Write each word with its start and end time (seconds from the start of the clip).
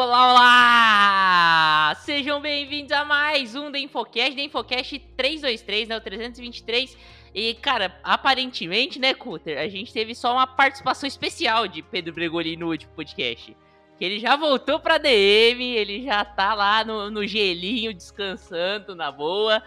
Olá, 0.00 0.30
olá! 0.30 1.94
Sejam 1.96 2.40
bem-vindos 2.40 2.92
a 2.92 3.04
mais 3.04 3.56
um 3.56 3.68
da 3.68 3.80
Infocast, 3.80 4.36
da 4.36 4.42
Infocast 4.42 4.96
323, 5.16 5.88
né, 5.88 5.96
o 5.96 6.00
323. 6.00 6.96
E, 7.34 7.54
cara, 7.54 7.98
aparentemente, 8.04 9.00
né, 9.00 9.12
Cutter, 9.12 9.58
a 9.58 9.66
gente 9.66 9.92
teve 9.92 10.14
só 10.14 10.32
uma 10.32 10.46
participação 10.46 11.08
especial 11.08 11.66
de 11.66 11.82
Pedro 11.82 12.14
Bregoli 12.14 12.56
no 12.56 12.68
último 12.68 12.92
podcast. 12.92 13.56
Que 13.98 14.04
ele 14.04 14.20
já 14.20 14.36
voltou 14.36 14.78
pra 14.78 14.98
DM, 14.98 15.64
ele 15.64 16.04
já 16.04 16.24
tá 16.24 16.54
lá 16.54 16.84
no, 16.84 17.10
no 17.10 17.26
gelinho, 17.26 17.92
descansando, 17.92 18.94
na 18.94 19.10
boa. 19.10 19.60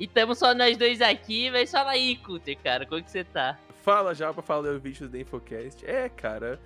E 0.00 0.04
estamos 0.04 0.38
só 0.38 0.54
nós 0.54 0.78
dois 0.78 1.02
aqui, 1.02 1.50
mas 1.50 1.70
fala 1.70 1.90
aí, 1.90 2.16
Cutter, 2.16 2.56
cara, 2.64 2.86
como 2.86 3.02
que 3.02 3.10
você 3.10 3.22
tá? 3.22 3.58
Fala 3.82 4.14
já 4.14 4.32
pra 4.32 4.42
falar 4.42 4.70
o 4.70 4.80
vídeo 4.80 5.10
do 5.10 5.18
Infocast. 5.18 5.84
É, 5.84 6.08
cara, 6.08 6.58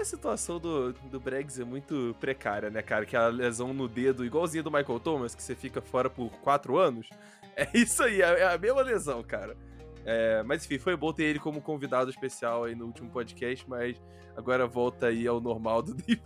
a 0.00 0.04
situação 0.04 0.58
do, 0.58 0.92
do 0.92 1.20
Bregs 1.20 1.58
é 1.58 1.64
muito 1.64 2.14
precária, 2.20 2.70
né, 2.70 2.82
cara? 2.82 3.02
Aquela 3.02 3.28
lesão 3.28 3.72
no 3.72 3.88
dedo, 3.88 4.24
igualzinha 4.24 4.62
do 4.62 4.70
Michael 4.70 5.00
Thomas, 5.00 5.34
que 5.34 5.42
você 5.42 5.54
fica 5.54 5.80
fora 5.80 6.08
por 6.08 6.30
quatro 6.40 6.78
anos. 6.78 7.08
É 7.56 7.68
isso 7.76 8.02
aí, 8.02 8.20
é 8.20 8.44
a 8.44 8.58
mesma 8.58 8.82
lesão, 8.82 9.22
cara. 9.22 9.56
É, 10.04 10.42
mas 10.42 10.64
enfim, 10.64 10.78
foi 10.78 10.96
bom 10.96 11.12
ter 11.12 11.24
ele 11.24 11.38
como 11.38 11.60
convidado 11.60 12.10
especial 12.10 12.64
aí 12.64 12.74
no 12.74 12.86
último 12.86 13.10
podcast, 13.10 13.68
mas 13.68 14.00
agora 14.36 14.66
volta 14.66 15.08
aí 15.08 15.26
ao 15.26 15.40
normal 15.40 15.82
do 15.82 15.94
The 16.00 16.16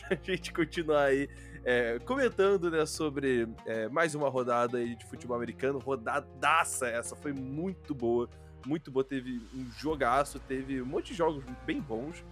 pra 0.00 0.18
gente 0.22 0.52
continuar 0.52 1.04
aí 1.04 1.28
é, 1.64 1.98
comentando, 2.00 2.70
né, 2.70 2.86
sobre 2.86 3.46
é, 3.66 3.88
mais 3.88 4.14
uma 4.14 4.28
rodada 4.28 4.78
aí 4.78 4.96
de 4.96 5.04
futebol 5.06 5.36
americano, 5.36 5.78
rodadaça 5.78 6.88
essa, 6.88 7.14
foi 7.14 7.32
muito 7.32 7.94
boa, 7.94 8.28
muito 8.66 8.90
boa, 8.90 9.04
teve 9.04 9.40
um 9.54 9.70
jogaço, 9.78 10.38
teve 10.40 10.80
um 10.82 10.86
monte 10.86 11.08
de 11.08 11.14
jogos 11.14 11.44
bem 11.64 11.80
bons, 11.80 12.24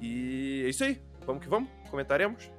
e 0.00 0.62
é 0.64 0.68
isso 0.68 0.84
aí, 0.84 1.00
vamos 1.26 1.42
que 1.42 1.48
vamos, 1.48 1.68
comentaremos? 1.90 2.50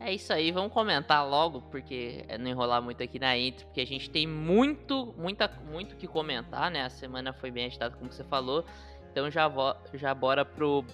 É 0.00 0.12
isso 0.12 0.32
aí, 0.32 0.50
vamos 0.50 0.72
comentar 0.72 1.28
logo, 1.28 1.62
porque 1.62 2.24
é 2.26 2.36
não 2.36 2.50
enrolar 2.50 2.82
muito 2.82 3.02
aqui 3.02 3.18
na 3.18 3.36
intro, 3.36 3.66
porque 3.66 3.80
a 3.80 3.86
gente 3.86 4.10
tem 4.10 4.26
muito, 4.26 5.14
muita, 5.16 5.48
muito 5.70 5.96
que 5.96 6.06
comentar, 6.06 6.70
né? 6.70 6.84
A 6.84 6.90
semana 6.90 7.32
foi 7.32 7.50
bem 7.50 7.66
agitada, 7.66 7.96
como 7.96 8.10
você 8.10 8.24
falou. 8.24 8.64
Então 9.10 9.30
já, 9.30 9.50
já 9.94 10.14
bora 10.14 10.44
pro, 10.44 10.84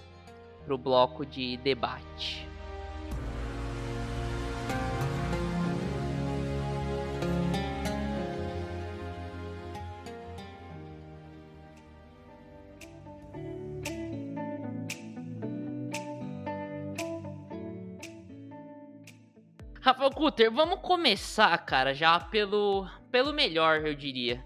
pro 0.65 0.77
bloco 0.77 1.25
de 1.25 1.57
debate. 1.57 2.48
Kutter, 20.11 20.51
vamos 20.51 20.79
começar, 20.81 21.57
cara, 21.59 21.93
já 21.93 22.19
pelo, 22.19 22.87
pelo 23.11 23.33
melhor, 23.33 23.85
eu 23.85 23.93
diria. 23.93 24.43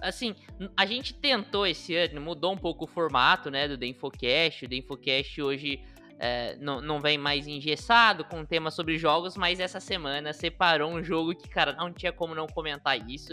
Assim, 0.00 0.34
a 0.76 0.84
gente 0.84 1.14
tentou 1.14 1.66
esse 1.66 1.94
ano, 1.94 2.20
mudou 2.20 2.52
um 2.52 2.56
pouco 2.56 2.84
o 2.84 2.88
formato, 2.88 3.50
né, 3.50 3.68
do 3.68 3.78
The 3.78 3.86
Infocast. 3.86 4.64
O 4.64 4.68
The 4.68 4.76
Infocast 4.76 5.40
hoje 5.40 5.80
é, 6.18 6.56
não, 6.56 6.80
não 6.80 7.00
vem 7.00 7.16
mais 7.16 7.46
engessado 7.46 8.24
com 8.24 8.44
tema 8.44 8.70
sobre 8.70 8.98
jogos, 8.98 9.36
mas 9.36 9.60
essa 9.60 9.80
semana 9.80 10.32
separou 10.32 10.90
um 10.90 11.02
jogo 11.02 11.34
que, 11.34 11.48
cara, 11.48 11.72
não 11.72 11.92
tinha 11.92 12.12
como 12.12 12.34
não 12.34 12.46
comentar 12.46 12.98
isso. 13.08 13.32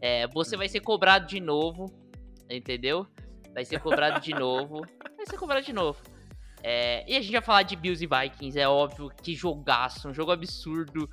É, 0.00 0.26
você 0.28 0.56
vai 0.56 0.68
ser 0.68 0.80
cobrado 0.80 1.26
de 1.26 1.40
novo, 1.40 1.86
entendeu? 2.50 3.06
Vai 3.54 3.64
ser 3.64 3.80
cobrado 3.80 4.20
de 4.20 4.30
novo. 4.34 4.84
Vai 5.16 5.26
ser 5.26 5.36
cobrado 5.36 5.64
de 5.64 5.72
novo. 5.72 6.00
É, 6.62 7.04
e 7.10 7.16
a 7.16 7.20
gente 7.20 7.32
vai 7.32 7.42
falar 7.42 7.62
de 7.62 7.74
Bills 7.74 8.04
e 8.04 8.06
Vikings, 8.06 8.58
é 8.58 8.68
óbvio, 8.68 9.10
que 9.22 9.34
jogaço, 9.34 10.08
um 10.08 10.14
jogo 10.14 10.30
absurdo. 10.30 11.10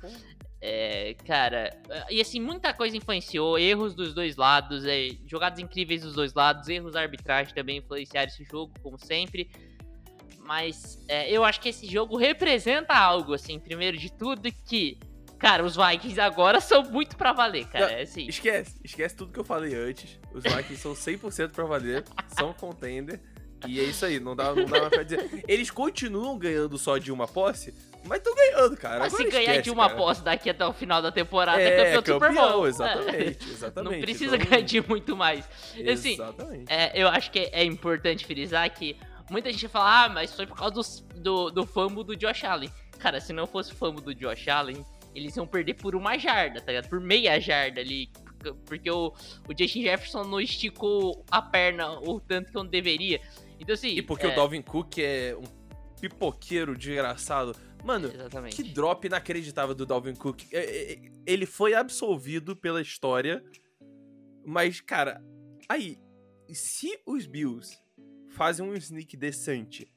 É, 0.62 1.16
cara, 1.26 1.70
e 2.10 2.20
assim, 2.20 2.38
muita 2.38 2.74
coisa 2.74 2.94
influenciou, 2.96 3.58
erros 3.58 3.94
dos 3.94 4.12
dois 4.12 4.36
lados, 4.36 4.84
é, 4.84 5.08
jogadas 5.26 5.58
incríveis 5.58 6.02
dos 6.02 6.14
dois 6.14 6.34
lados, 6.34 6.68
erros 6.68 6.92
da 6.92 7.00
arbitragem 7.00 7.54
também 7.54 7.78
influenciaram 7.78 8.28
esse 8.28 8.44
jogo, 8.44 8.72
como 8.82 8.98
sempre. 8.98 9.50
Mas 10.40 11.02
é, 11.08 11.30
eu 11.30 11.44
acho 11.44 11.60
que 11.60 11.70
esse 11.70 11.86
jogo 11.86 12.16
representa 12.16 12.94
algo, 12.94 13.32
assim, 13.34 13.58
primeiro 13.58 13.96
de 13.96 14.12
tudo, 14.12 14.50
que, 14.68 14.98
cara, 15.38 15.64
os 15.64 15.76
Vikings 15.76 16.20
agora 16.20 16.60
são 16.60 16.82
muito 16.82 17.16
pra 17.16 17.32
valer, 17.32 17.66
cara. 17.66 17.86
Não, 17.86 17.94
é 17.94 18.02
assim. 18.02 18.26
Esquece, 18.26 18.78
esquece 18.84 19.16
tudo 19.16 19.32
que 19.32 19.40
eu 19.40 19.44
falei 19.44 19.74
antes. 19.74 20.20
Os 20.32 20.42
Vikings 20.44 20.76
são 20.76 20.92
100% 20.92 21.52
pra 21.52 21.64
valer, 21.64 22.04
são 22.36 22.52
contender. 22.52 23.20
E 23.66 23.78
é 23.80 23.84
isso 23.84 24.04
aí, 24.06 24.18
não 24.20 24.34
dá, 24.36 24.54
não 24.54 24.64
dá 24.64 24.78
mais 24.80 24.88
pra 24.90 25.02
dizer. 25.02 25.44
Eles 25.46 25.70
continuam 25.70 26.38
ganhando 26.38 26.76
só 26.78 26.98
de 26.98 27.10
uma 27.12 27.26
posse, 27.28 27.74
mas 28.04 28.18
estão 28.18 28.34
ganhando, 28.34 28.76
cara. 28.76 29.00
Mas 29.00 29.12
Agora 29.14 29.24
se 29.24 29.30
ganhar 29.30 29.42
esquece, 29.50 29.62
de 29.62 29.70
uma 29.70 29.86
cara. 29.88 29.98
posse 29.98 30.22
daqui 30.24 30.48
até 30.50 30.66
o 30.66 30.72
final 30.72 31.02
da 31.02 31.12
temporada, 31.12 31.60
é, 31.60 31.66
é 31.66 31.76
campeão, 31.76 32.02
do 32.02 32.06
Super 32.14 32.28
campeão, 32.28 32.52
Bowl. 32.52 32.66
exatamente, 32.68 33.16
É. 33.48 33.52
exatamente. 33.52 33.94
Não 33.94 34.00
precisa 34.00 34.36
Então, 34.36 34.48
ganhar 34.50 34.62
de 34.62 34.80
muito 34.88 35.16
mais. 35.16 35.44
Assim, 35.92 36.12
Exatamente. 36.14 36.64
É, 36.72 36.92
eu 36.94 37.08
acho 37.08 37.30
que 37.30 37.38
é 37.52 37.64
importante 37.64 38.24
frisar 38.24 38.70
que 38.72 38.96
muita 39.30 39.50
gente 39.52 39.68
fala, 39.68 40.04
ah, 40.04 40.08
mas 40.08 40.34
foi 40.34 40.46
por 40.46 40.56
causa 40.56 40.80
do, 41.16 41.50
do 41.50 41.66
fumble 41.66 42.02
do 42.04 42.16
Josh 42.16 42.44
Allen. 42.44 42.70
Cara, 42.98 43.20
se 43.20 43.32
não 43.32 43.46
fosse 43.46 43.72
o 43.72 43.76
fumble 43.76 44.02
do 44.02 44.14
Josh 44.14 44.48
Allen, 44.48 44.84
eles 45.14 45.36
iam 45.36 45.46
perder 45.46 45.74
por 45.74 45.94
uma 45.94 46.16
jarda, 46.18 46.60
tá 46.60 46.72
ligado? 46.72 46.88
Por 46.88 47.00
meia 47.00 47.38
jarda 47.40 47.80
ali. 47.80 48.08
porque- 48.24 48.30
Porque 48.64 48.90
o, 48.90 49.12
o 49.48 49.58
Justin 49.58 49.82
Jefferson 49.82 50.24
não 50.24 50.40
esticou 50.40 51.24
a 51.30 51.42
perna 51.42 51.90
o 52.00 52.18
tanto 52.18 52.48
que 52.48 52.54
não 52.54 52.64
deveria. 52.64 53.20
Então, 53.60 53.74
assim. 53.74 53.88
E 53.88 54.02
porque 54.02 54.26
é, 54.26 54.32
o 54.32 54.34
Dalvin 54.34 54.62
Cook 54.62 54.98
é 54.98 55.36
um 55.36 55.44
pipoqueiro 56.00 56.76
desgraçado. 56.76 57.54
Mano, 57.84 58.08
Exatamente. 58.08 58.56
que 58.56 58.62
drop 58.72 59.06
inacreditável 59.06 59.74
do 59.74 59.86
Dalvin 59.86 60.14
Cook. 60.14 60.42
É, 60.52 60.58
é, 60.58 60.92
é, 60.92 60.98
Ele 61.26 61.46
foi 61.46 61.74
absolvido 61.74 62.56
pela 62.56 62.80
história, 62.80 63.44
mas, 64.44 64.80
cara, 64.80 65.22
aí, 65.68 65.98
se 66.48 66.98
os 67.06 67.26
Bills 67.26 67.78
fazem 68.30 68.66
um 68.66 68.74
sneak 68.74 69.16
decente, 69.16 69.92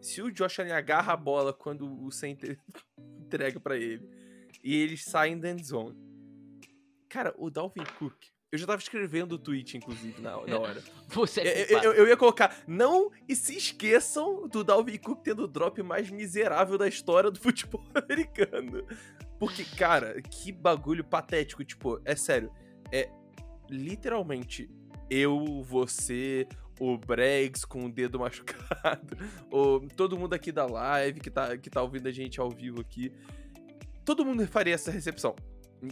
se 0.00 0.20
o 0.22 0.30
Josh 0.30 0.58
Allen 0.60 0.72
agarra 0.72 1.12
a 1.12 1.16
bola 1.16 1.52
quando 1.52 1.86
o 2.02 2.10
center 2.10 2.58
entrega 3.20 3.60
pra 3.60 3.76
ele, 3.76 4.08
e 4.64 4.74
eles 4.74 5.04
saem 5.04 5.38
da 5.38 5.50
end 5.50 5.64
zone, 5.64 5.96
cara, 7.08 7.34
o 7.36 7.50
Dalvin 7.50 7.84
Cook. 7.98 8.31
Eu 8.52 8.58
já 8.58 8.66
tava 8.66 8.82
escrevendo 8.82 9.32
o 9.32 9.38
tweet, 9.38 9.78
inclusive, 9.78 10.20
na, 10.20 10.32
na 10.46 10.58
hora. 10.58 10.82
Você 11.08 11.40
é 11.40 11.72
Eu, 11.72 11.78
eu- 11.84 11.92
eu 11.94 12.08
ia 12.08 12.16
colocar, 12.18 12.54
não 12.66 13.10
e 13.26 13.34
se 13.34 13.56
esqueçam 13.56 14.46
do 14.46 14.62
Dalvin 14.62 14.98
Cook 14.98 15.22
tendo 15.24 15.44
o 15.44 15.48
drop 15.48 15.82
mais 15.82 16.10
miserável 16.10 16.76
da 16.76 16.86
história 16.86 17.30
do 17.30 17.40
futebol 17.40 17.82
americano. 17.96 18.86
Porque, 19.38 19.64
cara, 19.64 20.20
que 20.20 20.52
bagulho 20.52 21.02
patético. 21.02 21.64
Tipo, 21.64 21.98
é 22.04 22.14
sério. 22.14 22.52
É 22.92 23.08
literalmente 23.70 24.68
eu, 25.08 25.62
você, 25.62 26.46
o 26.78 26.98
Bregs 26.98 27.64
com 27.64 27.86
o 27.86 27.90
dedo 27.90 28.18
machucado, 28.20 29.16
o, 29.50 29.80
todo 29.96 30.18
mundo 30.18 30.34
aqui 30.34 30.52
da 30.52 30.66
live 30.66 31.20
que 31.20 31.30
tá, 31.30 31.56
que 31.56 31.70
tá 31.70 31.80
ouvindo 31.80 32.06
a 32.06 32.12
gente 32.12 32.38
ao 32.38 32.50
vivo 32.50 32.82
aqui. 32.82 33.10
Todo 34.04 34.26
mundo 34.26 34.46
faria 34.46 34.74
essa 34.74 34.90
recepção. 34.90 35.34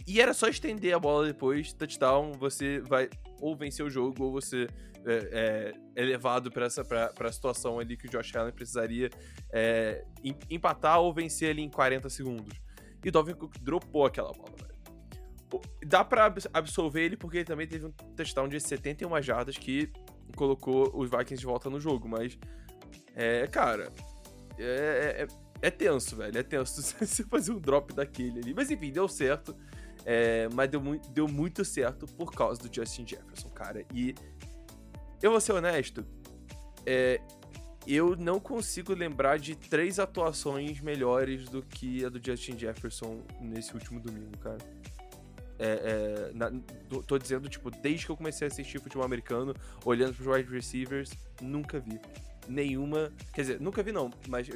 E 0.07 0.21
era 0.21 0.33
só 0.33 0.47
estender 0.47 0.93
a 0.95 0.99
bola 0.99 1.25
depois, 1.27 1.73
touchdown, 1.73 2.31
você 2.33 2.79
vai 2.79 3.09
ou 3.41 3.55
vencer 3.55 3.85
o 3.85 3.89
jogo, 3.89 4.23
ou 4.25 4.31
você 4.31 4.67
é, 5.05 5.73
é, 5.95 6.01
é 6.01 6.05
levado 6.05 6.51
pra 6.51 6.65
essa 6.67 6.85
pra, 6.85 7.07
pra 7.09 7.31
situação 7.31 7.79
ali 7.79 7.97
que 7.97 8.05
o 8.07 8.09
Josh 8.09 8.35
Allen 8.35 8.53
precisaria 8.53 9.09
é, 9.51 10.05
em- 10.23 10.37
empatar 10.49 10.99
ou 11.01 11.13
vencer 11.13 11.49
ali 11.49 11.61
em 11.61 11.69
40 11.69 12.07
segundos. 12.09 12.57
E 13.03 13.09
o 13.09 13.11
Dalvin 13.11 13.33
Cook 13.33 13.57
dropou 13.59 14.05
aquela 14.05 14.31
bola, 14.31 14.51
velho. 14.57 14.71
Dá 15.85 16.03
pra 16.05 16.25
abs- 16.25 16.47
absolver 16.53 17.01
ele 17.03 17.17
porque 17.17 17.37
ele 17.39 17.45
também 17.45 17.67
teve 17.67 17.85
um 17.85 17.91
touchdown 17.91 18.47
de 18.47 18.59
71 18.59 19.21
jardas 19.21 19.57
que 19.57 19.91
colocou 20.35 20.89
os 20.95 21.09
Vikings 21.09 21.39
de 21.41 21.45
volta 21.45 21.69
no 21.69 21.79
jogo, 21.79 22.07
mas. 22.07 22.37
É, 23.15 23.45
cara. 23.47 23.91
É, 24.57 25.25
é- 25.27 25.27
é 25.63 25.69
tenso, 25.69 26.15
velho. 26.15 26.37
É 26.37 26.43
tenso 26.43 26.81
você 27.05 27.23
fazer 27.25 27.51
um 27.51 27.59
drop 27.59 27.93
daquele 27.93 28.39
ali. 28.39 28.53
Mas 28.53 28.71
enfim, 28.71 28.91
deu 28.91 29.07
certo. 29.07 29.55
É, 30.05 30.49
mas 30.53 30.69
deu, 30.69 30.81
mu 30.81 30.99
deu 31.09 31.27
muito 31.27 31.63
certo 31.63 32.05
por 32.07 32.31
causa 32.31 32.61
do 32.61 32.73
Justin 32.73 33.05
Jefferson, 33.07 33.49
cara. 33.49 33.85
E 33.93 34.15
eu 35.21 35.31
vou 35.31 35.39
ser 35.39 35.53
honesto, 35.53 36.05
é, 36.85 37.21
eu 37.85 38.15
não 38.15 38.39
consigo 38.39 38.93
lembrar 38.93 39.37
de 39.37 39.55
três 39.55 39.99
atuações 39.99 40.79
melhores 40.81 41.49
do 41.49 41.61
que 41.61 42.05
a 42.05 42.09
do 42.09 42.19
Justin 42.23 42.57
Jefferson 42.57 43.21
nesse 43.39 43.73
último 43.73 43.99
domingo, 43.99 44.37
cara. 44.37 44.57
É, 45.59 46.29
é, 46.29 46.31
na, 46.33 46.51
tô, 46.89 47.03
tô, 47.03 47.17
dizendo, 47.19 47.47
tipo, 47.47 47.69
desde 47.69 48.05
que 48.05 48.11
eu 48.11 48.17
comecei 48.17 48.47
a 48.47 48.49
assistir 48.49 48.79
futebol 48.79 49.05
americano, 49.05 49.55
olhando 49.85 50.15
pros 50.15 50.27
wide 50.27 50.51
receivers, 50.51 51.11
nunca 51.39 51.79
vi 51.79 51.99
nenhuma. 52.47 53.11
Quer 53.31 53.41
dizer, 53.41 53.61
nunca 53.61 53.83
vi 53.83 53.91
não, 53.91 54.09
mas 54.27 54.47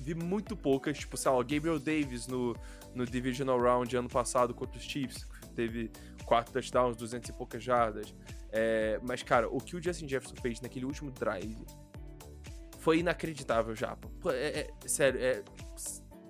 vi 0.00 0.14
muito 0.14 0.56
poucas, 0.56 0.98
tipo, 0.98 1.16
sei 1.16 1.30
lá, 1.30 1.38
Gabriel 1.38 1.78
Davis 1.78 2.26
no, 2.26 2.56
no 2.96 3.06
Divisional 3.06 3.60
Round 3.60 3.96
ano 3.96 4.08
passado 4.08 4.54
contra 4.54 4.78
os 4.78 4.84
Chiefs, 4.84 5.26
teve 5.54 5.90
quatro 6.24 6.52
touchdowns, 6.52 6.96
200 6.96 7.30
e 7.30 7.32
poucas 7.32 7.62
jardas. 7.62 8.14
É, 8.50 8.98
mas, 9.02 9.22
cara, 9.22 9.48
o 9.48 9.58
que 9.58 9.76
o 9.76 9.82
Justin 9.82 10.08
Jefferson 10.08 10.36
fez 10.40 10.60
naquele 10.60 10.84
último 10.84 11.10
drive 11.10 11.64
foi 12.80 12.98
inacreditável 12.98 13.74
já. 13.74 13.96
É, 14.26 14.60
é, 14.60 14.88
sério, 14.88 15.20
é, 15.20 15.42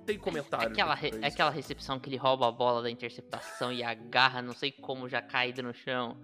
tem 0.07 0.19
comentário. 0.19 0.69
Aquela, 0.69 0.95
re, 0.95 1.11
aquela 1.23 1.51
recepção 1.51 2.01
que 2.01 2.09
ele 2.09 2.17
rouba 2.17 2.49
a 2.49 2.53
bola 2.53 2.83
da 2.83 2.91
interceptação 2.91 3.73
e 3.73 3.83
agarra, 3.83 4.41
não 4.41 4.55
sei 4.55 4.73
como, 4.73 5.09
já 5.09 5.21
caído 5.21 5.63
no 5.63 5.75
chão. 5.75 6.17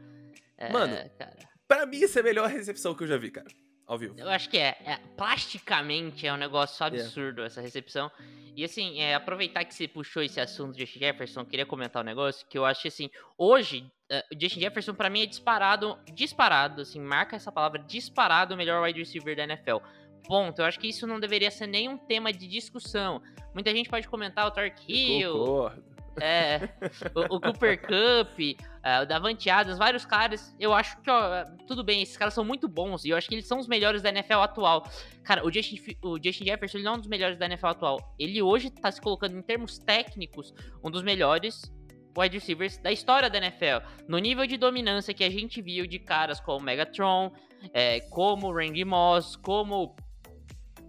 É, 0.56 0.72
Mano, 0.72 0.94
cara. 1.18 1.36
pra 1.66 1.84
mim 1.84 1.98
isso 1.98 2.18
é 2.18 2.20
a 2.20 2.24
melhor 2.24 2.48
recepção 2.48 2.94
que 2.94 3.02
eu 3.02 3.08
já 3.08 3.18
vi, 3.18 3.30
cara. 3.30 3.48
Ao 3.92 3.98
vivo. 3.98 4.14
Eu 4.16 4.30
acho 4.30 4.48
que 4.48 4.56
é. 4.56 4.74
é 4.86 4.98
plasticamente 5.18 6.26
é 6.26 6.32
um 6.32 6.38
negócio 6.38 6.82
absurdo 6.82 7.40
yeah. 7.40 7.44
essa 7.44 7.60
recepção. 7.60 8.10
E 8.56 8.64
assim, 8.64 9.00
é, 9.00 9.14
aproveitar 9.14 9.66
que 9.66 9.74
você 9.74 9.86
puxou 9.86 10.22
esse 10.22 10.40
assunto 10.40 10.74
de 10.74 10.80
Justin 10.80 11.00
Jefferson, 11.00 11.44
queria 11.44 11.66
comentar 11.66 12.02
um 12.02 12.06
negócio 12.06 12.46
que 12.48 12.56
eu 12.56 12.64
acho 12.64 12.80
que 12.80 12.88
assim, 12.88 13.10
hoje, 13.36 13.84
uh, 14.10 14.34
o 14.34 14.40
Justin 14.40 14.60
Jefferson 14.60 14.94
para 14.94 15.10
mim 15.10 15.20
é 15.20 15.26
disparado, 15.26 15.98
disparado, 16.14 16.80
assim, 16.80 17.00
marca 17.00 17.36
essa 17.36 17.52
palavra, 17.52 17.80
disparado 17.80 18.54
o 18.54 18.56
melhor 18.56 18.82
wide 18.82 18.98
receiver 18.98 19.36
da 19.36 19.42
NFL. 19.44 19.76
Ponto. 20.24 20.62
Eu 20.62 20.64
acho 20.64 20.80
que 20.80 20.88
isso 20.88 21.06
não 21.06 21.20
deveria 21.20 21.50
ser 21.50 21.66
nem 21.66 21.86
um 21.86 21.98
tema 21.98 22.32
de 22.32 22.48
discussão. 22.48 23.20
Muita 23.52 23.70
gente 23.72 23.90
pode 23.90 24.08
comentar 24.08 24.46
o 24.46 24.50
Tark 24.50 24.78
Hill. 24.88 25.32
Concordo. 25.34 25.91
É, 26.20 26.68
o, 27.14 27.36
o, 27.36 27.40
Cooper 27.40 27.80
Cup, 27.80 28.38
é, 28.82 29.00
o 29.00 29.06
Davante 29.06 29.48
Adams, 29.48 29.78
vários 29.78 30.04
caras. 30.04 30.54
Eu 30.58 30.72
acho 30.72 31.00
que, 31.00 31.10
ó, 31.10 31.44
tudo 31.66 31.82
bem, 31.82 32.02
esses 32.02 32.16
caras 32.16 32.34
são 32.34 32.44
muito 32.44 32.68
bons 32.68 33.04
e 33.04 33.10
eu 33.10 33.16
acho 33.16 33.28
que 33.28 33.34
eles 33.34 33.46
são 33.46 33.58
os 33.58 33.66
melhores 33.66 34.02
da 34.02 34.10
NFL 34.10 34.40
atual. 34.40 34.88
Cara, 35.22 35.46
o 35.46 35.52
Justin, 35.52 35.78
o 36.02 36.16
Justin 36.22 36.44
Jefferson 36.44 36.78
ele 36.78 36.84
não 36.84 36.92
é 36.92 36.96
um 36.96 36.98
dos 36.98 37.08
melhores 37.08 37.38
da 37.38 37.46
NFL 37.46 37.68
atual. 37.68 38.14
Ele 38.18 38.42
hoje 38.42 38.70
tá 38.70 38.90
se 38.90 39.00
colocando 39.00 39.36
em 39.36 39.42
termos 39.42 39.78
técnicos 39.78 40.52
um 40.84 40.90
dos 40.90 41.02
melhores 41.02 41.72
wide 42.16 42.36
receivers 42.36 42.76
da 42.78 42.92
história 42.92 43.30
da 43.30 43.38
NFL. 43.38 43.86
No 44.06 44.18
nível 44.18 44.46
de 44.46 44.56
dominância 44.56 45.14
que 45.14 45.24
a 45.24 45.30
gente 45.30 45.62
viu 45.62 45.86
de 45.86 45.98
caras 45.98 46.40
como 46.40 46.60
Megatron, 46.60 47.32
é, 47.72 48.00
como 48.10 48.52
Randy 48.52 48.84
Moss, 48.84 49.36
como 49.36 49.96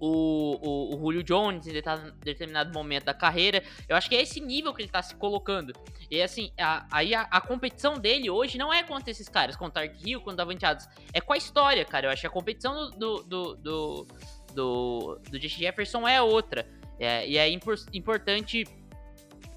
o, 0.05 0.59
o, 0.61 0.95
o 0.95 0.99
Julio 0.99 1.23
Jones 1.23 1.65
em 1.65 1.71
determinado 2.19 2.73
momento 2.73 3.05
da 3.05 3.13
carreira. 3.13 3.63
Eu 3.87 3.95
acho 3.95 4.09
que 4.09 4.15
é 4.17 4.21
esse 4.21 4.41
nível 4.41 4.73
que 4.73 4.81
ele 4.81 4.91
tá 4.91 5.01
se 5.01 5.15
colocando. 5.15 5.73
E 6.11 6.21
assim, 6.21 6.51
a, 6.59 6.85
aí 6.91 7.15
a, 7.15 7.21
a, 7.21 7.39
competição 7.39 7.97
dele 7.97 8.29
hoje 8.29 8.57
não 8.57 8.73
é 8.73 8.83
contra 8.83 9.09
esses 9.09 9.29
caras, 9.29 9.55
contra 9.55 9.87
Tark 9.87 10.05
Hill, 10.05 10.19
contra 10.19 10.37
Davante 10.37 10.65
Adams. 10.65 10.89
É 11.13 11.21
com 11.21 11.31
a 11.31 11.37
história, 11.37 11.85
cara. 11.85 12.07
Eu 12.07 12.11
acho 12.11 12.19
que 12.19 12.27
a 12.27 12.29
competição 12.29 12.91
do, 12.91 13.23
do, 13.23 13.55
do, 13.55 14.07
do, 14.53 15.19
do 15.31 15.39
Jefferson 15.39 16.05
é 16.05 16.21
outra. 16.21 16.67
É, 16.99 17.25
e 17.25 17.37
é 17.37 17.49
impor, 17.49 17.75
importante 17.93 18.65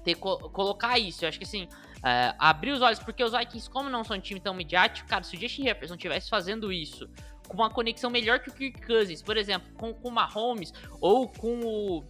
ter, 0.05 0.15
colocar 0.15 0.97
isso. 0.97 1.25
Eu 1.25 1.29
acho 1.29 1.37
que 1.37 1.45
assim, 1.45 1.67
é, 2.05 2.33
abrir 2.39 2.71
os 2.71 2.81
olhos, 2.81 2.99
porque 2.99 3.21
os 3.21 3.33
Vikings, 3.33 3.69
como 3.69 3.89
não 3.89 4.01
são 4.05 4.15
um 4.15 4.21
time 4.21 4.39
tão 4.39 4.53
midiático, 4.53 5.09
cara, 5.09 5.23
se 5.23 5.35
o 5.35 5.39
Justin 5.39 5.63
Jefferson 5.63 5.95
estivesse 5.95 6.29
fazendo 6.29 6.71
isso 6.71 7.09
com 7.47 7.55
uma 7.55 7.69
conexão 7.69 8.09
melhor 8.09 8.39
que 8.39 8.49
o 8.49 8.53
Kirk 8.53 8.85
Cousins, 8.85 9.21
por 9.21 9.37
exemplo, 9.37 9.69
com, 9.75 9.93
com 9.93 10.09
o 10.09 10.11
Mahomes 10.11 10.73
ou 10.99 11.27
com 11.27 11.59
o, 11.61 12.03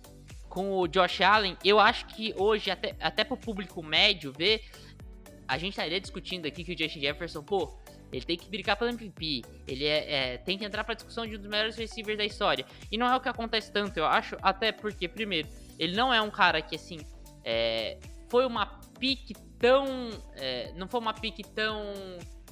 com 0.50 0.72
o 0.78 0.88
Josh 0.88 1.22
Allen, 1.22 1.58
eu 1.64 1.80
acho 1.80 2.08
que 2.08 2.34
hoje, 2.38 2.72
até, 2.72 2.96
até 3.00 3.24
pro 3.24 3.38
público 3.38 3.84
médio 3.84 4.34
ver, 4.34 4.64
a 5.48 5.58
gente 5.58 5.72
estaria 5.72 6.00
discutindo 6.00 6.46
aqui 6.46 6.64
que 6.64 6.74
o 6.74 6.78
Justin 6.78 7.02
Jefferson, 7.02 7.44
pô, 7.44 7.78
ele 8.12 8.26
tem 8.26 8.38
que 8.38 8.50
brincar 8.50 8.76
pelo 8.76 8.90
MVP. 8.92 9.44
Ele 9.68 9.86
é, 9.86 10.34
é, 10.34 10.38
tem 10.38 10.58
que 10.58 10.66
entrar 10.66 10.84
pra 10.84 10.94
discussão 10.94 11.26
de 11.26 11.36
um 11.36 11.40
dos 11.40 11.48
melhores 11.48 11.76
receivers 11.76 12.18
da 12.18 12.26
história. 12.26 12.66
E 12.92 12.98
não 12.98 13.08
é 13.08 13.16
o 13.16 13.20
que 13.20 13.30
acontece 13.30 13.72
tanto, 13.72 13.98
eu 13.98 14.06
acho. 14.06 14.38
Até 14.42 14.72
porque, 14.72 15.08
primeiro, 15.08 15.48
ele 15.78 15.96
não 15.96 16.14
é 16.14 16.22
um 16.22 16.30
cara 16.30 16.62
que, 16.62 16.76
assim, 16.76 17.00
é, 17.44 17.98
foi 18.30 18.46
uma 18.46 18.66
pique 19.00 19.34
tão. 19.60 20.10
É, 20.36 20.72
não 20.76 20.88
foi 20.88 21.00
uma 21.00 21.14
pique 21.14 21.44
tão 21.44 21.94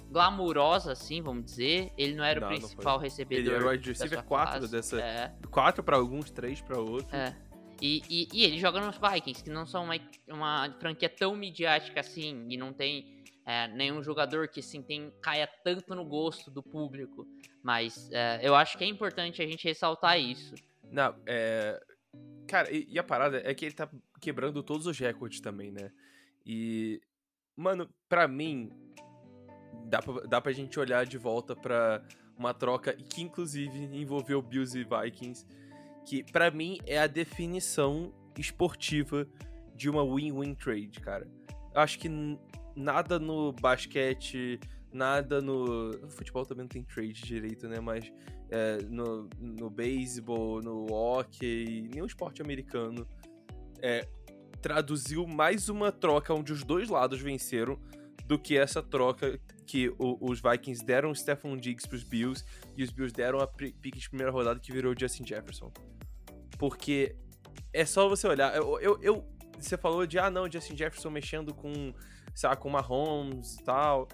glamurosa, 0.09 0.91
assim, 0.91 1.21
vamos 1.21 1.45
dizer. 1.45 1.91
Ele 1.97 2.15
não 2.15 2.23
era 2.23 2.39
não, 2.39 2.47
o 2.47 2.51
principal 2.51 2.97
recebedor. 2.97 3.45
Ele 3.45 3.55
era 3.55 3.65
o 3.65 3.69
wide 3.69 3.89
receiver 3.89 4.23
4 4.23 4.67
dessa. 4.67 5.01
É. 5.01 5.33
4 5.49 5.83
pra 5.83 5.97
alguns, 5.97 6.31
3 6.31 6.61
pra 6.61 6.79
outros. 6.79 7.13
É. 7.13 7.35
E, 7.81 8.01
e, 8.09 8.27
e, 8.31 8.43
ele 8.45 8.57
joga 8.57 8.79
nos 8.79 8.97
Vikings, 8.97 9.43
que 9.43 9.49
não 9.49 9.65
são 9.65 9.83
uma, 9.83 9.95
uma 10.29 10.75
franquia 10.79 11.09
tão 11.09 11.35
midiática 11.35 11.99
assim, 11.99 12.45
e 12.49 12.55
não 12.55 12.71
tem 12.71 13.23
é, 13.45 13.67
nenhum 13.67 14.01
jogador 14.01 14.47
que 14.47 14.61
assim, 14.61 14.81
tem, 14.81 15.11
caia 15.21 15.47
tanto 15.63 15.93
no 15.93 16.05
gosto 16.05 16.49
do 16.49 16.63
público. 16.63 17.27
Mas 17.61 18.09
é, 18.11 18.39
eu 18.41 18.55
acho 18.55 18.77
que 18.77 18.83
é 18.83 18.87
importante 18.87 19.41
a 19.41 19.45
gente 19.45 19.67
ressaltar 19.67 20.19
isso. 20.19 20.55
Não, 20.91 21.15
é. 21.25 21.81
Cara, 22.47 22.71
e, 22.71 22.87
e 22.89 22.99
a 22.99 23.03
parada 23.03 23.41
é 23.43 23.53
que 23.53 23.65
ele 23.65 23.75
tá 23.75 23.89
quebrando 24.21 24.63
todos 24.63 24.87
os 24.87 24.97
recordes 24.97 25.41
também, 25.41 25.71
né? 25.71 25.91
E. 26.45 27.01
Mano, 27.57 27.89
pra 28.09 28.27
mim, 28.27 28.69
dá 29.85 30.01
pra, 30.01 30.21
dá 30.21 30.41
pra 30.41 30.51
gente 30.51 30.79
olhar 30.79 31.05
de 31.05 31.17
volta 31.17 31.55
pra 31.55 32.03
uma 32.37 32.53
troca 32.53 32.93
que, 32.93 33.21
inclusive, 33.21 33.77
envolveu 33.97 34.41
Bills 34.41 34.77
e 34.77 34.83
Vikings, 34.83 35.45
que 36.05 36.23
para 36.23 36.51
mim 36.51 36.77
é 36.85 36.99
a 36.99 37.07
definição 37.07 38.13
esportiva 38.37 39.27
de 39.75 39.89
uma 39.89 40.03
win-win 40.03 40.53
trade, 40.55 40.99
cara. 40.99 41.27
Eu 41.73 41.81
acho 41.81 41.99
que 41.99 42.09
nada 42.75 43.19
no 43.19 43.51
basquete, 43.53 44.59
nada 44.91 45.41
no. 45.41 45.91
no 45.91 46.09
futebol 46.09 46.45
também 46.45 46.63
não 46.63 46.69
tem 46.69 46.83
trade 46.83 47.21
direito, 47.21 47.67
né? 47.67 47.79
Mas 47.79 48.11
é, 48.49 48.77
no, 48.83 49.29
no 49.39 49.69
beisebol, 49.69 50.61
no 50.61 50.91
hockey, 50.91 51.89
nenhum 51.91 52.05
esporte 52.05 52.41
americano 52.41 53.07
é, 53.81 54.07
traduziu 54.61 55.27
mais 55.27 55.69
uma 55.69 55.91
troca 55.91 56.33
onde 56.33 56.53
os 56.53 56.63
dois 56.63 56.89
lados 56.89 57.19
venceram 57.19 57.79
do 58.25 58.39
que 58.39 58.57
essa 58.57 58.81
troca 58.81 59.39
que 59.65 59.89
o, 59.97 60.17
os 60.21 60.41
Vikings 60.41 60.85
deram 60.85 61.11
o 61.11 61.15
Stephon 61.15 61.57
Diggs 61.57 61.87
pros 61.87 62.03
Bills 62.03 62.43
e 62.77 62.83
os 62.83 62.91
Bills 62.91 63.13
deram 63.13 63.39
a 63.39 63.47
pique 63.47 63.99
de 63.99 64.09
primeira 64.09 64.31
rodada 64.31 64.59
que 64.59 64.71
virou 64.71 64.93
o 64.93 64.99
Justin 64.99 65.25
Jefferson. 65.25 65.71
Porque 66.57 67.15
é 67.73 67.85
só 67.85 68.07
você 68.07 68.27
olhar. 68.27 68.55
Eu, 68.55 68.79
eu, 68.79 68.99
eu, 69.01 69.25
você 69.59 69.77
falou 69.77 70.05
de, 70.05 70.19
ah, 70.19 70.29
não, 70.29 70.49
Justin 70.49 70.77
Jefferson 70.77 71.09
mexendo 71.09 71.53
com, 71.53 71.93
sabe, 72.33 72.57
com 72.61 72.69
Mahomes 72.69 73.55
e 73.55 73.63
tal. 73.63 74.07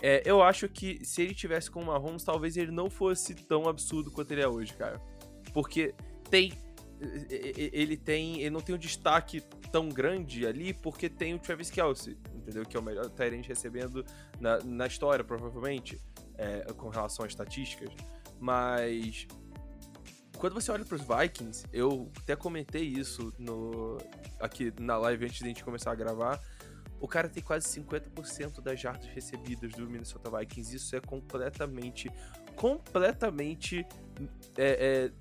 É, 0.00 0.22
eu 0.24 0.42
acho 0.42 0.68
que 0.68 1.04
se 1.04 1.22
ele 1.22 1.34
tivesse 1.34 1.70
com 1.70 1.80
o 1.80 1.86
Mahomes, 1.86 2.24
talvez 2.24 2.56
ele 2.56 2.72
não 2.72 2.90
fosse 2.90 3.34
tão 3.34 3.68
absurdo 3.68 4.10
quanto 4.10 4.32
ele 4.32 4.42
é 4.42 4.48
hoje, 4.48 4.74
cara. 4.74 5.00
Porque 5.52 5.94
tem. 6.30 6.52
Ele 7.30 7.96
tem. 7.96 8.40
Ele 8.40 8.50
não 8.50 8.60
tem 8.60 8.74
um 8.74 8.78
destaque 8.78 9.42
tão 9.72 9.88
grande 9.88 10.46
ali 10.46 10.74
porque 10.74 11.08
tem 11.08 11.34
o 11.34 11.38
Travis 11.38 11.70
Kelsey 11.70 12.16
entendeu? 12.42 12.64
Que 12.66 12.76
é 12.76 12.80
o 12.80 12.82
melhor 12.82 13.08
Tyrant 13.08 13.46
recebendo 13.46 14.04
na, 14.40 14.58
na 14.58 14.86
história, 14.86 15.24
provavelmente, 15.24 16.00
é, 16.36 16.72
com 16.74 16.88
relação 16.88 17.24
às 17.24 17.32
estatísticas. 17.32 17.90
Mas 18.38 19.26
quando 20.36 20.54
você 20.54 20.70
olha 20.70 20.84
para 20.84 20.96
os 20.96 21.02
Vikings, 21.02 21.64
eu 21.72 22.10
até 22.18 22.34
comentei 22.34 22.82
isso 22.82 23.32
no 23.38 23.98
aqui 24.40 24.72
na 24.78 24.96
live 24.98 25.24
antes 25.24 25.38
de 25.38 25.44
a 25.44 25.48
gente 25.48 25.64
começar 25.64 25.92
a 25.92 25.94
gravar. 25.94 26.40
O 27.00 27.08
cara 27.08 27.28
tem 27.28 27.42
quase 27.42 27.66
50% 27.80 28.60
das 28.60 28.80
jardas 28.80 29.06
recebidas 29.08 29.72
do 29.72 29.88
Minnesota 29.88 30.30
Vikings. 30.38 30.76
Isso 30.76 30.94
é 30.94 31.00
completamente, 31.00 32.10
completamente 32.54 33.84
é, 34.56 35.10
é, 35.10 35.12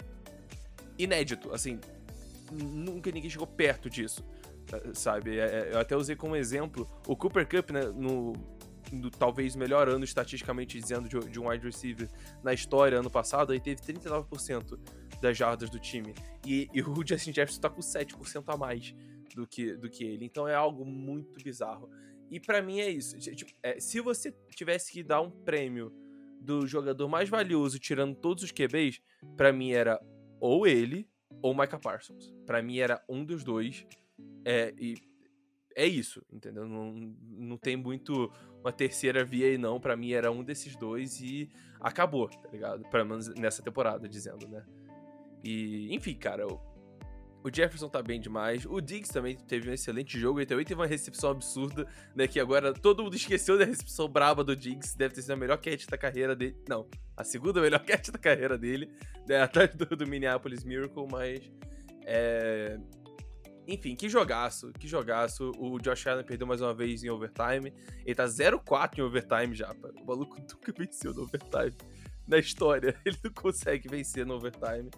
inédito. 0.97 1.51
Assim, 1.51 1.79
nunca 2.51 3.11
ninguém 3.11 3.29
chegou 3.29 3.47
perto 3.47 3.89
disso 3.89 4.23
sabe? 4.93 5.39
É, 5.39 5.43
é, 5.43 5.69
eu 5.73 5.79
até 5.79 5.95
usei 5.95 6.15
como 6.15 6.35
exemplo 6.35 6.87
o 7.07 7.15
Cooper 7.15 7.47
Cup, 7.47 7.71
né, 7.71 7.85
no, 7.85 8.33
talvez 9.17 9.55
melhor 9.55 9.87
ano 9.87 10.03
estatisticamente 10.03 10.79
dizendo 10.79 11.07
de, 11.07 11.19
de, 11.29 11.39
um 11.39 11.49
wide 11.49 11.65
receiver 11.65 12.09
na 12.43 12.53
história 12.53 12.99
ano 12.99 13.09
passado, 13.09 13.53
ele 13.53 13.61
teve 13.61 13.81
39% 13.81 14.79
das 15.21 15.37
jardas 15.37 15.69
do 15.69 15.79
time. 15.79 16.13
E, 16.45 16.69
e 16.73 16.81
o 16.81 16.95
Justin 17.05 17.33
Jefferson 17.33 17.61
tá 17.61 17.69
com 17.69 17.81
7% 17.81 18.43
a 18.47 18.57
mais 18.57 18.95
do 19.35 19.47
que, 19.47 19.75
do 19.75 19.89
que 19.89 20.03
ele. 20.03 20.25
Então 20.25 20.47
é 20.47 20.55
algo 20.55 20.85
muito 20.85 21.43
bizarro. 21.43 21.89
E 22.29 22.39
para 22.39 22.61
mim 22.61 22.79
é 22.79 22.89
isso. 22.89 23.17
Tipo, 23.17 23.51
é, 23.61 23.79
se 23.79 23.99
você 23.99 24.31
tivesse 24.55 24.91
que 24.91 25.03
dar 25.03 25.21
um 25.21 25.29
prêmio 25.29 25.93
do 26.39 26.65
jogador 26.65 27.07
mais 27.07 27.29
valioso 27.29 27.77
tirando 27.77 28.15
todos 28.15 28.43
os 28.43 28.51
QBs, 28.51 28.99
para 29.37 29.53
mim 29.53 29.71
era 29.71 30.01
ou 30.39 30.65
ele 30.65 31.07
ou 31.41 31.53
Micah 31.53 31.79
Parsons. 31.79 32.33
Pra 32.45 32.61
mim 32.61 32.79
era 32.79 33.03
um 33.07 33.23
dos 33.23 33.43
dois. 33.43 33.85
É, 34.45 34.73
e 34.77 34.95
é 35.75 35.85
isso, 35.85 36.21
entendeu? 36.31 36.67
Não, 36.67 36.91
não 37.21 37.57
tem 37.57 37.75
muito 37.75 38.31
uma 38.59 38.71
terceira 38.71 39.23
via 39.23 39.47
aí, 39.47 39.57
não. 39.57 39.79
Pra 39.79 39.95
mim 39.95 40.11
era 40.11 40.31
um 40.31 40.43
desses 40.43 40.75
dois 40.75 41.19
e 41.21 41.49
acabou, 41.79 42.29
tá 42.29 42.49
ligado? 42.51 42.83
Pelo 42.89 43.05
menos 43.05 43.27
nessa 43.35 43.61
temporada, 43.61 44.07
dizendo, 44.07 44.47
né? 44.47 44.65
E, 45.43 45.93
enfim, 45.93 46.13
cara, 46.15 46.45
o, 46.47 46.59
o 47.43 47.49
Jefferson 47.53 47.89
tá 47.89 48.01
bem 48.01 48.19
demais. 48.19 48.65
O 48.65 48.79
Diggs 48.79 49.11
também 49.11 49.35
teve 49.35 49.69
um 49.69 49.73
excelente 49.73 50.19
jogo. 50.19 50.39
Ele 50.39 50.45
também 50.45 50.65
teve 50.65 50.79
uma 50.79 50.87
recepção 50.87 51.31
absurda, 51.31 51.87
né? 52.15 52.27
Que 52.27 52.39
agora 52.39 52.73
todo 52.73 53.03
mundo 53.03 53.15
esqueceu 53.17 53.57
da 53.57 53.65
recepção 53.65 54.07
braba 54.07 54.43
do 54.43 54.55
Diggs. 54.55 54.95
Deve 54.95 55.15
ter 55.15 55.21
sido 55.21 55.31
a 55.31 55.37
melhor 55.37 55.57
catch 55.57 55.87
da 55.87 55.97
carreira 55.97 56.35
dele. 56.35 56.55
Não, 56.67 56.87
a 57.17 57.23
segunda 57.23 57.61
melhor 57.61 57.79
catch 57.85 58.09
da 58.09 58.19
carreira 58.19 58.57
dele, 58.57 58.91
né? 59.27 59.41
Atrás 59.41 59.73
do, 59.73 59.85
do 59.85 60.07
Minneapolis 60.07 60.63
Miracle, 60.63 61.07
mas. 61.09 61.51
É... 62.03 62.79
Enfim, 63.67 63.95
que 63.95 64.09
jogaço, 64.09 64.71
que 64.73 64.87
jogaço. 64.87 65.51
O 65.57 65.79
Josh 65.79 66.07
Allen 66.07 66.25
perdeu 66.25 66.47
mais 66.47 66.61
uma 66.61 66.73
vez 66.73 67.03
em 67.03 67.09
overtime. 67.09 67.73
Ele 68.05 68.15
tá 68.15 68.25
0-4 68.25 68.99
em 68.99 69.01
overtime 69.01 69.55
já, 69.55 69.73
pá. 69.73 69.89
O 70.01 70.05
maluco 70.05 70.37
nunca 70.39 70.73
venceu 70.73 71.13
no 71.13 71.23
overtime 71.23 71.75
na 72.27 72.37
história. 72.37 72.95
Ele 73.05 73.17
não 73.23 73.31
consegue 73.31 73.87
vencer 73.87 74.25
no 74.25 74.35
overtime. 74.35 74.89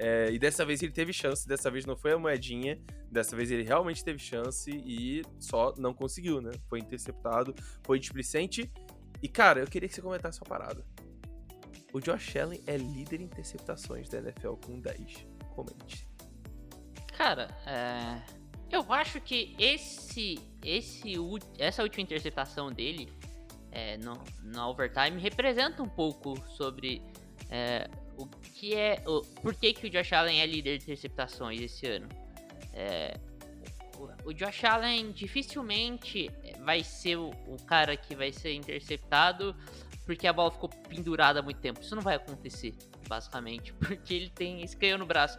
É, 0.00 0.30
e 0.30 0.38
dessa 0.38 0.64
vez 0.64 0.80
ele 0.80 0.92
teve 0.92 1.12
chance, 1.12 1.46
dessa 1.46 1.68
vez 1.68 1.84
não 1.84 1.96
foi 1.96 2.12
a 2.12 2.18
moedinha, 2.18 2.80
dessa 3.10 3.34
vez 3.34 3.50
ele 3.50 3.64
realmente 3.64 4.04
teve 4.04 4.20
chance 4.20 4.70
e 4.70 5.22
só 5.40 5.74
não 5.76 5.92
conseguiu, 5.92 6.40
né? 6.40 6.52
Foi 6.68 6.78
interceptado, 6.78 7.52
foi 7.82 7.98
displicente. 7.98 8.72
E 9.20 9.28
cara, 9.28 9.58
eu 9.58 9.66
queria 9.66 9.88
que 9.88 9.94
você 9.96 10.00
comentasse 10.00 10.40
uma 10.40 10.48
parada. 10.48 10.86
O 11.92 12.00
Josh 12.00 12.36
Allen 12.36 12.62
é 12.64 12.76
líder 12.76 13.20
em 13.20 13.24
interceptações 13.24 14.08
da 14.08 14.18
NFL 14.18 14.52
com 14.64 14.78
10. 14.78 15.26
Comente. 15.56 16.07
Cara, 17.18 17.48
é... 17.66 18.22
eu 18.70 18.92
acho 18.92 19.20
que 19.20 19.56
esse, 19.58 20.38
esse, 20.64 21.14
essa 21.58 21.82
última 21.82 22.00
interceptação 22.00 22.70
dele 22.70 23.12
é, 23.72 23.96
no, 23.96 24.22
no 24.40 24.68
overtime 24.68 25.20
representa 25.20 25.82
um 25.82 25.88
pouco 25.88 26.40
sobre 26.46 27.02
é, 27.50 27.90
o 28.16 28.24
que 28.24 28.76
é. 28.76 29.02
O, 29.04 29.22
por 29.42 29.52
que, 29.52 29.72
que 29.72 29.88
o 29.88 29.90
Josh 29.90 30.12
Allen 30.12 30.40
é 30.40 30.46
líder 30.46 30.78
de 30.78 30.84
interceptações 30.84 31.60
esse 31.60 31.88
ano? 31.88 32.08
É, 32.72 33.18
o, 33.96 34.28
o, 34.28 34.32
Josh 34.32 34.62
Allen 34.62 35.10
dificilmente 35.10 36.30
vai 36.64 36.84
ser 36.84 37.16
o, 37.16 37.30
o, 37.48 37.56
cara 37.66 37.96
que 37.96 38.14
vai 38.14 38.30
ser 38.30 38.54
interceptado 38.54 39.56
porque 40.06 40.28
a 40.28 40.32
bola 40.32 40.52
ficou 40.52 40.68
pendurada 40.68 41.40
há 41.40 41.42
muito 41.42 41.58
tempo. 41.58 41.80
Isso 41.80 41.96
não 41.96 42.02
vai 42.02 42.14
acontecer, 42.14 42.76
basicamente, 43.08 43.72
porque 43.82 44.14
ele 44.14 44.30
tem 44.30 44.62
esse 44.62 44.76
canhão 44.76 44.98
no 44.98 45.06
braço. 45.06 45.36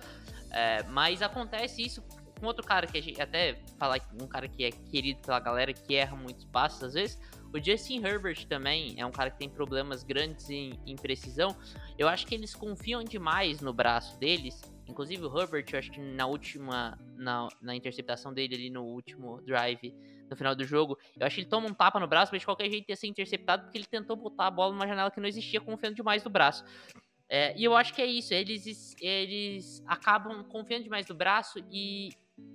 É, 0.51 0.83
mas 0.83 1.21
acontece 1.21 1.81
isso 1.81 2.01
com 2.39 2.45
outro 2.45 2.65
cara 2.65 2.87
que 2.87 2.97
a 2.97 3.01
gente 3.01 3.21
até 3.21 3.59
falar 3.77 3.99
um 4.21 4.27
cara 4.27 4.47
que 4.47 4.63
é 4.63 4.71
querido 4.71 5.21
pela 5.21 5.39
galera 5.39 5.73
que 5.73 5.95
erra 5.95 6.15
muitos 6.15 6.45
passos 6.45 6.81
às 6.83 6.93
vezes 6.93 7.19
o 7.51 7.63
Justin 7.63 8.05
Herbert 8.05 8.45
também 8.47 8.93
é 8.97 9.05
um 9.05 9.11
cara 9.11 9.31
que 9.31 9.39
tem 9.39 9.49
problemas 9.49 10.03
grandes 10.03 10.49
em, 10.49 10.79
em 10.85 10.95
precisão. 10.95 11.55
Eu 11.97 12.07
acho 12.07 12.27
que 12.27 12.35
eles 12.35 12.53
confiam 12.53 13.03
demais 13.03 13.59
no 13.59 13.73
braço 13.73 14.19
deles. 14.19 14.61
Inclusive 14.87 15.25
o 15.25 15.39
Herbert, 15.39 15.65
eu 15.71 15.79
acho 15.79 15.91
que 15.91 15.99
na 15.99 16.27
última. 16.27 16.97
Na, 17.15 17.47
na 17.61 17.75
interceptação 17.75 18.33
dele 18.33 18.55
ali 18.55 18.69
no 18.69 18.83
último 18.83 19.41
drive 19.41 19.93
no 20.29 20.35
final 20.35 20.55
do 20.55 20.63
jogo. 20.63 20.97
Eu 21.19 21.25
acho 21.25 21.35
que 21.35 21.41
ele 21.41 21.49
toma 21.49 21.67
um 21.67 21.73
tapa 21.73 21.99
no 21.99 22.07
braço, 22.07 22.31
mas 22.31 22.41
de 22.41 22.45
qualquer 22.45 22.69
jeito 22.69 22.87
ia 22.87 22.95
ser 22.95 23.07
interceptado 23.07 23.63
porque 23.63 23.77
ele 23.77 23.85
tentou 23.85 24.15
botar 24.15 24.45
a 24.45 24.51
bola 24.51 24.71
numa 24.71 24.87
janela 24.87 25.09
que 25.09 25.19
não 25.19 25.27
existia, 25.27 25.59
confiando 25.59 25.95
demais 25.95 26.23
no 26.23 26.29
braço. 26.29 26.63
É, 27.29 27.55
e 27.57 27.63
eu 27.63 27.75
acho 27.75 27.93
que 27.93 28.01
é 28.01 28.05
isso, 28.07 28.33
eles, 28.33 28.95
eles 28.99 29.83
acabam 29.85 30.43
confiando 30.45 30.83
demais 30.85 31.07
no 31.07 31.15
braço 31.15 31.59
e 31.71 32.09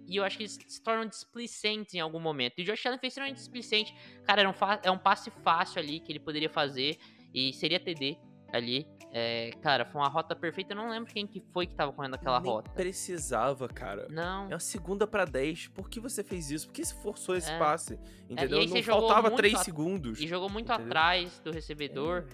e 0.08 0.16
eu 0.16 0.24
acho 0.24 0.38
que 0.38 0.44
eles 0.44 0.58
se 0.66 0.82
tornam 0.82 1.04
displicentes 1.06 1.94
em 1.94 2.00
algum 2.00 2.18
momento. 2.18 2.54
E 2.58 2.62
o 2.62 2.64
Josh 2.64 2.86
Allen 2.86 2.98
fez 2.98 3.12
extremamente 3.12 3.36
displicente. 3.36 3.94
Cara, 4.24 4.40
era 4.40 4.48
um, 4.48 4.54
é 4.82 4.90
um 4.90 4.96
passe 4.98 5.30
fácil 5.42 5.78
ali 5.78 6.00
que 6.00 6.10
ele 6.10 6.18
poderia 6.20 6.48
fazer. 6.48 6.96
E 7.34 7.52
seria 7.52 7.78
TD 7.78 8.16
ali. 8.50 8.86
É, 9.12 9.50
cara, 9.62 9.84
foi 9.84 10.00
uma 10.00 10.08
rota 10.08 10.34
perfeita. 10.34 10.72
Eu 10.72 10.76
não 10.78 10.88
lembro 10.88 11.12
quem 11.12 11.26
que 11.26 11.38
foi 11.52 11.66
que 11.66 11.74
tava 11.74 11.92
correndo 11.92 12.14
aquela 12.14 12.40
Nem 12.40 12.50
rota. 12.50 12.70
precisava, 12.70 13.68
cara. 13.68 14.06
Não. 14.10 14.44
É 14.50 14.54
uma 14.54 14.58
segunda 14.58 15.06
para 15.06 15.26
10. 15.26 15.68
Por 15.68 15.90
que 15.90 16.00
você 16.00 16.24
fez 16.24 16.50
isso? 16.50 16.66
Por 16.68 16.72
que 16.72 16.82
você 16.84 16.94
forçou 17.02 17.36
esse 17.36 17.50
É. 17.50 17.58
passe? 17.58 17.98
Entendeu? 18.28 18.60
aí 18.60 18.66
não 18.66 18.82
faltava 18.82 19.28
muito 19.28 19.36
3 19.36 19.54
a- 19.54 19.58
segundos. 19.64 20.18
E 20.18 20.26
jogou 20.26 20.48
muito 20.48 20.66
Entendeu? 20.72 20.86
atrás 20.86 21.40
do 21.40 21.50
recebedor. 21.50 22.26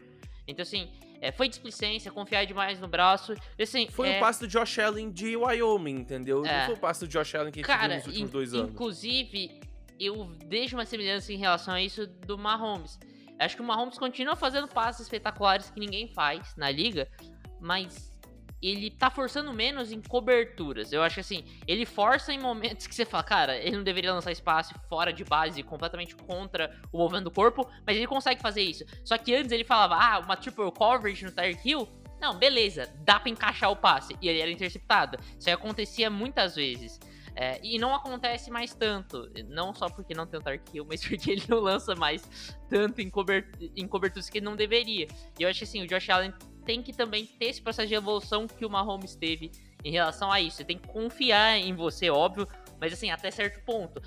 Então, 0.46 0.62
assim, 0.62 0.88
é, 1.20 1.30
foi 1.30 1.48
displicência, 1.48 2.10
confiar 2.10 2.44
demais 2.46 2.80
no 2.80 2.88
braço. 2.88 3.34
Assim, 3.60 3.88
Foi 3.88 4.08
é, 4.08 4.16
o 4.16 4.20
passe 4.20 4.40
do 4.40 4.48
Josh 4.48 4.78
Allen 4.78 5.10
de 5.10 5.36
Wyoming, 5.36 5.96
entendeu? 5.96 6.44
É. 6.44 6.58
Não 6.60 6.66
foi 6.66 6.74
o 6.74 6.78
passe 6.78 7.00
do 7.00 7.08
Josh 7.08 7.34
Allen 7.34 7.52
que 7.52 7.60
a 7.60 7.62
gente 7.62 7.66
Cara, 7.66 7.96
nos 7.96 8.06
últimos 8.06 8.28
in- 8.30 8.32
dois 8.32 8.54
anos. 8.54 8.70
inclusive, 8.72 9.60
eu 9.98 10.30
vejo 10.46 10.76
uma 10.76 10.86
semelhança 10.86 11.32
em 11.32 11.36
relação 11.36 11.74
a 11.74 11.82
isso 11.82 12.06
do 12.06 12.38
Mahomes. 12.38 12.98
Acho 13.38 13.56
que 13.56 13.62
o 13.62 13.64
Mahomes 13.64 13.98
continua 13.98 14.34
fazendo 14.36 14.68
passes 14.68 15.02
espetaculares 15.02 15.70
que 15.70 15.78
ninguém 15.80 16.08
faz 16.08 16.54
na 16.56 16.70
liga, 16.70 17.06
mas 17.60 18.10
ele 18.62 18.90
tá 18.90 19.10
forçando 19.10 19.52
menos 19.52 19.90
em 19.92 20.00
coberturas. 20.00 20.92
Eu 20.92 21.02
acho 21.02 21.14
que 21.14 21.20
assim, 21.20 21.44
ele 21.66 21.86
força 21.86 22.32
em 22.32 22.38
momentos 22.38 22.86
que 22.86 22.94
você 22.94 23.04
fala, 23.04 23.22
cara, 23.22 23.56
ele 23.56 23.76
não 23.76 23.84
deveria 23.84 24.12
lançar 24.12 24.32
espaço 24.32 24.74
fora 24.88 25.12
de 25.12 25.24
base, 25.24 25.62
completamente 25.62 26.14
contra 26.14 26.78
o 26.92 26.98
movimento 26.98 27.24
do 27.24 27.30
corpo, 27.30 27.68
mas 27.86 27.96
ele 27.96 28.06
consegue 28.06 28.40
fazer 28.40 28.62
isso. 28.62 28.84
Só 29.04 29.16
que 29.16 29.34
antes 29.34 29.52
ele 29.52 29.64
falava, 29.64 29.96
ah, 29.96 30.18
uma 30.18 30.36
triple 30.36 30.70
coverage 30.72 31.24
no 31.24 31.32
Tyreek 31.32 31.68
Hill, 31.68 31.88
não, 32.20 32.38
beleza, 32.38 32.92
dá 33.02 33.18
pra 33.18 33.30
encaixar 33.30 33.70
o 33.70 33.76
passe. 33.76 34.14
E 34.20 34.28
ele 34.28 34.40
era 34.40 34.50
interceptado. 34.50 35.18
Isso 35.38 35.48
aí 35.48 35.54
acontecia 35.54 36.10
muitas 36.10 36.54
vezes. 36.54 37.00
É, 37.34 37.58
e 37.62 37.78
não 37.78 37.94
acontece 37.94 38.50
mais 38.50 38.74
tanto. 38.74 39.30
Não 39.48 39.72
só 39.74 39.88
porque 39.88 40.14
não 40.14 40.26
tem 40.26 40.38
o 40.38 40.42
Tyreek 40.42 40.76
Hill, 40.76 40.84
mas 40.88 41.02
porque 41.02 41.30
ele 41.30 41.42
não 41.48 41.58
lança 41.60 41.94
mais 41.94 42.54
tanto 42.68 43.00
em, 43.00 43.08
cobert 43.08 43.46
em 43.74 43.88
coberturas 43.88 44.28
que 44.28 44.40
não 44.40 44.54
deveria. 44.54 45.08
E 45.38 45.42
eu 45.42 45.48
acho 45.48 45.60
que 45.60 45.64
assim, 45.64 45.82
o 45.82 45.86
Josh 45.86 46.10
Allen 46.10 46.34
tem 46.64 46.82
que 46.82 46.92
também 46.92 47.26
ter 47.26 47.46
esse 47.46 47.60
processo 47.62 47.88
de 47.88 47.94
evolução 47.94 48.46
que 48.46 48.64
o 48.64 48.70
Mahomes 48.70 49.14
teve 49.14 49.50
em 49.84 49.90
relação 49.90 50.30
a 50.30 50.40
isso. 50.40 50.58
Você 50.58 50.64
tem 50.64 50.78
que 50.78 50.86
confiar 50.88 51.56
em 51.58 51.74
você, 51.74 52.10
óbvio, 52.10 52.46
mas 52.78 52.92
assim, 52.92 53.10
até 53.10 53.30
certo 53.30 53.64
ponto. 53.64 54.00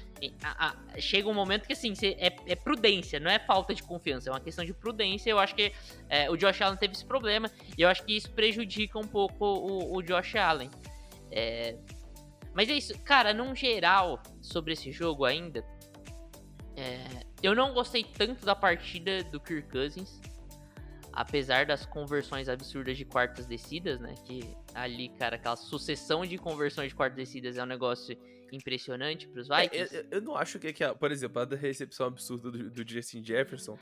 A- 0.44 0.68
a- 0.70 1.00
chega 1.02 1.28
um 1.28 1.34
momento 1.34 1.66
que 1.68 1.74
assim, 1.74 1.94
você- 1.96 2.16
é, 2.20 2.36
é 2.48 2.56
prudência, 2.56 3.20
não 3.20 3.30
é 3.32 3.40
falta 3.40 3.74
de 3.74 3.82
confiança, 3.84 4.30
é 4.30 4.34
uma 4.34 4.40
questão 4.40 4.64
de 4.64 4.74
prudência. 4.74 5.30
Eu 5.30 5.40
acho 5.40 5.56
que 5.56 5.72
é, 6.10 6.30
o 6.30 6.38
Josh 6.38 6.62
Allen 6.62 6.78
teve 6.78 6.94
esse 6.94 7.06
problema 7.06 7.50
e 7.78 7.82
eu 7.82 7.90
acho 7.90 8.04
que 8.04 8.16
isso 8.16 8.32
prejudica 8.32 8.98
um 9.00 9.08
pouco 9.08 9.46
o, 9.46 9.96
o 9.98 10.02
Josh 10.04 10.36
Allen. 10.36 10.70
É, 11.32 11.76
mas 12.54 12.70
é 12.70 12.74
isso, 12.74 12.98
cara, 13.00 13.34
num 13.34 13.56
geral, 13.56 14.22
sobre 14.42 14.74
esse 14.74 14.92
jogo 14.92 15.26
ainda, 15.26 15.66
é, 16.76 17.00
eu 17.42 17.54
não 17.56 17.74
gostei 17.74 18.04
tanto 18.04 18.46
da 18.46 18.56
partida 18.56 19.24
do 19.26 19.40
Kirk 19.40 19.70
Cousins. 19.70 20.20
Apesar 21.16 21.66
das 21.66 21.86
conversões 21.86 22.50
absurdas 22.50 22.98
de 22.98 23.06
quartas 23.06 23.46
descidas, 23.46 24.00
né? 24.00 24.16
Que 24.26 24.42
ali, 24.74 25.10
cara, 25.20 25.36
aquela 25.36 25.56
sucessão 25.56 26.26
de 26.26 26.38
conversões 26.38 26.90
de 26.90 26.96
quartas 26.96 27.16
descidas 27.18 27.58
é 27.58 27.64
um 27.64 27.68
negócio 27.68 28.18
impressionante 28.52 29.28
pros 29.28 29.50
É, 29.50 29.62
Vikings. 29.64 29.96
eu, 29.96 30.02
eu- 30.02 30.08
eu 30.12 30.22
não 30.22 30.36
acho 30.36 30.60
que, 30.60 30.72
que 30.74 30.88
por 30.96 31.12
exemplo, 31.12 31.42
a 31.42 31.46
da 31.46 31.56
recepção 31.56 32.08
absurda 32.08 32.52
do, 32.52 32.70
do 32.70 32.88
Justin 32.90 33.24
Jefferson, 33.24 33.78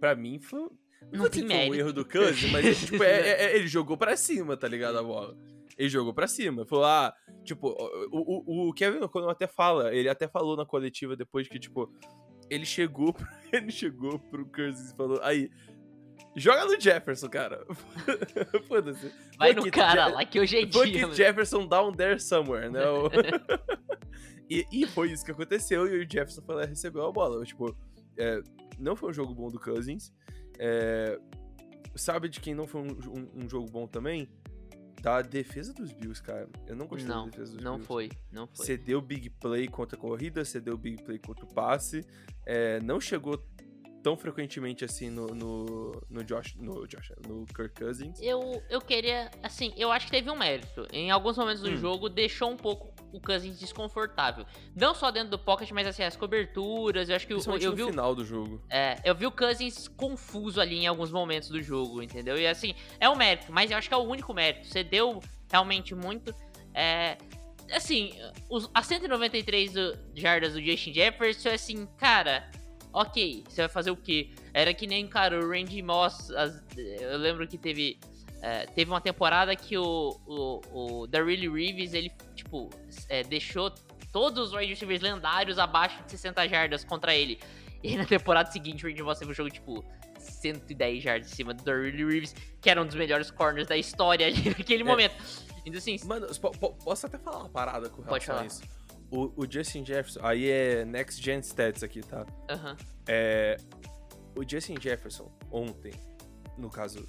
pra 0.00 0.14
mim 0.14 0.38
foi. 0.38 0.68
Não, 1.12 1.24
Não 1.24 1.30
tem 1.30 1.44
um 1.44 1.74
erro 1.74 1.92
do 1.92 2.04
Cousins, 2.04 2.50
mas 2.50 2.64
ele, 2.64 2.74
tipo, 3.00 3.02
é- 3.04 3.20
é- 3.20 3.44
é- 3.44 3.56
ele 3.56 3.68
jogou 3.68 3.96
pra 3.96 4.16
cima, 4.16 4.56
tá 4.56 4.66
ligado? 4.68 4.98
A 4.98 5.02
bola. 5.02 5.36
Ele 5.78 5.88
jogou 5.90 6.12
pra 6.14 6.26
cima. 6.26 6.64
Falou, 6.66 6.86
ah, 6.86 7.14
tipo, 7.44 7.68
o, 8.10 8.66
o, 8.66 8.68
o 8.68 8.72
Kevin 8.72 9.00
O'Connell 9.00 9.30
até 9.30 9.46
fala, 9.46 9.94
ele 9.94 10.08
até 10.08 10.26
falou 10.26 10.56
na 10.56 10.64
coletiva 10.64 11.14
depois 11.14 11.46
que, 11.48 11.58
tipo, 11.58 11.92
ele 12.48 12.64
chegou, 12.64 13.14
ele 13.52 13.70
chegou 13.70 14.18
pro 14.18 14.46
Cousins 14.46 14.90
e 14.90 14.96
falou, 14.96 15.20
aí, 15.22 15.50
joga 16.36 16.64
no 16.66 16.80
Jefferson, 16.80 17.28
cara. 17.28 17.64
Foda-se. 18.68 19.10
Vai 19.38 19.54
Fuck 19.54 19.66
no 19.66 19.72
cara 19.72 20.08
Je- 20.08 20.14
lá 20.14 20.24
que 20.24 20.38
hoje 20.40 20.56
é 20.58 20.64
dia. 20.64 21.02
mano. 21.02 21.14
Jefferson 21.14 21.66
down 21.66 21.92
there 21.92 22.20
somewhere, 22.20 22.70
né? 22.70 22.80
E, 24.48 24.64
e 24.70 24.86
foi 24.86 25.10
isso 25.10 25.24
que 25.24 25.32
aconteceu 25.32 25.88
e 25.88 26.04
o 26.04 26.08
Jefferson 26.08 26.40
foi 26.42 26.54
lá 26.54 26.62
e 26.64 26.68
recebeu 26.68 27.04
a 27.04 27.10
bola. 27.10 27.44
Tipo, 27.44 27.76
é, 28.16 28.40
não 28.78 28.94
foi 28.94 29.10
um 29.10 29.12
jogo 29.12 29.34
bom 29.34 29.48
do 29.48 29.58
Cousins. 29.58 30.12
É, 30.56 31.18
sabe 31.96 32.28
de 32.28 32.38
quem 32.40 32.54
não 32.54 32.64
foi 32.64 32.80
um, 32.82 32.86
um- 33.08 33.44
um 33.44 33.48
jogo 33.48 33.68
bom 33.68 33.88
também? 33.88 34.28
Da 35.02 35.20
defesa 35.20 35.74
dos 35.74 35.92
Bills, 35.92 36.22
cara. 36.22 36.48
Eu 36.68 36.76
não 36.76 36.86
gostei 36.86 37.08
Não, 37.12 37.24
da 37.24 37.30
defesa 37.30 37.54
dos 37.54 37.64
não 37.64 37.72
Bills. 37.74 37.86
foi, 37.88 38.08
não 38.30 38.46
foi. 38.46 38.66
Cedeu 38.66 39.00
big 39.00 39.30
play 39.30 39.66
contra 39.66 39.98
a 39.98 40.00
corrida, 40.00 40.44
cedeu 40.44 40.76
big 40.78 41.02
play 41.02 41.18
contra 41.18 41.44
o 41.44 41.48
passe. 41.52 42.04
é, 42.46 42.78
não 42.80 43.00
chegou 43.00 43.44
tão 44.06 44.16
frequentemente 44.16 44.84
assim 44.84 45.10
no, 45.10 45.26
no, 45.34 46.00
no 46.08 46.22
Josh, 46.22 46.54
no 46.54 46.86
Josh, 46.86 47.10
no 47.26 47.44
Kirk 47.46 47.74
Cousins. 47.74 48.20
Eu, 48.22 48.62
eu 48.70 48.80
queria, 48.80 49.28
assim, 49.42 49.72
eu 49.76 49.90
acho 49.90 50.06
que 50.06 50.12
teve 50.12 50.30
um 50.30 50.36
mérito. 50.38 50.86
Em 50.92 51.10
alguns 51.10 51.36
momentos 51.36 51.60
do 51.60 51.70
Hum. 51.70 51.76
jogo, 51.76 52.08
deixou 52.08 52.48
um 52.52 52.56
pouco 52.56 52.94
o 53.12 53.20
Cousins 53.20 53.58
desconfortável. 53.58 54.46
Não 54.76 54.94
só 54.94 55.10
dentro 55.10 55.30
do 55.30 55.38
pocket, 55.40 55.72
mas 55.72 55.88
assim, 55.88 56.04
as 56.04 56.14
coberturas. 56.14 57.08
Eu 57.08 57.16
acho 57.16 57.26
que 57.26 57.32
o- 57.34 57.36
Principalmente 57.38 57.64
eu 57.64 57.70
no 57.72 57.76
vi 57.76 57.82
o 57.82 57.88
final 57.88 58.14
do 58.14 58.24
jogo. 58.24 58.62
É, 58.70 58.96
eu 59.04 59.12
vi 59.12 59.26
o 59.26 59.32
Cousins 59.32 59.88
confuso 59.88 60.60
ali 60.60 60.76
em 60.76 60.86
alguns 60.86 61.10
momentos 61.10 61.48
do 61.48 61.60
jogo, 61.60 62.00
entendeu? 62.00 62.38
E 62.38 62.46
assim, 62.46 62.76
é 63.00 63.08
um 63.08 63.16
mérito, 63.16 63.50
mas 63.52 63.72
eu 63.72 63.76
acho 63.76 63.88
que 63.88 63.94
é 63.94 63.98
o 63.98 64.02
único 64.04 64.32
mérito. 64.32 64.68
Você 64.68 64.84
deu 64.84 65.20
realmente 65.50 65.96
muito. 65.96 66.32
É, 66.72 67.18
assim, 67.72 68.12
os, 68.48 68.70
as 68.72 68.86
193 68.86 69.72
do- 69.72 69.98
jardas 70.14 70.52
do 70.52 70.62
Justin 70.62 70.92
Jefferson, 70.94 71.48
assim, 71.48 71.86
cara, 71.98 72.48
ok, 73.00 73.44
você 73.48 73.62
vai 73.62 73.68
fazer 73.68 73.90
o 73.90 73.96
quê? 73.96 74.30
Era 74.54 74.72
que 74.72 74.86
nem, 74.86 75.06
cara, 75.06 75.38
o 75.38 75.50
Randy 75.50 75.82
Moss, 75.82 76.30
as- 76.30 76.62
eu 76.76 77.18
lembro 77.18 77.46
que 77.46 77.58
teve, 77.58 77.98
é, 78.40 78.64
teve 78.66 78.90
uma 78.90 79.00
temporada 79.02 79.54
que 79.54 79.76
o, 79.76 80.18
o, 80.26 81.02
o 81.02 81.06
Darrelle 81.06 81.48
Reeves, 81.48 81.92
ele, 81.92 82.10
tipo, 82.34 82.70
é, 83.08 83.22
deixou 83.22 83.70
todos 84.10 84.48
os 84.48 84.54
wide 84.54 84.68
receivers 84.72 85.02
lendários 85.02 85.58
abaixo 85.58 86.02
de 86.04 86.10
60 86.12 86.48
jardas 86.48 86.84
contra 86.84 87.14
ele. 87.14 87.38
E 87.82 87.96
na 87.96 88.06
temporada 88.06 88.50
seguinte, 88.50 88.84
o 88.86 88.88
Randy 88.88 89.02
Moss 89.02 89.18
teve 89.18 89.30
um 89.30 89.34
jogo, 89.34 89.50
tipo, 89.50 89.84
110 90.18 91.02
jardas 91.02 91.30
em 91.30 91.34
cima 91.34 91.52
do 91.52 91.62
Darrelle 91.62 92.02
Reeves, 92.04 92.34
que 92.62 92.70
era 92.70 92.80
um 92.80 92.86
dos 92.86 92.94
melhores 92.96 93.30
corners 93.30 93.68
da 93.68 93.76
história 93.76 94.26
ali 94.26 94.48
naquele 94.56 94.82
momento. 94.84 95.14
Então, 95.66 95.78
assim, 95.78 95.98
Mano, 96.06 96.26
po- 96.40 96.50
po- 96.52 96.72
posso 96.82 97.06
até 97.06 97.18
falar 97.18 97.40
uma 97.40 97.48
parada 97.50 97.90
com 97.90 98.02
Pode 98.02 98.24
relação 98.24 98.34
a 98.34 98.38
falar. 98.38 98.46
isso. 98.46 98.62
O, 99.10 99.42
o 99.44 99.50
Justin 99.50 99.84
Jefferson, 99.84 100.20
aí 100.24 100.48
é 100.50 100.84
Next 100.84 101.22
Gen 101.22 101.40
Stats 101.40 101.82
aqui, 101.82 102.00
tá? 102.02 102.26
aham. 102.50 102.76
É, 103.08 103.56
o 104.36 104.42
Justin 104.48 104.74
Jefferson, 104.80 105.30
ontem, 105.50 105.92
no 106.58 106.68
caso, 106.70 107.06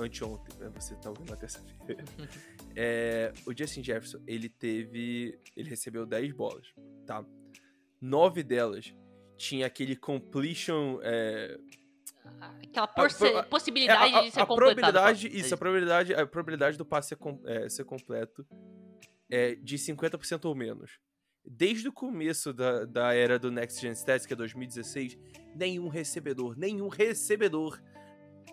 anteontem, 0.00 0.56
né? 0.58 0.70
Você 0.74 0.94
tá 0.96 1.10
ouvindo 1.10 1.30
na 1.30 1.36
terça-feira. 1.36 2.04
É, 2.80 3.32
o 3.44 3.52
Justin 3.56 3.82
Jefferson, 3.82 4.22
ele 4.24 4.48
teve. 4.48 5.36
Ele 5.56 5.68
recebeu 5.68 6.06
10 6.06 6.32
bolas, 6.32 6.64
tá? 7.04 7.24
Nove 8.00 8.44
delas 8.44 8.94
tinha 9.36 9.66
aquele 9.66 9.96
completion. 9.96 11.00
É, 11.02 11.58
Aquela 12.62 12.86
porce- 12.86 13.26
a- 13.34 13.42
possibilidade 13.42 14.14
é, 14.14 14.18
a, 14.18 14.22
de 14.22 14.30
ser 14.30 14.40
a 14.40 14.46
probabilidade, 14.46 15.26
isso, 15.26 15.52
a 15.54 15.56
probabilidade, 15.58 16.14
a 16.14 16.24
probabilidade 16.26 16.78
do 16.78 16.84
passe 16.84 17.08
ser, 17.08 17.18
é, 17.46 17.68
ser 17.68 17.84
completo 17.84 18.46
é 19.28 19.56
de 19.56 19.76
50% 19.76 20.44
ou 20.44 20.54
menos. 20.54 21.00
Desde 21.50 21.88
o 21.88 21.92
começo 21.92 22.52
da, 22.52 22.84
da 22.84 23.14
era 23.14 23.38
do 23.38 23.50
Next 23.50 23.80
Gen 23.80 23.92
Stats, 23.92 24.26
que 24.26 24.32
é 24.32 24.36
2016, 24.36 25.18
nenhum 25.54 25.88
recebedor, 25.88 26.54
nenhum 26.58 26.88
recebedor 26.88 27.80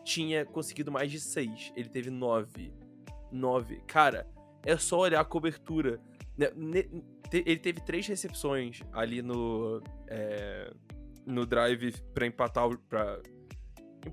tinha 0.04 0.46
conseguido 0.46 0.92
mais 0.92 1.12
de 1.12 1.20
6. 1.20 1.74
Ele 1.76 1.90
teve 1.90 2.10
9. 2.10 2.74
9. 3.32 3.82
Cara, 3.88 4.28
é 4.64 4.78
só 4.78 5.00
olhar 5.00 5.20
a 5.22 5.26
cobertura. 5.26 6.00
Te- 7.30 7.44
Ele 7.46 7.60
teve 7.60 7.82
três 7.82 8.06
recepções 8.08 8.82
ali 8.94 9.22
no. 9.22 9.82
é, 10.08 10.72
no 11.26 11.46
drive 11.46 11.92
pra 12.14 12.26
empatar. 12.28 12.68
o- 12.68 12.80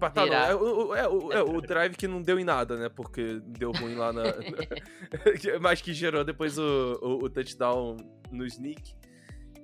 Não, 0.01 0.25
Virar. 0.25 0.51
é, 0.51 0.55
o, 0.55 0.95
é, 0.95 1.09
o, 1.09 1.33
é 1.33 1.43
o 1.43 1.61
drive 1.63 1.95
que 1.97 2.09
não 2.09 2.23
deu 2.23 2.39
em 2.39 2.45
nada, 2.45 2.77
né? 2.77 2.89
Porque 2.89 3.41
deu 3.47 3.73
ruim 3.73 3.95
lá 3.95 4.13
na. 4.13 4.23
mas 5.61 5.81
que 5.81 5.93
gerou 5.93 6.25
depois 6.25 6.59
o, 6.59 6.99
o, 7.03 7.25
o 7.25 7.31
touchdown 7.31 7.97
no 8.31 8.47
sneak. 8.47 8.95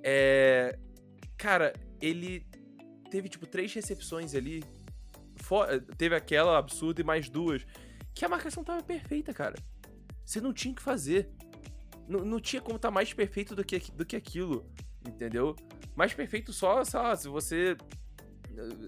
É, 0.03 0.77
cara, 1.37 1.73
ele 2.01 2.45
teve 3.09 3.27
tipo 3.27 3.45
três 3.47 3.73
recepções 3.73 4.35
ali. 4.35 4.63
fo- 5.35 5.65
teve 5.97 6.15
aquela 6.15 6.57
absurda 6.57 7.01
e 7.01 7.03
mais 7.03 7.29
duas. 7.29 7.65
Que 8.13 8.23
a 8.25 8.29
marcação 8.29 8.63
tava 8.63 8.83
perfeita, 8.83 9.33
cara. 9.33 9.55
Você 10.25 10.39
não 10.39 10.53
tinha 10.53 10.71
o 10.71 10.75
que 10.75 10.81
fazer. 10.81 11.29
Não, 12.07 12.19
não 12.25 12.39
tinha 12.39 12.61
como 12.61 12.75
estar 12.75 12.91
mais 12.91 13.13
perfeito 13.13 13.55
do 13.55 13.63
que, 13.63 13.79
do 13.91 14.05
que 14.05 14.15
aquilo. 14.15 14.65
Entendeu? 15.07 15.55
Mais 15.95 16.13
perfeito 16.13 16.51
só, 16.53 16.83
sei 16.83 16.99
lá, 16.99 17.15
se 17.15 17.27
você 17.27 17.75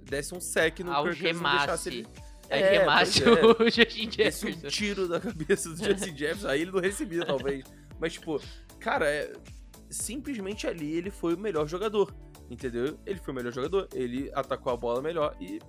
desse 0.04 0.34
um 0.36 0.40
sec 0.42 0.80
no 0.80 0.92
Kirk 1.04 1.04
Cousins 1.04 1.30
e 1.30 1.34
não 1.34 1.58
deixasse 1.58 1.90
ele. 1.90 2.08
É, 2.50 2.78
Algemasse 2.78 3.22
pois 3.24 3.38
é. 3.38 3.46
o 3.64 3.70
Justin 3.70 4.10
Desse 4.10 4.46
um 4.46 4.50
Jefferson. 4.50 4.68
tiro 4.68 5.08
na 5.08 5.20
cabeça 5.22 5.70
do 5.70 5.78
Jesse 5.84 6.10
Jefferson, 6.18 6.48
aí 6.50 6.62
ele 6.62 6.72
não 6.72 6.82
recebia, 6.82 7.26
talvez. 7.26 7.64
Mas, 7.98 8.14
tipo, 8.14 8.42
cara, 8.80 9.10
é, 9.10 9.32
simplesmente 9.90 10.68
ali 10.68 10.92
ele 10.98 11.10
foi 11.12 11.34
o 11.36 11.38
melhor 11.38 11.68
jogador, 11.68 12.14
entendeu? 12.50 12.98
Ele 13.06 13.20
foi 13.20 13.34
o 13.34 13.36
melhor 13.36 13.54
jogador, 13.54 13.88
ele 13.94 14.30
atacou 14.34 14.74
a 14.74 14.78
bola 14.78 15.02
melhor 15.02 15.36
e 15.40 15.60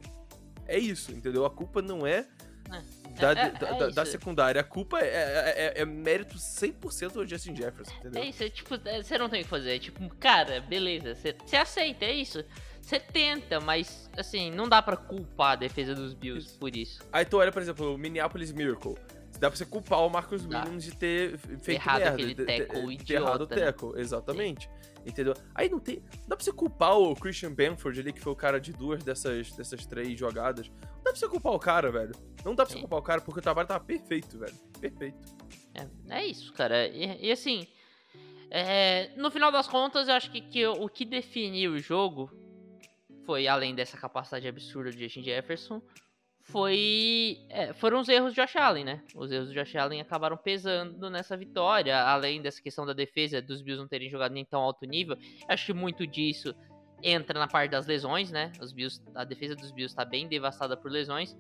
é 0.67 0.79
isso, 0.79 1.13
entendeu? 1.13 1.45
A 1.45 1.51
culpa 1.51 1.81
não 1.83 2.07
é 2.07 2.27
da, 3.21 3.33
É, 3.33 3.33
é, 3.47 3.51
da, 3.51 3.69
é 3.69 3.79
da- 3.79 3.89
da 3.91 4.03
isso. 4.03 4.13
secundária, 4.13 4.61
a 4.61 4.65
culpa 4.65 4.99
é, 5.01 5.07
é, 5.07 5.55
é- 5.79 5.83
é 5.83 5.85
mérito 5.85 6.37
100% 6.39 7.13
do 7.13 7.27
Justin 7.27 7.55
Jefferson, 7.55 7.93
entendeu? 7.99 8.23
É 8.23 8.27
isso, 8.27 8.43
é 8.43 8.49
tipo, 8.49 8.75
é, 8.89 9.03
você 9.03 9.19
não 9.19 9.29
tem 9.29 9.43
o 9.43 9.45
que 9.45 9.51
fazer. 9.51 9.77
É 9.77 9.79
tipo, 9.79 10.09
cara, 10.17 10.61
beleza, 10.63 11.15
você 11.15 11.37
você 11.45 11.57
aceita, 11.57 12.05
é 12.07 12.13
isso. 12.15 12.43
Você 12.83 12.99
tenta, 13.01 13.61
mas, 13.61 14.11
assim, 14.17 14.51
não 14.51 14.69
dá 14.69 14.83
pra 14.83 14.97
culpar 14.97 15.53
a 15.53 15.57
defesa 15.57 15.95
dos 15.95 16.13
Bills 16.13 16.49
Isso. 16.49 16.59
por 16.59 16.77
isso. 16.77 17.01
Aí 17.13 17.25
tu 17.25 17.39
olha, 17.39 17.51
por 17.53 17.63
exemplo, 17.63 17.95
o 17.95 17.97
Minneapolis 17.97 18.53
Miracle. 18.53 18.97
Dá 19.39 19.49
pra 19.49 19.57
você 19.57 19.65
culpar 19.65 20.01
o 20.01 20.11
Marcus 20.11 20.45
Dá. 20.45 20.59
Williams 20.61 20.85
de 20.85 20.95
ter 20.97 21.39
feito 21.39 21.71
Errado 21.71 21.99
merda. 22.01 22.15
aquele 22.15 22.35
de- 22.35 22.45
ter 22.45 22.53
errado 22.71 22.85
o 22.87 22.93
idiota, 22.93 23.57
né? 23.57 23.63
tackle, 23.67 23.93
exatamente. 24.01 24.69
Entendeu? 25.07 25.35
Aí 25.55 25.69
não 25.69 25.81
tem. 25.81 25.97
Não 26.21 26.29
dá 26.29 26.37
pra 26.37 26.45
você 26.45 26.53
culpar 26.53 26.97
o 26.99 27.15
Christian 27.17 27.53
Benford 27.53 27.99
ali, 27.99 28.13
que 28.13 28.21
foi 28.21 28.33
o 28.33 28.37
cara 28.37 28.61
de 28.61 28.73
duas 28.73 29.03
dessas, 29.03 29.51
dessas 29.53 29.85
três 29.87 30.17
jogadas. 30.19 30.69
Não 30.69 31.03
dá 31.03 31.11
pra 31.11 31.17
você 31.17 31.29
culpar 31.29 31.53
o 31.55 31.59
cara, 31.59 31.91
velho. 31.91 32.13
Não 32.45 32.55
dá 32.55 32.65
pra 32.65 32.67
você 32.67 32.75
Sim. 32.75 32.81
culpar 32.81 32.99
o 32.99 33.03
cara, 33.03 33.21
porque 33.21 33.41
o 33.41 33.43
trabalho 33.43 33.67
tava 33.67 33.83
perfeito, 33.83 34.39
velho. 34.39 34.55
Perfeito. 34.81 35.19
É, 35.75 35.87
é 36.21 36.27
isso, 36.27 36.53
cara. 36.53 36.87
E, 36.87 37.27
e 37.27 37.33
assim, 37.33 37.67
é, 38.51 39.11
no 39.17 39.31
final 39.31 39.51
das 39.51 39.67
contas, 39.67 40.07
eu 40.09 40.15
acho 40.15 40.31
que, 40.31 40.41
que 40.41 40.65
o 40.67 40.89
que 40.89 41.05
definiu 41.05 41.73
o 41.73 41.79
jogo 41.79 42.31
foi, 43.25 43.47
além 43.47 43.75
dessa 43.75 43.97
capacidade 43.97 44.47
absurda 44.49 44.91
de 44.91 45.03
Justin 45.03 45.23
Jefferson, 45.23 45.83
foi 46.43 47.39
é, 47.49 47.73
foram 47.73 48.01
os 48.01 48.09
erros 48.09 48.35
de 48.35 48.41
Josh 48.41 48.57
Allen, 48.57 48.85
né? 48.85 49.03
Os 49.15 49.31
erros 49.31 49.49
do 49.49 49.55
Josh 49.55 49.77
Allen 49.77 50.01
acabaram 50.01 50.37
pesando 50.37 51.09
nessa 51.09 51.37
vitória, 51.37 51.97
além 52.03 52.43
dessa 52.43 52.61
questão 52.61 52.85
da 52.85 52.93
defesa, 52.93 53.41
dos 53.41 53.63
Bills 53.63 53.81
não 53.81 53.89
terem 53.89 54.11
jogado 54.11 54.33
nem 54.33 54.45
tão 54.45 54.61
alto 54.61 54.85
nível. 54.85 55.17
Acho 55.49 55.67
que 55.67 55.73
muito 55.73 56.07
disso 56.07 56.55
entra 57.03 57.39
na 57.39 57.47
parte 57.47 57.71
das 57.71 57.87
lesões, 57.87 58.31
né? 58.31 58.53
Os 58.61 58.73
Bills, 58.73 59.01
a 59.15 59.25
defesa 59.25 59.55
dos 59.55 59.71
Bills 59.71 59.95
tá 59.95 60.05
bem 60.05 60.27
devastada 60.27 60.77
por 60.77 60.91
lesões, 60.91 61.37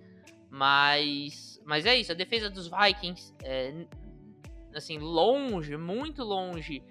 mas 0.49 1.61
mas 1.65 1.85
é 1.85 1.97
isso, 1.97 2.13
a 2.13 2.15
defesa 2.15 2.49
dos 2.49 2.69
Vikings 2.69 3.35
é, 3.43 3.87
assim, 4.75 4.99
longe, 4.99 5.77
muito 5.77 6.23
longe 6.23 6.83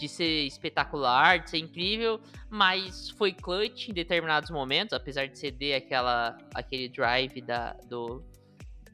de 0.00 0.08
ser 0.08 0.46
espetacular, 0.46 1.40
de 1.40 1.50
ser 1.50 1.58
incrível, 1.58 2.18
mas 2.48 3.10
foi 3.10 3.32
clutch 3.32 3.88
em 3.88 3.92
determinados 3.92 4.50
momentos, 4.50 4.94
apesar 4.94 5.26
de 5.28 5.38
ceder 5.38 5.76
aquela, 5.76 6.36
aquele 6.54 6.88
drive 6.88 7.42
da, 7.42 7.74
do, 7.88 8.24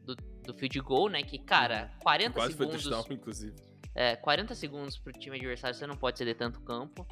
do, 0.05 0.16
do 0.16 0.55
field 0.55 0.81
goal, 0.81 1.09
né? 1.09 1.23
Que, 1.23 1.38
cara, 1.38 1.92
40 2.03 2.33
Quase 2.33 2.55
foi 2.55 2.66
segundos. 2.66 2.83
touchdown, 2.88 3.16
inclusive. 3.16 3.55
É, 3.95 4.16
40 4.16 4.55
segundos 4.55 4.99
pro 4.99 5.12
time 5.12 5.37
adversário, 5.37 5.77
você 5.77 5.87
não 5.87 5.97
pode 5.97 6.19
ceder 6.19 6.37
tanto 6.37 6.61
campo. 6.61 7.07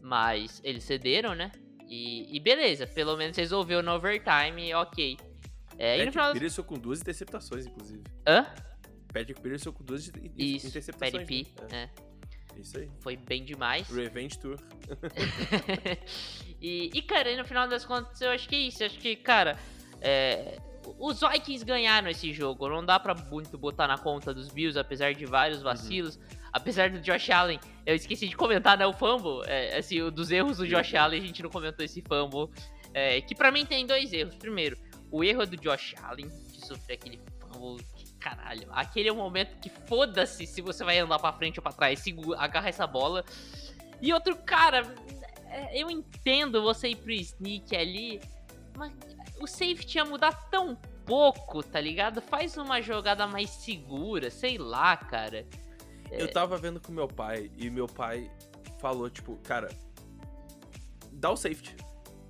Mas 0.00 0.60
eles 0.64 0.84
cederam, 0.84 1.34
né? 1.34 1.52
E, 1.86 2.34
e 2.34 2.40
beleza, 2.40 2.86
pelo 2.86 3.16
menos 3.16 3.36
resolveu 3.36 3.82
no 3.82 3.92
overtime, 3.92 4.72
ok. 4.74 5.16
É, 5.76 5.96
e 5.96 5.98
no 5.98 6.04
Patrick 6.06 6.12
final. 6.12 6.32
Peterson 6.32 6.62
com 6.62 6.78
duas 6.78 7.00
interceptações, 7.00 7.66
inclusive. 7.66 8.02
Hã? 8.26 8.46
Patrick 9.12 9.40
Peterson 9.40 9.72
com 9.72 9.84
duas 9.84 10.10
Isso, 10.36 10.66
interceptações. 10.66 11.26
P. 11.26 11.46
né? 11.70 11.90
É, 11.96 12.02
É 12.02 12.07
isso 12.60 12.78
aí. 12.78 12.90
foi 13.00 13.16
bem 13.16 13.44
demais. 13.44 13.88
Revenge 13.88 14.38
Tour. 14.38 14.58
e, 16.60 16.90
e, 16.92 17.02
cara, 17.02 17.36
no 17.36 17.44
final 17.44 17.68
das 17.68 17.84
contas, 17.84 18.20
eu 18.20 18.30
acho 18.30 18.48
que 18.48 18.54
é 18.54 18.58
isso. 18.60 18.82
Eu 18.82 18.86
acho 18.86 18.98
que, 18.98 19.16
cara, 19.16 19.58
é, 20.00 20.58
os 20.98 21.20
Vikings 21.20 21.64
ganharam 21.64 22.08
esse 22.08 22.32
jogo. 22.32 22.68
Não 22.68 22.84
dá 22.84 22.98
pra 22.98 23.14
muito 23.14 23.58
botar 23.58 23.86
na 23.86 23.98
conta 23.98 24.32
dos 24.32 24.48
Bills, 24.48 24.78
apesar 24.78 25.12
de 25.14 25.26
vários 25.26 25.62
vacilos. 25.62 26.18
Apesar 26.52 26.90
do 26.90 27.00
Josh 27.00 27.30
Allen, 27.30 27.60
eu 27.84 27.94
esqueci 27.94 28.28
de 28.28 28.36
comentar, 28.36 28.78
né? 28.78 28.86
O 28.86 28.92
fumble. 28.92 29.42
É, 29.46 29.76
assim, 29.76 30.10
dos 30.10 30.30
erros 30.30 30.58
do 30.58 30.66
Josh 30.66 30.94
Allen, 30.94 31.22
a 31.22 31.26
gente 31.26 31.42
não 31.42 31.50
comentou 31.50 31.84
esse 31.84 32.02
fumble. 32.02 32.48
É, 32.94 33.20
que 33.20 33.34
pra 33.34 33.50
mim 33.50 33.66
tem 33.66 33.86
dois 33.86 34.12
erros. 34.12 34.34
Primeiro, 34.36 34.78
o 35.10 35.22
erro 35.22 35.42
é 35.42 35.46
do 35.46 35.56
Josh 35.56 35.94
Allen, 36.02 36.28
de 36.52 36.66
sofrer 36.66 36.94
aquele 36.94 37.20
fumble. 37.40 37.84
Caralho, 38.18 38.68
aquele 38.72 39.08
é 39.08 39.12
o 39.12 39.16
momento 39.16 39.58
que 39.60 39.70
foda-se 39.70 40.46
se 40.46 40.60
você 40.60 40.84
vai 40.84 40.98
andar 40.98 41.18
pra 41.18 41.32
frente 41.32 41.58
ou 41.58 41.62
pra 41.62 41.72
trás, 41.72 42.00
segura, 42.00 42.38
agarra 42.40 42.68
essa 42.68 42.86
bola. 42.86 43.24
E 44.00 44.12
outro, 44.12 44.36
cara, 44.36 44.94
é, 45.46 45.80
eu 45.80 45.90
entendo 45.90 46.62
você 46.62 46.88
ir 46.88 46.96
pro 46.96 47.12
sneak 47.12 47.76
ali, 47.76 48.20
mas 48.76 48.92
o 49.40 49.46
safety 49.46 49.98
ia 49.98 50.04
mudar 50.04 50.32
tão 50.50 50.76
pouco, 51.06 51.62
tá 51.62 51.80
ligado? 51.80 52.20
Faz 52.20 52.56
uma 52.56 52.82
jogada 52.82 53.26
mais 53.26 53.50
segura, 53.50 54.30
sei 54.30 54.58
lá, 54.58 54.96
cara. 54.96 55.46
Eu 56.10 56.30
tava 56.30 56.56
vendo 56.56 56.80
com 56.80 56.92
meu 56.92 57.08
pai 57.08 57.50
e 57.56 57.70
meu 57.70 57.86
pai 57.86 58.30
falou, 58.78 59.08
tipo, 59.10 59.36
cara, 59.36 59.68
dá 61.12 61.30
o 61.30 61.36
safety. 61.36 61.76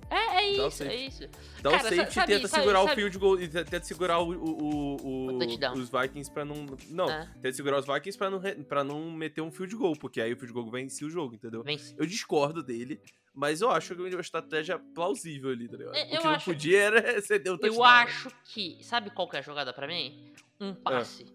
É, 0.09 0.35
é 0.37 0.49
isso, 0.51 0.83
é 0.83 0.95
isso. 0.95 1.27
Dá 1.61 1.71
Cara, 1.71 1.83
o 1.83 1.89
safety 1.89 2.13
sabe- 2.13 2.33
e 2.33 2.35
tenta 2.37 2.47
sabe- 2.47 2.61
segurar 2.63 2.79
sabe- 2.79 2.91
o 2.91 2.95
field 2.95 3.17
goal 3.19 3.39
e 3.39 3.47
te- 3.47 3.63
tenta 3.63 3.83
segurar 3.83 4.19
o, 4.19 4.31
o- 4.31 4.63
o- 5.03 5.31
o- 5.35 5.73
os 5.73 5.89
Vikings 5.89 6.31
pra 6.31 6.43
não. 6.45 6.65
Não, 6.89 7.09
É. 7.09 7.25
tenta 7.41 7.53
segurar 7.53 7.77
os 7.79 7.85
Vikings 7.85 8.17
pra 8.17 8.29
não, 8.29 8.41
pra 8.63 8.83
não 8.83 9.11
meter 9.11 9.41
um 9.41 9.51
field 9.51 9.75
goal, 9.75 9.95
porque 9.95 10.19
aí 10.19 10.33
o 10.33 10.37
field 10.37 10.53
goal 10.53 10.69
vence 10.71 11.05
o 11.05 11.09
jogo, 11.09 11.35
entendeu? 11.35 11.61
Vence. 11.63 11.93
Eu 11.97 12.05
discordo 12.05 12.63
dele, 12.63 12.99
mas 13.33 13.61
eu 13.61 13.69
acho 13.69 13.95
que 13.95 14.01
é 14.01 14.05
uma 14.05 14.21
estratégia 14.21 14.79
plausível 14.79 15.51
ali, 15.51 15.67
tá 15.67 15.77
ligado? 15.77 15.95
É, 15.95 16.03
o 16.05 16.07
eu 16.15 16.17
que 16.19 16.23
não 16.23 16.31
acho- 16.31 16.45
podia 16.45 16.79
era 16.81 17.01
ceder 17.21 17.53
o 17.53 17.57
touchdown. 17.57 17.75
Eu 17.77 17.83
acho 17.83 18.31
que. 18.45 18.77
Sabe 18.83 19.09
qual 19.11 19.29
que 19.29 19.35
é 19.35 19.39
a 19.39 19.43
jogada 19.43 19.71
pra 19.73 19.85
mim? 19.87 20.33
Um 20.59 20.73
passe. 20.73 21.25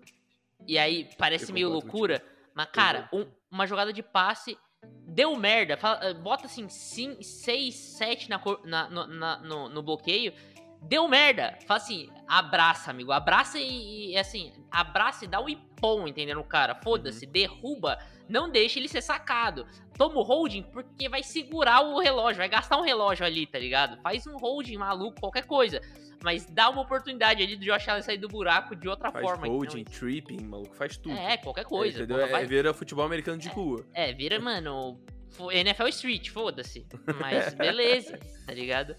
E 0.67 0.79
aí 0.79 1.09
parece 1.19 1.51
Eu 1.51 1.55
meio 1.55 1.69
loucura, 1.69 2.23
Mas, 2.55 2.69
cara, 2.73 3.09
um- 3.13 3.27
uma 3.51 3.67
jogada 3.67 3.93
de 3.93 4.03
passe 4.03 4.57
deu 5.07 5.35
merda. 5.37 5.77
Fala- 5.77 6.15
bota 6.15 6.47
assim, 6.47 6.69
6, 6.69 7.75
7 7.75 8.29
na, 8.31 8.41
na- 8.65 9.07
na- 9.07 9.39
no- 9.39 9.69
no 9.69 9.83
bloqueio. 9.83 10.33
Deu 10.89 11.09
merda. 11.09 11.59
Fala 11.67 11.79
assim, 11.79 12.09
abraça, 12.29 12.91
amigo. 12.91 13.11
Abraça 13.11 13.59
e, 13.59 14.13
e, 14.13 14.19
assim, 14.19 14.53
abraça 14.71 15.25
e 15.25 15.29
dá 15.29 15.41
o 15.41 15.49
ipom, 15.49 16.07
entendendo, 16.07 16.43
cara? 16.45 16.75
Foda-se, 16.75 17.27
derruba. 17.27 17.99
Não 18.29 18.51
deixa 18.51 18.79
ele 18.79 18.89
ser 18.89 19.03
sacado. 19.03 19.67
Toma 19.97 20.17
o 20.17 20.23
holding 20.23 20.63
porque 20.63 21.09
vai 21.09 21.23
segurar 21.23 21.81
o 21.83 21.99
relógio, 21.99 22.39
vai 22.39 22.49
gastar 22.49 22.77
um 22.79 22.83
relógio 22.83 23.25
ali, 23.25 23.47
tá 23.47 23.59
ligado? 23.59 24.01
Faz 24.03 24.27
um 24.27 24.37
holding 24.37 24.77
maluco, 24.77 25.21
qualquer 25.21 25.47
coisa. 25.47 25.81
Mas 26.23 26.47
dá 26.47 26.71
uma 26.71 26.83
oportunidade 26.83 27.43
ali 27.43 27.55
do 27.57 27.65
Josh 27.65 27.87
Allen 27.89 28.03
sair 28.03 28.17
do 28.19 28.29
buraco 28.29 28.75
de 28.75 28.89
outra 28.89 29.11
Faz 29.13 29.25
forma. 29.25 29.47
holding, 29.47 29.81
entendeu? 29.81 29.99
tripping, 29.99 30.43
maluco, 30.45 30.75
faz 30.75 30.97
tudo. 30.97 31.15
É, 31.17 31.37
qualquer 31.37 31.65
coisa. 31.65 31.99
entendeu? 32.03 32.27
porra, 32.27 32.41
É, 32.41 32.45
vira 32.47 32.73
futebol 32.73 33.05
americano 33.05 33.39
de 33.39 33.49
rua. 33.49 33.87
é, 33.93 34.13
vira, 34.13 34.41
mano, 34.41 34.99
NFL 35.53 35.89
Street, 35.89 36.31
foda-se. 36.31 36.87
Mas 37.21 37.53
beleza, 37.55 38.19
tá 38.47 38.55
ligado? 38.55 38.97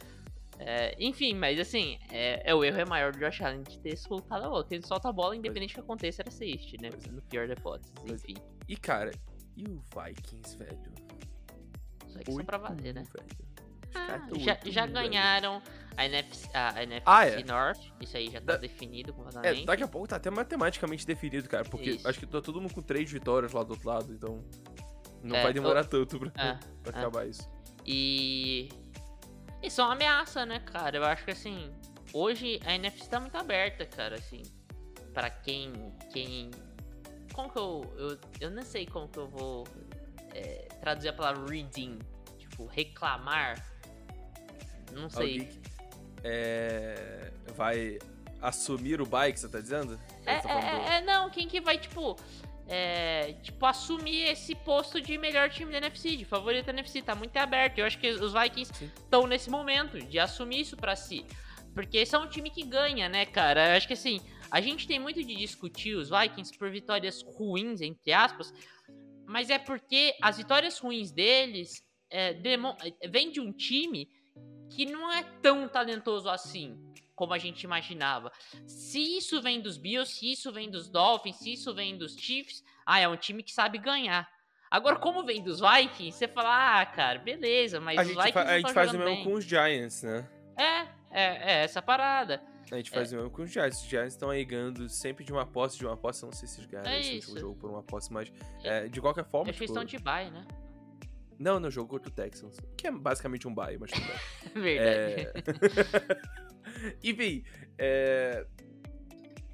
É, 0.58 0.96
enfim, 1.00 1.34
mas 1.34 1.60
assim, 1.60 1.98
é, 2.10 2.50
é, 2.50 2.56
o 2.56 2.64
erro 2.64 2.80
é 2.80 2.86
maior 2.86 3.12
do 3.12 3.20
Josh 3.20 3.42
Allen 3.42 3.62
de 3.64 3.78
ter 3.80 3.96
soltado 3.98 4.46
a 4.46 4.50
bola. 4.50 4.64
Porque 4.64 4.76
ele 4.76 4.86
solta 4.88 5.10
a 5.10 5.12
bola, 5.12 5.36
independente 5.36 5.72
do 5.72 5.76
que 5.76 5.80
aconteça, 5.82 6.22
era 6.22 6.32
safety, 6.32 6.78
né? 6.82 6.90
É. 6.90 7.12
No 7.12 7.22
pior 7.24 7.48
das 7.48 7.58
hipóteses, 7.58 7.92
Pois 7.96 8.12
é. 8.24 8.32
enfim. 8.32 8.36
E, 8.68 8.76
cara, 8.78 9.12
e 9.58 9.64
o 9.68 9.82
Vikings, 9.94 10.58
velho? 10.58 10.80
Só 12.08 12.20
que 12.20 12.32
só 12.32 12.44
pra 12.44 12.58
valer, 12.58 12.94
né? 12.94 13.04
Velho. 13.04 13.46
Ah, 13.98 14.28
já, 14.38 14.56
8-1, 14.58 14.72
já 14.72 14.86
ganharam 14.88 15.62
a 15.96 16.06
NFC, 16.06 16.50
a 16.54 16.84
NFC 16.84 17.04
Ah, 17.06 17.26
é. 17.26 17.44
North, 17.46 17.80
isso 18.02 18.18
aí 18.18 18.26
já 18.30 18.40
tá 18.42 18.54
Da- 18.54 18.58
definido 18.58 19.12
É, 19.12 19.14
completamente. 19.14 19.66
daqui 19.66 19.84
a 19.84 19.88
pouco 19.88 20.08
tá 20.08 20.18
até 20.18 20.30
matematicamente 20.30 21.06
definido, 21.08 21.48
cara. 21.48 21.64
Porque 21.64 21.92
Isso. 21.92 22.08
acho 22.08 22.20
que 22.20 22.26
tá 22.26 22.42
todo 22.42 22.60
mundo 22.62 22.74
com 22.74 22.82
três 22.82 23.10
vitórias 23.10 23.54
lá 23.54 23.64
do 23.64 23.72
outro 23.72 23.88
lado, 23.88 24.12
então. 24.14 24.44
Não 25.24 25.36
É, 25.36 25.44
vai 25.44 25.54
demorar 25.54 25.86
tanto 25.86 26.20
pra, 26.20 26.28
É, 26.36 26.58
pra 26.84 26.98
é. 26.98 27.00
acabar 27.00 27.26
isso. 27.28 27.50
E. 27.86 28.70
Isso 29.66 29.82
é 29.82 29.84
uma 29.84 29.94
ameaça, 29.94 30.46
né, 30.46 30.60
cara? 30.60 30.98
Eu 30.98 31.06
acho 31.06 31.26
que 31.26 31.32
assim. 31.32 31.72
Hoje 32.14 32.60
a 32.66 32.74
NFC 32.76 33.10
tá 33.10 33.20
muito 33.20 33.36
aberta, 33.38 33.86
cara, 33.86 34.16
assim. 34.16 34.44
Pra 35.14 35.30
quem. 35.30 35.74
quem. 36.14 36.52
Como 37.34 37.50
que 37.52 37.58
eu. 37.58 37.94
Eu, 37.98 38.20
eu 38.42 38.52
não 38.52 38.64
sei 38.64 38.86
como 38.86 39.08
que 39.08 39.18
eu 39.18 39.28
vou 39.28 39.68
é, 40.34 40.68
traduzir 40.80 41.10
a 41.10 41.14
palavra 41.14 41.46
reading. 41.50 42.00
Tipo, 42.38 42.66
reclamar. 42.68 43.64
Não 44.92 45.10
sei. 45.10 45.40
Alguém 45.40 45.62
é, 46.24 47.32
vai 47.56 48.00
assumir 48.42 49.02
o 49.02 49.06
bike, 49.06 49.40
você 49.40 49.50
tá 49.50 49.60
dizendo? 49.60 50.00
É, 50.26 50.40
Você 50.42 50.48
tá 50.48 50.60
do- 50.60 50.66
é, 50.66 50.98
é, 50.98 51.02
não, 51.02 51.30
quem 51.30 51.48
que 51.48 51.60
vai, 51.60 51.78
tipo. 51.78 52.16
É, 52.68 53.34
tipo, 53.44 53.64
assumir 53.66 54.24
esse 54.24 54.56
posto 54.56 55.00
de 55.00 55.18
melhor 55.18 55.50
time 55.50 55.72
da 55.72 55.78
NFC, 55.78 56.16
de 56.16 56.26
favorito 56.26 56.66
da 56.66 56.74
NFC, 56.74 57.02
tá 57.02 57.14
muito 57.14 57.36
aberto. 57.38 57.78
Eu 57.78 57.86
acho 57.86 58.00
que 58.00 58.10
os 58.10 58.34
Vikings 58.34 58.86
estão 58.86 59.28
nesse 59.28 59.50
momento 59.50 60.00
de 60.00 60.18
assumir 60.18 60.62
isso 60.62 60.76
pra 60.76 60.96
si. 60.96 61.26
Porque 61.74 61.98
esse 61.98 62.16
é 62.16 62.18
um 62.18 62.28
time 62.28 62.50
que 62.50 62.64
ganha, 62.64 63.08
né, 63.08 63.26
cara? 63.26 63.72
Eu 63.72 63.78
acho 63.78 63.88
que 63.88 63.94
assim, 63.94 64.22
a 64.50 64.62
gente 64.62 64.88
tem 64.88 64.98
muito 64.98 65.22
de 65.22 65.36
discutir 65.36 65.96
os 65.96 66.10
Vikings 66.10 66.58
por 66.58 66.72
vitórias 66.72 67.22
ruins, 67.22 67.82
entre 67.82 68.14
aspas, 68.14 68.54
mas 69.28 69.50
é 69.50 69.60
porque 69.60 70.16
as 70.22 70.38
vitórias 70.38 70.80
ruins 70.80 71.12
deles 71.12 71.84
é, 72.10 72.34
de 72.34 73.42
um 73.42 73.52
time 73.52 74.08
que 74.70 74.86
não 74.86 75.12
é 75.12 75.24
tão 75.42 75.68
talentoso 75.68 76.30
assim 76.30 76.85
como 77.16 77.34
a 77.34 77.38
gente 77.38 77.64
imaginava. 77.64 78.32
Se 78.68 79.00
isso 79.00 79.42
vem 79.42 79.62
dos 79.62 79.78
Bills, 79.78 80.12
se 80.12 80.32
isso 80.32 80.52
vem 80.52 80.70
dos 80.70 80.90
Dolphins, 80.90 81.38
se 81.38 81.54
isso 81.54 81.74
vem 81.74 81.98
dos 81.98 82.16
Chiefs, 82.16 82.64
ah, 82.86 83.00
é 83.00 83.08
um 83.08 83.18
time 83.18 83.42
que 83.42 83.52
sabe 83.52 83.78
ganhar. 83.78 84.30
Agora, 84.70 84.98
como 84.98 85.24
vem 85.24 85.42
dos 85.42 85.60
Vikings, 85.62 86.18
você 86.18 86.28
fala, 86.28 86.82
ah, 86.82 86.86
cara, 86.86 87.20
beleza, 87.20 87.80
mas 87.80 87.98
A 87.98 88.02
os 88.02 88.08
gente, 88.08 88.18
Vikings 88.24 88.52
a 88.52 88.58
gente 88.58 88.74
faz 88.74 88.94
o 88.94 88.98
mesmo 88.98 89.16
bem. 89.16 89.24
com 89.24 89.34
os 89.34 89.46
Giants, 89.46 90.04
né? 90.04 90.30
É, 90.58 90.82
é, 91.12 91.54
é 91.54 91.64
essa 91.64 91.82
parada. 91.82 92.42
A 92.72 92.78
gente 92.78 92.90
faz 92.90 93.14
o 93.14 93.16
mesmo 93.16 93.30
com 93.30 93.44
os 93.44 93.52
Giants. 93.52 93.82
Os 93.82 93.88
Giants 93.88 94.14
estão 94.14 94.30
aí 94.30 94.44
ganhando 94.44 94.90
sempre 94.90 95.24
de 95.24 95.32
uma 95.32 95.46
posse, 95.46 95.78
de 95.78 95.86
uma 95.86 95.96
posse. 95.96 96.24
Não 96.24 96.32
sei 96.32 96.48
se 96.48 96.60
eles 96.60 96.70
ganharam 96.70 96.90
É 96.90 97.00
esse 97.00 97.16
último 97.16 97.40
jogo 97.40 97.56
por 97.60 97.70
uma 97.70 97.84
posse, 97.84 98.12
mas 98.12 98.34
é, 98.64 98.88
de 98.88 99.00
qualquer 99.00 99.24
forma. 99.26 99.50
Eles 99.50 99.56
tipo, 99.56 99.66
estão 99.66 99.86
de 99.86 100.00
bye, 100.00 100.32
né? 100.32 100.46
Não, 101.38 101.60
não, 101.60 101.70
jogo 101.70 101.90
contra 101.90 102.10
o 102.10 102.12
Texans. 102.12 102.58
Que 102.78 102.88
é 102.88 102.92
basicamente 102.92 103.48
um 103.48 103.54
bye, 103.54 103.78
mas 103.78 103.92
tudo 103.92 104.06
bem. 104.06 104.18
Verdade. 104.80 105.32
É... 105.36 106.36
Enfim, 107.04 107.44
é... 107.78 108.46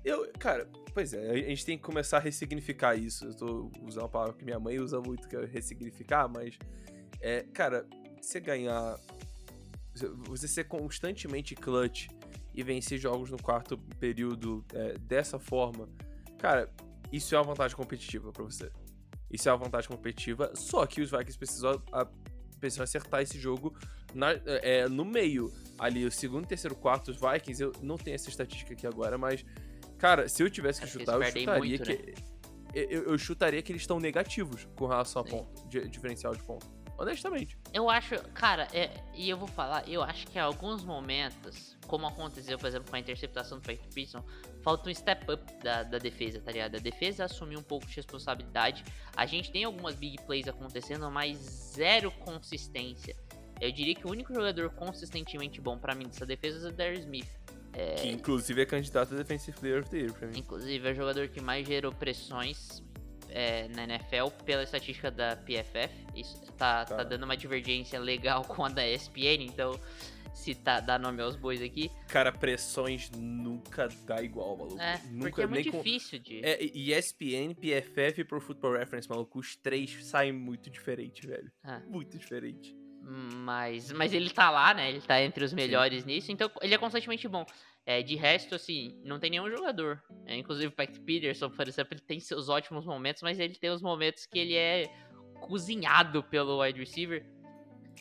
Eu, 0.04 0.32
cara, 0.39 0.67
pois 0.93 1.13
é, 1.13 1.30
a 1.32 1.36
gente 1.36 1.65
tem 1.65 1.78
que 1.78 1.84
começar 1.84 2.17
a 2.17 2.19
ressignificar 2.19 2.95
isso. 2.95 3.26
Eu 3.26 3.36
tô 3.36 3.71
usando 3.84 4.04
uma 4.04 4.10
palavra 4.10 4.34
que 4.36 4.43
minha 4.43 4.60
mãe 4.60 4.80
usa 4.80 5.00
muito, 5.00 5.28
que 5.28 5.36
é 5.36 5.45
ressignificar, 5.45 6.28
mas, 6.28 6.58
é, 7.19 7.43
cara, 7.54 7.88
você 8.19 8.39
ganhar, 8.39 9.00
você 10.28 10.47
ser 10.47 10.63
constantemente 10.63 11.54
clutch 11.56 12.08
e 12.54 12.63
vencer 12.63 12.97
jogos 12.97 13.30
no 13.30 13.41
quarto 13.41 13.78
período 14.00 14.65
é, 14.74 14.97
dessa 14.97 15.38
forma, 15.39 15.88
cara, 16.39 16.69
isso 17.12 17.36
é 17.36 17.38
uma 17.38 17.45
vantagem 17.45 17.78
competitiva 17.78 18.32
pra 18.32 18.43
você. 18.43 18.71
Isso 19.30 19.47
é 19.47 19.52
uma 19.54 19.60
vantagem 19.63 19.89
competitiva, 19.89 20.52
só 20.56 20.86
que 20.86 21.00
os 21.02 21.12
Vikings 21.12 21.38
precisam, 21.38 21.82
a- 21.91 22.08
precisam 22.60 22.84
acertar 22.84 23.21
esse 23.21 23.39
jogo 23.39 23.78
na- 24.13 24.39
é, 24.45 24.88
no 24.88 25.06
meio. 25.06 25.52
Ali, 25.80 26.06
o 26.06 26.12
segundo, 26.12 26.45
terceiro, 26.45 26.76
quarto, 26.76 27.10
os 27.12 27.17
Vikings, 27.19 27.62
eu 27.63 27.71
não 27.82 27.97
tenho 27.97 28.13
essa 28.15 28.30
estatística 28.30 28.74
aqui 28.74 28.86
agora, 28.86 29.17
mas, 29.17 29.43
cara, 29.97 30.30
se 30.30 30.43
eu 30.43 30.50
tivesse 30.50 30.80
que 30.80 30.86
Acho 30.86 30.97
que 31.00 31.06
chutar, 31.06 31.13
eu 31.13 31.21
eles 31.24 31.34
perdem 31.34 31.43
chutaria 31.56 31.78
muito, 31.97 32.13
que. 32.15 32.32
Eu, 32.74 33.04
eu 33.12 33.17
chutaria 33.17 33.62
que 33.62 33.71
eles 33.71 33.82
estão 33.82 34.00
negativos 34.00 34.67
com 34.76 34.86
relação 34.86 35.24
a 35.24 35.26
ponto, 35.26 35.67
di- 35.67 35.88
diferencial 35.89 36.34
de 36.36 36.43
ponto. 36.43 36.65
Honestamente. 36.97 37.58
Eu 37.74 37.89
acho, 37.89 38.15
cara, 38.34 38.67
é, 38.71 38.91
e 39.15 39.28
eu 39.28 39.36
vou 39.36 39.47
falar, 39.47 39.89
eu 39.89 40.04
acho 40.04 40.28
que 40.28 40.38
em 40.38 40.41
alguns 40.41 40.84
momentos, 40.84 41.76
como 41.88 42.06
aconteceu, 42.06 42.60
por 42.60 42.67
exemplo, 42.67 42.91
com 42.91 42.95
a 42.95 43.00
interceptação 43.00 43.58
do 43.58 43.62
Patrick 43.63 43.88
Peterson, 43.93 44.24
falta 44.62 44.88
um 44.88 44.93
step 44.93 45.30
up 45.32 45.43
da, 45.63 45.82
da 45.82 45.97
defesa, 45.97 46.39
tá 46.39 46.52
ligado? 46.52 46.76
A 46.76 46.80
defesa 46.80 47.26
assumiu 47.26 47.58
um 47.60 47.63
pouco 47.63 47.88
de 47.88 47.95
responsabilidade. 47.95 48.84
A 49.17 49.26
gente 49.26 49.52
tem 49.52 49.63
algumas 49.63 49.95
big 49.95 50.21
plays 50.28 50.47
acontecendo, 50.47 51.10
mas 51.10 51.38
zero 51.39 52.12
consistência. 52.12 53.15
Eu 53.62 53.71
diria 53.71 53.93
que 53.95 54.06
o 54.08 54.10
único 54.10 54.34
jogador 54.34 54.69
consistentemente 54.71 55.62
bom 55.62 55.78
pra 55.78 55.93
mim 55.95 56.06
dessa 56.06 56.26
defesa 56.26 56.67
é 56.67 56.71
o 56.71 56.74
Darius 56.74 57.02
Smith. 57.02 57.28
Que 58.02 58.10
inclusive 58.10 58.62
é 58.62 58.65
candidato 58.65 59.13
a 59.13 59.17
Defensive 59.17 59.58
Player 59.58 59.80
of 59.82 59.89
the 59.89 59.97
Year 60.00 60.13
pra 60.13 60.28
mim. 60.28 60.39
Inclusive, 60.39 60.86
é 60.88 60.91
o 60.91 60.95
jogador 60.95 61.30
que 61.30 61.39
mais 61.39 61.65
gerou 61.65 61.93
pressões 61.93 62.84
é, 63.30 63.69
na 63.69 63.84
NFL 63.86 64.28
pela 64.43 64.62
estatística 64.63 65.10
da 65.10 65.38
PFF. 65.38 66.06
Isso 66.13 66.38
tá, 66.58 66.84
tá 66.84 66.97
Tá. 66.97 67.04
dando 67.04 67.24
uma 67.24 67.38
divergência 67.38 67.97
legal 67.97 68.43
com 68.50 68.65
a 68.65 68.69
da 68.69 68.86
ESPN, 68.86 69.45
então 69.45 69.80
se 70.34 70.54
tá, 70.56 70.80
dá 70.82 70.97
nome 71.00 71.21
aos 71.21 71.36
bois 71.38 71.62
aqui. 71.62 71.89
Cara, 72.10 72.32
pressões 72.32 73.10
nunca 73.12 73.88
dá 74.06 74.21
igual, 74.21 74.58
maluco. 74.58 74.82
É, 74.82 75.00
nunca, 75.10 75.30
porque 75.30 75.41
é 75.41 75.47
muito 75.47 75.63
nem 75.63 75.71
com- 75.71 75.78
difícil 75.82 76.19
de. 76.19 76.43
É, 76.43 76.62
e 76.62 76.91
ESPN, 76.93 77.54
PFF 77.56 78.19
e 78.21 78.24
Pro 78.26 78.41
Football 78.41 78.74
Reference, 78.80 79.08
maluco, 79.10 79.39
os 79.39 79.56
três 79.56 80.04
saem 80.06 80.34
muito 80.34 80.69
diferente, 80.69 81.26
velho. 81.26 81.50
Ah. 81.63 81.82
Muito 81.88 82.17
diferente. 82.17 82.76
Mas, 83.04 83.92
mas 83.92 84.14
ele 84.14 84.30
tá 84.30 84.50
lá, 84.52 84.74
né? 84.74 84.90
Ele 84.90 85.02
tá 85.02 85.22
entre 85.22 85.44
os 85.44 85.54
melhores 85.54 86.06
nisso, 86.06 86.32
então 86.32 86.50
ele 86.62 86.74
é 86.74 86.78
constantemente 86.78 87.28
bom. 87.28 87.46
É, 87.84 88.04
de 88.04 88.16
resto, 88.16 88.54
assim, 88.54 89.02
não 89.04 89.20
tem 89.20 89.32
nenhum 89.32 89.50
jogador. 89.50 90.02
É, 90.26 90.38
inclusive 90.38 90.68
o 90.68 90.72
Patrick 90.72 91.00
Peterson, 91.02 91.50
por 91.50 91.68
exemplo, 91.68 91.96
ele 91.96 92.02
tem 92.02 92.20
seus 92.20 92.48
ótimos 92.48 92.86
momentos, 92.86 93.24
mas 93.24 93.40
ele 93.40 93.56
tem 93.56 93.72
os 93.72 93.82
momentos 93.82 94.26
que 94.28 94.38
ele 94.38 94.56
é 94.56 94.86
cozinhado 95.40 96.22
pelo 96.24 96.62
wide 96.62 96.80
receiver. 96.80 97.26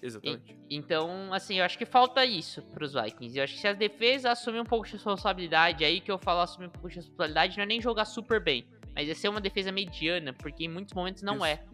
Exatamente. 0.02 0.56
Então, 0.68 1.32
assim, 1.32 1.58
eu 1.58 1.64
acho 1.64 1.76
que 1.76 1.86
falta 1.86 2.24
isso 2.24 2.62
pros 2.62 2.92
Vikings. 2.92 3.36
Eu 3.36 3.44
acho 3.44 3.54
que 3.54 3.60
se 3.60 3.68
as 3.68 3.76
defesas 3.76 4.26
assumir 4.26 4.60
um 4.60 4.64
pouco 4.64 4.86
de 4.86 4.92
responsabilidade, 4.92 5.84
aí 5.84 6.00
que 6.00 6.10
eu 6.10 6.18
falo 6.18 6.40
assumir 6.40 6.66
um 6.66 6.70
pouco 6.70 6.88
de 6.88 6.96
responsabilidade, 6.96 7.56
não 7.56 7.64
é 7.64 7.66
nem 7.66 7.80
jogar 7.80 8.04
super 8.04 8.42
bem, 8.42 8.66
mas 8.94 9.08
é 9.08 9.14
ser 9.14 9.28
uma 9.28 9.40
defesa 9.40 9.72
mediana, 9.72 10.32
porque 10.32 10.64
em 10.64 10.68
muitos 10.68 10.94
momentos 10.94 11.22
não 11.22 11.36
Isso. 11.36 11.44
é. 11.46 11.64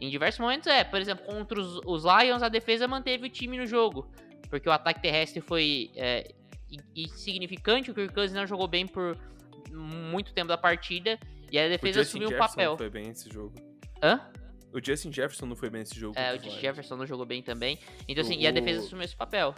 Em 0.00 0.08
diversos 0.10 0.38
momentos 0.40 0.66
é. 0.68 0.84
Por 0.84 1.00
exemplo, 1.00 1.24
contra 1.26 1.58
os, 1.60 1.80
os 1.84 2.04
Lions, 2.04 2.42
a 2.42 2.48
defesa 2.48 2.86
manteve 2.86 3.26
o 3.26 3.30
time 3.30 3.56
no 3.58 3.66
jogo, 3.66 4.10
porque 4.48 4.68
o 4.68 4.72
ataque 4.72 5.00
terrestre 5.02 5.40
foi 5.40 5.90
é, 5.96 6.32
insignificante, 6.94 7.90
o 7.90 7.94
Kirk 7.94 8.14
Cousins 8.14 8.34
não 8.36 8.46
jogou 8.46 8.68
bem 8.68 8.86
por 8.86 9.16
muito 9.70 10.32
tempo 10.32 10.48
da 10.48 10.58
partida, 10.58 11.18
e 11.50 11.58
a 11.58 11.66
O 11.66 11.68
defesa 11.68 12.00
Justin 12.00 12.18
assumiu 12.18 12.28
o 12.28 12.30
Jefferson 12.32 12.50
papel. 12.54 12.70
não 12.72 12.78
foi 12.78 12.90
bem 12.90 13.06
nesse 13.08 13.30
jogo. 13.32 13.54
Hã? 14.02 14.20
O 14.72 14.84
Justin 14.84 15.12
Jefferson 15.12 15.46
não 15.46 15.56
foi 15.56 15.70
bem 15.70 15.80
nesse 15.80 15.98
jogo. 15.98 16.18
É, 16.18 16.32
o 16.32 16.36
Lions. 16.36 16.54
Jefferson 16.60 16.96
não 16.96 17.06
jogou 17.06 17.24
bem 17.24 17.42
também. 17.42 17.78
Então, 18.06 18.22
assim, 18.22 18.38
e 18.38 18.46
a 18.46 18.50
defesa 18.50 18.80
O- 18.82 18.84
assumiu 18.84 19.04
esse 19.04 19.16
papel. 19.16 19.54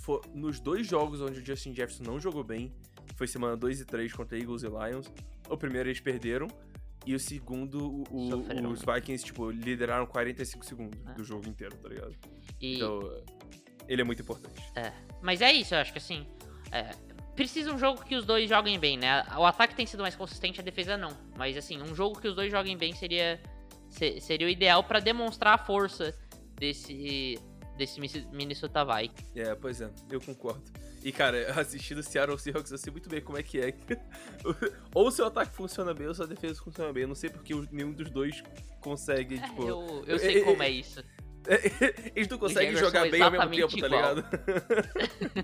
Fo- 0.00 0.20
nos 0.34 0.60
dois 0.60 0.86
jogos 0.86 1.20
onde 1.20 1.40
o 1.40 1.44
Justin 1.44 1.74
Jefferson 1.74 2.04
não 2.04 2.18
jogou 2.18 2.42
bem, 2.42 2.72
foi 3.16 3.26
semana 3.26 3.56
2 3.56 3.80
e 3.80 3.84
3 3.84 4.12
contra 4.12 4.38
Eagles 4.38 4.62
e 4.62 4.66
Lions. 4.66 5.12
O 5.48 5.56
primeiro 5.56 5.88
eles 5.88 6.00
perderam, 6.00 6.48
e 7.06 7.14
o 7.14 7.20
segundo, 7.20 8.04
o- 8.10 8.30
Sofreram. 8.30 8.70
os 8.72 8.82
Vikings, 8.82 9.24
tipo, 9.24 9.50
lideraram 9.50 10.06
45 10.06 10.64
segundos 10.66 10.98
É. 11.08 11.12
do 11.14 11.22
jogo 11.24 11.48
inteiro, 11.48 11.76
tá 11.76 11.88
ligado? 11.88 12.14
E, 12.60 12.74
Então, 12.76 13.00
ele 13.88 14.02
é 14.02 14.04
muito 14.04 14.20
importante. 14.22 14.60
Mas 15.22 15.40
é 15.40 15.52
isso, 15.52 15.74
eu 15.74 15.78
acho 15.78 15.92
que 15.92 15.98
assim. 15.98 16.26
é, 16.72 16.90
precisa 17.36 17.72
um 17.72 17.78
jogo 17.78 18.04
que 18.04 18.16
os 18.16 18.24
dois 18.26 18.48
joguem 18.48 18.78
bem, 18.78 18.96
né? 18.98 19.22
O 19.38 19.44
ataque 19.44 19.74
tem 19.74 19.86
sido 19.86 20.02
mais 20.02 20.16
consistente, 20.16 20.60
a 20.60 20.64
defesa 20.64 20.96
não. 20.96 21.16
Mas 21.36 21.56
assim, 21.56 21.80
um 21.80 21.94
jogo 21.94 22.20
que 22.20 22.26
os 22.26 22.34
dois 22.34 22.50
joguem 22.50 22.76
bem 22.76 22.92
seria, 22.94 23.40
se- 23.88 24.20
seria 24.20 24.46
o 24.46 24.50
ideal 24.50 24.82
pra 24.82 24.98
demonstrar 24.98 25.54
a 25.54 25.58
força 25.58 26.12
desse, 26.56 27.38
desse 27.76 28.00
Minnesota 28.32 28.84
Vikings. 28.84 29.38
É, 29.38 29.54
pois 29.54 29.80
é, 29.80 29.90
eu 30.10 30.20
concordo. 30.20 30.64
E, 31.06 31.12
cara, 31.12 31.52
assistindo 31.60 32.02
Seattle 32.02 32.36
Seahawks, 32.36 32.72
eu 32.72 32.76
sei 32.78 32.90
muito 32.90 33.08
bem 33.08 33.20
como 33.20 33.38
é 33.38 33.42
que 33.44 33.60
é. 33.60 33.72
ou 34.92 35.06
o 35.06 35.10
seu 35.12 35.26
ataque 35.26 35.54
funciona 35.54 35.94
bem, 35.94 36.08
ou 36.08 36.12
sua 36.12 36.26
defesa 36.26 36.60
funciona 36.60 36.92
bem. 36.92 37.02
Eu 37.02 37.08
não 37.08 37.14
sei 37.14 37.30
porque 37.30 37.54
nenhum 37.70 37.92
dos 37.92 38.10
dois 38.10 38.42
consegue, 38.80 39.38
tipo... 39.38 39.62
eu, 39.62 40.04
eu 40.04 40.18
sei 40.18 40.42
como 40.42 40.60
é 40.64 40.68
isso. 40.68 41.04
Eles 42.12 42.26
não 42.26 42.38
conseguem 42.38 42.74
jogar 42.74 43.02
são 43.02 43.10
bem 43.12 43.22
ao 43.22 43.30
mesmo 43.30 43.68
tempo, 43.68 43.80
tá 43.80 43.86
igual. 43.86 44.14
ligado? 44.16 44.28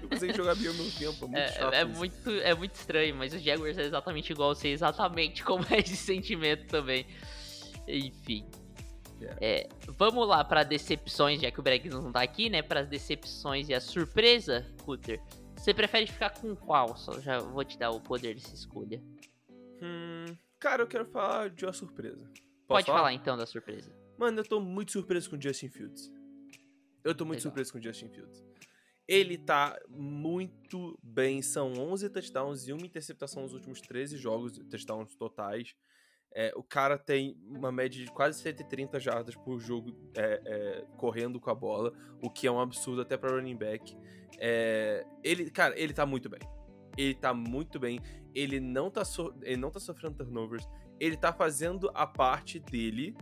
não 0.03 0.09
conseguem 0.09 0.35
jogar 0.35 0.57
bem 0.57 0.67
ao 0.67 0.75
mesmo 0.75 0.99
tempo, 0.99 1.25
é 1.27 1.29
muito 1.29 1.39
É, 1.39 1.49
chato 1.53 1.75
é 1.75 1.85
isso. 1.85 1.97
muito, 1.97 2.31
é 2.31 2.55
muito 2.57 2.75
estranho, 2.75 3.15
mas 3.15 3.33
os 3.33 3.41
Jaguars 3.41 3.79
é 3.79 3.83
exatamente 3.83 4.33
igual, 4.33 4.49
eu 4.49 4.55
sei 4.57 4.73
exatamente 4.73 5.45
como 5.45 5.65
é 5.71 5.79
esse 5.79 5.97
sentimento 5.97 6.67
também. 6.67 7.07
Enfim. 7.87 8.45
Yeah. 9.21 9.39
É, 9.41 9.69
vamos 9.97 10.27
lá 10.27 10.43
para 10.43 10.65
decepções, 10.65 11.41
já 11.41 11.53
que 11.53 11.61
o 11.61 11.63
Bregs 11.63 11.95
não 11.95 12.11
tá 12.11 12.21
aqui, 12.21 12.51
né? 12.51 12.63
Para 12.63 12.81
as 12.81 12.89
decepções 12.89 13.69
e 13.69 13.75
a 13.75 13.81
surpresa, 13.81 14.67
Cutter. 14.85 15.21
Você 15.63 15.73
prefere 15.73 16.09
ficar 16.09 16.31
com 16.31 16.57
qual? 16.57 16.97
Só 16.97 17.21
já 17.21 17.39
vou 17.39 17.65
te 17.65 17.79
dar 17.79 17.93
o 17.93 18.01
poder 18.01 18.35
dessa 18.35 18.53
escolha. 18.53 19.01
Hum, 19.81 20.37
cara, 20.59 20.83
eu 20.83 20.89
quero 20.89 21.07
falar 21.07 21.51
de 21.51 21.65
uma 21.65 21.73
surpresa. 21.73 22.27
Posso 22.67 22.67
Pode 22.67 22.87
falar? 22.87 23.13
então 23.13 23.37
da 23.37 23.47
surpresa. 23.47 23.95
Mano, 24.19 24.41
eu 24.41 24.45
tô 24.45 24.59
muito 24.59 24.91
surpreso 24.91 25.31
com 25.31 25.37
o 25.37 25.41
Justin 25.41 25.69
Fields. 25.69 26.13
Eu 27.05 27.15
tô 27.15 27.25
muito 27.25 27.39
Legal. 27.39 27.43
surpreso 27.43 27.73
com 27.73 27.79
o 27.79 27.83
Justin 27.83 28.09
Fields. 28.09 28.45
Ele 29.07 29.39
tá 29.39 29.81
muito 29.89 30.99
bem. 31.01 31.41
São 31.41 31.73
11 31.75 32.11
touchdowns 32.11 32.67
e 32.67 32.73
uma 32.73 32.85
interceptação 32.85 33.45
nos 33.45 33.53
últimos 33.53 33.81
13 33.81 34.17
jogos, 34.17 34.59
touchdowns 34.69 35.15
totais. 35.15 35.77
É, 36.35 36.53
o 36.57 36.63
cara 36.63 36.97
tem 36.97 37.37
uma 37.47 37.71
média 37.71 38.03
de 38.03 38.11
quase 38.11 38.41
130 38.41 38.99
jardas 38.99 39.35
por 39.37 39.61
jogo 39.61 39.95
é, 40.17 40.41
é, 40.45 40.85
correndo 40.97 41.39
com 41.39 41.51
a 41.51 41.55
bola, 41.55 41.93
o 42.23 42.31
que 42.31 42.47
é 42.47 42.51
um 42.51 42.59
absurdo 42.61 43.03
até 43.03 43.17
pra 43.17 43.31
running 43.37 43.57
back. 43.57 43.97
É, 44.39 45.05
ele, 45.23 45.51
cara, 45.51 45.79
ele 45.79 45.93
tá 45.93 46.07
muito 46.07 46.29
bem. 46.31 46.41
Ele 46.97 47.15
tá 47.15 47.35
muito 47.35 47.79
bem. 47.79 48.01
Ele 48.35 48.61
não 48.61 48.91
tá, 48.91 49.05
so- 49.05 49.35
ele 49.43 49.59
não 49.59 49.71
tá 49.71 49.79
sofrendo 49.79 50.17
turnovers. 50.17 50.67
Ele 50.99 51.17
tá 51.17 51.33
fazendo 51.33 51.91
a 51.95 52.07
parte 52.07 52.59
dele 52.59 53.15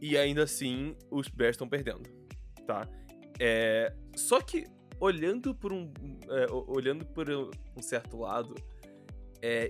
e 0.00 0.16
ainda 0.16 0.44
assim 0.44 0.96
os 1.10 1.28
Bears 1.28 1.54
estão 1.54 1.68
perdendo, 1.68 2.08
tá? 2.66 2.88
É, 3.38 3.92
só 4.16 4.40
que 4.40 4.66
olhando 5.00 5.54
por 5.54 5.72
um, 5.72 5.92
é, 6.28 6.46
olhando 6.50 7.04
por 7.06 7.28
um 7.30 7.82
certo 7.82 8.18
lado, 8.18 8.54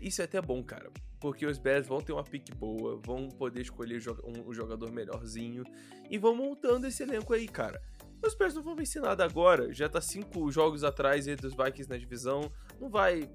isso 0.00 0.22
é 0.22 0.24
até 0.24 0.40
bom, 0.40 0.62
cara, 0.62 0.90
porque 1.20 1.46
os 1.46 1.58
Bears 1.58 1.86
vão 1.86 2.00
ter 2.00 2.12
uma 2.12 2.22
pick 2.22 2.54
boa, 2.54 3.00
vão 3.04 3.28
poder 3.28 3.62
escolher 3.62 4.00
um, 4.24 4.52
jogador 4.52 4.90
melhorzinho 4.92 5.64
e 6.08 6.18
vão 6.18 6.34
montando 6.34 6.86
esse 6.86 7.02
elenco 7.02 7.32
aí, 7.32 7.48
cara. 7.48 7.80
Os 8.24 8.34
Bears 8.34 8.54
não 8.54 8.62
vão 8.62 8.74
vencer 8.74 9.00
nada 9.00 9.24
agora, 9.24 9.72
já 9.72 9.88
tá 9.88 10.00
cinco 10.00 10.50
jogos 10.50 10.82
atrás 10.82 11.28
aí 11.28 11.36
dos 11.36 11.54
Vikings 11.54 11.88
na 11.88 11.96
divisão, 11.96 12.50
não 12.80 12.88
vai, 12.88 13.28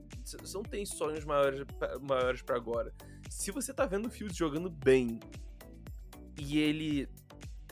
não 0.53 0.63
tem 0.63 0.85
sonhos 0.85 1.23
maiores, 1.23 1.65
maiores 2.01 2.41
para 2.41 2.55
agora. 2.55 2.93
Se 3.29 3.51
você 3.51 3.73
tá 3.73 3.85
vendo 3.85 4.07
o 4.07 4.09
Fields 4.09 4.35
jogando 4.35 4.69
bem 4.69 5.19
e 6.37 6.59
ele 6.59 7.07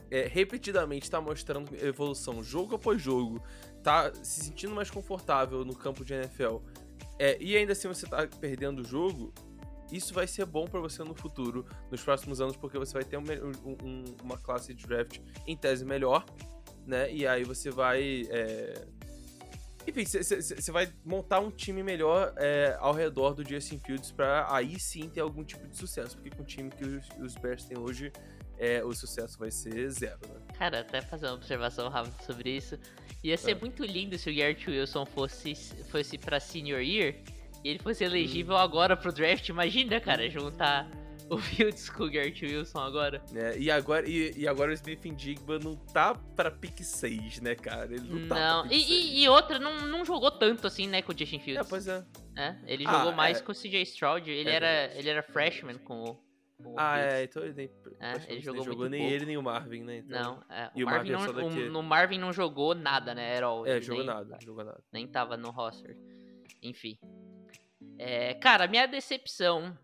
é, 0.10 0.28
repetidamente 0.28 1.10
tá 1.10 1.19
mostrando 1.21 1.74
evolução 1.84 2.43
jogo 2.43 2.76
após 2.76 3.02
jogo, 3.02 3.41
tá 3.84 4.13
se 4.13 4.45
sentindo 4.45 4.74
mais 4.76 4.89
confortável 4.89 5.65
no 5.65 5.76
campo 5.76 6.04
de 6.06 6.13
NFL, 6.13 6.58
é, 7.17 7.38
e 7.41 7.56
ainda 7.56 7.74
assim 7.74 7.88
você 7.88 8.08
tá 8.08 8.28
perdendo 8.39 8.82
o 8.82 8.84
jogo, 8.84 9.34
isso 9.92 10.14
vai 10.14 10.28
ser 10.28 10.46
bom 10.46 10.66
pra 10.66 10.80
você 10.80 11.04
no 11.04 11.14
futuro, 11.14 11.66
nos 11.90 12.02
próximos 12.04 12.40
anos, 12.42 12.56
porque 12.56 12.78
você 12.78 12.94
vai 12.94 13.04
ter 13.04 13.18
um 13.18 13.22
um- 13.24 13.78
um- 13.84 14.06
uma 14.24 14.38
classe 14.38 14.74
de 14.74 14.86
draft 14.86 15.20
em 15.48 15.56
tese 15.58 15.84
melhor, 15.86 16.26
né? 16.86 17.12
E 17.12 17.26
aí 17.28 17.44
você 17.44 17.70
vai. 17.70 18.24
é, 18.30 18.86
Enfim, 19.88 20.06
você 20.06 20.72
vai 20.72 20.94
montar 21.04 21.40
um 21.40 21.50
time 21.50 21.82
melhor 21.82 22.32
é, 22.38 22.78
ao 22.80 22.94
redor 22.94 23.34
do 23.34 23.44
Justin 23.48 23.80
Fields 23.80 24.12
pra 24.12 24.46
aí 24.54 24.80
sim 24.80 25.10
ter 25.10 25.22
algum 25.22 25.44
tipo 25.44 25.68
de 25.68 25.76
sucesso, 25.76 26.16
porque 26.18 26.30
com 26.30 26.44
o 26.44 26.46
time 26.46 26.70
que 26.70 26.86
os, 26.86 27.04
os 27.20 27.34
Bears 27.34 27.66
têm 27.66 27.80
hoje, 27.80 28.12
é, 28.60 28.84
o 28.84 28.94
sucesso 28.94 29.40
vai 29.40 29.50
ser 29.50 29.90
zero, 29.90 30.20
né? 30.30 30.40
Cara, 30.56 30.82
até 30.82 31.02
fazer 31.02 31.26
uma 31.26 31.34
observação 31.34 31.90
rápida 31.90 32.16
sobre 32.24 32.52
isso. 32.56 32.78
Ia 33.24 33.36
ser 33.36 33.52
É. 33.52 33.56
muito 33.56 33.84
lindo 33.84 34.16
se 34.20 34.30
o 34.30 34.36
Garrett 34.36 34.70
Wilson 34.70 35.04
fosse, 35.04 35.56
fosse 35.90 36.16
pra 36.16 36.40
Senior 36.40 36.82
Year 36.82 37.16
e 37.63 37.69
ele 37.69 37.80
fosse 37.80 38.04
Hum. 38.04 38.08
elegível 38.08 38.58
agora 38.58 38.95
pro 38.97 39.12
draft. 39.12 39.47
Imagina, 39.50 40.00
cara, 40.00 40.30
juntar 40.30 40.89
o 41.30 41.38
Fields 41.38 41.89
com 41.89 42.04
o 42.04 42.12
Garrett 42.12 42.43
Wilson 42.45 42.80
agora. 42.80 43.24
né? 43.32 43.58
E 43.58 43.71
agora, 43.71 44.08
e, 44.10 44.34
e 44.38 44.47
agora 44.47 44.71
o 44.71 44.74
Smith 44.74 45.02
Digba 45.15 45.60
não 45.60 45.76
tá 45.76 46.13
pra 46.36 46.52
pick 46.52 46.80
6, 46.84 47.39
né, 47.41 47.56
cara? 47.56 47.93
Ele 47.93 48.02
não, 48.10 48.28
tá 48.28 48.36
Não, 48.36 48.67
pra 48.67 48.74
e, 48.76 48.80
pick 48.80 48.88
6. 48.88 49.06
e, 49.06 49.24
e 49.24 49.30
outra, 49.30 49.58
não, 49.60 49.88
não 49.88 50.04
jogou 50.04 50.30
tanto 50.32 50.67
assim, 50.67 50.88
né, 50.88 51.02
com 51.02 51.13
o 51.13 51.17
Justin 51.17 51.38
É, 51.38 51.39
Fields. 51.39 51.69
pois 51.69 51.88
é. 51.88 52.04
né? 52.34 52.62
Ele 52.67 52.84
Ah, 52.88 52.91
jogou 52.97 53.12
mais 53.13 53.39
é. 53.39 53.43
com 53.43 53.52
o 53.52 53.56
CJ 53.56 53.82
Stroud. 53.84 54.30
Ele, 54.30 54.50
É 54.50 54.54
era, 54.54 54.93
ele 54.97 55.10
era 55.10 55.24
freshman 55.24 55.78
com 55.78 56.04
o. 56.04 56.15
com 56.62 56.74
o 56.74 56.76
Ah, 56.78 57.00
é, 57.00 57.24
então 57.24 57.41
ele 57.43 57.54
nem. 57.54 57.67
praticamente 57.69 58.26
ele 58.26 58.34
nem 58.36 58.41
jogou 58.41 58.63
jogou 58.65 58.80
muito 58.82 58.91
nem 58.91 59.10
ele 59.10 59.26
nem 59.26 59.38
o 59.38 59.41
Marvin, 59.43 59.84
né? 59.84 59.97
Então, 60.00 60.43
Não, 60.50 60.56
é, 60.56 60.69
E 60.76 60.84
o 60.84 60.88
o 60.88 60.89
Marvin 60.89 61.12
Marvin 61.13 61.24
é 61.30 61.34
não, 61.34 61.50
daqui. 61.50 61.60
o- 61.63 61.71
no 61.71 61.82
Marvin 61.84 62.17
não 62.19 62.34
jogou 62.34 62.76
nada, 62.76 63.15
né? 63.15 63.36
Era 63.38 63.45
all, 63.47 63.65
É, 63.65 63.80
jogou 63.82 64.04
nem- 64.04 64.13
nada, 64.13 64.38
jogou 64.43 64.63
nada. 64.65 64.84
nem 64.91 65.08
tava 65.08 65.38
no 65.38 65.50
roster. 65.50 65.97
Enfim. 66.62 66.97
É, 68.04 68.34
cara, 68.34 68.68
minha 68.68 68.88
decepção 68.88 69.78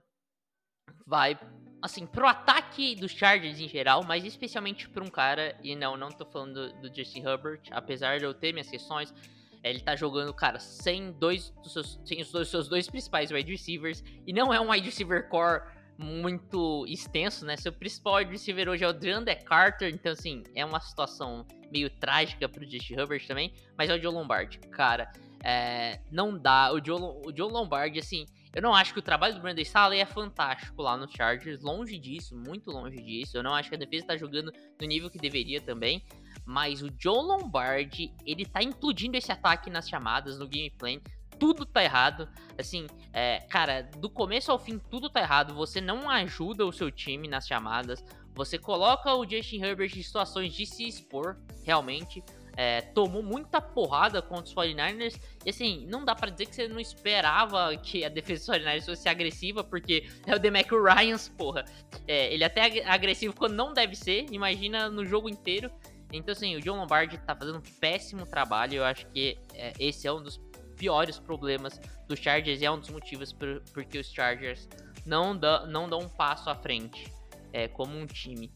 vai, 1.05 1.39
assim, 1.83 2.07
pro 2.07 2.27
ataque 2.27 2.95
dos 2.95 3.11
Chargers 3.11 3.59
em 3.59 3.67
geral, 3.67 4.03
mas 4.03 4.25
especialmente 4.25 4.89
pra 4.89 5.03
um 5.03 5.07
cara, 5.07 5.55
e 5.63 5.75
não, 5.75 5.95
não 5.95 6.09
tô 6.09 6.25
falando 6.25 6.67
do, 6.67 6.89
do 6.89 6.95
Justin 6.95 7.19
Herbert, 7.19 7.61
apesar 7.69 8.17
de 8.17 8.25
eu 8.25 8.33
ter 8.33 8.53
minhas 8.53 8.71
questões, 8.71 9.13
é, 9.61 9.69
ele 9.69 9.81
tá 9.81 9.95
jogando, 9.95 10.33
cara, 10.33 10.57
sem 10.57 11.11
dois 11.11 11.53
seus, 11.63 11.99
sem 12.03 12.19
os 12.19 12.31
dois, 12.31 12.47
seus 12.47 12.67
dois 12.67 12.89
principais 12.89 13.29
wide 13.29 13.51
receivers, 13.51 14.03
e 14.25 14.33
não 14.33 14.51
é 14.51 14.59
um 14.59 14.71
wide 14.71 14.87
receiver 14.87 15.29
core 15.29 15.61
muito 15.95 16.87
extenso, 16.87 17.45
né? 17.45 17.55
Seu 17.55 17.71
principal 17.71 18.15
wide 18.15 18.31
receiver 18.31 18.67
hoje 18.67 18.83
é 18.83 18.87
o 18.87 18.93
DeAndre 18.93 19.35
Carter, 19.43 19.93
então, 19.93 20.13
assim, 20.13 20.43
é 20.55 20.65
uma 20.65 20.79
situação 20.79 21.45
meio 21.71 21.87
trágica 21.87 22.49
pro 22.49 22.67
Justin 22.67 22.95
Herbert 22.95 23.27
também, 23.27 23.53
mas 23.77 23.91
é 23.91 23.93
o 23.93 24.01
Joe 24.01 24.11
Lombardi, 24.11 24.57
cara, 24.71 25.11
é, 25.43 25.99
não 26.11 26.37
dá, 26.37 26.71
o 26.73 26.83
Joe, 26.83 27.01
o 27.01 27.35
Joe 27.35 27.51
Lombardi, 27.51 27.99
assim, 27.99 28.25
eu 28.53 28.61
não 28.61 28.73
acho 28.73 28.91
que 28.91 28.99
o 28.99 29.03
trabalho 29.03 29.35
do 29.35 29.41
Brandon 29.41 29.61
Staley 29.61 29.99
é 29.99 30.05
fantástico 30.05 30.81
lá 30.81 30.97
no 30.97 31.07
Chargers, 31.07 31.61
longe 31.61 31.97
disso, 31.97 32.35
muito 32.35 32.71
longe 32.71 32.97
disso. 32.97 33.37
Eu 33.37 33.43
não 33.43 33.53
acho 33.53 33.69
que 33.69 33.75
a 33.75 33.77
defesa 33.77 34.07
tá 34.07 34.17
jogando 34.17 34.51
no 34.81 34.87
nível 34.87 35.09
que 35.09 35.19
deveria 35.19 35.61
também. 35.61 36.03
Mas 36.43 36.81
o 36.81 36.89
Joe 36.97 37.23
Lombardi, 37.23 38.11
ele 38.25 38.45
tá 38.45 38.63
implodindo 38.63 39.15
esse 39.17 39.31
ataque 39.31 39.69
nas 39.69 39.87
chamadas, 39.87 40.39
no 40.39 40.47
gameplay. 40.47 40.99
Tudo 41.37 41.65
tá 41.65 41.83
errado. 41.83 42.27
Assim, 42.57 42.87
é, 43.13 43.41
cara, 43.41 43.83
do 43.83 44.09
começo 44.09 44.51
ao 44.51 44.57
fim, 44.57 44.79
tudo 44.79 45.09
tá 45.09 45.19
errado. 45.19 45.53
Você 45.53 45.79
não 45.79 46.09
ajuda 46.09 46.65
o 46.65 46.71
seu 46.71 46.89
time 46.89 47.27
nas 47.27 47.45
chamadas. 47.45 48.03
Você 48.33 48.57
coloca 48.57 49.13
o 49.13 49.27
Justin 49.27 49.61
Herbert 49.61 49.91
em 49.95 50.01
situações 50.01 50.53
de 50.53 50.65
se 50.65 50.87
expor, 50.87 51.37
realmente. 51.63 52.23
É, 52.59 52.81
tomou 52.81 53.21
muita 53.21 53.61
porrada 53.61 54.19
contra 54.19 54.45
os 54.45 54.53
49ers. 54.55 55.15
E 55.45 55.51
assim, 55.51 55.85
não 55.87 56.03
dá 56.03 56.15
pra 56.15 56.31
dizer 56.31 56.47
que 56.47 56.55
você 56.55 56.67
não 56.67 56.79
esperava 56.79 57.77
que 57.77 58.03
a 58.03 58.09
defesa 58.09 58.51
dos 58.51 58.61
49ers 58.63 58.85
fosse 58.85 59.07
agressiva, 59.07 59.63
porque 59.63 60.09
é 60.25 60.35
o 60.35 60.39
Demeco 60.39 60.75
Ryans, 60.83 61.29
porra. 61.29 61.63
É, 62.07 62.33
ele 62.33 62.43
é 62.43 62.47
até 62.47 62.63
ag- 62.63 62.81
agressivo 62.81 63.35
quando 63.35 63.53
não 63.53 63.73
deve 63.73 63.95
ser, 63.95 64.25
imagina 64.31 64.89
no 64.89 65.05
jogo 65.05 65.29
inteiro. 65.29 65.69
Então, 66.11 66.31
assim, 66.31 66.55
o 66.55 66.61
John 66.61 66.77
Lombardi 66.77 67.17
tá 67.19 67.35
fazendo 67.35 67.59
um 67.59 67.79
péssimo 67.79 68.25
trabalho. 68.25 68.75
Eu 68.75 68.85
acho 68.85 69.05
que 69.07 69.37
é, 69.53 69.73
esse 69.79 70.07
é 70.07 70.11
um 70.11 70.23
dos 70.23 70.39
piores 70.75 71.19
problemas 71.19 71.79
dos 72.07 72.17
Chargers 72.19 72.61
e 72.61 72.65
é 72.65 72.71
um 72.71 72.79
dos 72.79 72.89
motivos 72.89 73.31
por, 73.33 73.61
porque 73.73 73.99
os 73.99 74.11
Chargers 74.11 74.67
não, 75.05 75.37
dá, 75.37 75.67
não 75.67 75.87
dão 75.87 75.99
um 75.99 76.09
passo 76.09 76.49
à 76.49 76.55
frente 76.55 77.11
é, 77.53 77.67
como 77.67 77.95
um 77.97 78.07
time. 78.07 78.51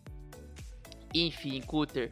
Enfim, 1.14 1.62
Cutter. 1.62 2.12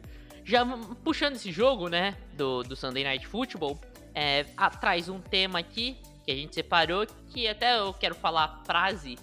Já 0.50 0.66
puxando 1.04 1.36
esse 1.36 1.52
jogo, 1.52 1.88
né, 1.88 2.16
do, 2.32 2.64
do 2.64 2.74
Sunday 2.74 3.04
Night 3.04 3.24
Football, 3.24 3.80
é, 4.12 4.44
ah, 4.56 4.68
traz 4.68 5.08
um 5.08 5.20
tema 5.20 5.60
aqui 5.60 5.96
que 6.24 6.32
a 6.32 6.34
gente 6.34 6.52
separou, 6.56 7.06
que 7.28 7.46
até 7.46 7.78
eu 7.78 7.94
quero 7.94 8.16
falar 8.16 8.44
a 8.46 8.64
frase 8.64 9.16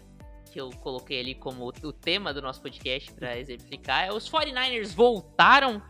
que 0.53 0.61
eu 0.61 0.69
coloquei 0.69 1.19
ali 1.19 1.35
como 1.35 1.67
o, 1.67 1.91
tema 1.91 2.33
do 2.33 2.41
nosso 2.41 2.61
podcast 2.61 3.11
para 3.11 3.37
exemplificar. 3.37 4.05
É 4.05 4.13
os 4.13 4.29
49ers 4.29 4.95
voltaram. 4.95 5.81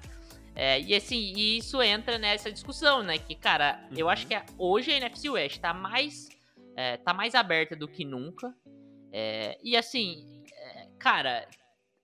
É, 0.55 0.81
e 0.81 0.95
assim, 0.95 1.33
e 1.35 1.59
isso 1.59 1.83
entra 1.83 2.17
nessa 2.17 2.51
discussão, 2.51 3.03
né? 3.03 3.19
Que, 3.19 3.35
cara, 3.35 3.87
eu 3.95 4.07
Uhum. 4.07 4.11
acho 4.11 4.25
que 4.25 4.33
a- 4.33 4.43
hoje 4.57 4.91
a 4.91 4.97
NFC 4.97 5.29
West 5.29 5.59
tá 5.59 5.71
mais, 5.71 6.29
é, 6.75 6.97
tá 6.97 7.13
mais 7.13 7.35
aberta 7.35 7.75
do 7.75 7.87
que 7.87 8.03
nunca. 8.03 8.55
É, 9.11 9.55
e 9.63 9.77
assim, 9.77 10.43
é, 10.51 10.87
cara, 10.97 11.47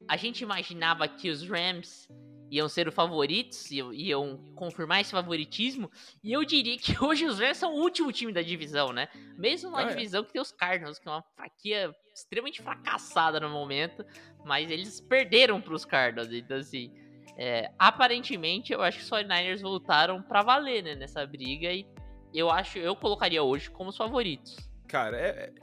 a 0.07 0.17
gente 0.17 0.41
imaginava 0.41 1.07
que 1.07 1.31
os 1.31 1.49
Rams 1.49 2.07
iam 2.55 2.69
ser 2.69 2.87
os 2.87 2.93
favoritos, 2.93 3.71
iam, 3.71 3.91
iam 3.93 4.37
confirmar 4.55 5.01
esse 5.01 5.11
favoritismo. 5.11 5.89
E 6.23 6.31
eu 6.31 6.43
diria 6.45 6.77
que 6.77 6.93
hoje 7.03 7.25
os 7.25 7.39
Rams 7.39 7.57
são 7.57 7.73
o 7.73 7.81
último 7.81 8.11
time 8.11 8.31
da 8.31 8.41
divisão, 8.41 8.93
né? 8.93 9.07
Mesmo 9.37 9.71
na 9.71 9.79
Ah, 9.79 9.83
é. 9.83 9.87
divisão 9.87 10.23
que 10.23 10.31
tem 10.33 10.41
os 10.41 10.51
Cardinals, 10.51 10.99
que 10.99 11.07
é 11.07 11.11
uma 11.11 11.23
franquia 11.35 11.93
extremamente 12.13 12.61
fracassada 12.61 13.39
no 13.39 13.49
momento, 13.49 14.05
mas 14.45 14.69
eles 14.69 15.01
perderam 15.01 15.59
para 15.59 15.73
os 15.73 15.83
Cardinals. 15.83 16.31
Então, 16.31 16.57
assim, 16.57 16.91
é, 17.37 17.71
aparentemente 17.79 18.71
eu 18.71 18.81
acho 18.83 18.99
que 18.99 19.03
os 19.03 19.09
49ers 19.09 19.61
voltaram 19.61 20.21
para 20.21 20.43
valer 20.43 20.83
né, 20.83 20.95
nessa 20.95 21.25
briga 21.25 21.71
e 21.73 21.87
eu 22.33 22.49
acho, 22.51 22.77
eu 22.77 22.95
colocaria 22.95 23.41
hoje 23.41 23.71
como 23.71 23.89
os 23.89 23.97
favoritos. 23.97 24.55
Cara, 24.87 25.17
é, 25.17 25.53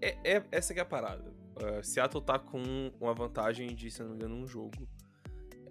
é, 0.00 0.18
é- 0.36 0.44
essa 0.50 0.74
que 0.74 0.80
é 0.80 0.82
a 0.82 0.86
parada. 0.86 1.32
Uh, 1.54 1.84
Seattle 1.84 2.24
tá 2.24 2.38
com 2.38 2.90
uma 3.00 3.12
vantagem 3.14 3.74
de, 3.74 3.90
se 3.90 4.02
não 4.02 4.10
me 4.10 4.16
engano, 4.16 4.34
um 4.36 4.46
jogo. 4.46 4.88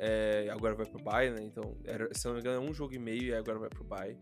É, 0.04 0.50
agora 0.50 0.74
vai 0.74 0.88
pro 0.88 1.00
bye, 1.04 1.30
né? 1.30 1.44
Então, 1.44 1.78
era, 1.86 2.12
se 2.12 2.26
não 2.26 2.34
me 2.34 2.40
engano, 2.40 2.66
é 2.66 2.70
um 2.70 2.74
jogo 2.74 2.96
e 2.96 2.98
meio 2.98 3.22
e 3.26 3.34
agora 3.36 3.60
vai 3.60 3.70
pro 3.70 3.84
bye. 3.84 4.18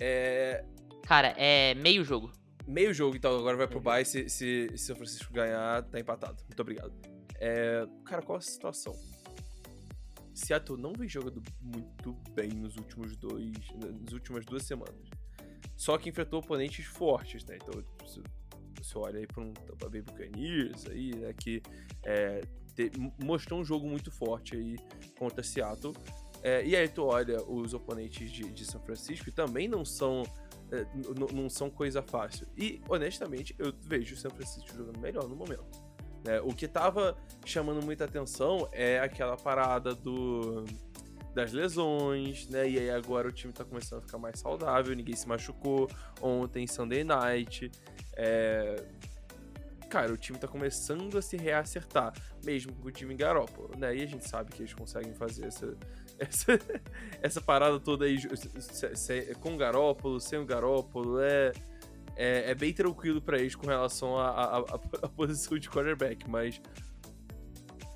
É, 0.00 0.64
Cara, 1.06 1.34
é 1.36 1.74
meio 1.74 2.02
jogo. 2.02 2.32
meio 2.66 2.94
jogo, 2.94 3.14
então 3.14 3.36
agora 3.36 3.54
vai 3.54 3.68
pro 3.68 3.80
bye. 3.80 4.02
Se, 4.02 4.30
se, 4.30 4.70
se 4.70 4.78
São 4.78 4.96
Francisco 4.96 5.30
ganhar, 5.30 5.82
tá 5.82 6.00
empatado. 6.00 6.42
Muito 6.44 6.60
obrigado. 6.60 6.90
É, 7.38 7.84
cara, 8.06 8.22
qual 8.22 8.38
a 8.38 8.40
situação? 8.40 8.94
Seattle 10.34 10.80
não 10.80 10.94
vem 10.94 11.06
jogando 11.06 11.42
muito 11.60 12.14
bem 12.32 12.48
nos 12.48 12.74
últimos 12.76 13.14
dois. 13.16 13.52
nas 14.00 14.12
últimas 14.14 14.44
duas 14.46 14.62
semanas. 14.62 15.06
Só 15.76 15.98
que 15.98 16.08
enfrentou 16.08 16.40
oponentes 16.40 16.86
fortes, 16.86 17.44
né? 17.44 17.58
Então, 17.60 17.84
você, 18.00 18.22
você 18.80 18.96
olha 18.96 19.18
aí 19.18 19.26
pra 19.26 19.42
um 19.42 19.52
Tampa 19.52 19.90
Bay 19.90 20.00
Buccaneers 20.00 20.86
aí, 20.86 21.14
né? 21.16 21.34
Que 21.34 21.60
é, 22.04 22.40
te- 22.74 22.90
mostrou 23.22 23.60
um 23.60 23.64
jogo 23.64 23.86
muito 23.88 24.10
forte 24.10 24.56
aí 24.56 24.76
contra 25.18 25.42
Seattle. 25.42 25.94
É, 26.42 26.64
e 26.64 26.74
aí 26.74 26.88
tu 26.88 27.04
olha 27.04 27.42
os 27.44 27.72
oponentes 27.72 28.30
de, 28.30 28.42
de 28.50 28.64
São 28.64 28.80
Francisco 28.80 29.28
e 29.28 29.32
também 29.32 29.68
não 29.68 29.84
são 29.84 30.24
é, 30.72 30.86
não 31.32 31.48
são 31.50 31.70
coisa 31.70 32.02
fácil. 32.02 32.46
E, 32.56 32.80
honestamente, 32.88 33.54
eu 33.58 33.72
vejo 33.82 34.14
o 34.14 34.18
São 34.18 34.30
Francisco 34.30 34.74
jogando 34.76 34.98
melhor 34.98 35.28
no 35.28 35.36
momento. 35.36 35.64
né? 36.24 36.40
o 36.40 36.48
que 36.48 36.66
tava 36.66 37.16
chamando 37.44 37.84
muita 37.84 38.04
atenção 38.06 38.68
é 38.72 38.98
aquela 38.98 39.36
parada 39.36 39.94
do 39.94 40.64
das 41.34 41.50
lesões, 41.52 42.46
né? 42.48 42.68
E 42.68 42.78
aí 42.78 42.90
agora 42.90 43.26
o 43.28 43.32
time 43.32 43.52
tá 43.54 43.64
começando 43.64 44.00
a 44.00 44.02
ficar 44.02 44.18
mais 44.18 44.38
saudável, 44.38 44.94
ninguém 44.94 45.16
se 45.16 45.26
machucou. 45.26 45.88
Ontem, 46.20 46.66
Sunday 46.66 47.04
Night. 47.04 47.70
É... 48.14 48.76
Cara, 49.92 50.10
o 50.10 50.16
time 50.16 50.38
tá 50.38 50.48
começando 50.48 51.18
a 51.18 51.20
se 51.20 51.36
reacertar, 51.36 52.14
mesmo 52.42 52.72
com 52.72 52.88
o 52.88 52.90
time 52.90 53.12
em 53.12 53.16
Garópolo, 53.18 53.76
né? 53.76 53.94
E 53.94 54.02
a 54.02 54.06
gente 54.06 54.26
sabe 54.26 54.50
que 54.50 54.62
eles 54.62 54.72
conseguem 54.72 55.12
fazer 55.12 55.44
essa, 55.44 55.76
essa, 56.18 56.58
essa 57.20 57.40
parada 57.42 57.78
toda 57.78 58.06
aí 58.06 58.18
se- 58.18 58.96
se- 58.96 59.34
com 59.34 59.52
o 59.52 59.56
Garópolo, 59.58 60.18
sem 60.18 60.38
o 60.38 60.46
Garópolo, 60.46 61.20
é, 61.20 61.52
é, 62.16 62.52
é 62.52 62.54
bem 62.54 62.72
tranquilo 62.72 63.20
pra 63.20 63.38
eles 63.38 63.54
com 63.54 63.66
relação 63.66 64.18
à 64.18 64.62
posição 65.14 65.58
de 65.58 65.68
quarterback, 65.68 66.26
mas 66.26 66.58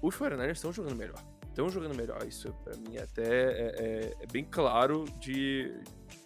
os 0.03 0.15
49ers 0.15 0.53
estão 0.53 0.75
jogando 0.75 0.97
melhor. 0.97 1.25
Estão 1.49 1.71
jogando 1.71 1.97
melhor. 1.97 2.23
Isso 2.29 2.53
pra 2.63 2.77
mim 2.77 2.99
até 2.99 3.23
é, 3.25 3.75
é- 4.11 4.17
é 4.21 4.27
bem 4.31 4.45
claro 4.45 5.07
de, 5.19 5.73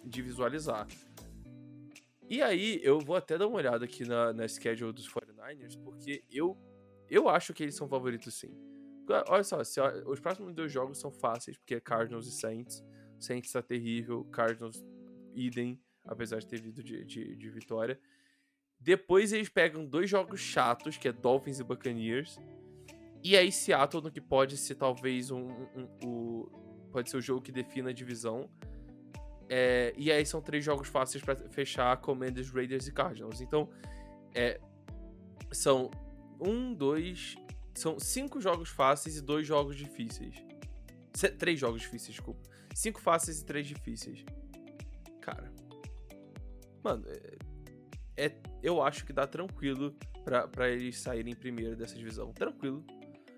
de 0.03 0.21
visualizar. 0.21 0.85
E 2.29 2.41
aí, 2.41 2.79
eu 2.81 2.99
vou 2.99 3.15
até 3.17 3.37
dar 3.37 3.45
uma 3.47 3.57
olhada 3.57 3.83
aqui 3.83 4.05
na, 4.05 4.31
na 4.31 4.47
schedule 4.47 4.93
dos 4.93 5.05
49ers, 5.55 5.77
porque 5.83 6.23
eu, 6.31 6.57
eu 7.09 7.27
acho 7.29 7.53
que 7.53 7.63
eles 7.63 7.75
são 7.75 7.87
favoritos 7.87 8.33
sim. 8.35 8.55
Olha 9.27 9.43
só, 9.43 9.63
se- 9.63 9.81
os 10.05 10.19
próximos 10.19 10.53
dois 10.53 10.71
jogos 10.71 10.97
são 10.99 11.11
fáceis, 11.11 11.57
porque 11.57 11.75
é 11.75 11.79
Cardinals 11.79 12.27
e 12.27 12.31
Saints. 12.31 12.83
Saints 13.19 13.51
tá 13.51 13.61
terrível, 13.61 14.23
Cardinals 14.25 14.83
idem, 15.33 15.79
apesar 16.05 16.39
de 16.39 16.47
ter 16.47 16.61
vindo 16.61 16.81
de, 16.83 17.03
de, 17.05 17.35
de 17.35 17.49
vitória. 17.49 17.99
Depois 18.79 19.31
eles 19.33 19.49
pegam 19.49 19.85
dois 19.85 20.09
jogos 20.09 20.39
chatos, 20.39 20.97
que 20.97 21.07
é 21.07 21.11
Dolphins 21.11 21.59
e 21.59 21.63
Buccaneers. 21.63 22.39
E 23.23 23.37
aí 23.37 23.51
Seattle, 23.51 24.09
que 24.11 24.21
pode 24.21 24.57
ser 24.57 24.75
talvez 24.75 25.29
um, 25.29 25.47
um- 25.49 25.67
um- 26.03 26.07
o- 26.07 26.87
pode 26.91 27.09
ser 27.09 27.17
o 27.17 27.21
jogo 27.21 27.41
que 27.41 27.51
defina 27.51 27.89
a 27.89 27.93
divisão. 27.93 28.49
É, 29.49 29.93
e 29.97 30.11
aí 30.11 30.25
são 30.25 30.41
três 30.41 30.63
jogos 30.63 30.87
fáceis 30.87 31.23
pra 31.23 31.35
fechar 31.49 31.95
Commanders, 31.97 32.49
Raiders 32.49 32.87
e 32.87 32.91
Cardinals. 32.93 33.41
Então, 33.41 33.69
é, 34.33 34.59
são 35.51 35.91
um, 36.39 36.73
dois, 36.73 37.35
são 37.73 37.99
cinco 37.99 38.39
jogos 38.41 38.69
fáceis 38.69 39.17
e 39.17 39.21
dois 39.21 39.45
jogos 39.45 39.75
difíceis. 39.75 40.35
Três 41.37 41.59
jogos 41.59 41.81
difíceis, 41.81 42.13
desculpa. 42.15 42.41
Cinco 42.73 43.01
fáceis 43.01 43.41
e 43.41 43.45
três 43.45 43.67
difíceis. 43.67 44.23
Cara, 45.19 45.51
mano, 46.83 47.05
é, 48.17 48.25
é- 48.25 48.41
eu 48.63 48.81
acho 48.81 49.05
que 49.05 49.13
dá 49.13 49.27
tranquilo 49.27 49.95
pra 50.51 50.69
eles 50.69 50.99
saírem 50.99 51.35
primeiro 51.35 51.75
dessa 51.75 51.95
divisão. 51.95 52.31
Tranquilo. 52.31 52.83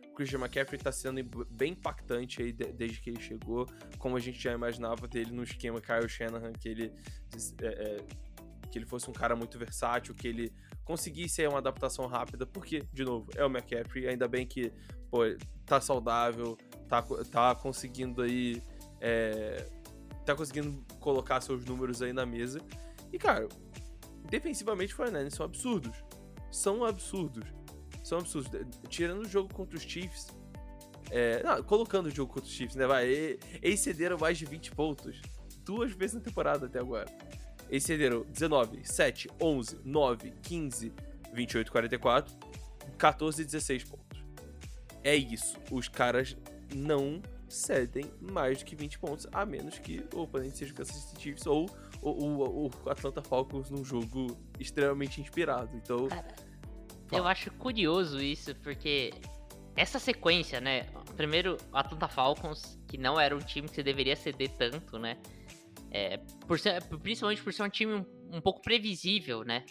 O 0.09 0.15
Christian 0.15 0.39
McCaffrey 0.39 0.79
tá 0.79 0.91
sendo 0.91 1.23
bem 1.49 1.71
impactante 1.71 2.41
aí 2.41 2.51
de- 2.51 2.71
desde 2.71 3.01
que 3.01 3.09
ele 3.09 3.19
chegou, 3.19 3.65
como 3.97 4.15
a 4.15 4.19
gente 4.19 4.39
já 4.39 4.53
imaginava 4.53 5.07
dele 5.07 5.31
no 5.31 5.41
esquema 5.43 5.81
Kyle 5.81 6.07
Shanahan, 6.07 6.53
que 6.53 6.69
ele, 6.69 6.93
é, 7.61 7.67
é, 7.67 8.05
que 8.69 8.77
ele 8.77 8.85
fosse 8.85 9.09
um 9.09 9.13
cara 9.13 9.35
muito 9.35 9.57
versátil, 9.57 10.13
que 10.13 10.27
ele 10.27 10.53
conseguisse 10.83 11.41
aí 11.41 11.47
uma 11.47 11.59
adaptação 11.59 12.05
rápida, 12.07 12.45
porque, 12.45 12.83
de 12.91 13.03
novo, 13.03 13.29
é 13.35 13.43
o 13.43 13.47
McCaffrey, 13.47 14.07
ainda 14.07 14.27
bem 14.27 14.45
que, 14.45 14.71
pô, 15.09 15.19
tá 15.65 15.79
saudável, 15.79 16.57
tá, 16.87 17.01
tá 17.31 17.55
conseguindo 17.55 18.21
aí, 18.21 18.61
é, 18.99 19.65
tá 20.25 20.35
conseguindo 20.35 20.83
colocar 20.99 21.41
seus 21.41 21.63
números 21.65 22.01
aí 22.01 22.13
na 22.13 22.25
mesa, 22.25 22.59
e, 23.11 23.19
cara, 23.19 23.47
defensivamente, 24.29 24.93
os 24.93 24.99
49ers 24.99 25.35
são 25.35 25.45
absurdos. 25.45 26.03
São 26.51 26.83
absurdos. 26.83 27.45
São 28.03 28.17
absurdos. 28.17 28.49
Tirando 28.89 29.21
o 29.21 29.29
jogo 29.29 29.53
contra 29.53 29.77
os 29.77 29.83
Chiefs. 29.83 30.27
é, 31.11 31.43
não, 31.43 31.61
colocando 31.63 32.07
o 32.07 32.09
jogo 32.09 32.33
contra 32.33 32.49
os 32.49 32.55
Chiefs, 32.55 32.75
né? 32.75 32.87
Vai, 32.87 33.37
eles 33.61 33.79
cederam 33.79 34.17
mais 34.17 34.37
de 34.37 34.45
20 34.45 34.71
pontos. 34.71 35.21
Duas 35.63 35.91
vezes 35.91 36.15
na 36.15 36.21
temporada 36.21 36.65
até 36.65 36.79
agora. 36.79 37.05
Eles 37.73 37.85
cederam 37.85 38.23
19, 38.29 38.87
7, 38.87 39.31
11, 39.41 39.79
9, 39.83 40.31
15, 40.43 40.93
28, 41.33 41.71
44, 41.71 42.37
14 42.99 43.41
e 43.41 43.45
16 43.45 43.83
pontos. 43.85 44.23
É 45.03 45.15
isso. 45.15 45.57
Os 45.71 45.87
caras 45.87 46.37
não 46.75 47.19
cedem 47.49 48.05
mais 48.21 48.59
do 48.59 48.65
que 48.65 48.75
20 48.75 48.99
pontos, 48.99 49.27
a 49.31 49.43
menos 49.43 49.79
que 49.79 50.05
o 50.13 50.19
oponente 50.19 50.59
seja 50.59 50.71
o 50.71 50.75
Kansas 50.75 50.95
City 50.97 51.23
Chiefs 51.23 51.47
ou 51.47 51.67
o, 52.03 52.69
Atlanta 52.87 53.23
Falcons 53.23 53.71
num 53.71 53.83
jogo 53.83 54.37
extremamente 54.59 55.19
inspirado. 55.19 55.75
Então, 55.75 56.07
Cara, 56.09 56.27
eu 57.11 57.25
acho 57.25 57.49
curioso 57.53 58.21
isso, 58.21 58.53
porque 58.57 59.15
essa 59.75 59.97
sequência, 59.97 60.61
né? 60.61 60.85
Primeiro, 61.17 61.57
o 61.71 61.77
Atlanta 61.77 62.07
Falcons, 62.07 62.79
que 62.87 62.99
não 62.99 63.19
era 63.19 63.35
um 63.35 63.39
time 63.39 63.67
que 63.67 63.73
você 63.73 63.81
deveria 63.81 64.15
ceder 64.15 64.51
tanto, 64.51 64.99
né? 64.99 65.17
É, 65.93 66.17
por 66.47 66.59
ser- 66.59 66.81
principalmente 66.99 67.43
por 67.43 67.53
ser 67.53 67.61
um 67.63 67.69
time 67.69 67.93
um, 67.93 68.05
um 68.37 68.41
pouco 68.41 68.61
previsível, 68.61 69.43
né? 69.43 69.63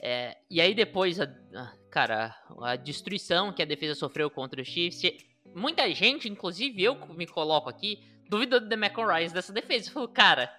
É, 0.00 0.36
e 0.48 0.60
aí 0.60 0.74
depois, 0.74 1.18
a, 1.20 1.24
a- 1.24 1.72
cara, 1.90 2.34
a 2.62 2.76
destruição 2.76 3.52
que 3.52 3.60
a 3.62 3.66
defesa 3.66 3.94
sofreu 3.96 4.30
contra 4.30 4.62
o 4.62 4.64
Chiefs. 4.64 5.02
Muita 5.54 5.92
gente, 5.92 6.28
inclusive 6.28 6.82
eu 6.82 6.94
me 7.14 7.26
coloco 7.26 7.68
aqui, 7.68 7.98
duvidando 8.28 8.66
do 8.66 8.68
Demecon 8.68 9.06
Ryans 9.06 9.32
dessa 9.32 9.52
defesa. 9.52 9.90
Falou, 9.90 10.08
cara, 10.08 10.52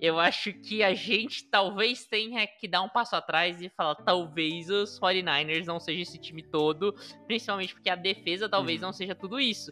eu 0.00 0.18
acho 0.18 0.52
que 0.54 0.82
a 0.82 0.94
gente 0.94 1.44
talvez 1.50 2.06
tenha 2.06 2.46
que 2.46 2.66
dar 2.66 2.80
um 2.82 2.88
passo 2.88 3.14
atrás 3.16 3.60
e 3.60 3.68
falar, 3.68 3.96
talvez 3.96 4.70
os 4.70 4.98
49ers 4.98 5.66
não 5.66 5.78
seja 5.78 6.00
esse 6.02 6.18
time 6.18 6.42
todo, 6.42 6.94
principalmente 7.26 7.74
porque 7.74 7.90
a 7.90 7.96
defesa 7.96 8.48
talvez 8.48 8.80
Uhum. 8.80 8.86
não 8.86 8.92
seja 8.94 9.14
tudo 9.14 9.38
isso. 9.38 9.70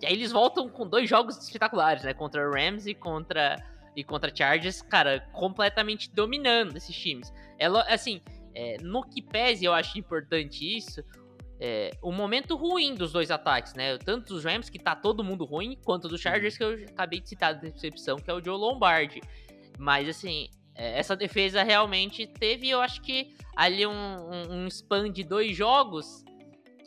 E 0.00 0.06
aí 0.06 0.12
eles 0.12 0.30
voltam 0.32 0.68
com 0.68 0.86
dois 0.86 1.08
jogos 1.08 1.36
espetaculares, 1.38 2.04
né? 2.04 2.14
Contra 2.14 2.48
Rams 2.48 2.86
e 2.86 2.94
contra 2.94 3.56
e 3.96 4.04
contra 4.04 4.34
Chargers, 4.34 4.80
cara, 4.80 5.20
completamente 5.32 6.08
dominando 6.14 6.76
esses 6.76 6.94
times. 6.94 7.32
É 7.58 7.68
lo- 7.68 7.78
assim, 7.88 8.20
é, 8.54 8.76
no 8.80 9.02
que 9.02 9.20
pese 9.20 9.64
eu 9.64 9.72
acho 9.74 9.98
importante 9.98 10.64
isso, 10.76 11.02
é, 11.58 11.90
o 12.00 12.12
momento 12.12 12.54
ruim 12.54 12.94
dos 12.94 13.10
dois 13.10 13.28
ataques, 13.28 13.74
né? 13.74 13.98
Tanto 13.98 14.32
dos 14.34 14.44
Rams, 14.44 14.70
que 14.70 14.78
tá 14.78 14.94
todo 14.94 15.24
mundo 15.24 15.44
ruim, 15.44 15.76
quanto 15.84 16.06
dos 16.06 16.20
Chargers, 16.20 16.56
que 16.56 16.62
eu 16.62 16.74
acabei 16.88 17.18
de 17.20 17.28
citar 17.28 17.54
da 17.54 17.60
decepção, 17.62 18.16
que 18.16 18.30
é 18.30 18.34
o 18.34 18.44
Joe 18.44 18.56
Lombardi. 18.56 19.20
Mas, 19.76 20.08
assim, 20.08 20.48
é, 20.76 20.96
essa 20.96 21.16
defesa 21.16 21.64
realmente 21.64 22.24
teve, 22.24 22.68
eu 22.70 22.80
acho 22.80 23.02
que, 23.02 23.34
ali 23.56 23.84
um, 23.84 23.90
um, 23.90 24.52
um 24.62 24.66
span 24.68 25.10
de 25.10 25.24
dois 25.24 25.56
jogos 25.56 26.24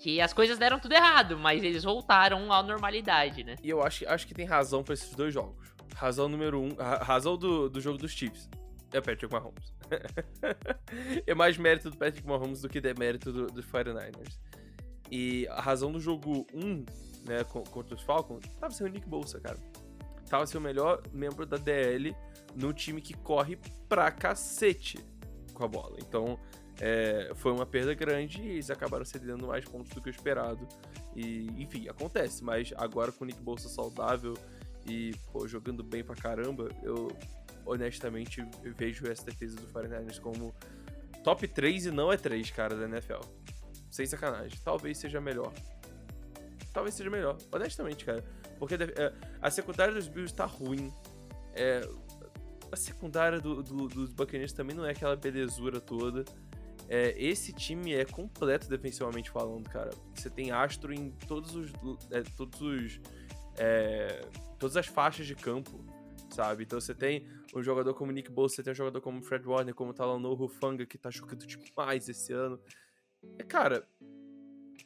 que 0.01 0.19
as 0.19 0.33
coisas 0.33 0.57
deram 0.57 0.79
tudo 0.79 0.93
errado, 0.93 1.37
mas 1.37 1.63
eles 1.63 1.83
voltaram 1.83 2.51
à 2.51 2.63
normalidade, 2.63 3.43
né? 3.43 3.55
E 3.61 3.69
eu 3.69 3.83
acho, 3.83 4.07
acho 4.09 4.25
que 4.27 4.33
tem 4.33 4.45
razão 4.45 4.83
pra 4.83 4.95
esses 4.95 5.13
dois 5.13 5.31
jogos. 5.31 5.71
Razão 5.95 6.27
número 6.27 6.59
um, 6.59 6.69
razão 7.01 7.37
do, 7.37 7.69
do 7.69 7.79
jogo 7.79 7.99
dos 7.99 8.11
Chiefs 8.11 8.49
é 8.91 8.97
o 8.97 9.01
Patrick 9.03 9.31
Mahomes. 9.31 9.71
é 11.27 11.33
mais 11.35 11.55
mérito 11.57 11.91
do 11.91 11.97
Patrick 11.97 12.27
Mahomes 12.27 12.61
do 12.61 12.69
que 12.69 12.81
demérito 12.81 13.31
do, 13.31 13.45
dos 13.47 13.65
49ers. 13.67 14.39
E 15.11 15.47
a 15.49 15.61
razão 15.61 15.91
do 15.91 15.99
jogo 15.99 16.47
1 16.53 16.85
né, 17.25 17.43
co- 17.43 17.63
contra 17.63 17.93
os 17.93 18.01
Falcons, 18.01 18.43
tava 18.59 18.73
sendo 18.73 18.87
o 18.87 18.93
Nick 18.93 19.07
Bolsa, 19.07 19.39
cara. 19.39 19.59
Tava 20.27 20.47
sendo 20.47 20.61
o 20.61 20.63
melhor 20.63 21.03
membro 21.13 21.45
da 21.45 21.57
DL 21.57 22.15
num 22.55 22.73
time 22.73 23.01
que 23.01 23.13
corre 23.13 23.59
pra 23.87 24.09
cacete 24.09 24.97
com 25.53 25.63
a 25.63 25.67
bola. 25.67 25.97
Então, 25.99 26.39
é, 26.83 27.31
foi 27.35 27.51
uma 27.51 27.65
perda 27.65 27.93
grande 27.93 28.41
e 28.41 28.49
eles 28.53 28.71
acabaram 28.71 29.05
cedendo 29.05 29.45
mais 29.45 29.63
pontos 29.63 29.91
do 29.91 30.01
que 30.01 30.09
o 30.09 30.11
esperado. 30.11 30.67
E, 31.15 31.45
enfim, 31.61 31.87
acontece, 31.87 32.43
mas 32.43 32.73
agora 32.75 33.11
com 33.11 33.23
o 33.23 33.27
Nick 33.27 33.39
Bolsa 33.39 33.69
saudável 33.69 34.33
e 34.87 35.13
pô, 35.31 35.47
jogando 35.47 35.83
bem 35.83 36.03
pra 36.03 36.15
caramba, 36.15 36.69
eu 36.81 37.07
honestamente 37.67 38.43
vejo 38.75 39.05
essa 39.05 39.23
defesa 39.23 39.55
do 39.57 39.67
49ers 39.67 40.19
como 40.19 40.51
top 41.23 41.47
3 41.47 41.85
e 41.85 41.91
não 41.91 42.11
é 42.11 42.17
3, 42.17 42.49
cara, 42.49 42.75
da 42.75 42.85
NFL. 42.85 43.21
Sem 43.91 44.07
sacanagem. 44.07 44.57
Talvez 44.63 44.97
seja 44.97 45.21
melhor. 45.21 45.53
Talvez 46.73 46.95
seja 46.95 47.11
melhor, 47.11 47.37
honestamente, 47.51 48.05
cara. 48.05 48.23
Porque 48.57 48.73
é, 48.75 49.13
a 49.39 49.51
secundária 49.51 49.93
dos 49.93 50.07
Bills 50.07 50.33
tá 50.33 50.45
ruim. 50.45 50.91
É, 51.53 51.81
a 52.71 52.75
secundária 52.75 53.39
do, 53.39 53.61
do- 53.61 53.87
dos 53.87 54.13
Buccaneers 54.13 54.53
também 54.53 54.75
não 54.75 54.85
é 54.85 54.91
aquela 54.91 55.15
belezura 55.15 55.79
toda. 55.79 56.23
É, 56.93 57.15
esse 57.17 57.53
time 57.53 57.93
é 57.93 58.03
completo 58.03 58.67
defensivamente 58.67 59.31
falando, 59.31 59.69
cara. 59.69 59.91
Você 60.13 60.29
tem 60.29 60.51
astro 60.51 60.93
em 60.93 61.09
todos 61.25 61.55
os. 61.55 61.71
é, 62.11 62.21
todos 62.35 62.61
os. 62.61 62.99
é, 63.57 64.27
todas 64.59 64.75
as 64.75 64.87
faixas 64.87 65.25
de 65.25 65.33
campo, 65.33 65.85
sabe? 66.31 66.63
Então 66.63 66.81
você 66.81 66.93
tem 66.93 67.25
um 67.55 67.63
jogador 67.63 67.93
como 67.93 68.11
Nick 68.11 68.29
Bosa, 68.29 68.55
você 68.55 68.63
tem 68.63 68.73
um 68.73 68.75
jogador 68.75 68.99
como 68.99 69.21
Fred 69.21 69.47
Warner, 69.47 69.73
como 69.73 69.93
Talanoa 69.93 70.35
Rufanga, 70.35 70.85
que 70.85 70.97
tá 70.97 71.09
jogando 71.09 71.47
demais 71.47 72.09
esse 72.09 72.33
ano. 72.33 72.59
É, 73.39 73.43
cara, 73.43 73.87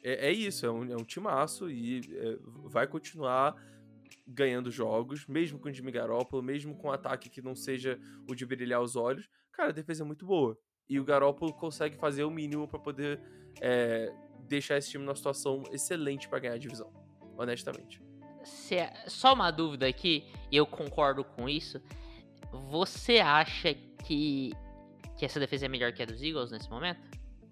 é, 0.00 0.28
é 0.28 0.32
isso, 0.32 0.64
é 0.64 0.70
um, 0.70 0.84
é 0.92 0.96
um 0.96 1.04
timaço 1.04 1.68
e 1.68 2.02
é, 2.14 2.38
vai 2.66 2.86
continuar 2.86 3.60
ganhando 4.24 4.70
jogos, 4.70 5.26
mesmo 5.26 5.58
com 5.58 5.68
o 5.68 5.72
Jimmy 5.72 5.90
Garoppolo, 5.90 6.40
mesmo 6.40 6.76
com 6.76 6.86
um 6.86 6.92
ataque 6.92 7.28
que 7.28 7.42
não 7.42 7.56
seja 7.56 7.98
o 8.28 8.34
de 8.36 8.46
brilhar 8.46 8.80
os 8.80 8.94
olhos. 8.94 9.28
Cara, 9.50 9.70
a 9.70 9.72
defesa 9.72 10.04
é 10.04 10.06
muito 10.06 10.24
boa. 10.24 10.56
E 10.88 11.00
o 11.00 11.04
Garoppolo 11.04 11.52
consegue 11.52 11.96
fazer 11.96 12.24
o 12.24 12.30
mínimo 12.30 12.68
pra 12.68 12.78
poder 12.78 13.20
é, 13.60 14.12
deixar 14.48 14.76
esse 14.78 14.90
time 14.90 15.04
numa 15.04 15.16
situação 15.16 15.62
excelente 15.72 16.28
pra 16.28 16.38
ganhar 16.38 16.54
a 16.54 16.58
divisão, 16.58 16.92
honestamente. 17.36 18.00
Se 18.44 18.76
é- 18.76 18.92
Só 19.08 19.34
uma 19.34 19.50
dúvida 19.50 19.86
aqui, 19.88 20.24
e 20.50 20.56
eu 20.56 20.66
concordo 20.66 21.24
com 21.24 21.48
isso. 21.48 21.80
Você 22.70 23.18
acha 23.18 23.74
que, 24.04 24.52
que 25.16 25.24
essa 25.24 25.40
defesa 25.40 25.66
é 25.66 25.68
melhor 25.68 25.92
que 25.92 26.02
a 26.02 26.06
dos 26.06 26.22
Eagles 26.22 26.50
nesse 26.52 26.70
momento? 26.70 27.00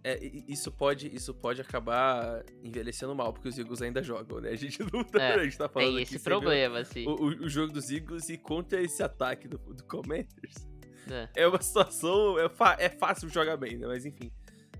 É, 0.06 0.18
isso 0.46 0.70
pode, 0.70 1.12
isso 1.14 1.32
pode 1.32 1.62
acabar 1.62 2.44
envelhecendo 2.62 3.14
mal, 3.14 3.32
porque 3.32 3.48
os 3.48 3.58
Eagles 3.58 3.80
ainda 3.80 4.02
jogam, 4.02 4.38
né? 4.38 4.50
A 4.50 4.56
gente 4.56 4.78
não 4.92 5.02
tá, 5.02 5.20
É, 5.22 5.34
a 5.40 5.44
gente 5.44 5.56
tá 5.56 5.66
falando 5.68 5.94
Tem 5.94 6.02
esse 6.02 6.18
problema, 6.20 6.78
assim. 6.80 7.06
O, 7.08 7.12
o- 7.12 7.44
o 7.44 7.48
jogo 7.48 7.72
dos 7.72 7.90
Eagles 7.90 8.28
e 8.28 8.36
contra 8.36 8.80
esse 8.82 9.02
ataque 9.02 9.48
do, 9.48 9.56
do 9.56 9.82
Commanders. 9.84 10.68
Né? 11.06 11.28
É 11.34 11.46
uma 11.46 11.60
situação. 11.62 12.36
É, 12.38 12.48
é 12.78 12.88
fácil 12.88 13.28
jogar 13.28 13.56
bem, 13.56 13.76
né? 13.78 13.86
Mas 13.86 14.04
enfim. 14.06 14.30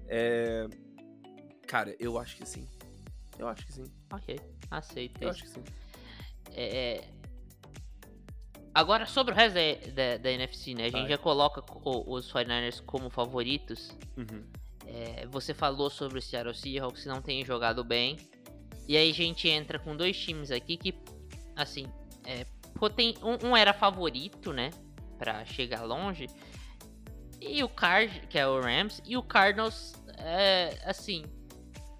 É... 0.07 0.66
Cara, 1.66 1.95
eu 1.99 2.18
acho 2.18 2.37
que 2.37 2.47
sim. 2.47 2.68
Eu 3.39 3.49
acho 3.49 3.64
que 3.66 3.72
sim. 3.72 3.85
Ok, 4.12 4.39
aceito 4.70 5.20
Eu 5.22 5.31
acho 5.31 5.43
que 5.43 5.49
sim. 5.49 5.64
É... 6.53 7.05
Agora, 8.75 9.07
sobre 9.07 9.33
o 9.33 9.37
resto 9.37 9.55
da, 9.55 9.93
da, 9.93 10.16
da 10.18 10.33
NFC, 10.33 10.75
né? 10.75 10.83
A 10.83 10.87
gente 10.87 11.01
Vai. 11.03 11.09
já 11.11 11.18
coloca 11.18 11.62
co- 11.62 12.05
os 12.09 12.31
49ers 12.33 12.83
como 12.85 13.09
favoritos. 13.09 13.91
Uhum. 14.16 14.45
É, 14.87 15.27
você 15.27 15.55
falou 15.55 15.89
sobre 15.89 16.18
o 16.18 16.22
Seattle 16.22 16.55
Seahawks 16.55 17.03
que 17.03 17.09
não 17.09 17.22
tem 17.22 17.45
jogado 17.45 17.85
bem. 17.85 18.18
E 18.89 18.97
aí 18.97 19.11
a 19.11 19.14
gente 19.14 19.49
entra 19.49 19.79
com 19.79 19.97
dois 19.97 20.18
times 20.18 20.51
aqui 20.51 20.77
que, 20.77 20.95
assim, 21.55 21.87
é, 22.27 22.45
poten- 22.75 23.14
um, 23.22 23.51
um 23.51 23.57
era 23.57 23.72
favorito, 23.72 24.53
né? 24.53 24.70
Pra 25.19 25.45
chegar 25.45 25.83
longe. 25.83 26.27
E 27.41 27.62
o 27.62 27.69
Card, 27.69 28.27
que 28.29 28.39
é 28.39 28.47
o 28.47 28.61
Rams, 28.61 29.03
e 29.05 29.17
o 29.17 29.23
Cardinals, 29.23 29.95
é, 30.17 30.79
assim, 30.85 31.25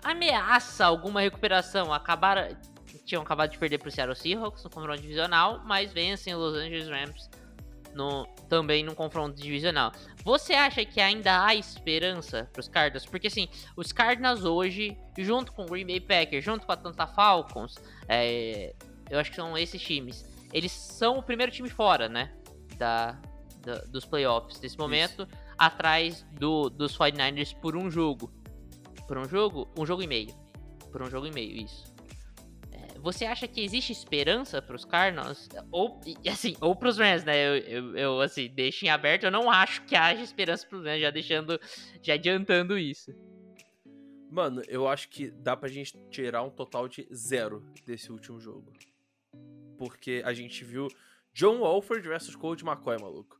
ameaça 0.03 0.87
alguma 0.87 1.21
recuperação. 1.21 1.93
Acabaram, 1.93 2.57
tinham 3.05 3.23
acabado 3.23 3.51
de 3.51 3.59
perder 3.59 3.79
pro 3.79 3.91
Seattle 3.91 4.17
Seahawks 4.17 4.65
no 4.65 4.71
confronto 4.71 5.01
divisional, 5.01 5.63
mas 5.65 5.93
vencem 5.93 6.35
os 6.35 6.41
Los 6.41 6.55
Angeles 6.55 6.89
Rams 6.89 7.31
no, 7.95 8.27
também 8.49 8.83
no 8.83 8.95
confronto 8.95 9.41
divisional. 9.41 9.93
Você 10.25 10.55
acha 10.55 10.85
que 10.85 11.01
ainda 11.01 11.45
há 11.45 11.55
esperança 11.55 12.49
pros 12.53 12.69
Cardinals? 12.69 13.07
Porque 13.07 13.29
assim, 13.29 13.49
os 13.77 13.93
Cardinals 13.93 14.45
hoje, 14.45 14.97
junto 15.19 15.53
com 15.53 15.63
o 15.63 15.67
Green 15.67 15.87
Bay 15.87 16.01
Packers, 16.01 16.45
junto 16.45 16.67
com 16.67 16.73
a 16.73 16.75
Atlanta 16.75 17.07
Falcons, 17.07 17.77
é, 18.09 18.75
eu 19.11 19.19
acho 19.19 19.31
que 19.31 19.37
são 19.37 19.57
esses 19.57 19.81
times. 19.81 20.25
Eles 20.53 20.73
são 20.73 21.19
o 21.19 21.23
primeiro 21.23 21.51
time 21.51 21.69
fora, 21.69 22.09
né? 22.09 22.33
Da, 22.79 23.21
da- 23.65 23.81
dos 23.85 24.05
playoffs 24.05 24.61
nesse 24.61 24.79
momento, 24.79 25.27
atrás 25.57 26.25
do, 26.33 26.69
dos 26.69 26.97
49ers 26.97 27.55
por 27.61 27.77
um 27.77 27.91
jogo. 27.91 28.33
Por 29.07 29.19
um 29.19 29.25
jogo? 29.29 29.69
Um 29.79 29.85
jogo 29.87 30.03
e 30.03 30.07
meio. 30.07 30.35
Por 30.91 31.03
um 31.03 31.11
jogo 31.11 31.27
e 31.27 31.31
meio, 31.31 31.57
isso. 31.65 31.93
É, 32.73 32.99
Você 33.01 33.25
acha 33.27 33.47
que 33.49 33.61
existe 33.63 33.93
esperança 33.93 34.61
pros 34.63 34.85
Cardinals? 34.85 35.49
Ou, 35.71 36.01
assim, 36.31 36.57
ou 36.61 36.75
pros 36.75 36.99
Rams, 36.99 37.25
né? 37.25 37.37
Eu, 37.37 37.57
eu, 37.59 37.97
eu, 37.97 38.21
assim, 38.21 38.49
deixo 38.49 38.85
em 38.85 38.89
aberto. 38.89 39.25
Eu 39.25 39.31
não 39.31 39.51
acho 39.51 39.83
que 39.85 39.95
haja 39.97 40.23
esperança 40.23 40.67
pros 40.67 40.85
Rams, 40.85 41.01
já 41.01 41.11
deixando, 41.11 41.61
já 42.03 42.15
adiantando 42.15 42.79
isso. 42.79 43.13
Mano, 44.31 44.63
eu 44.67 44.89
acho 44.89 45.09
que 45.11 45.31
dá 45.31 45.57
pra 45.57 45.69
gente 45.69 45.97
tirar 46.11 46.43
um 46.43 46.51
total 46.51 46.89
de 46.89 47.07
zero 47.15 47.65
desse 47.87 48.11
último 48.11 48.41
jogo. 48.41 48.73
Porque 49.79 50.23
a 50.25 50.33
gente 50.33 50.65
viu 50.65 50.89
John 51.35 51.59
Wolford 51.59 52.07
versus 52.09 52.37
Colt 52.37 52.63
McCoy, 52.63 52.97
maluco. 53.01 53.39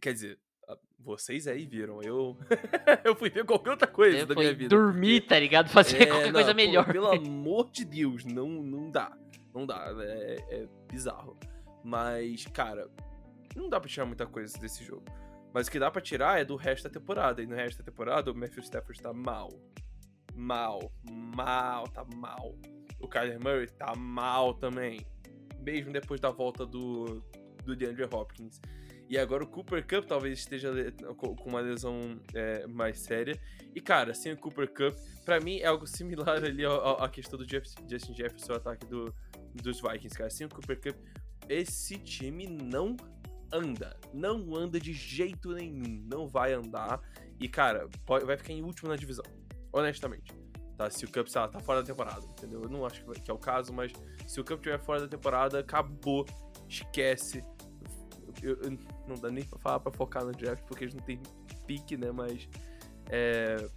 Quer 0.00 0.12
dizer, 0.14 0.38
ah, 0.68 0.76
vocês 0.98 1.46
aí 1.46 1.66
viram. 1.66 2.00
Eu 2.02 2.36
eu 3.04 3.14
fui 3.14 3.28
ver 3.30 3.44
qualquer 3.44 3.70
outra 3.70 3.86
coisa 3.86 4.18
Eu 4.18 4.26
da 4.26 4.34
minha 4.34 4.54
vida. 4.54 4.74
dormir, 4.74 5.20
tá 5.22 5.38
ligado? 5.38 5.68
Fazer 5.70 6.02
É, 6.02 6.06
qualquer 6.06 6.26
não, 6.26 6.32
coisa 6.32 6.50
pô, 6.50 6.56
melhor. 6.56 6.86
Pelo 6.90 7.06
amor 7.10 7.70
de 7.70 7.84
Deus, 7.84 8.24
não, 8.24 8.48
não 8.48 8.90
dá. 8.90 9.16
Não 9.54 9.66
dá. 9.66 9.92
É, 10.00 10.36
é 10.50 10.68
bizarro. 10.90 11.38
Mas, 11.84 12.46
cara, 12.46 12.88
não 13.54 13.68
dá 13.68 13.78
pra 13.80 13.88
tirar 13.88 14.06
muita 14.06 14.26
coisa 14.26 14.56
desse 14.58 14.84
jogo. 14.84 15.04
Mas 15.52 15.66
o 15.66 15.70
que 15.70 15.78
dá 15.78 15.90
pra 15.90 16.00
tirar 16.00 16.40
é 16.40 16.44
do 16.44 16.54
resto 16.56 16.84
da 16.84 16.90
temporada. 16.90 17.42
E 17.42 17.46
no 17.46 17.54
resto 17.56 17.78
da 17.78 17.84
temporada, 17.84 18.30
o 18.30 18.34
Matthew 18.34 18.62
Stafford 18.62 19.02
tá 19.02 19.12
mal. 19.12 19.50
Mal. 20.34 20.92
Mal, 21.10 21.88
tá 21.88 22.04
mal. 22.14 22.54
O 23.00 23.08
Kyler 23.08 23.40
Murray 23.42 23.66
tá 23.68 23.94
mal 23.96 24.54
também. 24.54 25.04
Mesmo 25.62 25.92
depois 25.92 26.20
da 26.20 26.30
volta 26.30 26.64
do, 26.66 27.22
do 27.64 27.76
DeAndre 27.76 28.04
Hopkins. 28.04 28.60
E 29.08 29.18
agora 29.18 29.42
o 29.42 29.46
Cooper 29.46 29.84
Cup 29.86 30.04
talvez 30.06 30.38
esteja 30.38 30.70
com 31.16 31.34
uma 31.48 31.60
lesão 31.60 32.20
é, 32.32 32.64
mais 32.68 33.00
séria. 33.00 33.36
E, 33.74 33.80
cara, 33.80 34.14
sem 34.14 34.32
o 34.32 34.36
Cooper 34.36 34.68
Cup, 34.72 34.96
pra 35.24 35.40
mim 35.40 35.58
é 35.58 35.66
algo 35.66 35.84
similar 35.88 36.44
ali 36.44 36.62
à 36.64 37.08
questão 37.08 37.36
do 37.36 37.44
Jeff- 37.44 37.74
Justin 37.88 38.14
Jefferson, 38.14 38.52
o 38.52 38.56
ataque 38.56 38.86
do, 38.86 39.12
dos 39.54 39.80
Vikings, 39.80 40.16
cara. 40.16 40.30
Sem 40.30 40.46
o 40.46 40.50
Cooper 40.50 40.80
Cup, 40.80 40.96
esse 41.48 41.98
time 41.98 42.46
não 42.46 42.96
anda. 43.52 43.98
Não 44.14 44.54
anda 44.54 44.78
de 44.78 44.92
jeito 44.92 45.52
nenhum. 45.54 46.06
Não 46.08 46.28
vai 46.28 46.52
andar. 46.52 47.00
E, 47.40 47.48
cara, 47.48 47.88
pode- 48.06 48.24
vai 48.24 48.36
ficar 48.36 48.52
em 48.52 48.62
último 48.62 48.90
na 48.90 48.96
divisão. 48.96 49.24
Honestamente. 49.72 50.32
Tá? 50.80 50.88
Se 50.88 51.04
o 51.04 51.12
Cup, 51.12 51.26
sei 51.26 51.38
lá, 51.42 51.46
tá 51.46 51.60
fora 51.60 51.82
da 51.82 51.86
temporada, 51.86 52.24
entendeu? 52.24 52.62
Eu 52.62 52.68
não 52.70 52.86
acho 52.86 53.04
que 53.04 53.30
é 53.30 53.34
o 53.34 53.38
caso, 53.38 53.70
mas 53.70 53.92
se 54.26 54.40
o 54.40 54.44
Cup 54.44 54.56
estiver 54.60 54.78
fora 54.78 55.00
da 55.02 55.08
temporada, 55.08 55.58
acabou. 55.58 56.24
Esquece. 56.66 57.44
Eu- 58.42 58.56
eu- 58.62 58.78
não 59.06 59.16
dá 59.16 59.30
nem 59.30 59.44
pra 59.44 59.58
falar 59.58 59.80
pra 59.80 59.92
focar 59.92 60.24
no 60.24 60.32
draft, 60.32 60.64
porque 60.64 60.84
eles 60.84 60.94
não 60.94 61.02
tem 61.02 61.20
pique, 61.66 61.98
né? 61.98 62.10
Mas. 62.10 62.48
É, 63.10 63.68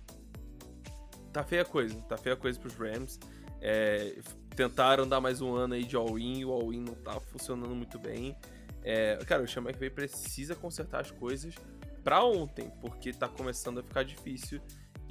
tá 1.33 1.43
feia 1.43 1.63
a 1.63 1.65
coisa. 1.65 2.01
Tá 2.03 2.15
feia 2.15 2.35
a 2.35 2.37
coisa 2.37 2.57
pros 2.57 2.73
Rams. 2.75 3.19
É, 3.59 4.15
tentaram 4.55 5.05
dar 5.05 5.19
mais 5.19 5.41
um 5.41 5.53
ano 5.53 5.73
aí 5.73 5.83
de 5.83 5.97
all-in, 5.97 6.45
o 6.45 6.51
all-in 6.53 6.79
não 6.85 6.95
tá 6.95 7.19
funcionando 7.19 7.75
muito 7.75 7.99
bem. 7.99 8.33
É, 8.81 9.17
cara, 9.27 9.43
o 9.43 9.47
Sean 9.47 9.61
McVay 9.63 9.89
precisa 9.89 10.55
consertar 10.55 11.01
as 11.01 11.11
coisas 11.11 11.53
pra 12.01 12.23
ontem, 12.23 12.71
porque 12.79 13.11
tá 13.11 13.27
começando 13.27 13.79
a 13.81 13.83
ficar 13.83 14.03
difícil 14.03 14.61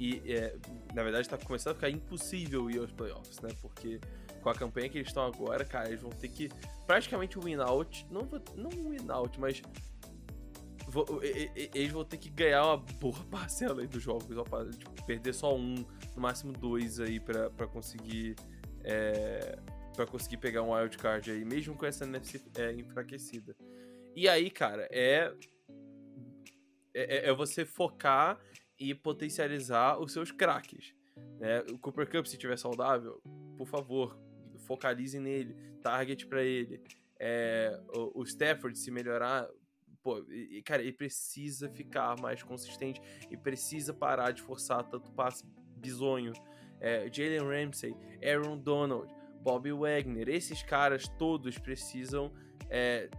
e, 0.03 0.33
é, 0.33 0.53
na 0.93 1.01
verdade, 1.01 1.29
tá 1.29 1.37
começando 1.37 1.71
a 1.71 1.75
ficar 1.75 1.89
impossível 1.89 2.69
ir 2.69 2.79
aos 2.79 2.91
playoffs, 2.91 3.39
né? 3.39 3.49
Porque 3.61 4.01
com 4.41 4.49
a 4.49 4.53
campanha 4.53 4.89
que 4.89 4.97
eles 4.97 5.07
estão 5.07 5.25
agora, 5.25 5.63
cara, 5.63 5.87
eles 5.87 6.01
vão 6.01 6.11
ter 6.11 6.27
que 6.27 6.49
praticamente 6.85 7.39
win 7.39 7.55
out, 7.55 8.05
não, 8.11 8.29
não 8.55 8.69
win 8.89 9.09
out, 9.09 9.39
mas 9.39 9.61
eles 11.73 11.91
vão 11.91 12.03
ter 12.03 12.17
que 12.17 12.29
ganhar 12.29 12.65
uma 12.65 12.77
boa 12.77 13.23
parcela 13.31 13.81
aí 13.81 13.87
dos 13.87 14.03
jogos, 14.03 14.27
pra, 14.49 14.69
tipo, 14.69 15.05
perder 15.05 15.33
só 15.33 15.55
um, 15.55 15.75
no 15.75 16.21
máximo 16.21 16.51
dois 16.51 16.99
aí 16.99 17.21
pra 17.21 17.49
conseguir 17.67 18.35
é, 18.83 19.57
para 19.95 20.05
conseguir 20.05 20.37
pegar 20.37 20.63
um 20.63 20.73
wild 20.73 20.97
card 20.97 21.31
aí, 21.31 21.45
mesmo 21.45 21.75
com 21.75 21.85
essa 21.85 22.03
NFC 22.03 22.41
é, 22.57 22.73
enfraquecida. 22.73 23.55
E 24.15 24.27
aí, 24.27 24.49
cara, 24.49 24.85
é, 24.91 25.33
é 26.93 27.29
é 27.29 27.33
você 27.33 27.63
focar 27.63 28.37
e 28.83 28.93
potencializar 28.93 29.97
os 29.97 30.11
seus 30.11 30.29
craques. 30.29 30.93
Né? 31.39 31.61
O 31.71 31.77
Cooper 31.77 32.09
Cup, 32.09 32.25
se 32.25 32.37
tiver 32.37 32.57
saudável, 32.57 33.21
por 33.57 33.65
favor, 33.65 34.19
focalizem 34.65 35.21
nele, 35.21 35.55
target 35.81 36.27
pra 36.27 36.43
ele. 36.43 36.81
É, 37.17 37.79
o, 37.93 38.23
Stafford 38.23 38.77
se 38.77 38.91
melhorar, 38.91 39.47
pô, 40.01 40.19
e, 40.29 40.61
cara, 40.63 40.81
ele 40.81 40.91
precisa 40.91 41.69
ficar 41.69 42.19
mais 42.19 42.43
consistente 42.43 42.99
e 43.31 43.37
precisa 43.37 43.93
parar 43.93 44.31
de 44.31 44.41
forçar 44.41 44.83
tanto 44.89 45.11
passe 45.13 45.45
bizonho. 45.77 46.33
É, 46.81 47.09
Jalen 47.09 47.47
Ramsey, 47.47 47.95
Aaron 48.21 48.57
Donald, 48.57 49.13
Bobby 49.41 49.71
Wagner, 49.71 50.27
esses 50.27 50.61
caras 50.61 51.07
todos 51.17 51.57
precisam 51.57 52.33
é, 52.69 53.09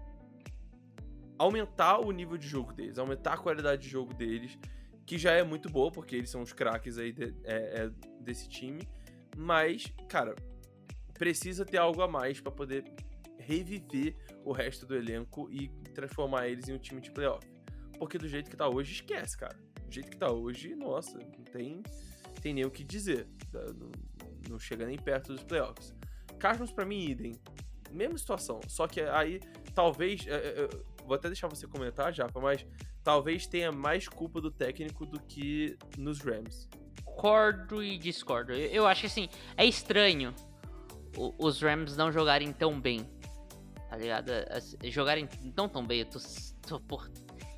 aumentar 1.38 2.00
o 2.00 2.12
nível 2.12 2.36
de 2.36 2.46
jogo 2.46 2.74
deles, 2.74 2.98
aumentar 2.98 3.34
a 3.34 3.38
qualidade 3.38 3.82
de 3.82 3.88
jogo 3.88 4.12
deles, 4.12 4.58
que 5.06 5.18
já 5.18 5.32
é 5.32 5.42
muito 5.42 5.68
boa, 5.68 5.90
porque 5.90 6.16
eles 6.16 6.30
são 6.30 6.42
os 6.42 6.52
craques 6.52 6.98
aí 6.98 7.12
de, 7.12 7.34
é, 7.44 7.84
é, 7.84 7.90
desse 8.20 8.48
time. 8.48 8.88
Mas, 9.36 9.92
cara, 10.08 10.34
precisa 11.12 11.64
ter 11.64 11.78
algo 11.78 12.02
a 12.02 12.08
mais 12.08 12.40
para 12.40 12.52
poder 12.52 12.84
reviver 13.38 14.16
o 14.44 14.52
resto 14.52 14.86
do 14.86 14.96
elenco 14.96 15.50
e 15.50 15.68
transformar 15.94 16.48
eles 16.48 16.68
em 16.68 16.74
um 16.74 16.78
time 16.78 17.00
de 17.00 17.10
playoff. 17.10 17.46
Porque 17.98 18.18
do 18.18 18.28
jeito 18.28 18.50
que 18.50 18.56
tá 18.56 18.68
hoje, 18.68 18.92
esquece, 18.92 19.36
cara. 19.36 19.56
Do 19.86 19.92
jeito 19.92 20.10
que 20.10 20.16
tá 20.16 20.30
hoje, 20.32 20.74
nossa, 20.74 21.18
não 21.18 21.44
tem, 21.44 21.82
tem 22.40 22.54
nem 22.54 22.64
o 22.64 22.70
que 22.70 22.82
dizer. 22.82 23.28
Não, 23.52 23.92
não 24.48 24.58
chega 24.58 24.86
nem 24.86 24.98
perto 24.98 25.32
dos 25.32 25.44
playoffs. 25.44 25.94
Cardinals 26.38 26.72
para 26.72 26.84
mim, 26.84 27.04
idem. 27.04 27.32
Mesma 27.90 28.18
situação, 28.18 28.60
só 28.66 28.88
que 28.88 29.00
aí 29.00 29.40
talvez. 29.74 30.26
É, 30.26 30.34
é, 30.34 30.68
vou 31.04 31.14
até 31.14 31.28
deixar 31.28 31.46
você 31.46 31.66
comentar, 31.66 32.12
Japa, 32.12 32.40
mas 32.40 32.66
talvez 33.04 33.46
tenha 33.46 33.70
mais 33.70 34.08
culpa 34.08 34.40
do 34.40 34.50
técnico 34.50 35.04
do 35.04 35.20
que 35.20 35.76
nos 35.98 36.20
Rams. 36.20 36.66
Concordo 37.04 37.82
e 37.84 37.96
discordo. 37.98 38.52
Eu, 38.52 38.86
acho 38.86 39.02
que 39.02 39.06
assim, 39.06 39.28
é 39.56 39.64
estranho 39.64 40.34
os 41.38 41.62
Rams 41.62 41.96
não 41.96 42.10
jogarem 42.10 42.52
tão 42.52 42.80
bem. 42.80 43.06
Tá 43.88 43.96
ligado? 43.96 44.32
Jogarem 44.84 45.28
não 45.56 45.68
tão 45.68 45.86
bem, 45.86 46.00
eu 46.00 46.06
tô. 46.06 46.18
tô 46.66 46.80
por, 46.80 47.08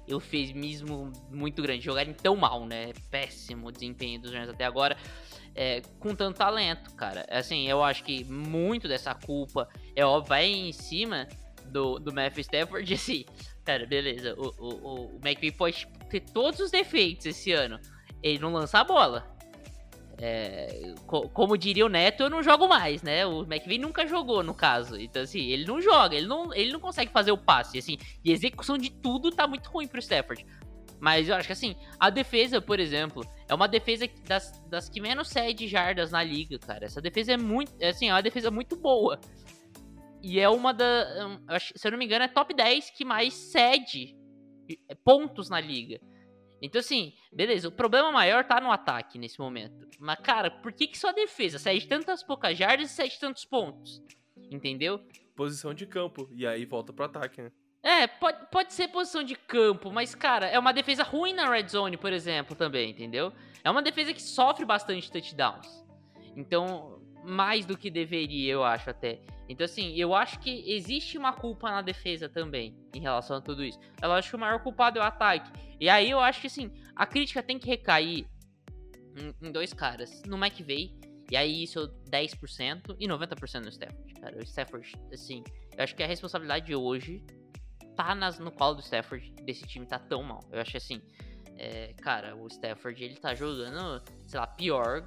eu 0.06 0.20
fiz 0.20 0.52
mesmo 0.52 1.10
muito 1.30 1.62
grande. 1.62 1.84
Jogarem 1.84 2.12
tão 2.12 2.36
mal, 2.36 2.66
né? 2.66 2.92
Péssimo 3.10 3.72
desempenho 3.72 4.20
dos 4.20 4.32
Rams 4.32 4.50
até 4.50 4.64
agora. 4.64 4.96
É, 5.54 5.80
com 5.98 6.14
tanto 6.14 6.36
talento, 6.36 6.94
cara. 6.94 7.24
Assim, 7.30 7.66
eu 7.66 7.82
acho 7.82 8.04
que 8.04 8.24
muito 8.24 8.86
dessa 8.86 9.14
culpa 9.14 9.66
é 9.94 10.04
óbvio, 10.04 10.28
vai 10.28 10.46
em 10.46 10.72
cima 10.72 11.26
do, 11.64 11.98
do 11.98 12.12
Matthew 12.12 12.42
Stafford. 12.42 12.92
Assim, 12.92 13.24
cara, 13.66 13.84
beleza. 13.84 14.34
O, 14.38 14.54
o, 14.58 15.16
o 15.16 15.20
McVay 15.22 15.50
pode 15.50 15.88
ter 16.08 16.20
todos 16.20 16.60
os 16.60 16.70
defeitos 16.70 17.26
esse 17.26 17.52
ano. 17.52 17.78
Ele 18.22 18.38
não 18.38 18.52
lança 18.52 18.78
a 18.78 18.84
bola. 18.84 19.36
É, 20.18 20.94
co 21.06 21.28
como 21.28 21.58
diria 21.58 21.84
o 21.84 21.90
Neto, 21.90 22.22
eu 22.22 22.30
não 22.30 22.42
jogo 22.42 22.66
mais, 22.66 23.02
né? 23.02 23.26
O 23.26 23.42
McVay 23.42 23.76
nunca 23.76 24.06
jogou, 24.06 24.42
no 24.42 24.54
caso. 24.54 24.98
Então, 24.98 25.22
assim, 25.22 25.40
ele 25.40 25.66
não 25.66 25.80
joga, 25.80 26.14
ele 26.14 26.26
não, 26.26 26.54
ele 26.54 26.72
não 26.72 26.80
consegue 26.80 27.10
fazer 27.12 27.32
o 27.32 27.36
passe, 27.36 27.76
assim. 27.76 27.98
E 28.24 28.30
a 28.30 28.34
execução 28.34 28.78
de 28.78 28.88
tudo 28.90 29.30
tá 29.30 29.46
muito 29.46 29.68
ruim 29.68 29.88
pro 29.88 29.98
Stafford. 29.98 30.46
Mas 30.98 31.28
eu 31.28 31.34
acho 31.34 31.46
que, 31.46 31.52
assim, 31.52 31.76
a 32.00 32.08
defesa, 32.08 32.60
por 32.60 32.80
exemplo, 32.80 33.22
é 33.46 33.54
uma 33.54 33.68
defesa 33.68 34.08
das, 34.26 34.58
das 34.70 34.88
que 34.88 35.00
menos 35.00 35.28
cede 35.28 35.68
jardas 35.68 36.12
na 36.12 36.22
liga, 36.22 36.58
cara. 36.58 36.86
Essa 36.86 37.02
defesa 37.02 37.32
é 37.32 37.36
muito, 37.36 37.72
assim, 37.84 38.08
é 38.08 38.14
uma 38.14 38.22
defesa 38.22 38.50
muito 38.50 38.76
boa. 38.76 39.20
E 40.22 40.40
é 40.40 40.48
uma 40.48 40.72
da, 40.72 41.06
se 41.60 41.86
eu 41.86 41.92
não 41.92 41.98
me 41.98 42.04
engano, 42.04 42.24
é 42.24 42.28
top 42.28 42.52
10 42.52 42.90
que 42.90 43.04
mais 43.04 43.34
cede 43.34 44.16
pontos 45.04 45.48
na 45.48 45.60
liga. 45.60 46.00
Então, 46.60 46.80
assim, 46.80 47.12
beleza, 47.32 47.68
o 47.68 47.72
problema 47.72 48.10
maior 48.10 48.44
tá 48.44 48.60
no 48.60 48.72
ataque 48.72 49.18
nesse 49.18 49.38
momento. 49.38 49.86
Mas, 50.00 50.18
cara, 50.20 50.50
por 50.50 50.72
que, 50.72 50.86
que 50.86 50.98
sua 50.98 51.12
defesa 51.12 51.58
cede 51.58 51.86
tantas 51.86 52.22
poucas 52.22 52.56
jardas 52.56 52.90
e 52.90 52.94
cede 52.94 53.18
tantos 53.20 53.44
pontos? 53.44 54.02
Entendeu? 54.50 55.00
Posição 55.34 55.74
de 55.74 55.86
campo. 55.86 56.28
E 56.32 56.46
aí 56.46 56.64
volta 56.64 56.92
pro 56.92 57.04
ataque, 57.04 57.42
né? 57.42 57.52
É, 57.82 58.06
pode, 58.06 58.50
pode 58.50 58.72
ser 58.72 58.88
posição 58.88 59.22
de 59.22 59.36
campo, 59.36 59.92
mas, 59.92 60.12
cara, 60.12 60.46
é 60.46 60.58
uma 60.58 60.72
defesa 60.72 61.04
ruim 61.04 61.32
na 61.32 61.48
red 61.48 61.68
zone, 61.68 61.96
por 61.96 62.12
exemplo, 62.12 62.56
também, 62.56 62.90
entendeu? 62.90 63.32
É 63.62 63.70
uma 63.70 63.82
defesa 63.82 64.12
que 64.12 64.22
sofre 64.22 64.64
bastante 64.64 65.10
touchdowns. 65.10 65.84
Então, 66.34 67.00
mais 67.26 67.66
do 67.66 67.76
que 67.76 67.90
deveria, 67.90 68.52
eu 68.52 68.64
acho 68.64 68.88
até. 68.90 69.20
Então, 69.48 69.64
assim, 69.64 69.94
eu 69.96 70.14
acho 70.14 70.38
que 70.38 70.70
existe 70.70 71.18
uma 71.18 71.32
culpa 71.32 71.70
na 71.70 71.82
defesa 71.82 72.28
também 72.28 72.76
em 72.94 73.00
relação 73.00 73.36
a 73.36 73.40
tudo 73.40 73.64
isso. 73.64 73.78
Eu 74.02 74.12
acho 74.12 74.30
que 74.30 74.36
o 74.36 74.38
maior 74.38 74.62
culpado 74.62 74.98
é 74.98 75.02
o 75.02 75.04
ataque. 75.04 75.50
E 75.80 75.88
aí 75.88 76.10
eu 76.10 76.20
acho 76.20 76.40
que, 76.40 76.46
assim, 76.46 76.70
a 76.94 77.06
crítica 77.06 77.42
tem 77.42 77.58
que 77.58 77.66
recair 77.66 78.26
em, 79.16 79.48
em 79.48 79.52
dois 79.52 79.72
caras. 79.72 80.22
No 80.24 80.36
McVeigh, 80.36 80.92
e 81.30 81.36
aí 81.36 81.62
isso 81.62 81.88
10% 82.10 82.96
e 82.98 83.08
90% 83.08 83.64
no 83.64 83.68
Stafford. 83.68 84.14
Cara, 84.14 84.36
o 84.38 84.42
Stafford, 84.42 84.92
assim, 85.12 85.42
eu 85.76 85.84
acho 85.84 85.94
que 85.94 86.02
a 86.02 86.06
responsabilidade 86.06 86.66
de 86.66 86.74
hoje 86.74 87.24
tá 87.96 88.14
nas, 88.14 88.38
no 88.38 88.52
colo 88.52 88.74
do 88.74 88.82
Stafford 88.82 89.32
desse 89.42 89.66
time 89.66 89.86
tá 89.86 89.98
tão 89.98 90.22
mal. 90.22 90.40
Eu 90.52 90.60
acho 90.60 90.72
que, 90.72 90.76
assim, 90.76 91.00
é, 91.58 91.94
cara, 92.02 92.36
o 92.36 92.46
Stafford 92.48 93.02
ele 93.02 93.16
tá 93.16 93.34
jogando, 93.34 94.02
sei 94.26 94.38
lá, 94.38 94.46
pior. 94.46 95.04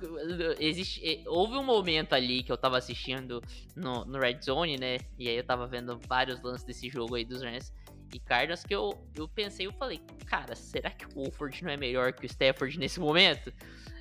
Existe, 0.60 1.24
houve 1.28 1.56
um 1.56 1.64
momento 1.64 2.14
ali 2.14 2.44
que 2.44 2.52
eu 2.52 2.58
tava 2.58 2.78
assistindo 2.78 3.42
no, 3.76 4.06
no 4.06 4.20
Red 4.20 4.42
Zone, 4.42 4.78
né? 4.78 4.98
E 5.18 5.28
aí 5.28 5.38
eu 5.38 5.44
tava 5.44 5.68
vendo 5.68 6.00
vários 6.08 6.42
lances 6.42 6.64
desse 6.64 6.90
jogo 6.90 7.16
aí 7.16 7.24
dos 7.24 7.42
Rams 7.42 7.72
e 8.14 8.20
Cardinals 8.20 8.64
que 8.64 8.74
eu, 8.74 8.98
eu 9.16 9.28
pensei, 9.28 9.68
eu 9.68 9.74
falei, 9.74 10.02
cara, 10.26 10.56
será 10.56 10.90
que 10.90 11.06
o 11.06 11.24
Wolford 11.24 11.64
não 11.64 11.72
é 11.72 11.78
melhor 11.78 12.14
que 12.14 12.26
o 12.26 12.26
Stafford 12.26 12.80
nesse 12.80 13.00
momento? 13.00 13.54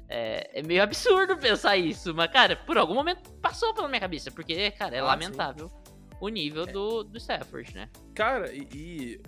É, 0.08 0.60
é, 0.60 0.62
meio 0.62 0.82
absurdo 0.82 1.36
pensar 1.36 1.76
isso, 1.76 2.14
mas, 2.14 2.30
cara, 2.30 2.56
por 2.56 2.78
algum 2.78 2.94
momento 2.94 3.30
passou 3.42 3.74
pela 3.74 3.88
minha 3.88 4.00
cabeça, 4.00 4.30
porque, 4.30 4.70
cara, 4.70 4.96
é 4.96 5.00
ah, 5.00 5.04
lamentável 5.04 5.68
sim. 5.68 6.16
o 6.18 6.28
nível 6.28 6.62
é. 6.62 6.72
do, 6.72 7.04
do 7.04 7.18
Stafford, 7.18 7.74
né? 7.74 7.90
Cara, 8.14 8.50
e, 8.50 8.66
e 8.72 9.20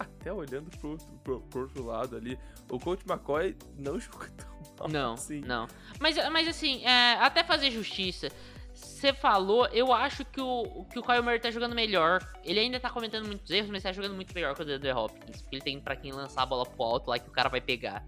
até 0.00 0.32
olhando 0.32 0.70
pro 0.78 0.90
outro, 0.90 1.06
pro, 1.22 1.40
pro 1.42 1.60
outro 1.62 1.84
lado 1.84 2.16
ali, 2.16 2.38
o 2.70 2.78
Coach 2.78 3.04
McCoy 3.06 3.56
não 3.76 3.98
jogou 4.00 4.26
tão 4.36 4.48
mal 4.78 4.88
Não, 4.88 5.12
assim. 5.12 5.40
não. 5.40 5.66
Mas, 6.00 6.16
mas 6.30 6.48
assim, 6.48 6.84
é, 6.84 7.14
até 7.20 7.44
fazer 7.44 7.70
justiça, 7.70 8.28
você 8.72 9.12
falou, 9.12 9.66
eu 9.68 9.92
acho 9.92 10.24
que 10.24 10.40
o, 10.40 10.86
que 10.90 10.98
o 10.98 11.02
Kyle 11.02 11.22
Murray 11.22 11.38
tá 11.38 11.50
jogando 11.50 11.74
melhor. 11.74 12.26
Ele 12.44 12.60
ainda 12.60 12.80
tá 12.80 12.88
cometendo 12.88 13.26
muitos 13.26 13.50
erros, 13.50 13.70
mas 13.70 13.82
tá 13.82 13.92
jogando 13.92 14.14
muito 14.14 14.34
melhor 14.34 14.54
que 14.54 14.62
o 14.62 14.64
DeAndre 14.64 14.92
Hopkins. 14.92 15.42
Porque 15.42 15.56
ele 15.56 15.62
tem 15.62 15.80
pra 15.80 15.96
quem 15.96 16.12
lançar 16.12 16.42
a 16.42 16.46
bola 16.46 16.64
pro 16.64 16.82
alto 16.82 17.10
lá 17.10 17.18
que 17.18 17.28
o 17.28 17.32
cara 17.32 17.48
vai 17.48 17.60
pegar. 17.60 18.04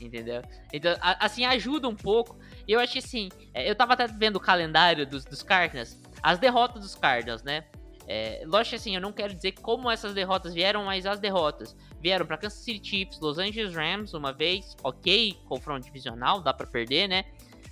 Entendeu? 0.00 0.42
Então, 0.72 0.96
a, 1.00 1.26
assim, 1.26 1.44
ajuda 1.44 1.88
um 1.88 1.94
pouco. 1.94 2.38
E 2.66 2.72
eu 2.72 2.80
acho 2.80 2.94
que 2.94 2.98
assim, 2.98 3.28
é, 3.52 3.68
eu 3.68 3.74
tava 3.74 3.92
até 3.92 4.06
vendo 4.06 4.36
o 4.36 4.40
calendário 4.40 5.06
dos, 5.06 5.24
dos 5.24 5.42
Cardinals. 5.42 6.00
As 6.22 6.38
derrotas 6.38 6.82
dos 6.82 6.94
Cardinals, 6.94 7.42
né? 7.42 7.64
É, 8.06 8.42
lógico 8.46 8.76
assim, 8.76 8.94
eu 8.94 9.00
não 9.00 9.12
quero 9.12 9.34
dizer 9.34 9.52
como 9.52 9.90
essas 9.90 10.12
derrotas 10.12 10.52
vieram, 10.52 10.84
mas 10.84 11.06
as 11.06 11.18
derrotas 11.18 11.74
vieram 12.00 12.26
para 12.26 12.36
Kansas 12.36 12.58
City 12.58 12.86
Chiefs, 12.86 13.20
Los 13.20 13.38
Angeles 13.38 13.74
Rams 13.74 14.12
uma 14.12 14.32
vez, 14.32 14.76
ok, 14.82 15.38
confronto 15.46 15.86
divisional, 15.86 16.40
dá 16.40 16.52
para 16.52 16.66
perder, 16.66 17.08
né? 17.08 17.24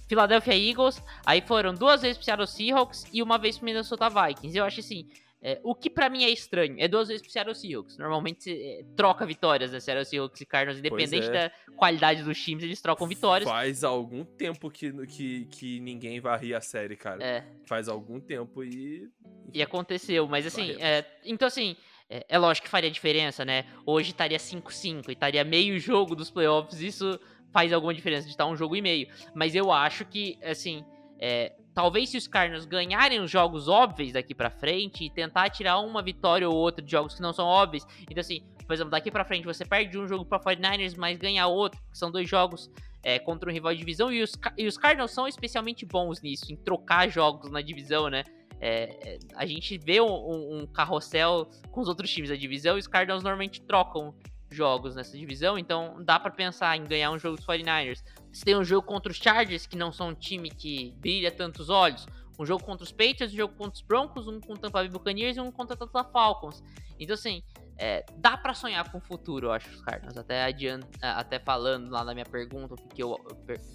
Philadelphia 0.09 0.55
Eagles, 0.55 1.03
aí 1.25 1.41
foram 1.41 1.75
duas 1.75 2.03
vezes 2.03 2.19
pro 2.19 2.25
Seattle 2.25 2.47
Seahawks 2.47 3.07
e 3.13 3.23
uma 3.23 3.39
vez 3.39 3.57
pro 3.57 3.65
Minnesota 3.65 4.09
Vikings. 4.09 4.57
Eu 4.57 4.65
acho 4.65 4.81
assim, 4.81 5.09
é, 5.45 5.61
o 5.65 5.75
que 5.75 5.91
para 5.91 6.09
mim 6.09 6.23
é 6.23 6.31
estranho 6.31 6.77
é 6.79 6.87
duas 6.87 7.09
vezes 7.09 7.21
pro 7.21 7.33
Seattle 7.33 7.55
Seahawks. 7.55 7.99
Normalmente 7.99 8.51
é, 8.51 8.85
troca 8.97 9.27
vitórias, 9.27 9.73
né? 9.73 9.81
Seattle 9.81 10.05
Seahawks 10.05 10.41
e 10.41 10.47
Cardinals, 10.47 10.79
independente 10.79 11.27
é. 11.27 11.31
da 11.31 11.53
qualidade 11.77 12.23
dos 12.23 12.41
times, 12.41 12.63
eles 12.63 12.81
trocam 12.81 13.09
vitórias. 13.09 13.49
Faz 13.51 13.83
algum 13.83 14.25
tempo 14.25 14.71
que, 14.71 14.93
que, 15.07 15.45
que 15.47 15.81
ninguém 15.81 16.21
varria 16.21 16.59
a 16.59 16.61
série, 16.61 16.97
cara. 16.97 17.25
É. 17.25 17.45
Faz 17.67 17.89
algum 17.89 18.21
tempo 18.21 18.63
e. 18.63 19.11
E 19.53 19.61
aconteceu, 19.61 20.29
mas 20.29 20.47
assim, 20.47 20.81
é, 20.81 21.05
então 21.25 21.49
assim. 21.49 21.77
É, 22.09 22.27
é 22.29 22.39
lógico 22.39 22.67
que 22.67 22.71
faria 22.71 22.91
diferença, 22.91 23.43
né? 23.43 23.65
Hoje 23.87 24.11
estaria 24.11 24.37
5-5 24.37 25.09
e 25.09 25.13
estaria 25.13 25.43
meio 25.45 25.79
jogo 25.79 26.15
dos 26.15 26.31
playoffs. 26.31 26.79
Isso 26.81 27.19
faz 27.51 27.73
alguma 27.73 27.95
diferença 27.95 28.27
de 28.27 28.33
estar 28.33 28.45
um 28.47 28.55
jogo 28.55 28.77
e 28.77 28.83
meio. 28.83 29.09
Mas 29.35 29.55
eu 29.55 29.73
acho 29.73 30.05
que, 30.05 30.39
assim, 30.43 30.85
é, 31.19 31.53
talvez 31.75 32.11
se 32.11 32.17
os 32.17 32.27
Cardinals 32.27 32.65
ganharem 32.65 33.21
os 33.21 33.31
jogos 33.31 33.69
óbvios 33.69 34.13
daqui 34.13 34.35
para 34.35 34.51
frente 34.51 35.05
e 35.05 35.11
tentar 35.11 35.51
tirar 35.51 35.79
uma 35.81 36.03
vitória 36.03 36.49
ou 36.49 36.55
outra 36.55 36.85
de 36.85 36.91
jogos 36.91 37.15
que 37.15 37.23
não 37.23 37.33
são 37.33 37.47
óbvios. 37.47 37.87
Então, 38.03 38.21
assim, 38.21 38.43
por 38.67 38.75
exemplo, 38.75 38.91
daqui 38.91 39.11
para 39.11 39.25
frente 39.25 39.45
você 39.45 39.65
perde 39.65 39.99
um 39.99 40.07
jogo 40.07 40.25
para 40.25 40.39
49ers, 40.39 40.97
mas 40.97 41.19
ganha 41.19 41.47
outro, 41.47 41.81
que 41.91 41.99
são 41.99 42.11
dois 42.11 42.29
jogos 42.29 42.71
é, 43.03 43.19
contra 43.19 43.51
um 43.51 43.53
rival 43.53 43.73
de 43.73 43.79
divisão. 43.79 44.13
E 44.13 44.23
os, 44.23 44.33
e 44.57 44.67
os 44.67 44.77
Cardinals 44.77 45.11
são 45.11 45.27
especialmente 45.27 45.85
bons 45.85 46.21
nisso, 46.21 46.53
em 46.53 46.57
trocar 46.57 47.09
jogos 47.09 47.51
na 47.51 47.61
divisão, 47.61 48.09
né? 48.09 48.25
É, 48.61 49.15
é 49.15 49.19
a 49.35 49.45
gente 49.45 49.77
vê 49.77 50.01
um, 50.01 50.61
um, 50.61 50.67
carrossel 50.67 51.51
com 51.71 51.81
os 51.81 51.89
outros 51.89 52.11
times 52.11 52.31
da 52.31 52.37
divisão 52.37 52.77
e 52.77 52.81
os 52.81 52.87
Cardinals 52.87 53.23
normalmente 53.23 53.61
trocam 53.61 54.15
jogos 54.49 54.95
nessa 54.95 55.17
divisão, 55.17 55.59
então 55.59 55.97
dá 56.05 56.21
para 56.21 56.31
pensar 56.31 56.77
em 56.77 56.85
ganhar 56.85 57.11
um 57.11 57.19
jogo 57.19 57.37
dos 57.37 57.47
49ers. 57.47 58.03
Você 58.33 58.45
tem 58.45 58.57
um 58.57 58.65
jogo 58.65 58.87
contra 58.87 59.13
os 59.13 59.19
Chargers, 59.19 59.67
que 59.67 59.77
não 59.77 59.93
são 59.93 60.09
um 60.09 60.15
time 60.15 60.51
que 60.51 60.95
brilha 60.99 61.31
tantos 61.31 61.69
olhos, 61.69 62.07
um 62.39 62.47
jogo 62.47 62.65
contra 62.65 62.83
os 62.83 62.91
Patriots, 62.91 63.33
um 63.33 63.37
jogo 63.37 63.55
contra 63.55 63.75
os 63.75 63.83
Broncos, 63.83 64.27
um 64.27 64.41
contra 64.41 64.55
o 64.55 64.59
Tampa 64.59 64.79
Bay 64.79 64.89
Buccaneers 64.89 65.37
e 65.37 65.41
um 65.41 65.53
contra 65.53 65.77
o 65.79 65.85
Atlanta 65.85 66.11
Falcons. 66.11 66.63
Então, 66.99 67.15
assim, 67.15 67.43
É, 67.79 68.05
dá 68.19 68.37
para 68.37 68.55
sonhar 68.55 68.93
com 68.93 68.99
o 68.99 69.01
futuro, 69.01 69.47
eu 69.47 69.53
acho, 69.53 69.69
os 69.71 69.81
Cardinals. 69.83 70.17
Até, 70.17 70.45
adianta, 70.45 70.87
até 71.01 71.41
falando 71.41 71.91
lá 71.91 72.05
na 72.05 72.13
minha 72.13 72.25
pergunta 72.25 72.75
o 72.75 72.77
que, 72.77 72.89
que, 72.95 73.03
eu, 73.03 73.17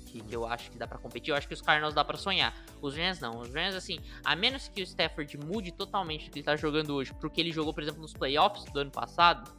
que, 0.06 0.22
que 0.22 0.34
eu 0.34 0.46
acho 0.46 0.72
que 0.72 0.78
dá 0.78 0.88
para 0.88 0.98
competir, 0.98 1.32
eu 1.32 1.36
acho 1.36 1.48
que 1.48 1.54
os 1.54 1.62
Cardinals 1.62 1.94
dá 1.94 2.06
para 2.06 2.16
sonhar. 2.16 2.54
Os 2.82 2.96
Rams 2.96 3.20
não. 3.20 3.42
Os 3.42 3.50
Rams, 3.54 3.76
assim, 3.76 4.00
a 4.24 4.34
menos 4.36 4.70
que 4.70 4.82
o 4.82 4.84
Stafford 4.84 5.36
mude 5.38 5.74
totalmente 5.74 6.30
o 6.30 6.32
que 6.32 6.40
ele 6.40 6.46
tá 6.46 6.56
jogando 6.56 6.96
hoje, 6.96 7.12
porque 7.20 7.42
ele 7.42 7.52
jogou, 7.52 7.74
por 7.74 7.84
exemplo, 7.84 8.00
nos 8.00 8.14
playoffs 8.14 8.72
do 8.72 8.80
ano 8.80 8.92
passado, 8.92 9.52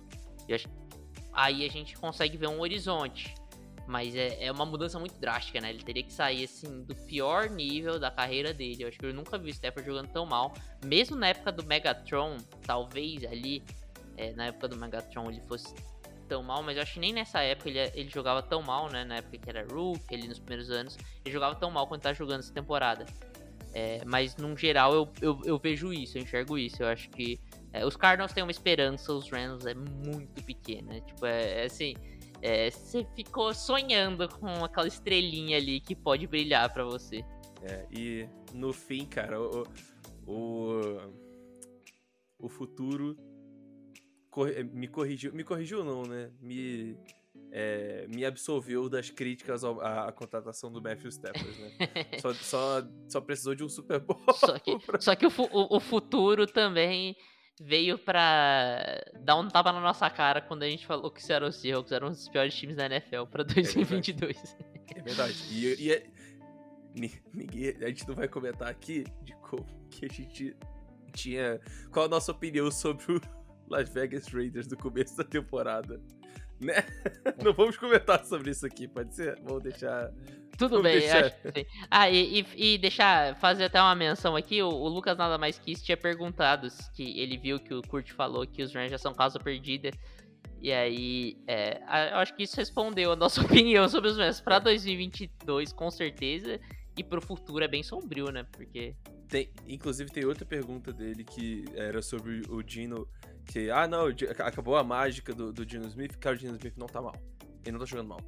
aí 1.33 1.67
a 1.67 1.69
gente 1.69 1.99
consegue 1.99 2.39
ver 2.39 2.49
um 2.49 2.61
horizonte. 2.61 3.35
Mas 3.89 4.15
é, 4.15 4.45
é 4.45 4.53
uma 4.53 4.67
mudança 4.67 4.99
muito 4.99 5.19
drástica, 5.19 5.63
né? 5.63 5.71
Ele 5.71 5.83
teria 5.83 6.03
que 6.03 6.13
sair, 6.13 6.45
assim, 6.45 6.83
do 6.83 6.95
pior 6.95 7.49
nível 7.49 7.99
da 7.99 8.11
carreira 8.11 8.53
dele. 8.53 8.83
Eu 8.83 8.89
acho 8.89 8.99
que 8.99 9.07
eu 9.07 9.15
nunca 9.15 9.39
vi 9.39 9.49
o 9.49 9.51
Stafford 9.51 9.89
jogando 9.89 10.09
tão 10.09 10.27
mal. 10.27 10.53
Mesmo 10.85 11.17
na 11.17 11.29
época 11.29 11.51
do 11.51 11.65
Megatron, 11.65 12.37
talvez 12.67 13.25
ali, 13.25 13.65
é, 14.15 14.35
na 14.35 14.49
época 14.49 14.69
do 14.69 14.77
Megatron 14.77 15.31
ele 15.31 15.41
fosse 15.49 15.75
tão 16.29 16.43
mal, 16.43 16.63
mas 16.63 16.77
eu 16.77 16.83
acho 16.83 16.93
que 16.93 17.01
nem 17.01 17.15
nessa 17.15 17.41
época 17.41 17.71
ele, 17.71 17.79
ele 17.95 18.11
jogava 18.11 18.43
tão 18.43 18.61
mal, 18.61 18.91
né? 18.91 19.07
Na 19.07 19.17
época 19.17 19.39
que 19.39 19.49
era 19.49 19.67
Rook, 19.67 20.15
ali 20.15 20.29
nos 20.29 20.39
primeiros 20.39 20.71
anos, 20.71 20.99
ele 21.25 21.33
jogava 21.33 21.55
tão 21.55 21.71
mal 21.71 21.87
quanto 21.87 22.03
tá 22.03 22.13
jogando 22.13 22.41
essa 22.41 22.53
temporada. 22.53 23.07
É, 23.73 24.03
mas, 24.05 24.37
num 24.37 24.55
geral, 24.55 24.93
eu, 24.93 25.09
eu, 25.23 25.41
eu, 25.47 25.59
vejo 25.59 25.95
isso, 25.95 26.19
eu 26.19 26.23
enxergo 26.23 26.59
isso. 26.59 26.83
Eu 26.83 26.89
acho 26.89 27.09
que 27.09 27.41
é, 27.73 27.87
os 27.87 27.97
Cardinals 27.97 28.35
têm 28.35 28.43
uma 28.43 28.53
esperança, 28.53 29.15
os 29.15 29.31
Rams 29.31 29.65
é 29.65 29.73
muito 29.73 30.45
pequena. 30.45 31.01
Tipo, 31.01 31.25
é, 31.25 31.63
é 31.63 31.65
assim 31.65 31.95
é, 32.43 32.71
você 32.71 33.07
ficou 33.15 33.53
sonhando 33.53 34.29
com 34.29 34.65
aquela 34.65 34.87
estrelinha 34.87 35.57
ali 35.57 35.81
que 35.81 35.95
pode 35.95 36.27
brilhar 36.27 36.73
para 36.73 36.85
você. 36.85 37.25
É, 37.63 37.87
e 37.91 38.29
no 38.55 38.73
fim, 38.73 39.05
cara, 39.07 39.41
o, 39.41 39.65
o, 40.27 40.81
o 42.39 42.49
futuro 42.49 43.17
eh, 44.47 44.63
me 44.63 44.87
corrigiu, 44.87 45.33
me 45.33 45.43
corrigiu 45.43 45.85
não, 45.85 46.03
né? 46.05 46.31
Me, 46.41 46.97
é, 47.51 48.07
me 48.09 48.25
absolveu 48.25 48.89
das 48.89 49.11
críticas 49.11 49.65
à, 49.65 50.09
à 50.09 50.13
contratação 50.13 50.71
do 50.71 50.81
Matthew 50.81 51.09
Stafford, 51.09 51.61
né? 51.61 51.71
só, 52.21 52.33
só, 52.35 52.83
só 53.09 53.21
precisou 53.21 53.55
de 53.55 53.65
um 53.65 53.69
Super 53.69 53.99
Bowl. 53.99 54.21
Só 54.35 54.59
que, 54.59 54.79
pra... 54.87 55.01
só 55.01 55.17
que 55.17 55.27
o, 55.27 55.31
o, 55.31 55.77
o 55.77 55.81
futuro 55.81 56.47
também 56.47 57.17
veio 57.61 57.99
pra 57.99 59.03
dar 59.21 59.37
um 59.37 59.49
tapa 59.49 59.73
na 59.73 59.81
nossa 59.81 60.09
cara 60.09 60.41
quando 60.41 60.63
a 60.63 60.69
gente 60.69 60.87
falou 60.87 61.11
que 61.11 61.21
o 61.21 61.23
Seattle 61.23 61.53
Seahawks 61.53 61.93
era 61.93 62.07
um 62.07 62.11
dos 62.11 62.29
piores 62.29 62.55
times 62.55 62.77
da 62.77 62.87
NFL 62.87 63.25
pra 63.31 63.43
2022. 63.45 64.37
É 64.37 65.01
verdade. 65.01 65.01
É 65.01 65.03
verdade. 65.03 65.45
E, 65.51 65.87
e 65.87 65.93
é... 65.93 66.07
ninguém, 67.35 67.77
a 67.83 67.89
gente 67.89 68.07
não 68.07 68.15
vai 68.15 68.29
comentar 68.29 68.69
aqui 68.69 69.05
de 69.23 69.35
como 69.37 69.67
que 69.91 70.07
a 70.07 70.09
gente 70.09 70.57
tinha. 71.13 71.61
Qual 71.91 72.07
a 72.07 72.09
nossa 72.09 72.33
opinião 72.33 72.71
sobre 72.71 73.13
o 73.13 73.21
Las 73.69 73.89
Vegas 73.89 74.27
Raiders 74.29 74.67
do 74.67 74.77
começo 74.77 75.17
da 75.17 75.25
temporada. 75.25 76.01
Né? 76.61 76.75
Não 77.43 77.53
vamos 77.53 77.77
comentar 77.77 78.25
sobre 78.25 78.51
isso 78.51 78.67
aqui, 78.67 78.89
pode 78.89 79.15
ser? 79.15 79.41
Vamos 79.43 79.63
deixar 79.63 80.13
tudo 80.59 80.83
bem, 80.83 80.99
deixar. 80.99 81.27
acho 81.27 81.37
que 81.41 81.61
sim. 81.61 81.67
Ah, 81.89 82.11
e, 82.11 82.41
e, 82.41 82.75
e, 82.75 82.79
deixar, 82.79 83.37
fazer 83.37 83.67
até 83.67 83.81
uma 83.81 83.95
menção 83.95 84.35
aqui, 84.35 84.61
o, 84.61 84.69
o, 84.69 84.89
Lucas 84.89 85.17
Nada 85.17 85.39
Mais 85.39 85.57
Quis 85.57 85.81
tinha 85.81 85.97
perguntado 85.97 86.67
que 86.95 87.21
ele 87.21 87.39
viu 87.39 87.61
que 87.61 87.73
o 87.73 87.81
Kurt 87.81 88.11
falou 88.11 88.45
que 88.45 88.61
os 88.61 88.75
Rangers 88.75 89.01
são 89.01 89.15
causa 89.15 89.39
perdida. 89.39 89.93
E 90.61 90.73
aí, 90.73 91.37
é, 91.47 91.81
eu 92.13 92.19
acho 92.19 92.35
que 92.35 92.43
isso 92.43 92.57
respondeu 92.57 93.13
a 93.13 93.17
nossa 93.17 93.41
opinião 93.47 93.89
sobre 93.89 94.11
os 94.11 94.19
Rams 94.19 94.41
para 94.41 94.59
2022, 94.59 95.73
com 95.73 95.89
certeza. 95.93 96.59
E 96.97 97.05
pro 97.05 97.23
futuro 97.23 97.65
é 97.65 97.69
bem 97.69 97.85
sombrio, 97.85 98.33
né? 98.33 98.45
Porque. 98.51 98.97
Tem, 99.29 99.49
inclusive, 99.69 100.11
tem 100.11 100.25
outra 100.25 100.45
pergunta 100.45 100.93
dele 100.93 101.23
que 101.23 101.67
era 101.77 102.03
sobre 102.03 102.43
o 102.49 102.61
Dino. 102.65 103.07
Que, 103.49 103.71
ah, 103.71 103.89
não, 103.89 104.07
acabou 104.45 104.77
a 104.77 104.85
mágica 104.85 105.35
do, 105.35 105.53
do 105.53 105.65
Dino 105.65 105.87
Smith. 105.87 106.17
Cara, 106.19 106.37
o 106.37 106.39
Dino 106.39 106.55
Smith 106.57 106.77
não 106.77 106.87
tá 106.87 107.01
mal. 107.01 107.15
Ele 107.65 107.73
não 107.73 107.81
tá 107.81 107.87
jogando 107.87 108.09
mal. 108.09 108.21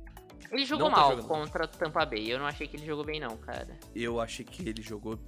Ele 0.50 0.64
jogou 0.64 0.90
mal 0.90 1.16
contra 1.18 1.64
o 1.64 1.68
Tampa 1.68 2.04
Bay. 2.06 2.32
Eu 2.32 2.38
não 2.38 2.46
achei 2.46 2.66
que 2.66 2.76
ele 2.76 2.86
jogou 2.86 3.04
bem, 3.04 3.20
não, 3.20 3.36
cara. 3.36 3.78
Eu 3.94 4.18
achei 4.18 4.44
que 4.44 4.68
ele 4.68 4.82
jogou. 4.82 5.18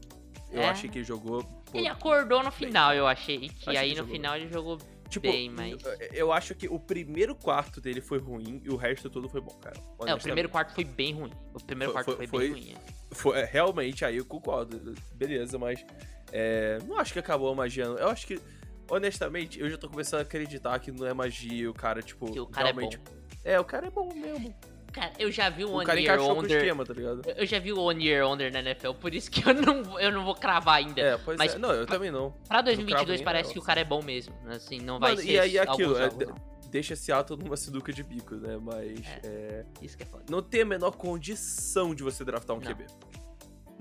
Eu 0.51 0.62
é? 0.62 0.68
achei 0.70 0.88
que 0.88 0.99
ele 0.99 1.05
jogou. 1.05 1.45
Pô, 1.45 1.78
ele 1.78 1.88
acordou 1.88 2.43
no 2.43 2.51
final, 2.51 2.90
bem. 2.90 2.99
eu 2.99 3.07
achei. 3.07 3.49
Que 3.51 3.70
achei 3.70 3.76
aí 3.76 3.95
que 3.95 4.01
no 4.01 4.07
final 4.07 4.36
ele 4.36 4.49
jogou 4.49 4.78
tipo, 5.09 5.30
bem, 5.30 5.51
mas. 5.51 5.82
Eu 6.12 6.32
acho 6.32 6.55
que 6.55 6.68
o 6.68 6.78
primeiro 6.78 7.34
quarto 7.34 7.80
dele 7.80 8.01
foi 8.01 8.18
ruim 8.18 8.61
e 8.64 8.70
o 8.70 8.76
resto 8.76 9.11
todo 9.11 9.28
foi 9.28 9.40
bom, 9.40 9.55
cara. 9.61 9.76
É, 10.07 10.14
o 10.14 10.18
primeiro 10.18 10.49
quarto 10.49 10.74
foi 10.74 10.84
bem 10.84 11.14
ruim. 11.14 11.32
O 11.55 11.62
primeiro 11.62 11.93
foi, 11.93 12.03
quarto 12.05 12.16
foi, 12.16 12.26
foi, 12.26 12.40
bem 12.40 12.53
ruim. 12.53 12.74
É. 12.74 13.14
Foi, 13.14 13.38
é, 13.38 13.45
realmente, 13.45 14.05
aí 14.05 14.16
eu 14.16 14.24
concordo. 14.24 14.95
Beleza, 15.14 15.59
mas. 15.59 15.84
É, 16.32 16.78
não 16.86 16.99
acho 16.99 17.12
que 17.12 17.18
acabou 17.18 17.51
a 17.51 17.55
magia. 17.55 17.84
Eu 17.84 18.09
acho 18.09 18.26
que. 18.26 18.40
Honestamente, 18.93 19.59
eu 19.59 19.70
já 19.70 19.78
tô 19.78 19.88
começando 19.88 20.18
a 20.18 20.22
acreditar 20.22 20.78
que 20.78 20.93
não 20.93 21.07
é 21.07 21.14
magia 21.14 21.70
o 21.70 21.72
cara, 21.72 22.03
tipo. 22.03 22.30
Que 22.30 22.38
o 22.38 22.47
cara 22.47 22.66
realmente. 22.66 22.97
É, 22.97 22.99
bom. 22.99 23.16
é, 23.43 23.61
o 23.61 23.64
cara 23.64 23.86
é 23.86 23.90
bom 23.90 24.12
mesmo. 24.12 24.55
Cara, 24.93 25.12
eu 25.18 25.32
já 25.32 25.49
vi 25.49 25.64
o, 25.64 25.70
o 25.70 25.76
One 25.76 26.03
Year 26.03 26.20
Onder. 26.20 26.59
Esquema, 26.59 26.84
tá 26.84 26.93
eu 27.34 27.47
já 27.47 27.59
vi 27.59 27.72
o 27.72 27.80
One 27.80 28.07
Year 28.07 28.26
Onder 28.26 28.53
na 28.53 28.59
NFL, 28.61 28.93
por 28.93 29.14
isso 29.14 29.30
que 29.30 29.49
eu 29.49 29.55
não, 29.55 29.99
eu 29.99 30.12
não 30.12 30.22
vou 30.26 30.34
cravar 30.34 30.74
ainda. 30.74 31.01
É, 31.01 31.16
pois 31.16 31.38
Mas, 31.38 31.55
é. 31.55 31.59
Não, 31.59 31.72
eu 31.72 31.86
pra, 31.86 31.95
também 31.95 32.11
não. 32.11 32.32
Pra 32.47 32.61
2022 32.61 33.22
parece 33.22 33.49
é, 33.49 33.53
que 33.55 33.59
o 33.59 33.62
cara 33.62 33.80
é 33.80 33.84
bom 33.84 34.03
mesmo. 34.03 34.34
Assim, 34.49 34.78
não 34.78 35.01
vai 35.01 35.12
Mano, 35.12 35.22
ser. 35.22 35.30
E 35.30 35.38
aí 35.38 35.59
aquilo, 35.59 35.97
é, 35.97 36.11
deixa 36.68 36.95
Seattle 36.95 37.43
numa 37.43 37.57
sinuca 37.57 37.95
de 37.95 38.03
bico, 38.03 38.34
né? 38.34 38.59
Mas. 38.61 39.01
É, 39.07 39.20
é, 39.24 39.64
isso 39.80 39.97
que 39.97 40.03
é 40.03 40.07
foda. 40.07 40.24
Não 40.28 40.43
tem 40.43 40.61
a 40.61 40.66
menor 40.66 40.90
condição 40.90 41.95
de 41.95 42.03
você 42.03 42.26
draftar 42.26 42.55
um 42.55 42.61
não. 42.61 42.70
QB 42.70 42.84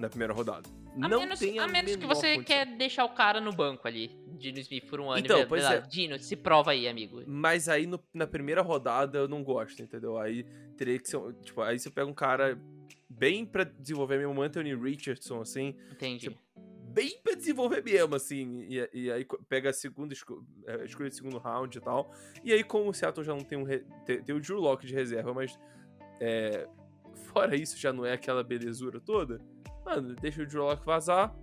na 0.02 0.10
primeira 0.10 0.34
rodada. 0.34 0.68
A 1.00 1.08
não 1.08 1.22
menos, 1.22 1.40
tem 1.40 1.60
a, 1.60 1.64
a 1.64 1.68
menos 1.68 1.96
que 1.96 2.06
você 2.06 2.36
condição. 2.36 2.44
quer 2.44 2.66
deixar 2.76 3.06
o 3.06 3.10
cara 3.10 3.40
no 3.40 3.54
banco 3.54 3.88
ali, 3.88 4.12
Dino 4.38 4.60
Smith, 4.60 4.86
por 4.88 5.00
um 5.00 5.10
ano. 5.10 5.20
Então, 5.20 5.46
pois 5.48 5.64
é. 5.64 5.80
Dino, 5.82 6.20
se 6.20 6.36
prova 6.36 6.72
aí, 6.72 6.88
amigo. 6.88 7.24
Mas 7.28 7.70
aí 7.70 7.86
no, 7.86 8.04
na 8.14 8.28
primeira 8.28 8.62
rodada 8.62 9.20
eu 9.20 9.28
não 9.28 9.44
gosto, 9.44 9.82
entendeu? 9.82 10.18
Aí 10.18 10.44
teria 10.76 11.00
que 11.00 11.08
ser. 11.08 11.20
Tipo, 11.44 11.62
aí 11.62 11.80
você 11.80 11.90
pega 11.90 12.10
um 12.10 12.14
cara 12.14 12.60
bem 13.08 13.46
pra 13.46 13.64
desenvolver 13.64 14.18
mesmo, 14.18 14.42
Anthony 14.42 14.76
Richardson, 14.76 15.40
assim. 15.40 15.76
Entendi. 15.92 16.30
Tipo, 16.30 16.40
bem 16.92 17.18
pra 17.24 17.36
desenvolver 17.36 17.84
mesmo, 17.84 18.16
assim. 18.16 18.66
E, 18.68 18.90
e 18.94 19.12
aí 19.12 19.26
pega 19.48 19.70
a 19.70 19.74
segunda 19.74 20.14
é, 20.66 20.84
escolha 20.84 21.10
de 21.10 21.16
segundo 21.16 21.38
round 21.38 21.78
e 21.78 21.82
tal. 21.82 22.12
E 22.44 22.52
aí, 22.52 22.64
como 22.64 22.90
o 22.90 22.94
Seattle 22.94 23.24
já 23.24 23.34
não 23.34 23.44
tem 23.44 23.58
um. 23.58 23.66
Tem, 24.04 24.22
tem 24.22 24.36
o 24.36 24.42
Drew 24.42 24.60
Locke 24.60 24.86
de 24.86 24.94
reserva, 24.94 25.34
mas. 25.34 25.58
É, 26.20 26.68
fora 27.32 27.56
isso, 27.56 27.78
já 27.78 27.94
não 27.94 28.06
é 28.06 28.14
aquela 28.14 28.44
belezura 28.44 29.00
toda 29.00 29.40
mano, 29.86 30.16
deixa 30.16 30.42
o 30.42 30.46
Drew 30.46 30.76
vazar 30.86 31.36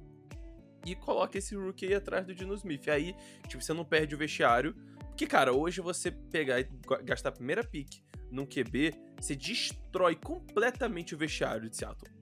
e 0.87 0.95
coloca 0.95 1.37
esse 1.39 1.55
rookie 1.55 1.87
aí 1.87 1.95
atrás 1.95 2.27
do 2.27 2.35
Dino 2.35 2.55
Smith. 2.55 2.89
Aí, 2.89 3.15
tipo, 3.47 3.63
você 3.63 3.73
não 3.73 3.85
perde 3.85 4.15
o 4.15 4.19
vestiário. 4.19 4.75
Porque, 5.09 5.27
cara, 5.27 5.53
hoje 5.53 5.81
você 5.81 6.11
pegar 6.11 6.61
e 6.61 6.69
gastar 7.05 7.31
a 7.31 7.33
primeira 7.33 7.65
pick 7.65 8.01
num 8.31 8.47
QB, 8.47 8.95
você 9.21 9.35
destrói 9.35 10.15
completamente 10.15 11.15
o 11.15 11.19
vestiário 11.19 11.69
de 11.69 11.77
Seattle. 11.77 12.13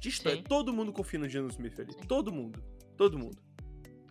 Destrói. 0.00 0.36
Sim. 0.36 0.42
Todo 0.42 0.72
mundo 0.72 0.92
confia 0.92 1.18
no 1.18 1.26
Dino 1.26 1.48
Smith 1.48 1.80
ali. 1.80 1.94
Todo 2.06 2.30
mundo. 2.30 2.62
Todo 2.96 3.18
mundo. 3.18 3.38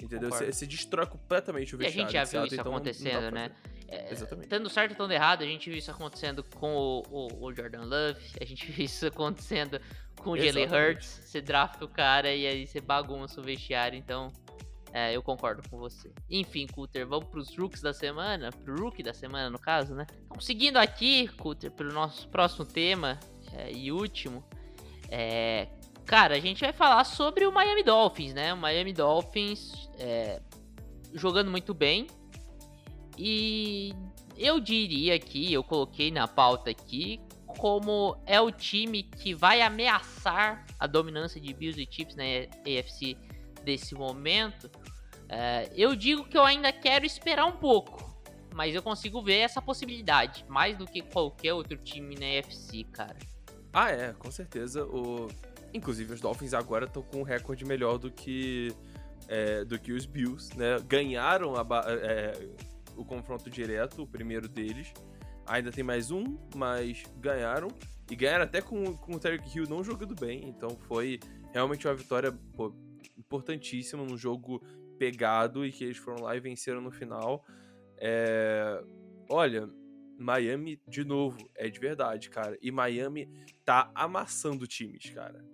Entendeu? 0.02 0.30
Você, 0.30 0.52
você, 0.52 0.66
destrói 0.66 1.06
completamente 1.06 1.76
o 1.76 1.78
vestiário. 1.78 2.00
E 2.00 2.04
a 2.04 2.06
gente 2.06 2.14
já 2.14 2.24
viu 2.24 2.46
isso 2.46 2.56
então 2.56 2.74
acontecendo, 2.74 3.32
né? 3.32 3.52
É, 3.88 4.12
Exatamente. 4.12 4.50
Tanto 4.50 4.70
certo 4.70 4.92
ou 4.92 4.98
tanto 4.98 5.14
errado, 5.14 5.44
a 5.44 5.46
gente 5.46 5.70
viu 5.70 5.78
isso 5.78 5.90
acontecendo 5.90 6.44
com 6.44 6.76
o, 6.76 7.04
o, 7.10 7.46
o 7.46 7.54
Jordan 7.54 7.84
Love, 7.84 8.22
a 8.40 8.46
gente 8.46 8.70
viu 8.72 8.86
isso 8.86 9.08
acontecendo 9.08 9.80
com 10.18 10.32
o 10.32 10.38
Jalen 10.38 10.68
Hurts, 10.68 11.22
você 11.24 11.42
drafta 11.42 11.86
o 11.86 11.88
cara 11.88 12.34
e 12.34 12.46
aí 12.46 12.68
você 12.68 12.82
bagunça 12.82 13.40
o 13.40 13.44
vestiário, 13.44 13.98
então 13.98 14.32
é, 14.92 15.16
eu 15.16 15.22
concordo 15.22 15.62
com 15.70 15.78
você. 15.78 16.12
Enfim, 16.30 16.68
Cutter, 16.68 17.08
vamos 17.08 17.30
pros 17.30 17.56
rookies 17.56 17.82
da 17.82 17.94
semana, 17.94 18.50
pro 18.52 18.76
rookie 18.76 19.04
da 19.04 19.14
semana 19.14 19.50
no 19.50 19.60
caso, 19.60 19.94
né? 19.94 20.06
Então, 20.26 20.40
seguindo 20.40 20.78
aqui, 20.78 21.28
Cutter, 21.30 21.72
pro 21.72 21.94
nosso 21.94 22.28
próximo 22.30 22.66
tema 22.66 23.20
é, 23.54 23.72
e 23.72 23.92
último, 23.92 24.44
é, 25.10 25.68
cara, 26.06 26.36
a 26.36 26.40
gente 26.40 26.62
vai 26.62 26.74
falar 26.74 27.04
sobre 27.04 27.46
o 27.46 27.52
Miami 27.52 27.84
Dolphins, 27.84 28.34
né? 28.34 28.54
O 28.54 28.58
Miami 28.58 28.92
Dolphins 28.92 29.90
é, 30.00 30.42
jogando 31.14 31.52
muito 31.52 31.74
bem 31.74 32.08
e 33.18 33.94
eu 34.38 34.60
diria 34.60 35.16
aqui, 35.16 35.52
eu 35.52 35.64
coloquei 35.64 36.12
na 36.12 36.28
pauta 36.28 36.70
aqui, 36.70 37.20
como 37.46 38.18
é 38.26 38.40
o 38.40 38.52
time 38.52 39.04
que 39.04 39.34
vai 39.34 39.62
ameaçar 39.62 40.66
a 40.80 40.86
dominância 40.86 41.42
de 41.42 41.54
Bills 41.54 41.82
e 41.82 41.88
Chiefs 41.90 42.16
na 42.16 42.24
AFC 42.24 43.18
desse 43.64 43.96
momento, 43.96 44.70
é, 45.28 45.70
eu 45.76 45.96
digo 45.96 46.24
que 46.24 46.38
eu 46.38 46.44
ainda 46.44 46.72
quero 46.72 47.06
esperar 47.06 47.46
um 47.46 47.58
pouco. 47.58 48.06
Mas 48.54 48.74
eu 48.74 48.82
consigo 48.82 49.22
ver 49.22 49.40
essa 49.40 49.62
possibilidade, 49.62 50.44
mais 50.48 50.76
do 50.78 50.86
que 50.86 51.02
qualquer 51.02 51.54
outro 51.54 51.78
time 51.78 52.16
na 52.16 52.40
AFC, 52.40 52.84
cara. 52.86 53.18
Ah, 53.72 53.92
é, 53.92 54.14
com 54.14 54.32
certeza. 54.32 54.84
O... 54.86 55.28
Inclusive, 55.74 56.14
os 56.14 56.22
Dolphins 56.22 56.54
agora 56.54 56.86
estão 56.86 57.04
com 57.04 57.20
um 57.20 57.24
recorde 57.24 57.64
melhor 57.66 58.00
do 58.00 58.10
que, 58.10 58.74
é, 59.28 59.64
do 59.64 59.78
que 59.78 59.92
os 59.92 60.08
Bills, 60.08 60.58
né? 60.58 60.80
Ganharam 60.88 61.56
a, 61.56 61.66
é, 61.88 62.50
o 62.98 63.06
confronto 63.06 63.50
direto, 63.50 64.04
o 64.04 64.08
primeiro 64.08 64.48
deles. 64.50 64.94
Ainda 65.46 65.72
tem 65.72 65.84
mais 65.84 66.12
um, 66.12 66.38
mas 66.56 67.04
ganharam. 67.18 67.70
E 68.12 68.16
ganharam 68.16 68.44
até 68.44 68.62
com, 68.62 68.96
com 68.98 69.16
o 69.16 69.20
Tarek 69.20 69.58
Hill 69.58 69.68
não 69.70 69.84
jogando 69.84 70.16
bem. 70.16 70.50
Então 70.50 70.72
foi 70.88 71.20
realmente 71.54 71.88
uma 71.88 71.96
vitória 71.96 72.32
pô, 72.56 72.74
importantíssima 73.18 74.04
num 74.04 74.18
jogo 74.18 74.62
pegado 74.98 75.66
e 75.66 75.72
que 75.72 75.84
eles 75.84 75.98
foram 75.98 76.24
lá 76.24 76.36
e 76.36 76.40
venceram 76.40 76.82
no 76.82 76.92
final. 76.92 77.46
É, 77.98 78.84
olha, 79.30 79.70
Miami, 80.18 80.82
de 80.88 81.04
novo, 81.04 81.38
é 81.56 81.70
de 81.70 81.80
verdade, 81.80 82.30
cara. 82.30 82.58
E 82.62 82.72
Miami 82.72 83.30
tá 83.64 83.92
amassando 83.94 84.66
times, 84.66 85.10
cara. 85.12 85.46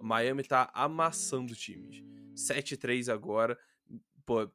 Miami 0.00 0.42
tá 0.42 0.70
amassando 0.72 1.54
times. 1.54 2.02
7-3 2.34 3.12
agora. 3.12 3.58
Pô, 4.24 4.50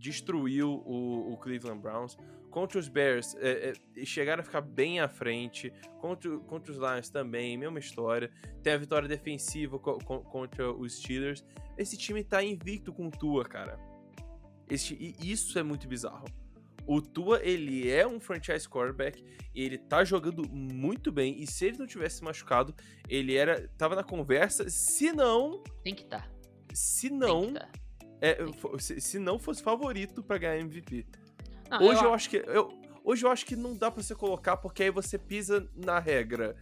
destruiu 0.00 0.82
o, 0.86 1.32
o, 1.32 1.36
Cleveland 1.36 1.80
Browns. 1.80 2.16
Contra 2.50 2.80
os 2.80 2.88
Bears, 2.88 3.36
é, 3.36 3.74
é, 3.96 4.04
chegaram 4.04 4.40
a 4.40 4.44
ficar 4.44 4.62
bem 4.62 4.98
à 4.98 5.08
frente. 5.08 5.72
Contra, 6.00 6.36
contra 6.38 6.72
os 6.72 6.78
Lions 6.78 7.10
também, 7.10 7.56
mesma 7.56 7.78
história. 7.78 8.30
Tem 8.62 8.72
a 8.72 8.78
vitória 8.78 9.06
defensiva 9.06 9.78
co 9.78 9.98
co 9.98 10.20
contra 10.22 10.72
os 10.72 10.98
Steelers. 10.98 11.44
Esse 11.78 11.96
time 11.96 12.24
tá 12.24 12.42
invicto 12.42 12.92
com 12.92 13.10
Tua, 13.10 13.44
cara. 13.44 13.78
Esse, 14.68 14.94
e 14.94 15.30
isso 15.30 15.56
é 15.58 15.62
muito 15.62 15.86
bizarro. 15.86 16.24
O 16.86 17.00
Tua, 17.00 17.40
ele 17.44 17.88
é 17.88 18.06
um 18.06 18.18
franchise 18.18 18.68
quarterback, 18.68 19.22
ele 19.54 19.78
tá 19.78 20.02
jogando 20.02 20.48
muito 20.48 21.12
bem, 21.12 21.40
e 21.40 21.46
se 21.46 21.66
ele 21.66 21.78
não 21.78 21.86
tivesse 21.86 22.24
machucado, 22.24 22.74
ele 23.08 23.36
era 23.36 23.68
tava 23.76 23.94
na 23.94 24.02
conversa, 24.02 24.68
se 24.68 25.12
não... 25.12 25.62
Tem 25.84 25.94
que 25.94 26.02
estar. 26.02 26.28
Tá. 26.28 26.30
Se 26.74 27.10
não... 27.10 27.52
Tá. 27.52 27.68
É, 28.20 28.38
se, 28.78 29.00
se, 29.00 29.18
não 29.18 29.38
fosse 29.38 29.62
favorito 29.62 30.22
para 30.22 30.38
ganhar 30.38 30.58
MVP. 30.58 31.06
Não, 31.70 31.82
hoje 31.82 32.00
eu... 32.00 32.08
eu, 32.08 32.14
acho 32.14 32.30
que... 32.30 32.36
Eu, 32.36 32.68
hoje 33.04 33.24
eu 33.24 33.30
acho 33.30 33.46
que 33.46 33.56
não 33.56 33.74
dá 33.74 33.90
para 33.90 34.02
você 34.02 34.14
colocar, 34.14 34.56
porque 34.56 34.82
aí 34.82 34.90
você 34.90 35.18
pisa 35.18 35.68
na 35.74 35.98
regra, 35.98 36.54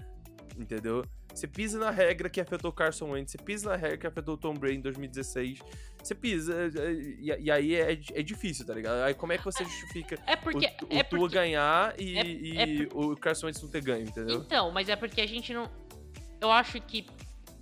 entendeu? 0.56 1.04
Você 1.34 1.46
pisa 1.46 1.78
na 1.78 1.90
regra 1.90 2.28
que 2.28 2.40
afetou 2.40 2.70
o 2.70 2.72
Carson 2.72 3.10
Wentz, 3.10 3.32
você 3.32 3.38
pisa 3.38 3.70
na 3.70 3.76
regra 3.76 3.96
que 3.96 4.06
afetou 4.06 4.34
o 4.34 4.36
Tom 4.36 4.54
Brady 4.54 4.78
em 4.78 4.80
2016. 4.80 5.60
Você 6.02 6.14
pisa, 6.14 6.52
é, 6.52 6.66
é, 6.66 6.92
e, 6.92 7.44
e 7.44 7.50
aí 7.50 7.74
é, 7.74 7.92
é 7.92 8.22
difícil, 8.22 8.66
tá 8.66 8.74
ligado? 8.74 9.02
Aí 9.02 9.14
como 9.14 9.32
é 9.32 9.38
que 9.38 9.44
você 9.44 9.64
justifica 9.64 10.18
é 10.26 10.34
porque, 10.36 10.66
o, 10.82 10.94
o 10.94 10.98
é 10.98 11.02
Tua 11.02 11.28
ganhar 11.28 11.94
e, 12.00 12.18
é, 12.18 12.26
e 12.26 12.58
é 12.58 12.88
o 12.92 13.16
Carson 13.16 13.46
Wentz 13.46 13.62
não 13.62 13.68
ter 13.68 13.82
ganho, 13.82 14.04
entendeu? 14.04 14.40
Então, 14.40 14.70
mas 14.72 14.88
é 14.88 14.96
porque 14.96 15.20
a 15.20 15.26
gente 15.26 15.52
não... 15.52 15.70
Eu 16.40 16.50
acho 16.50 16.80
que... 16.80 17.06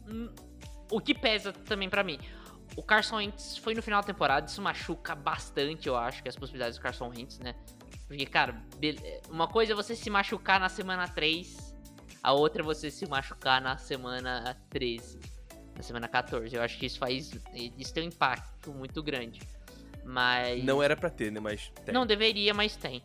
Hum, 0.08 0.30
o 0.90 1.00
que 1.00 1.14
pesa 1.14 1.52
também 1.52 1.88
para 1.88 2.02
mim... 2.02 2.18
O 2.74 2.82
Carson 2.82 3.16
Wentz 3.16 3.56
foi 3.58 3.74
no 3.74 3.82
final 3.82 4.00
da 4.00 4.06
temporada, 4.06 4.46
isso 4.46 4.60
machuca 4.60 5.14
bastante, 5.14 5.88
eu 5.88 5.96
acho, 5.96 6.22
que 6.22 6.28
as 6.28 6.36
possibilidades 6.36 6.78
do 6.78 6.82
Carson 6.82 7.08
Wentz, 7.08 7.38
né? 7.38 7.54
Porque, 8.08 8.26
cara, 8.26 8.62
uma 9.28 9.48
coisa 9.48 9.72
é 9.72 9.74
você 9.74 9.96
se 9.96 10.08
machucar 10.10 10.60
na 10.60 10.68
semana 10.68 11.08
3 11.08 11.66
a 12.26 12.32
outra 12.32 12.60
é 12.60 12.64
você 12.64 12.90
se 12.90 13.06
machucar 13.08 13.62
na 13.62 13.76
semana 13.78 14.56
13, 14.70 15.20
na 15.76 15.82
semana 15.84 16.08
14. 16.08 16.56
Eu 16.56 16.60
acho 16.60 16.76
que 16.76 16.86
isso 16.86 16.98
faz. 16.98 17.30
Isso 17.78 17.94
tem 17.94 18.02
um 18.02 18.08
impacto 18.08 18.72
muito 18.72 19.00
grande. 19.00 19.40
Mas. 20.04 20.64
Não 20.64 20.82
era 20.82 20.96
para 20.96 21.08
ter, 21.08 21.30
né? 21.30 21.38
Mas 21.38 21.70
tem. 21.84 21.94
Não 21.94 22.04
deveria, 22.04 22.52
mas 22.52 22.74
tem. 22.74 23.00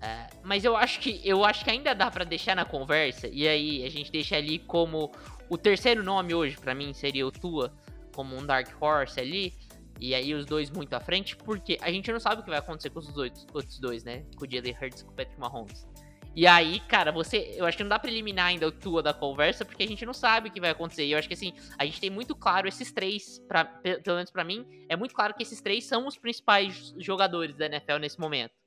É, 0.00 0.26
mas 0.42 0.64
eu 0.64 0.74
acho 0.74 1.00
que 1.00 1.20
eu 1.22 1.44
acho 1.44 1.62
que 1.62 1.70
ainda 1.70 1.94
dá 1.94 2.10
para 2.10 2.24
deixar 2.24 2.56
na 2.56 2.64
conversa. 2.64 3.28
E 3.28 3.46
aí 3.46 3.84
a 3.84 3.90
gente 3.90 4.10
deixa 4.10 4.36
ali 4.36 4.58
como 4.58 5.12
o 5.50 5.58
terceiro 5.58 6.02
nome 6.02 6.32
hoje 6.32 6.56
para 6.56 6.74
mim 6.74 6.94
seria 6.94 7.26
o 7.26 7.30
Tua, 7.30 7.70
como 8.14 8.36
um 8.36 8.44
Dark 8.44 8.68
Horse 8.80 9.18
ali. 9.18 9.54
E 10.00 10.14
aí 10.14 10.34
os 10.34 10.44
dois 10.46 10.70
muito 10.70 10.94
à 10.94 11.00
frente, 11.00 11.36
porque 11.36 11.78
a 11.80 11.90
gente 11.90 12.10
não 12.10 12.18
sabe 12.18 12.40
o 12.40 12.44
que 12.44 12.50
vai 12.50 12.58
acontecer 12.58 12.90
com 12.90 12.98
os 12.98 13.16
outros 13.16 13.78
dois, 13.78 14.02
né? 14.02 14.24
Com 14.36 14.44
o 14.44 14.50
Jalen 14.50 14.76
Hurts 14.80 15.00
e 15.00 15.04
com 15.04 15.12
o 15.12 15.14
Patrick 15.14 15.38
Mahomes. 15.38 15.86
E 16.34 16.46
aí, 16.46 16.80
cara, 16.80 17.12
você. 17.12 17.54
Eu 17.56 17.66
acho 17.66 17.76
que 17.76 17.82
não 17.82 17.90
dá 17.90 17.98
pra 17.98 18.10
eliminar 18.10 18.46
ainda 18.46 18.66
o 18.66 18.72
tua 18.72 19.02
da 19.02 19.12
conversa, 19.12 19.64
porque 19.64 19.82
a 19.82 19.86
gente 19.86 20.04
não 20.06 20.14
sabe 20.14 20.48
o 20.48 20.52
que 20.52 20.60
vai 20.60 20.70
acontecer. 20.70 21.04
E 21.04 21.12
eu 21.12 21.18
acho 21.18 21.28
que 21.28 21.34
assim, 21.34 21.52
a 21.78 21.84
gente 21.84 22.00
tem 22.00 22.08
muito 22.08 22.34
claro 22.34 22.66
esses 22.66 22.90
três, 22.90 23.38
pra, 23.46 23.64
pelo 23.64 24.16
menos 24.16 24.30
para 24.30 24.42
mim, 24.42 24.66
é 24.88 24.96
muito 24.96 25.14
claro 25.14 25.34
que 25.34 25.42
esses 25.42 25.60
três 25.60 25.84
são 25.84 26.06
os 26.06 26.16
principais 26.16 26.94
jogadores 26.98 27.54
da 27.54 27.66
NFL 27.66 27.98
nesse 28.00 28.18
momento. 28.18 28.61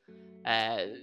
É, 0.47 0.93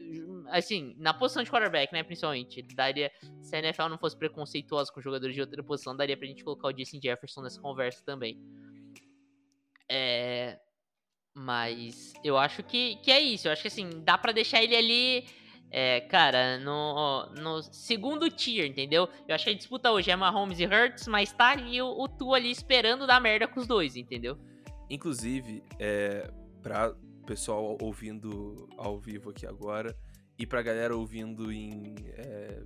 assim, 0.50 0.94
na 0.98 1.12
posição 1.12 1.42
de 1.42 1.50
quarterback, 1.50 1.92
né, 1.92 2.04
principalmente, 2.04 2.62
daria, 2.74 3.10
se 3.42 3.56
a 3.56 3.58
NFL 3.58 3.88
não 3.88 3.98
fosse 3.98 4.16
preconceituosa 4.16 4.92
com 4.92 5.00
jogadores 5.00 5.34
de 5.34 5.40
outra 5.40 5.62
posição, 5.64 5.96
daria 5.96 6.16
pra 6.16 6.28
gente 6.28 6.44
colocar 6.44 6.68
o 6.68 6.72
Jason 6.72 7.00
Jefferson 7.02 7.42
nessa 7.42 7.60
conversa 7.60 8.04
também. 8.04 8.40
É, 9.90 10.60
mas 11.34 12.12
eu 12.22 12.38
acho 12.38 12.62
que, 12.62 12.96
que 12.96 13.10
é 13.10 13.20
isso, 13.20 13.48
eu 13.48 13.52
acho 13.52 13.62
que 13.62 13.68
assim, 13.68 13.90
dá 14.04 14.16
para 14.16 14.32
deixar 14.32 14.62
ele 14.62 14.76
ali 14.76 15.26
é, 15.72 16.02
cara, 16.02 16.58
no, 16.58 17.30
no 17.30 17.62
segundo 17.62 18.30
tier, 18.30 18.66
entendeu? 18.66 19.08
Eu 19.26 19.34
acho 19.34 19.44
que 19.44 19.50
a 19.50 19.54
disputa 19.54 19.90
hoje 19.90 20.10
é 20.10 20.16
Mahomes 20.16 20.60
e 20.60 20.66
Hurts, 20.66 21.08
mas 21.08 21.32
tá 21.32 21.48
ali 21.48 21.80
o, 21.80 21.88
o 21.88 22.06
Tu 22.06 22.34
ali 22.34 22.50
esperando 22.50 23.06
dar 23.06 23.20
merda 23.20 23.48
com 23.48 23.58
os 23.58 23.66
dois, 23.66 23.96
entendeu? 23.96 24.38
Inclusive, 24.90 25.64
é, 25.78 26.30
pra 26.62 26.94
pessoal 27.22 27.76
ouvindo 27.80 28.68
ao 28.76 28.98
vivo 28.98 29.30
aqui 29.30 29.46
agora 29.46 29.96
e 30.38 30.46
pra 30.46 30.62
galera 30.62 30.96
ouvindo 30.96 31.52
em. 31.52 31.94
É, 32.16 32.62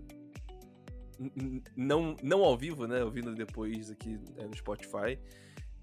não, 1.74 2.16
não 2.22 2.44
ao 2.44 2.57
vivo, 2.57 2.86
né? 2.86 3.02
Ouvindo 3.02 3.34
depois 3.34 3.90
aqui 3.90 4.18
é, 4.36 4.46
no 4.46 4.57
Spotify. 4.57 5.18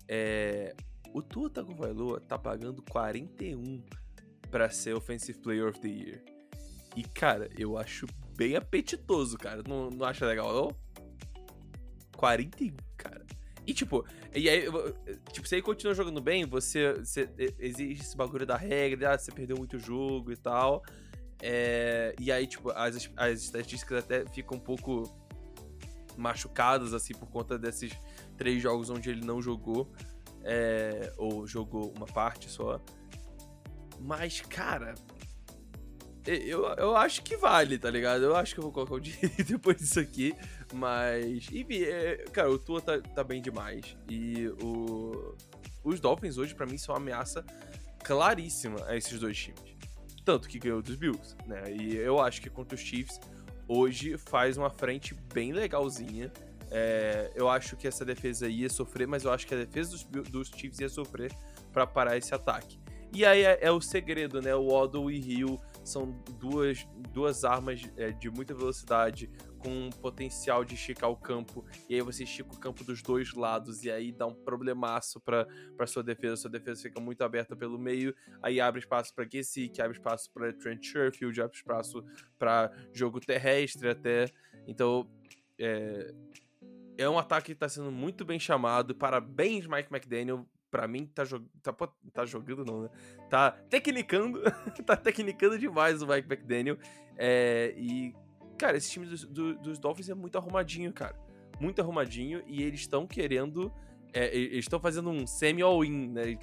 É, 0.07 0.75
o 1.13 1.21
Tua 1.21 1.49
Tagovailoa 1.49 2.19
tá 2.19 2.37
pagando 2.37 2.81
41 2.83 3.83
para 4.49 4.69
ser 4.69 4.93
Offensive 4.93 5.39
Player 5.39 5.67
of 5.67 5.79
the 5.79 5.87
Year. 5.87 6.23
E, 6.95 7.03
cara, 7.03 7.49
eu 7.57 7.77
acho 7.77 8.05
bem 8.35 8.55
apetitoso, 8.55 9.37
cara. 9.37 9.63
Não, 9.67 9.89
não 9.89 10.05
acha 10.05 10.25
legal, 10.25 10.53
não? 10.53 10.75
41, 12.15 12.75
cara. 12.97 13.25
E, 13.65 13.73
tipo, 13.73 14.05
e 14.35 14.49
aí, 14.49 14.65
tipo, 15.31 15.47
se 15.47 15.55
ele 15.55 15.61
continua 15.61 15.93
jogando 15.93 16.21
bem, 16.21 16.45
você, 16.45 16.93
você 16.93 17.29
exige 17.59 18.01
esse 18.01 18.15
bagulho 18.15 18.45
da 18.45 18.57
regra, 18.57 19.13
ah, 19.13 19.17
você 19.17 19.31
perdeu 19.31 19.57
muito 19.57 19.79
jogo 19.79 20.31
e 20.31 20.35
tal. 20.35 20.83
É, 21.41 22.15
e 22.19 22.31
aí, 22.31 22.45
tipo, 22.45 22.71
as, 22.71 23.09
as 23.15 23.41
estatísticas 23.41 24.03
até 24.03 24.25
ficam 24.25 24.57
um 24.57 24.61
pouco 24.61 25.03
machucadas, 26.17 26.93
assim, 26.93 27.13
por 27.13 27.27
conta 27.27 27.57
desses 27.57 27.91
três 28.37 28.61
jogos 28.61 28.89
onde 28.89 29.09
ele 29.09 29.25
não 29.25 29.41
jogou. 29.41 29.91
É, 30.45 31.13
ou 31.17 31.47
jogou 31.47 31.93
uma 31.95 32.05
parte 32.05 32.49
só. 32.49 32.81
Mas, 33.99 34.41
cara, 34.41 34.93
eu, 36.25 36.65
eu 36.77 36.95
acho 36.95 37.21
que 37.21 37.35
vale, 37.35 37.77
tá 37.77 37.89
ligado? 37.89 38.23
Eu 38.23 38.35
acho 38.35 38.53
que 38.53 38.59
eu 38.59 38.63
vou 38.63 38.71
colocar 38.71 38.95
o 38.95 38.99
dinheiro 39.01 39.43
depois 39.45 39.77
disso 39.77 39.99
aqui. 39.99 40.33
Mas, 40.73 41.47
enfim, 41.51 41.83
é, 41.83 42.25
cara, 42.31 42.49
o 42.49 42.57
Tua 42.57 42.81
tá, 42.81 42.99
tá 42.99 43.23
bem 43.23 43.41
demais. 43.41 43.97
E 44.09 44.47
o, 44.61 45.35
os 45.83 45.99
Dolphins 45.99 46.37
hoje, 46.37 46.55
para 46.55 46.65
mim, 46.65 46.77
são 46.77 46.95
uma 46.95 47.01
ameaça 47.01 47.45
claríssima 48.03 48.85
a 48.87 48.95
esses 48.95 49.19
dois 49.19 49.37
times. 49.37 49.75
Tanto 50.23 50.47
que 50.47 50.57
ganhou 50.57 50.81
dos 50.81 50.95
Bills, 50.95 51.35
né? 51.45 51.63
E 51.71 51.95
eu 51.97 52.19
acho 52.19 52.41
que 52.41 52.49
contra 52.49 52.75
os 52.75 52.81
Chiefs, 52.81 53.19
hoje 53.67 54.17
faz 54.17 54.57
uma 54.57 54.69
frente 54.69 55.13
bem 55.33 55.51
legalzinha. 55.51 56.31
É, 56.71 57.31
eu 57.35 57.49
acho 57.49 57.75
que 57.75 57.87
essa 57.87 58.05
defesa 58.05 58.47
ia 58.47 58.69
sofrer, 58.69 59.07
mas 59.07 59.25
eu 59.25 59.31
acho 59.31 59.45
que 59.45 59.53
a 59.53 59.57
defesa 59.57 59.91
dos, 59.91 60.29
dos 60.29 60.47
Chiefs 60.49 60.79
ia 60.79 60.89
sofrer 60.89 61.31
para 61.71 61.85
parar 61.85 62.17
esse 62.17 62.33
ataque. 62.33 62.79
E 63.13 63.25
aí 63.25 63.43
é, 63.43 63.59
é, 63.61 63.71
o 63.71 63.79
segredo, 63.79 64.41
né? 64.41 64.55
O 64.55 64.69
Waddle 64.69 65.11
e 65.11 65.19
Hill 65.19 65.59
são 65.83 66.11
duas, 66.39 66.87
duas 67.11 67.43
armas 67.43 67.81
é, 67.97 68.11
de 68.11 68.29
muita 68.29 68.53
velocidade 68.53 69.29
com 69.59 69.89
potencial 70.01 70.65
de 70.65 70.75
esticar 70.75 71.09
o 71.09 71.15
campo. 71.15 71.65
E 71.89 71.95
aí 71.95 72.01
você 72.01 72.23
estica 72.23 72.53
o 72.53 72.59
campo 72.59 72.83
dos 72.83 73.01
dois 73.01 73.33
lados 73.33 73.83
e 73.83 73.91
aí 73.91 74.11
dá 74.11 74.25
um 74.25 74.33
problemaço 74.33 75.21
para 75.21 75.47
sua 75.87 76.03
defesa. 76.03 76.35
Sua 76.35 76.51
defesa 76.51 76.83
fica 76.83 76.99
muito 76.99 77.23
aberta 77.23 77.55
pelo 77.55 77.79
meio, 77.79 78.13
aí 78.41 78.59
abre 78.59 78.79
espaço 78.79 79.13
para 79.15 79.25
que 79.25 79.41
abre 79.79 79.97
espaço 79.97 80.31
para 80.33 80.53
Trent 80.53 80.83
Sherfield, 80.83 81.41
abre 81.41 81.55
espaço 81.55 82.03
para 82.37 82.71
jogo 82.93 83.19
terrestre 83.19 83.89
até. 83.89 84.25
Então, 84.67 85.09
é, 85.59 86.13
é 86.97 87.09
um 87.09 87.17
ataque 87.17 87.47
que 87.47 87.51
está 87.53 87.69
sendo 87.69 87.91
muito 87.91 88.25
bem 88.25 88.39
chamado. 88.39 88.95
Parabéns, 88.95 89.65
Mike 89.67 89.89
McDaniel 89.91 90.45
pra 90.73 90.87
mim, 90.87 91.05
tá, 91.05 91.23
jog... 91.23 91.45
tá, 91.61 91.71
tá 92.11 92.25
jogando, 92.25 92.65
não, 92.65 92.81
né? 92.81 92.89
Tá 93.29 93.51
tecnicando, 93.51 94.41
tá 94.83 94.97
tecnicando 94.97 95.59
demais 95.59 96.01
o 96.01 96.07
Mike 96.07 96.27
McDaniel. 96.27 96.79
É, 97.15 97.75
e, 97.77 98.11
cara, 98.57 98.75
esse 98.75 98.89
time 98.89 99.05
dos, 99.05 99.23
do, 99.23 99.53
dos 99.59 99.77
Dolphins 99.77 100.09
é 100.09 100.15
muito 100.15 100.35
arrumadinho, 100.35 100.91
cara. 100.91 101.15
Muito 101.59 101.79
arrumadinho. 101.79 102.41
E 102.47 102.63
eles 102.63 102.79
estão 102.79 103.05
querendo. 103.05 103.71
É, 104.11 104.35
eles 104.35 104.65
estão 104.65 104.79
fazendo 104.79 105.11
um 105.11 105.27
semi-all-in, 105.27 106.07
né? 106.07 106.39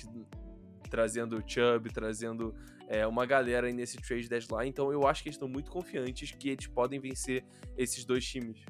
Trazendo 0.88 1.36
o 1.36 1.42
Chubb, 1.44 1.92
trazendo 1.92 2.54
é, 2.86 3.04
uma 3.04 3.26
galera 3.26 3.66
aí 3.66 3.72
nesse 3.72 3.96
trade 3.96 4.28
deadline. 4.28 4.68
Então 4.68 4.92
eu 4.92 5.08
acho 5.08 5.24
que 5.24 5.28
eles 5.28 5.34
estão 5.34 5.48
muito 5.48 5.72
confiantes 5.72 6.30
que 6.30 6.50
eles 6.50 6.68
podem 6.68 7.00
vencer 7.00 7.44
esses 7.76 8.04
dois 8.04 8.24
times. 8.24 8.64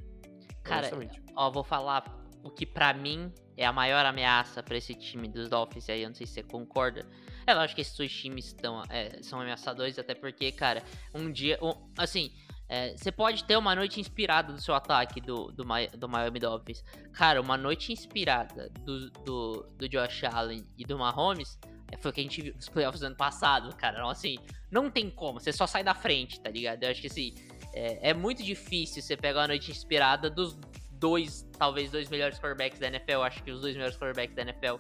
Cara, 0.63 0.91
ó, 1.37 1.51
vou 1.51 1.65
falar 1.65 2.19
o 2.43 2.51
que 2.51 2.65
para 2.65 2.95
mim 2.95 3.31
é 3.61 3.67
a 3.67 3.73
maior 3.73 4.07
ameaça 4.07 4.63
para 4.63 4.79
esse 4.79 4.95
time 4.95 5.29
dos 5.29 5.51
Dolphins 5.51 5.91
aí, 5.91 6.03
eu 6.03 6.09
não 6.09 6.15
sei 6.15 6.27
se 6.27 6.33
você 6.33 6.43
concorda. 6.43 7.07
É 7.47 7.53
lógico 7.53 7.75
que 7.75 7.83
esses 7.83 7.95
dois 7.95 8.11
times 8.11 8.47
estão, 8.47 8.83
é, 8.89 9.23
são 9.23 9.39
ameaçadores, 9.39 9.99
até 9.99 10.15
porque, 10.15 10.51
cara, 10.51 10.83
um 11.15 11.31
dia, 11.31 11.59
um, 11.61 11.75
assim, 11.99 12.33
é, 12.67 12.97
você 12.97 13.13
pode 13.13 13.45
ter 13.45 13.59
uma 13.59 13.75
noite 13.75 14.01
inspirada 14.01 14.51
do 14.51 14.61
seu 14.63 14.75
ataque 14.75 15.21
do, 15.21 15.53
do, 15.53 15.63
do 15.99 16.09
Miami 16.09 16.39
Dolphins. 16.39 16.83
Cara, 17.13 17.39
uma 17.39 17.59
noite 17.59 17.93
inspirada 17.93 18.71
do, 18.83 19.11
do, 19.11 19.63
do 19.77 19.89
Josh 19.91 20.25
Allen 20.25 20.65
e 20.79 20.85
do 20.85 20.99
Mahomes 20.99 21.59
É, 21.93 21.99
foi 21.99 22.13
o 22.13 22.15
que 22.15 22.21
a 22.21 22.23
gente 22.23 22.41
viu 22.41 22.55
nos 22.55 22.69
playoffs 22.69 23.01
do 23.01 23.09
ano 23.09 23.17
passado, 23.17 23.77
cara. 23.77 23.99
Então, 23.99 24.09
assim, 24.09 24.39
não 24.71 24.91
tem 24.91 25.11
como. 25.11 25.39
Você 25.39 25.53
só 25.53 25.67
sai 25.67 25.85
da 25.85 25.95
frente, 25.95 26.41
tá 26.41 26.49
ligado? 26.49 26.83
Eu 26.83 26.91
acho 26.91 27.01
que, 27.03 27.09
assim, 27.09 27.35
é, 27.75 28.11
é 28.11 28.15
muito 28.15 28.43
difícil 28.43 29.03
você 29.03 29.17
pegar 29.19 29.41
uma 29.41 29.49
noite 29.49 29.71
inspirada 29.71 30.31
dos 30.31 30.57
dois, 31.01 31.49
talvez, 31.59 31.91
dois 31.91 32.09
melhores 32.09 32.39
quarterbacks 32.39 32.79
da 32.79 32.87
NFL. 32.87 33.23
Acho 33.23 33.43
que 33.43 33.51
os 33.51 33.61
dois 33.61 33.75
melhores 33.75 33.97
quarterbacks 33.97 34.37
da 34.37 34.43
NFL 34.43 34.77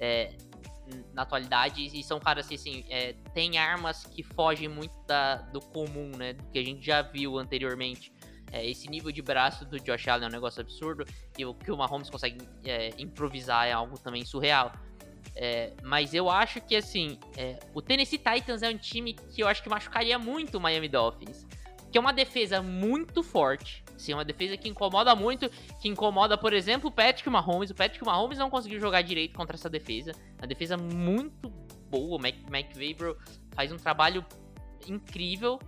é, 0.00 0.32
na 1.12 1.22
atualidade. 1.22 1.84
E 1.86 2.02
são 2.02 2.18
caras 2.18 2.46
assim, 2.46 2.54
assim 2.54 2.84
é, 2.88 3.14
tem 3.34 3.58
armas 3.58 4.04
que 4.04 4.22
fogem 4.22 4.68
muito 4.68 4.94
da, 5.06 5.36
do 5.36 5.60
comum, 5.60 6.10
né? 6.16 6.32
Do 6.32 6.44
que 6.50 6.58
a 6.58 6.64
gente 6.64 6.84
já 6.84 7.02
viu 7.02 7.38
anteriormente. 7.38 8.12
É, 8.50 8.66
esse 8.66 8.88
nível 8.88 9.12
de 9.12 9.20
braço 9.20 9.66
do 9.66 9.78
Josh 9.78 10.08
Allen 10.08 10.24
é 10.24 10.28
um 10.28 10.32
negócio 10.32 10.60
absurdo. 10.60 11.04
E 11.36 11.44
o 11.44 11.54
que 11.54 11.70
o 11.70 11.76
Mahomes 11.76 12.08
consegue 12.08 12.38
é, 12.64 12.90
improvisar 12.98 13.66
é 13.66 13.72
algo 13.72 13.98
também 13.98 14.24
surreal. 14.24 14.72
É, 15.36 15.72
mas 15.82 16.14
eu 16.14 16.28
acho 16.28 16.60
que 16.60 16.74
assim, 16.74 17.18
é, 17.36 17.58
o 17.74 17.82
Tennessee 17.82 18.18
Titans 18.18 18.62
é 18.62 18.70
um 18.70 18.78
time 18.78 19.12
que 19.12 19.42
eu 19.42 19.46
acho 19.46 19.62
que 19.62 19.68
machucaria 19.68 20.18
muito 20.18 20.56
o 20.56 20.60
Miami 20.60 20.88
Dolphins. 20.88 21.46
Que 21.92 21.98
é 21.98 22.00
uma 22.00 22.12
defesa 22.12 22.62
muito 22.62 23.22
forte. 23.22 23.84
Sim, 23.98 24.14
uma 24.14 24.24
defesa 24.24 24.56
que 24.56 24.68
incomoda 24.68 25.14
muito, 25.14 25.50
que 25.80 25.88
incomoda, 25.88 26.38
por 26.38 26.52
exemplo, 26.52 26.88
o 26.88 26.92
Patrick 26.92 27.28
Mahomes. 27.28 27.70
O 27.70 27.74
Patrick 27.74 28.04
Mahomes 28.04 28.38
não 28.38 28.48
conseguiu 28.48 28.80
jogar 28.80 29.02
direito 29.02 29.36
contra 29.36 29.56
essa 29.56 29.68
defesa. 29.68 30.12
Uma 30.38 30.46
defesa 30.46 30.76
muito 30.76 31.50
boa. 31.90 32.16
O 32.16 32.20
Mac, 32.20 32.36
faz 33.54 33.72
um 33.72 33.76
trabalho 33.76 34.24
incrível 34.86 35.58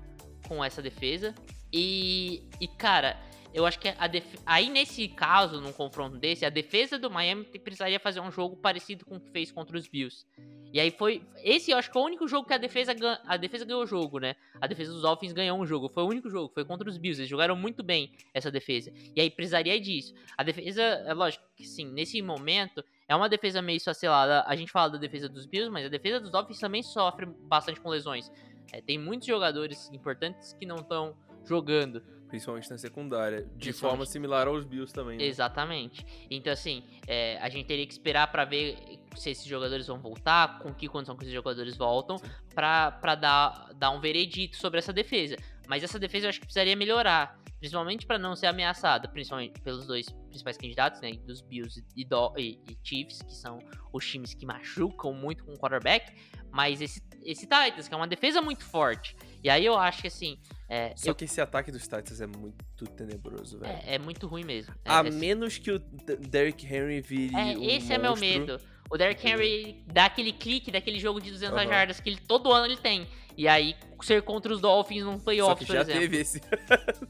com 0.46 0.64
essa 0.64 0.80
defesa. 0.80 1.34
E, 1.72 2.48
e 2.60 2.68
cara, 2.68 3.18
eu 3.52 3.66
acho 3.66 3.78
que 3.78 3.90
def... 4.08 4.34
aí 4.46 4.68
nesse 4.68 5.08
caso, 5.08 5.60
num 5.60 5.72
confronto 5.72 6.16
desse, 6.16 6.44
a 6.44 6.50
defesa 6.50 6.98
do 6.98 7.10
Miami 7.10 7.44
precisaria 7.44 7.98
fazer 7.98 8.20
um 8.20 8.30
jogo 8.30 8.56
parecido 8.56 9.04
com 9.04 9.16
o 9.16 9.20
que 9.20 9.30
fez 9.30 9.50
contra 9.50 9.76
os 9.76 9.88
Bills. 9.88 10.24
E 10.72 10.78
aí 10.78 10.90
foi. 10.92 11.22
Esse 11.42 11.72
eu 11.72 11.76
acho 11.76 11.90
que 11.90 11.98
é 11.98 12.00
o 12.00 12.04
único 12.04 12.28
jogo 12.28 12.46
que 12.46 12.54
a 12.54 12.58
defesa, 12.58 12.94
a 13.26 13.36
defesa 13.36 13.64
ganhou 13.64 13.82
o 13.82 13.86
jogo, 13.86 14.20
né? 14.20 14.36
A 14.60 14.68
defesa 14.68 14.92
dos 14.92 15.02
Dolphins 15.02 15.32
ganhou 15.32 15.58
um 15.58 15.66
jogo. 15.66 15.88
Foi 15.88 16.04
o 16.04 16.06
único 16.06 16.30
jogo, 16.30 16.52
foi 16.54 16.64
contra 16.64 16.88
os 16.88 16.96
Bills. 16.96 17.20
Eles 17.20 17.28
jogaram 17.28 17.56
muito 17.56 17.82
bem 17.82 18.12
essa 18.32 18.52
defesa. 18.52 18.92
E 19.16 19.20
aí 19.20 19.28
precisaria 19.30 19.80
disso. 19.80 20.14
A 20.38 20.44
defesa, 20.44 20.80
é 20.80 21.12
lógico 21.12 21.44
que 21.56 21.64
sim, 21.64 21.86
nesse 21.86 22.22
momento. 22.22 22.84
É 23.08 23.16
uma 23.16 23.28
defesa 23.28 23.60
meio 23.60 23.80
lá 24.04 24.44
A 24.46 24.54
gente 24.54 24.70
fala 24.70 24.90
da 24.90 24.98
defesa 24.98 25.28
dos 25.28 25.44
Bills, 25.44 25.72
mas 25.72 25.84
a 25.84 25.88
defesa 25.88 26.20
dos 26.20 26.30
Dolphins 26.30 26.60
também 26.60 26.80
sofre 26.84 27.26
bastante 27.26 27.80
com 27.80 27.88
lesões. 27.88 28.30
É, 28.72 28.80
tem 28.80 28.96
muitos 28.96 29.26
jogadores 29.26 29.90
importantes 29.92 30.52
que 30.52 30.64
não 30.64 30.76
estão 30.76 31.16
jogando. 31.44 32.00
Principalmente 32.30 32.70
na 32.70 32.78
secundária. 32.78 33.46
De 33.56 33.72
forma 33.72 34.06
similar 34.06 34.46
aos 34.46 34.64
Bills 34.64 34.94
também. 34.94 35.18
Né? 35.18 35.24
Exatamente. 35.24 36.06
Então, 36.30 36.52
assim, 36.52 36.84
é, 37.06 37.36
a 37.38 37.48
gente 37.48 37.66
teria 37.66 37.84
que 37.84 37.92
esperar 37.92 38.30
para 38.30 38.44
ver 38.44 38.78
se 39.16 39.30
esses 39.30 39.44
jogadores 39.44 39.88
vão 39.88 39.98
voltar, 39.98 40.60
com 40.60 40.72
que 40.72 40.88
condição 40.88 41.16
que 41.16 41.24
esses 41.24 41.34
jogadores 41.34 41.76
voltam, 41.76 42.16
para 42.54 43.14
dar, 43.16 43.70
dar 43.74 43.90
um 43.90 44.00
veredito 44.00 44.56
sobre 44.56 44.78
essa 44.78 44.92
defesa. 44.92 45.36
Mas 45.68 45.82
essa 45.82 45.98
defesa 45.98 46.26
eu 46.26 46.30
acho 46.30 46.40
que 46.40 46.46
precisaria 46.46 46.76
melhorar. 46.76 47.38
Principalmente 47.58 48.06
para 48.06 48.18
não 48.18 48.34
ser 48.34 48.46
ameaçada, 48.46 49.06
principalmente 49.06 49.60
pelos 49.60 49.86
dois 49.86 50.08
principais 50.28 50.56
candidatos, 50.56 51.00
né? 51.02 51.12
Dos 51.26 51.42
Bills 51.42 51.84
e, 51.94 52.06
do, 52.06 52.32
e, 52.38 52.58
e 52.66 52.78
Chiefs, 52.82 53.20
que 53.20 53.34
são 53.34 53.58
os 53.92 54.06
times 54.06 54.32
que 54.32 54.46
machucam 54.46 55.12
muito 55.12 55.44
com 55.44 55.52
o 55.52 55.58
quarterback. 55.58 56.10
Mas 56.50 56.80
esse, 56.80 57.02
esse 57.22 57.42
Titans, 57.42 57.86
que 57.86 57.92
é 57.92 57.96
uma 57.96 58.06
defesa 58.06 58.40
muito 58.40 58.64
forte. 58.64 59.14
E 59.44 59.50
aí 59.50 59.66
eu 59.66 59.76
acho 59.76 60.00
que 60.00 60.08
assim. 60.08 60.38
É, 60.72 60.92
Só 60.94 61.10
eu... 61.10 61.14
que 61.16 61.24
esse 61.24 61.40
ataque 61.40 61.72
dos 61.72 61.82
Titans 61.82 62.20
é 62.20 62.28
muito 62.28 62.86
tenebroso, 62.96 63.58
velho. 63.58 63.72
É, 63.84 63.96
é, 63.96 63.98
muito 63.98 64.28
ruim 64.28 64.44
mesmo. 64.44 64.72
É, 64.84 64.90
a 64.92 65.02
menos 65.02 65.58
que 65.58 65.72
o 65.72 65.80
Derrick 65.80 66.64
Henry 66.64 67.00
vire. 67.00 67.34
É, 67.34 67.58
um 67.58 67.64
esse 67.64 67.88
monstro. 67.88 67.94
é 67.94 67.98
meu 67.98 68.16
medo. 68.16 68.60
O 68.88 68.96
Derrick 68.96 69.26
Henry 69.26 69.84
dá 69.92 70.04
aquele 70.04 70.32
clique 70.32 70.70
daquele 70.70 71.00
jogo 71.00 71.20
de 71.20 71.32
200 71.32 71.60
uhum. 71.60 71.68
jardas 71.68 71.98
que 71.98 72.08
ele, 72.08 72.20
todo 72.20 72.52
ano 72.52 72.66
ele 72.66 72.76
tem. 72.76 73.04
E 73.36 73.48
aí, 73.48 73.74
ser 74.00 74.22
contra 74.22 74.52
os 74.52 74.60
Dolphins 74.60 75.04
num 75.04 75.18
playoff, 75.18 75.64
por 75.64 75.74
exemplo. 75.74 75.92
já 75.92 76.00
teve 76.00 76.16
esse. 76.18 76.40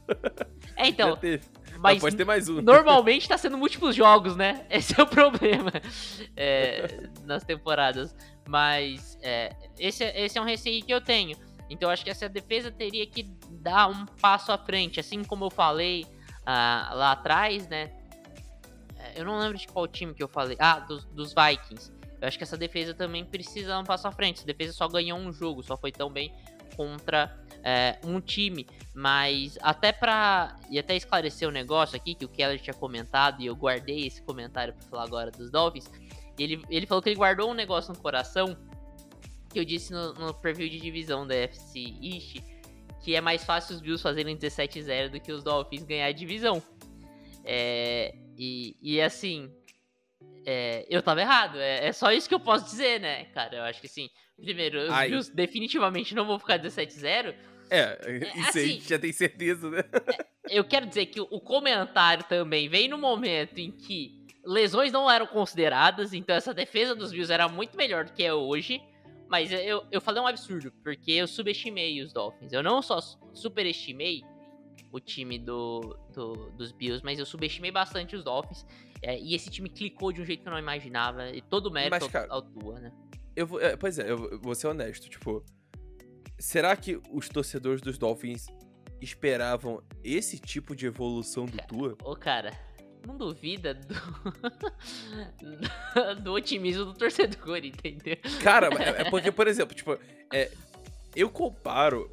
é, 0.75 0.87
então. 0.87 1.11
Já 1.11 1.15
teve. 1.17 1.43
Mas 1.77 1.99
pode 1.99 2.15
ter 2.15 2.25
mais 2.25 2.49
um. 2.49 2.61
Normalmente 2.61 3.27
tá 3.27 3.37
sendo 3.37 3.59
múltiplos 3.59 3.95
jogos, 3.95 4.35
né? 4.35 4.65
Esse 4.69 4.99
é 4.99 5.03
o 5.03 5.07
problema 5.07 5.71
é, 6.35 7.09
nas 7.25 7.43
temporadas. 7.43 8.15
Mas 8.47 9.17
é, 9.21 9.55
esse, 9.79 10.03
esse 10.03 10.37
é 10.37 10.41
um 10.41 10.45
receio 10.45 10.83
que 10.83 10.93
eu 10.93 11.01
tenho. 11.01 11.35
Então 11.71 11.87
eu 11.87 11.93
acho 11.93 12.03
que 12.03 12.09
essa 12.09 12.27
defesa 12.27 12.69
teria 12.69 13.07
que 13.07 13.23
dar 13.61 13.89
um 13.89 14.05
passo 14.05 14.51
à 14.51 14.57
frente. 14.57 14.99
Assim 14.99 15.23
como 15.23 15.45
eu 15.45 15.49
falei 15.49 16.05
uh, 16.41 16.95
lá 16.95 17.13
atrás, 17.13 17.67
né? 17.67 17.91
É, 18.97 19.19
eu 19.19 19.25
não 19.25 19.39
lembro 19.39 19.57
de 19.57 19.67
qual 19.67 19.87
time 19.87 20.13
que 20.13 20.23
eu 20.23 20.27
falei. 20.27 20.57
Ah, 20.59 20.79
dos, 20.79 21.05
dos 21.05 21.33
Vikings. 21.33 21.91
Eu 22.19 22.27
acho 22.27 22.37
que 22.37 22.43
essa 22.43 22.57
defesa 22.57 22.93
também 22.93 23.25
precisa 23.25 23.69
dar 23.69 23.79
um 23.79 23.83
passo 23.83 24.07
à 24.07 24.11
frente. 24.11 24.37
Essa 24.37 24.45
defesa 24.45 24.73
só 24.73 24.87
ganhou 24.87 25.17
um 25.17 25.31
jogo, 25.31 25.63
só 25.63 25.75
foi 25.75 25.91
tão 25.91 26.09
bem 26.09 26.33
contra 26.75 27.35
é, 27.63 27.97
um 28.03 28.19
time. 28.19 28.67
Mas 28.93 29.57
até 29.61 29.91
para 29.91 30.55
E 30.69 30.77
até 30.77 30.95
esclarecer 30.95 31.47
o 31.47 31.51
um 31.51 31.53
negócio 31.53 31.95
aqui, 31.95 32.13
que 32.13 32.25
o 32.25 32.29
Keller 32.29 32.59
tinha 32.59 32.73
comentado, 32.73 33.41
e 33.41 33.47
eu 33.47 33.55
guardei 33.55 34.05
esse 34.05 34.21
comentário 34.21 34.73
para 34.73 34.87
falar 34.87 35.03
agora 35.03 35.31
dos 35.31 35.49
Dolphins. 35.49 35.89
Ele, 36.37 36.63
ele 36.69 36.85
falou 36.85 37.01
que 37.01 37.09
ele 37.09 37.17
guardou 37.17 37.49
um 37.49 37.53
negócio 37.53 37.93
no 37.93 37.99
coração. 37.99 38.57
Que 39.49 39.59
eu 39.59 39.65
disse 39.65 39.91
no, 39.91 40.13
no 40.13 40.33
preview 40.33 40.69
de 40.69 40.79
divisão 40.79 41.27
da 41.27 41.35
FC 41.35 41.79
East. 42.01 42.37
Que 43.01 43.15
é 43.15 43.21
mais 43.21 43.43
fácil 43.43 43.75
os 43.75 43.81
Bills 43.81 44.01
fazerem 44.01 44.37
17-0 44.37 45.09
do 45.09 45.19
que 45.19 45.31
os 45.31 45.43
Dolphins 45.43 45.83
ganhar 45.83 46.07
a 46.07 46.11
divisão. 46.11 46.61
É, 47.43 48.13
e, 48.37 48.75
e 48.81 49.01
assim, 49.01 49.51
é, 50.45 50.85
eu 50.89 51.01
tava 51.01 51.21
errado. 51.21 51.57
É, 51.59 51.87
é, 51.87 51.91
só 51.91 52.11
isso 52.11 52.27
que 52.27 52.35
eu 52.35 52.39
posso 52.39 52.65
dizer, 52.65 52.99
né, 52.99 53.25
cara? 53.25 53.57
Eu 53.57 53.63
acho 53.63 53.79
que 53.79 53.87
assim, 53.87 54.09
primeiro, 54.41 54.79
os 54.83 54.89
Ai. 54.89 55.09
Bills 55.09 55.33
definitivamente 55.33 56.15
não 56.15 56.25
vão 56.25 56.39
ficar 56.39 56.59
17-0. 56.59 57.33
É, 57.69 57.79
é, 58.03 58.17
isso 58.37 58.49
assim, 58.49 58.59
aí 58.59 58.79
já 58.81 58.99
tem 58.99 59.13
certeza, 59.13 59.69
né? 59.69 59.83
É, 60.49 60.59
eu 60.59 60.63
quero 60.63 60.85
dizer 60.85 61.05
que 61.07 61.21
o 61.21 61.39
comentário 61.39 62.23
também 62.25 62.67
vem 62.67 62.87
no 62.87 62.97
momento 62.97 63.59
em 63.59 63.71
que 63.71 64.21
lesões 64.45 64.91
não 64.91 65.09
eram 65.09 65.27
consideradas, 65.27 66.13
então 66.13 66.35
essa 66.35 66.53
defesa 66.53 66.95
dos 66.95 67.11
Bills 67.11 67.31
era 67.31 67.47
muito 67.47 67.77
melhor 67.77 68.05
do 68.05 68.13
que 68.13 68.23
é 68.23 68.33
hoje. 68.33 68.81
Mas 69.31 69.49
eu, 69.49 69.85
eu 69.89 70.01
falei 70.01 70.21
um 70.21 70.27
absurdo, 70.27 70.73
porque 70.83 71.13
eu 71.13 71.25
subestimei 71.25 72.01
os 72.01 72.11
Dolphins. 72.11 72.51
Eu 72.51 72.61
não 72.61 72.81
só 72.81 72.99
superestimei 73.33 74.25
o 74.91 74.99
time 74.99 75.39
do, 75.39 75.97
do, 76.13 76.51
dos 76.51 76.73
Bills, 76.73 77.01
mas 77.01 77.17
eu 77.17 77.25
subestimei 77.25 77.71
bastante 77.71 78.13
os 78.13 78.25
Dolphins. 78.25 78.65
É, 79.01 79.17
e 79.17 79.33
esse 79.33 79.49
time 79.49 79.69
clicou 79.69 80.11
de 80.11 80.21
um 80.21 80.25
jeito 80.25 80.43
que 80.43 80.49
eu 80.49 80.51
não 80.51 80.59
imaginava. 80.59 81.29
E 81.29 81.41
todo 81.41 81.67
o 81.67 81.71
mérito 81.71 81.91
mas, 81.91 82.11
cara, 82.11 82.27
ao, 82.29 82.41
Tua, 82.41 82.81
né? 82.81 82.91
Eu 83.33 83.47
vou, 83.47 83.61
é, 83.61 83.77
pois 83.77 83.97
é, 83.99 84.11
eu 84.11 84.37
vou 84.41 84.53
ser 84.53 84.67
honesto. 84.67 85.09
Tipo, 85.09 85.45
será 86.37 86.75
que 86.75 86.99
os 87.09 87.29
torcedores 87.29 87.81
dos 87.81 87.97
Dolphins 87.97 88.47
esperavam 88.99 89.81
esse 90.03 90.39
tipo 90.39 90.75
de 90.75 90.87
evolução 90.87 91.45
do 91.45 91.57
Tua? 91.69 91.97
Ô, 92.03 92.17
cara, 92.17 92.51
não 93.05 93.17
duvida 93.17 93.73
do, 93.73 93.95
do 96.21 96.33
otimismo 96.33 96.85
do 96.85 96.93
torcedor, 96.93 97.57
entendeu? 97.57 98.17
Cara, 98.43 98.69
é, 98.79 99.01
é 99.01 99.09
porque, 99.09 99.31
por 99.31 99.47
exemplo, 99.47 99.75
tipo, 99.75 99.97
é, 100.31 100.51
eu 101.15 101.29
comparo 101.29 102.09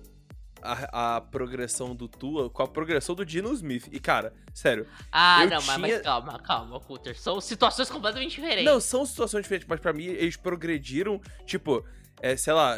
a, 0.63 1.17
a, 1.17 1.21
progressão 1.21 1.95
do 1.95 2.09
Tua 2.09 2.51
com 2.51 2.63
a 2.63 2.67
progressão 2.67 3.15
do 3.15 3.25
Dino 3.25 3.53
Smith. 3.53 3.89
E, 3.93 4.01
cara, 4.01 4.33
sério. 4.53 4.87
Ah, 5.13 5.47
não, 5.47 5.61
tinha... 5.61 5.79
mas, 5.79 6.03
calma, 6.03 6.39
calma, 6.39 6.81
Coulter. 6.81 7.19
São 7.19 7.41
situações 7.41 7.91
completamente 7.91 8.37
diferentes. 8.37 8.65
Não, 8.65 8.81
são 8.81 9.05
situações 9.07 9.43
diferentes, 9.43 9.69
mas 9.69 9.81
pra 9.81 9.93
mim 9.93 10.05
eles 10.05 10.37
progrediram, 10.37 11.21
tipo, 11.47 11.85
é, 12.21 12.37
sei 12.37 12.53
lá. 12.53 12.77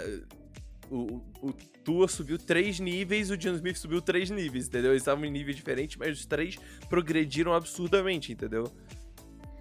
O, 0.90 1.22
o 1.40 1.54
Tua 1.84 2.08
subiu 2.08 2.38
três 2.38 2.78
níveis, 2.78 3.30
o 3.30 3.36
Dino 3.36 3.56
Smith 3.56 3.76
subiu 3.76 4.02
três 4.02 4.30
níveis, 4.30 4.68
entendeu? 4.68 4.92
Eles 4.92 5.02
estavam 5.02 5.24
em 5.24 5.30
níveis 5.30 5.56
diferentes, 5.56 5.96
mas 5.96 6.18
os 6.18 6.26
três 6.26 6.58
progrediram 6.88 7.54
absurdamente, 7.54 8.32
entendeu? 8.32 8.64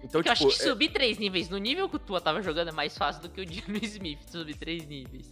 Então, 0.02 0.22
tipo, 0.22 0.28
eu 0.28 0.32
acho 0.32 0.48
tipo, 0.48 0.56
que 0.56 0.62
é... 0.62 0.68
subir 0.68 0.92
três 0.92 1.18
níveis 1.18 1.48
no 1.48 1.58
nível 1.58 1.88
que 1.88 1.96
o 1.96 1.98
Tua 1.98 2.20
tava 2.20 2.42
jogando 2.42 2.68
é 2.68 2.72
mais 2.72 2.96
fácil 2.96 3.22
do 3.22 3.28
que 3.28 3.40
o 3.40 3.46
Dino 3.46 3.76
Smith 3.82 4.20
subir 4.30 4.56
três 4.56 4.86
níveis. 4.86 5.28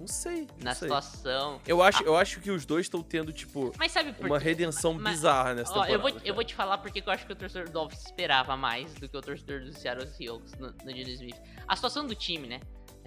Não 0.00 0.06
sei. 0.06 0.48
Não 0.56 0.64
na 0.64 0.74
sei. 0.74 0.88
situação. 0.88 1.60
Eu 1.66 1.82
acho, 1.82 2.02
ah. 2.02 2.06
eu 2.06 2.16
acho 2.16 2.40
que 2.40 2.50
os 2.50 2.64
dois 2.64 2.86
estão 2.86 3.02
tendo, 3.02 3.32
tipo, 3.32 3.70
mas 3.78 3.92
sabe 3.92 4.14
uma 4.20 4.38
redenção 4.38 4.94
mas, 4.94 5.16
bizarra 5.16 5.54
nessa 5.54 5.72
ó, 5.72 5.82
temporada. 5.82 5.92
Eu 5.92 6.00
vou, 6.00 6.20
eu 6.24 6.34
vou 6.34 6.42
te 6.42 6.54
falar 6.54 6.78
porque 6.78 7.02
eu 7.04 7.12
acho 7.12 7.26
que 7.26 7.32
o 7.32 7.36
torcedor 7.36 7.66
do 7.66 7.72
Dolphins 7.72 8.06
esperava 8.06 8.56
mais 8.56 8.94
do 8.94 9.06
que 9.06 9.16
o 9.16 9.20
torcedor 9.20 9.60
do 9.60 9.72
Seattle 9.74 10.08
Seahawks 10.08 10.54
no, 10.58 10.68
no 10.68 10.92
Dino 10.94 11.10
Smith. 11.10 11.36
A 11.68 11.76
situação 11.76 12.06
do 12.06 12.14
time, 12.14 12.48
né? 12.48 12.60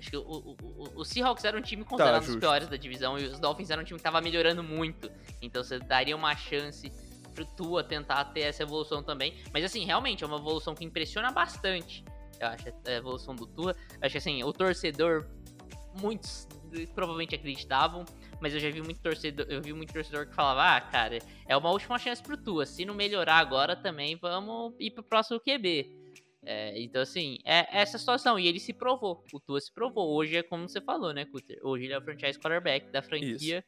Acho 0.04 0.10
que 0.10 0.18
o, 0.18 0.22
o, 0.22 0.58
o, 0.62 0.99
o 0.99 1.06
Seahawks 1.06 1.45
era 1.45 1.58
um 1.58 1.62
time 1.62 1.86
considerado 1.86 2.26
tá, 2.26 2.30
os 2.30 2.36
piores 2.36 2.68
da 2.68 2.76
divisão 2.76 3.18
e 3.18 3.24
os 3.24 3.39
Dolphins 3.39 3.70
eram 3.70 3.84
um 3.84 3.86
time 3.86 3.97
que 3.97 4.04
tava 4.04 4.20
melhorando 4.20 4.62
muito. 4.62 5.10
Então 5.41 5.64
você 5.64 5.80
daria 5.80 6.14
uma 6.14 6.36
chance 6.36 6.91
pro 7.34 7.45
Tua 7.45 7.84
tentar 7.86 8.26
ter 8.26 8.41
essa 8.41 8.64
evolução 8.64 9.01
também. 9.01 9.41
Mas 9.54 9.64
assim, 9.64 9.86
realmente 9.86 10.22
é 10.22 10.28
uma 10.28 10.36
evolução 10.36 10.76
que 10.76 10.84
impressiona 10.84 11.32
bastante. 11.32 12.04
Eu 12.38 12.47
acho 12.47 12.68
a 12.86 12.91
evolução 12.91 13.34
do 13.34 13.45
Tua. 13.45 13.72
Eu 13.72 13.99
acho 14.01 14.12
que 14.12 14.18
assim, 14.18 14.43
o 14.43 14.51
torcedor 14.51 15.26
muitos 15.95 16.49
provavelmente 16.93 17.36
acreditavam, 17.36 18.04
mas 18.41 18.54
eu 18.54 18.60
já 18.60 18.70
vi 18.70 18.82
muito 18.82 18.99
torcedor, 18.99 19.45
eu 19.47 19.62
vi 19.62 19.72
muito 19.72 19.93
torcedor 19.93 20.28
que 20.28 20.36
falava: 20.36 20.76
"Ah, 20.76 20.82
cara, 20.82 21.20
é 21.47 21.56
uma 21.56 21.70
última 21.70 21.97
chance 21.97 22.22
pro 22.22 22.36
Tua, 22.36 22.66
se 22.66 22.84
não 22.84 22.93
melhorar 22.93 23.38
agora 23.38 23.74
também, 23.74 24.18
vamos 24.18 24.74
ir 24.80 24.91
pro 24.91 25.04
próximo 25.04 25.39
QB". 25.39 26.03
É, 26.46 26.82
então, 26.82 27.02
assim, 27.02 27.38
é 27.46 27.68
essa 27.80 27.98
situação. 27.98 28.38
E 28.38 28.48
ele 28.48 28.60
se 28.60 28.74
provou. 28.74 29.24
O 29.34 29.39
Tua 29.39 29.60
se 29.62 29.72
provou. 29.72 30.14
Hoje 30.16 30.36
é 30.38 30.44
como 30.44 30.68
você 30.68 30.82
falou, 30.82 31.14
né, 31.14 31.26
Cutter? 31.26 31.60
Hoje 31.64 31.86
ele 31.86 31.94
é 31.94 31.98
o 31.98 32.02
franchise 32.02 32.38
quarterback 32.39 32.91
da 32.91 33.02
franquia. 33.02 33.64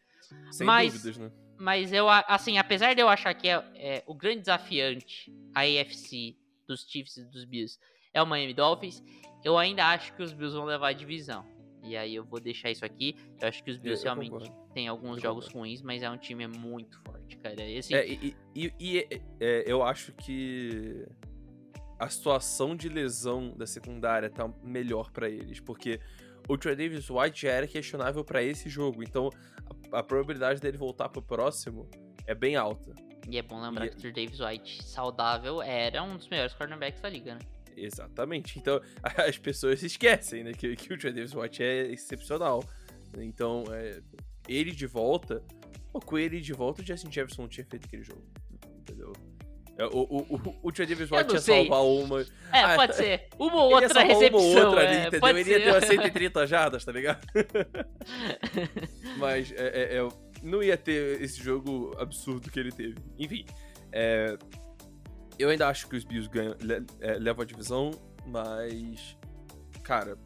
Sem 0.51 0.65
Mas- 0.65 0.93
dúvidas, 0.93 1.17
né? 1.17 1.31
Mas 1.57 1.93
eu, 1.93 2.09
assim, 2.09 2.57
apesar 2.57 2.93
de 2.93 3.01
eu 3.01 3.07
achar 3.07 3.33
que 3.33 3.47
é, 3.47 3.63
é 3.75 4.03
o 4.05 4.13
grande 4.13 4.41
desafiante, 4.41 5.31
a 5.53 5.61
AFC 5.61 6.35
dos 6.67 6.81
Chiefs 6.85 7.15
e 7.15 7.23
dos 7.25 7.45
Bills, 7.45 7.79
é 8.13 8.21
o 8.21 8.25
Miami 8.27 8.53
Dolphins, 8.53 9.01
eu 9.43 9.57
ainda 9.57 9.85
acho 9.85 10.13
que 10.15 10.21
os 10.21 10.33
Bills 10.33 10.53
vão 10.53 10.65
levar 10.65 10.89
a 10.89 10.93
divisão. 10.93 11.45
E 11.81 11.95
aí 11.95 12.13
eu 12.15 12.25
vou 12.25 12.41
deixar 12.41 12.71
isso 12.71 12.83
aqui. 12.83 13.15
Eu 13.39 13.47
acho 13.47 13.63
que 13.63 13.71
os 13.71 13.77
Bills 13.77 14.01
eu 14.03 14.11
realmente 14.11 14.31
concordo. 14.31 14.73
têm 14.73 14.87
alguns 14.89 15.17
Eu 15.17 15.21
jogos 15.21 15.45
concordo. 15.45 15.59
ruins, 15.67 15.81
mas 15.81 16.01
é 16.03 16.09
um 16.09 16.17
time 16.17 16.45
muito 16.47 16.99
forte, 17.03 17.37
cara. 17.37 17.61
E, 17.63 17.77
assim, 17.77 17.93
É, 17.93 18.05
e, 18.05 18.35
e- 18.55 18.65
e- 18.65 18.73
e, 18.99 19.21
é, 19.39 19.63
eu 19.65 19.81
acho 19.83 20.11
que 20.13 21.05
a 21.99 22.09
situação 22.09 22.75
de 22.75 22.89
lesão 22.89 23.51
da 23.55 23.65
secundária 23.65 24.29
tá 24.29 24.47
melhor 24.63 25.11
pra 25.11 25.29
eles, 25.29 25.59
porque 25.59 25.99
o 26.47 26.57
Trey 26.57 26.75
Davis 26.75 27.09
White 27.09 27.43
já 27.43 27.51
era 27.51 27.67
questionável 27.67 28.23
pra 28.23 28.43
esse 28.43 28.69
jogo, 28.69 29.01
então 29.03 29.29
a, 29.91 29.99
a 29.99 30.03
probabilidade 30.03 30.59
dele 30.61 30.77
voltar 30.77 31.09
pro 31.09 31.21
próximo 31.21 31.89
é 32.27 32.35
bem 32.35 32.55
alta. 32.55 32.93
E 33.27 33.37
é 33.37 33.41
bom 33.41 33.59
lembrar 33.61 33.85
E- 33.87 33.89
que 33.89 33.95
o 33.95 33.99
Trey 33.99 34.11
Davis 34.25 34.39
White, 34.39 34.83
saudável, 34.83 35.61
era 35.61 36.03
um 36.03 36.15
dos 36.17 36.27
melhores 36.29 36.53
cornerbacks 36.53 37.01
da 37.01 37.09
liga, 37.09 37.35
né? 37.35 37.39
Exatamente. 37.77 38.59
Então 38.59 38.79
as 39.27 39.37
pessoas 39.37 39.79
se 39.79 39.87
esquecem, 39.87 40.43
né, 40.43 40.53
que, 40.53 40.75
que 40.75 40.93
o 40.93 40.97
Trey 40.97 41.11
Davis 41.13 41.33
White 41.33 41.63
é 41.63 41.87
excepcional. 41.91 42.63
Então, 43.17 43.63
é, 43.71 44.01
ele 44.47 44.71
de 44.71 44.85
volta, 44.85 45.41
pô, 45.91 45.99
com 45.99 46.17
ele 46.17 46.41
de 46.41 46.51
volta, 46.53 46.81
o 46.81 46.85
Justin 46.85 47.11
Jefferson 47.11 47.43
não 47.43 47.49
tinha 47.49 47.65
feito 47.65 47.85
aquele 47.85 48.03
jogo. 48.03 48.23
Entendeu? 48.79 49.13
É, 49.77 49.85
O, 49.85 49.89
o, 49.89 50.35
o, 50.35 50.55
o 50.63 50.71
Trey 50.71 50.87
Davis 50.87 51.09
Eu 51.11 51.17
White 51.17 51.27
não 51.27 51.35
ia 51.35 51.41
sei. 51.41 51.67
salvar 51.67 51.83
uma. 51.85 52.21
É, 52.21 52.25
Ah, 52.51 52.75
pode 52.75 52.95
ser. 52.95 53.27
Uma 53.37 53.63
ou 53.63 53.69
ia 53.71 53.75
outra 53.87 54.03
recepção. 54.03 54.29
uma 54.29 54.47
ou 54.47 54.65
outra 54.65 54.81
ali, 54.87 54.95
é, 54.95 55.01
entendeu? 55.01 55.19
pode 55.19 55.39
Ele 55.39 55.49
ia 55.49 55.57
ser. 55.57 55.63
ter 55.63 55.71
umas 55.71 55.85
130 55.85 56.47
jardas, 56.47 56.85
tá 56.85 56.91
ligado? 56.91 57.19
Mas 59.17 59.51
é, 59.51 59.67
é, 59.67 59.97
é, 59.97 60.07
não 60.43 60.61
ia 60.63 60.77
ter 60.77 61.21
esse 61.21 61.41
jogo 61.41 61.95
absurdo 61.99 62.49
que 62.49 62.59
ele 62.59 62.71
teve. 62.71 62.95
Enfim, 63.17 63.45
é, 63.91 64.37
eu 65.37 65.49
ainda 65.49 65.67
acho 65.67 65.87
que 65.87 65.95
os 65.95 66.03
Bills 66.03 66.29
ganham, 66.29 66.55
le- 66.61 66.85
levam 67.19 67.43
a 67.43 67.45
divisão, 67.45 67.91
mas, 68.25 69.17
cara, 69.83 70.17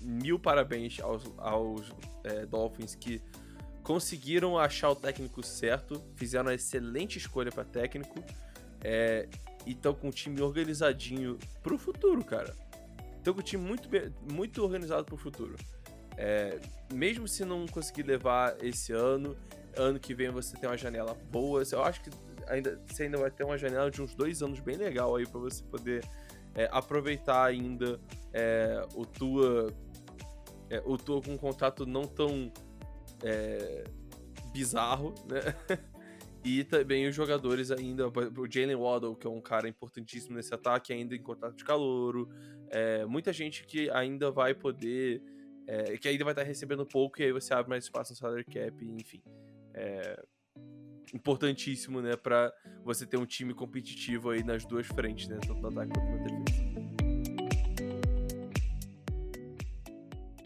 mil 0.00 0.38
parabéns 0.38 1.00
aos, 1.00 1.24
aos 1.38 1.92
Dolphins 2.48 2.94
que 2.94 3.20
conseguiram 3.82 4.58
achar 4.58 4.90
o 4.90 4.96
técnico 4.96 5.42
certo, 5.44 6.02
fizeram 6.16 6.46
uma 6.46 6.54
excelente 6.54 7.18
escolha 7.18 7.50
para 7.50 7.64
técnico 7.64 8.22
é, 8.82 9.28
e 9.66 9.72
estão 9.72 9.94
com 9.94 10.08
um 10.08 10.10
time 10.10 10.40
organizadinho 10.40 11.38
pro 11.62 11.78
futuro, 11.78 12.24
cara. 12.24 12.54
Estão 13.18 13.34
com 13.34 13.40
um 13.40 13.44
time 13.44 13.62
muito, 13.62 13.88
bem- 13.88 14.12
muito 14.32 14.62
organizado 14.62 15.04
pro 15.04 15.16
futuro. 15.16 15.56
É, 16.16 16.58
mesmo 16.92 17.26
se 17.28 17.44
não 17.44 17.66
conseguir 17.66 18.02
levar 18.02 18.56
esse 18.64 18.92
ano, 18.92 19.36
ano 19.76 19.98
que 19.98 20.14
vem 20.14 20.30
você 20.30 20.56
tem 20.56 20.68
uma 20.68 20.76
janela 20.76 21.14
boa. 21.30 21.62
Eu 21.70 21.82
acho 21.82 22.02
que 22.02 22.10
ainda, 22.48 22.80
você 22.86 23.04
ainda 23.04 23.18
vai 23.18 23.30
ter 23.30 23.44
uma 23.44 23.56
janela 23.56 23.90
de 23.90 24.02
uns 24.02 24.14
dois 24.14 24.42
anos 24.42 24.60
bem 24.60 24.76
legal 24.76 25.16
aí 25.16 25.26
para 25.26 25.40
você 25.40 25.62
poder 25.64 26.04
é, 26.54 26.68
aproveitar 26.72 27.44
ainda 27.44 28.00
é, 28.32 28.86
o 28.94 29.06
tua 29.06 29.72
é, 30.68 30.82
o 30.84 30.96
tua 30.96 31.20
com 31.20 31.32
um 31.32 31.38
contrato 31.38 31.84
não 31.86 32.02
tão 32.02 32.52
é, 33.22 33.84
bizarro, 34.52 35.14
né? 35.28 35.40
E 36.44 36.64
também 36.64 37.06
os 37.06 37.14
jogadores 37.14 37.70
ainda, 37.70 38.08
o 38.08 38.50
Jalen 38.50 38.76
Waddle, 38.76 39.14
que 39.14 39.26
é 39.26 39.30
um 39.30 39.40
cara 39.42 39.68
importantíssimo 39.68 40.36
nesse 40.36 40.54
ataque, 40.54 40.92
ainda 40.92 41.14
em 41.14 41.22
contrato 41.22 41.54
de 41.54 41.64
calouro. 41.64 42.28
É, 42.70 43.04
muita 43.04 43.32
gente 43.32 43.64
que 43.64 43.90
ainda 43.90 44.30
vai 44.30 44.54
poder. 44.54 45.22
é, 45.66 45.96
que 45.98 46.08
ainda 46.08 46.24
vai 46.24 46.32
estar 46.32 46.42
recebendo 46.42 46.84
pouco, 46.86 47.20
e 47.20 47.24
aí 47.26 47.32
você 47.32 47.52
abre 47.54 47.68
mais 47.68 47.84
espaço 47.84 48.12
no 48.12 48.16
salary 48.16 48.44
cap, 48.44 48.84
enfim. 48.84 49.22
É 49.74 50.20
importantíssimo, 51.12 52.00
né, 52.00 52.16
pra 52.16 52.52
você 52.84 53.04
ter 53.04 53.16
um 53.16 53.26
time 53.26 53.52
competitivo 53.52 54.30
aí 54.30 54.42
nas 54.42 54.64
duas 54.64 54.86
frentes, 54.86 55.28
né, 55.28 55.38
tanto 55.46 55.60
no 55.60 55.68
ataque 55.68 55.92
quanto 55.92 56.08
na 56.08 56.38
defesa. 56.38 56.70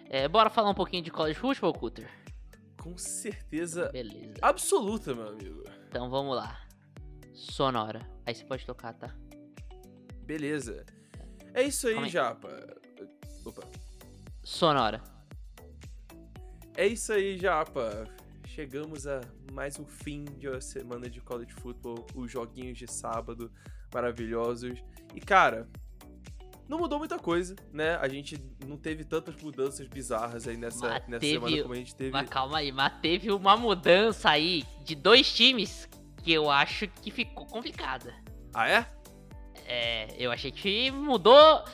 É, 0.09 0.29
bora 0.29 0.49
falar 0.49 0.71
um 0.71 0.75
pouquinho 0.75 1.03
de 1.03 1.11
college 1.11 1.39
football, 1.39 1.73
Cutter? 1.73 2.09
Com 2.81 2.97
certeza 2.97 3.91
Beleza. 3.91 4.35
absoluta, 4.43 5.15
meu 5.15 5.29
amigo. 5.29 5.65
Então 5.95 6.11
vamos 6.11 6.35
lá. 6.35 6.61
Sonora. 7.33 8.01
Aí 8.27 8.35
você 8.35 8.45
pode 8.45 8.67
tocar, 8.67 8.93
tá? 8.95 9.15
Beleza. 10.25 10.85
É 11.55 11.63
isso 11.63 11.87
aí, 11.87 11.97
aí. 11.97 12.09
Japa. 12.09 12.49
Opa. 13.45 13.63
Sonora. 14.43 15.01
É 16.77 16.85
isso 16.85 17.13
aí, 17.13 17.39
Japa. 17.39 18.09
Chegamos 18.45 19.07
a 19.07 19.21
mais 19.53 19.79
um 19.79 19.87
fim 19.87 20.25
de 20.25 20.49
uma 20.49 20.61
semana 20.61 21.09
de 21.09 21.21
college 21.21 21.53
football, 21.53 22.05
os 22.17 22.29
joguinhos 22.29 22.77
de 22.77 22.91
sábado 22.91 23.49
maravilhosos. 23.95 24.83
E 25.15 25.21
cara, 25.21 25.69
não 26.69 26.79
mudou 26.79 26.99
muita 26.99 27.19
coisa, 27.19 27.55
né? 27.73 27.97
A 27.97 28.09
gente 28.09 28.39
não 28.67 28.77
teve 28.77 29.05
tantas 29.05 29.35
mudanças 29.43 29.87
bizarras 29.87 30.47
aí 30.49 30.57
nessa, 30.57 30.89
Mas 30.89 31.09
nessa 31.09 31.21
teve 31.21 31.33
semana 31.35 31.63
como 31.63 31.75
a 31.75 31.77
gente 31.77 31.95
teve. 31.95 32.11
Mas 32.11 32.29
calma 32.29 32.59
aí, 32.59 32.73
mas 32.73 32.93
teve 33.01 33.31
uma 33.31 33.57
mudança 33.57 34.31
aí 34.31 34.65
de 34.85 34.95
dois 34.95 35.33
times 35.33 35.89
que 36.23 36.33
eu 36.33 36.51
acho 36.51 36.89
que 36.89 37.11
ficou 37.11 37.47
complicada. 37.47 38.15
Ah, 38.55 38.69
é? 38.69 38.87
É, 39.67 40.15
eu 40.19 40.31
achei 40.33 40.51
que 40.51 40.91
mudou. 40.91 41.65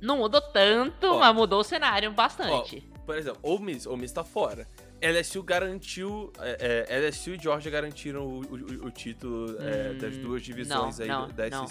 Não 0.00 0.18
mudou 0.18 0.40
tanto, 0.40 1.06
Ó. 1.06 1.18
mas 1.20 1.34
mudou 1.34 1.60
o 1.60 1.64
cenário 1.64 2.10
bastante. 2.12 2.80
Por 3.06 3.16
exemplo, 3.16 3.38
o 3.42 3.58
Miss, 3.58 3.86
o 3.86 3.96
Miss 3.96 4.12
tá 4.12 4.24
fora. 4.24 4.66
LSU 5.00 5.42
garantiu. 5.42 6.32
É, 6.38 6.86
é, 6.88 6.98
LSU 6.98 7.30
e 7.34 7.38
Georgia 7.38 7.70
garantiram 7.70 8.24
o, 8.26 8.40
o- 8.42 8.86
o 8.86 8.90
título 8.90 9.56
é, 9.60 9.90
Hum, 9.92 9.98
das 9.98 10.16
duas 10.18 10.42
divisões 10.42 10.98
não, 10.98 11.04
aí 11.04 11.08
não, 11.08 11.28
da 11.28 11.50
não. 11.50 11.66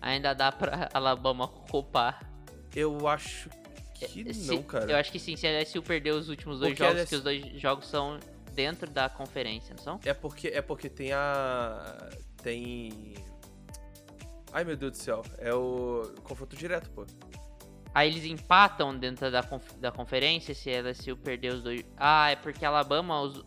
Ainda 0.00 0.34
dá 0.34 0.50
pra 0.50 0.88
Alabama 0.94 1.46
culpar. 1.48 2.28
Eu 2.74 3.06
acho 3.08 3.48
que 3.94 4.32
Se- 4.32 4.46
não, 4.46 4.62
cara. 4.62 4.90
Eu 4.90 4.96
acho 4.96 5.10
que 5.12 5.18
sim, 5.18 5.36
se 5.36 5.46
a 5.46 5.50
LSU 5.60 5.82
perder 5.82 6.12
os 6.12 6.28
últimos 6.28 6.58
dois 6.60 6.72
Porque 6.72 6.84
jogos, 6.84 7.00
LSU 7.02 7.08
que 7.10 7.16
os 7.16 7.22
dois 7.22 7.60
jogos 7.60 7.86
são 7.86 8.18
dentro 8.54 8.88
da 8.90 9.08
conferência, 9.08 9.74
não 9.76 9.82
são? 9.82 10.00
É 10.04 10.14
porque 10.14 10.48
é 10.48 10.62
porque 10.62 10.88
tem 10.88 11.12
a 11.12 12.08
tem 12.42 13.14
Ai 14.52 14.64
meu 14.64 14.76
Deus 14.76 14.92
do 14.92 14.96
céu, 14.98 15.22
é 15.38 15.52
o 15.54 16.12
confronto 16.24 16.56
direto, 16.56 16.90
pô. 16.90 17.06
Aí 17.94 18.08
eles 18.08 18.24
empatam 18.24 18.96
dentro 18.96 19.30
da, 19.30 19.42
conf- 19.42 19.74
da 19.78 19.90
conferência 19.92 20.54
se 20.54 20.70
a 20.70 20.80
LSU 20.80 21.16
perder 21.16 21.54
os 21.54 21.62
dois. 21.62 21.84
Ah, 21.96 22.30
é 22.30 22.36
porque 22.36 22.64
Alabama. 22.64 23.20
Os... 23.20 23.44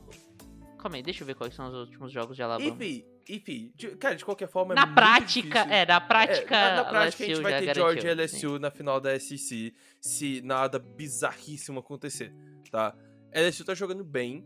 Calma 0.78 0.98
aí, 0.98 1.04
deixa 1.04 1.24
eu 1.24 1.28
ver 1.28 1.36
quais 1.36 1.54
são 1.56 1.68
os 1.68 1.74
últimos 1.74 2.12
jogos 2.12 2.36
de 2.36 2.44
Alabama. 2.44 2.70
Enfim, 2.70 3.06
enfim, 3.28 3.72
de- 3.76 3.96
cara, 3.96 4.16
de 4.16 4.26
qualquer 4.26 4.48
forma 4.48 4.74
é 4.74 4.76
na 4.76 4.86
muito 4.86 4.96
prática, 4.96 5.60
é, 5.60 5.86
na 5.86 6.02
prática. 6.02 6.56
É, 6.56 6.70
na, 6.70 6.76
na 6.84 6.86
prática 6.86 7.24
a 7.24 7.28
gente 7.28 7.36
LSU 7.36 7.44
vai 7.44 7.60
ter 7.60 7.66
garantiu, 7.66 7.84
Georgia 7.84 8.24
e 8.24 8.28
sim. 8.28 8.38
LSU 8.38 8.60
na 8.60 8.72
final 8.72 9.00
da 9.00 9.20
SEC 9.20 9.74
se 10.02 10.42
nada 10.42 10.80
bizarríssimo 10.80 11.80
acontecer, 11.80 12.34
tá? 12.72 12.96
LSU 13.34 13.66
tá 13.66 13.74
jogando 13.74 14.04
bem, 14.04 14.46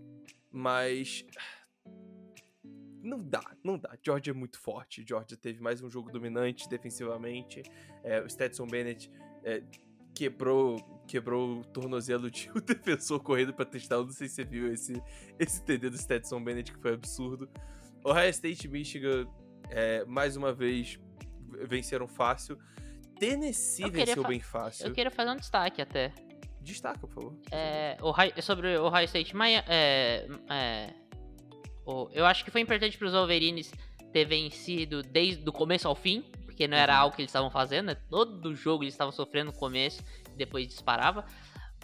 mas 0.52 1.26
não 3.02 3.24
dá, 3.24 3.44
não 3.64 3.78
dá. 3.78 3.98
Georgia 4.06 4.32
é 4.32 4.34
muito 4.34 4.60
forte. 4.60 5.06
Georgia 5.08 5.38
teve 5.38 5.62
mais 5.62 5.82
um 5.82 5.90
jogo 5.90 6.12
dominante 6.12 6.68
defensivamente. 6.68 7.64
É, 8.04 8.22
o 8.22 8.30
Stetson 8.30 8.68
Bennett 8.68 9.10
é, 9.44 9.64
quebrou, 10.14 10.78
quebrou 11.08 11.60
o 11.60 11.66
tornozelo 11.66 12.30
de 12.30 12.50
um 12.56 12.60
defensor 12.60 13.22
correndo 13.22 13.54
pra 13.54 13.66
testar. 13.66 13.98
Não 13.98 14.10
sei 14.10 14.28
se 14.28 14.36
você 14.36 14.44
viu 14.44 14.72
esse, 14.74 15.02
esse 15.40 15.64
TD 15.64 15.90
do 15.90 15.98
Stetson 15.98 16.44
Bennett 16.44 16.74
que 16.74 16.80
foi 16.82 16.94
absurdo. 16.94 17.50
Ohio 18.04 18.30
State 18.30 18.66
e 18.68 18.70
Michigan, 18.70 19.28
é, 19.70 20.04
mais 20.06 20.36
uma 20.38 20.54
vez, 20.54 21.00
venceram 21.68 22.08
fácil. 22.08 22.58
Tennessee 23.20 23.90
venceu 23.90 24.24
bem 24.24 24.40
fácil. 24.40 24.86
Eu 24.88 24.94
queria 24.94 25.12
fazer 25.12 25.32
um 25.32 25.36
destaque 25.36 25.82
até. 25.82 26.14
Destaca, 26.62 27.00
por 27.00 27.10
favor. 27.10 27.36
É, 27.52 27.98
Ohio- 28.02 28.42
sobre 28.42 28.78
o 28.78 28.86
Ohio 28.86 29.06
State. 29.06 29.36
Miami, 29.36 29.64
é, 29.68 30.28
é, 30.50 30.94
o- 31.86 32.10
eu 32.12 32.26
acho 32.26 32.44
que 32.46 32.52
foi 32.52 32.62
importante 32.62 32.98
para 32.98 33.08
os 33.08 33.14
Wolverines 33.14 33.72
ter 34.14 34.26
vencido 34.26 35.02
desde 35.02 35.48
o 35.48 35.52
começo 35.52 35.88
ao 35.88 35.96
fim, 35.96 36.22
porque 36.46 36.68
não 36.68 36.78
era 36.78 36.94
Uhum. 36.94 37.00
algo 37.02 37.16
que 37.16 37.22
eles 37.22 37.30
estavam 37.30 37.50
fazendo, 37.50 37.88
né? 37.88 37.96
todo 38.10 38.54
jogo 38.56 38.84
eles 38.84 38.94
estavam 38.94 39.12
sofrendo 39.12 39.52
no 39.52 39.58
começo 39.58 40.02
e 40.32 40.36
depois 40.36 40.68
disparava. 40.68 41.26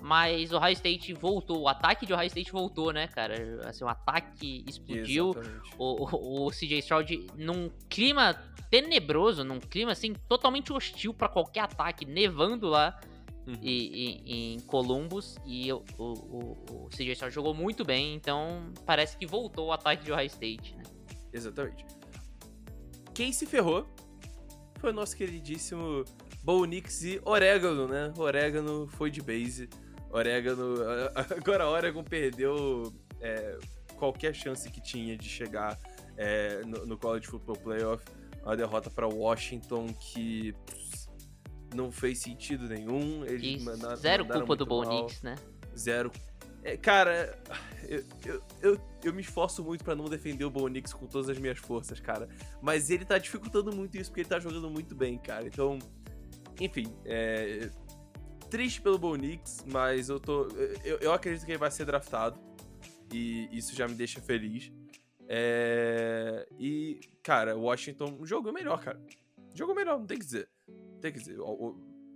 Mas 0.01 0.51
o 0.51 0.57
Ohio 0.57 0.73
State 0.73 1.13
voltou, 1.13 1.61
o 1.61 1.67
ataque 1.67 2.05
de 2.05 2.13
Ohio 2.13 2.27
State 2.27 2.51
voltou, 2.51 2.91
né, 2.91 3.07
cara? 3.07 3.61
Assim, 3.69 3.83
o 3.83 3.87
ataque 3.87 4.65
explodiu. 4.67 5.31
Exatamente. 5.31 5.75
O, 5.77 6.05
o, 6.43 6.47
o 6.47 6.51
CJ 6.51 6.79
Stroud 6.79 7.27
num 7.37 7.69
clima 7.89 8.33
tenebroso, 8.69 9.43
num 9.43 9.59
clima 9.59 9.91
assim 9.91 10.13
totalmente 10.27 10.73
hostil 10.73 11.13
para 11.13 11.29
qualquer 11.29 11.61
ataque, 11.61 12.05
nevando 12.05 12.67
lá 12.67 12.99
Uhum. 13.45 13.55
e, 13.61 14.21
e- 14.25 14.53
em 14.55 14.59
Columbus 14.61 15.35
e 15.45 15.69
o, 15.73 15.83
o, 15.97 16.03
o, 16.13 16.85
o 16.85 16.89
CJ 16.89 17.11
Stroud 17.11 17.35
jogou 17.35 17.53
muito 17.53 17.83
bem, 17.83 18.15
então 18.15 18.71
parece 18.85 19.17
que 19.17 19.25
voltou 19.27 19.67
o 19.67 19.71
ataque 19.73 20.05
de 20.05 20.13
Ohio 20.13 20.27
State, 20.27 20.73
né? 20.77 20.83
Exatamente. 21.33 21.85
Quem 23.13 23.33
se 23.33 23.45
ferrou 23.45 23.85
foi 24.79 24.91
o 24.91 24.93
nosso 24.93 25.15
queridíssimo 25.17 26.05
Bo 26.41 26.63
Nix 26.63 27.03
e 27.03 27.21
Orégano, 27.25 27.85
né? 27.85 28.13
Orégano 28.17 28.87
foi 28.87 29.11
de 29.11 29.21
base. 29.21 29.69
Orégano. 30.13 30.75
Agora 31.35 31.67
Oregon 31.67 32.03
perdeu 32.03 32.93
é, 33.19 33.57
qualquer 33.97 34.33
chance 34.33 34.69
que 34.69 34.79
tinha 34.79 35.17
de 35.17 35.27
chegar 35.27 35.77
é, 36.15 36.61
no, 36.65 36.85
no 36.85 36.97
College 36.97 37.27
Football 37.27 37.57
Playoff. 37.57 38.05
Uma 38.43 38.55
derrota 38.55 38.89
para 38.89 39.07
Washington 39.07 39.87
que 39.93 40.53
pss, 40.65 41.09
não 41.73 41.91
fez 41.91 42.19
sentido 42.19 42.67
nenhum. 42.67 43.25
Eles 43.25 43.61
E 43.61 43.65
mandaram, 43.65 43.95
zero 43.95 44.23
mandaram 44.23 44.41
culpa 44.41 44.55
do 44.55 44.67
muito 44.67 44.85
Bo 44.85 44.93
mal. 44.93 45.03
Nix, 45.03 45.21
né? 45.21 45.35
Zero. 45.75 46.11
É, 46.63 46.77
cara, 46.77 47.37
eu, 47.87 48.03
eu, 48.25 48.43
eu, 48.61 48.81
eu 49.03 49.13
me 49.13 49.21
esforço 49.21 49.63
muito 49.63 49.83
pra 49.83 49.95
não 49.95 50.05
defender 50.05 50.45
o 50.45 50.49
Bo 50.49 50.67
Nix 50.67 50.93
com 50.93 51.07
todas 51.07 51.29
as 51.29 51.37
minhas 51.37 51.57
forças, 51.57 51.99
cara. 51.99 52.29
Mas 52.61 52.89
ele 52.89 53.03
tá 53.03 53.17
dificultando 53.17 53.75
muito 53.75 53.97
isso 53.97 54.09
porque 54.09 54.21
ele 54.21 54.29
tá 54.29 54.39
jogando 54.39 54.69
muito 54.69 54.95
bem, 54.95 55.17
cara. 55.17 55.45
Então, 55.47 55.79
enfim, 56.59 56.93
é. 57.05 57.69
Triste 58.53 58.83
pelo 58.83 58.99
Bo 58.99 59.15
Nix, 59.15 59.65
mas 59.65 60.09
eu 60.09 60.19
tô. 60.19 60.47
Eu, 60.85 60.99
eu 60.99 61.11
acredito 61.11 61.43
que 61.43 61.53
ele 61.53 61.57
vai 61.57 61.71
ser 61.71 61.85
draftado. 61.85 62.39
E 63.11 63.49
isso 63.51 63.75
já 63.75 63.87
me 63.87 63.95
deixa 63.95 64.21
feliz. 64.21 64.71
É, 65.27 66.47
e, 66.59 66.99
cara, 67.23 67.57
Washington 67.57 68.23
jogou 68.23 68.53
melhor, 68.53 68.79
cara. 68.79 69.01
Jogou 69.55 69.73
melhor, 69.73 69.97
não 69.97 70.05
tem 70.05 70.19
que 70.19 70.25
dizer. 70.25 70.47
Não 70.67 70.99
tem 70.99 71.11
que 71.11 71.17
dizer. 71.17 71.37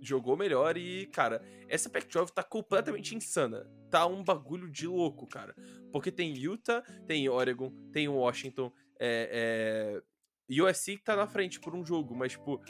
Jogou 0.00 0.36
melhor 0.36 0.76
e, 0.76 1.06
cara, 1.06 1.42
essa 1.68 1.90
Pac-12 1.90 2.30
tá 2.30 2.44
completamente 2.44 3.16
insana. 3.16 3.68
Tá 3.90 4.06
um 4.06 4.22
bagulho 4.22 4.70
de 4.70 4.86
louco, 4.86 5.26
cara. 5.26 5.56
Porque 5.90 6.12
tem 6.12 6.32
Utah, 6.38 6.82
tem 7.04 7.28
Oregon, 7.28 7.72
tem 7.90 8.08
Washington, 8.08 8.70
é, 9.00 10.00
é... 10.48 10.62
USC 10.62 10.98
tá 10.98 11.16
na 11.16 11.26
frente 11.26 11.58
por 11.58 11.74
um 11.74 11.84
jogo, 11.84 12.14
mas, 12.14 12.30
tipo, 12.30 12.62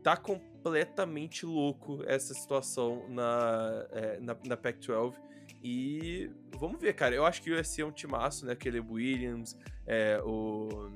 tá 0.00 0.16
completamente 0.64 1.44
louco 1.44 2.02
essa 2.06 2.32
situação 2.32 3.06
na, 3.10 3.86
é, 3.92 4.18
na, 4.20 4.34
na 4.46 4.56
Pac-12. 4.56 5.14
E 5.62 6.30
vamos 6.58 6.80
ver, 6.80 6.94
cara. 6.94 7.14
Eu 7.14 7.26
acho 7.26 7.42
que 7.42 7.50
o 7.50 7.60
USC 7.60 7.82
é 7.82 7.84
um 7.84 7.92
timaço, 7.92 8.46
né? 8.46 8.54
Caleb 8.54 8.90
Williams, 8.90 9.56
é, 9.86 10.18
o 10.24 10.90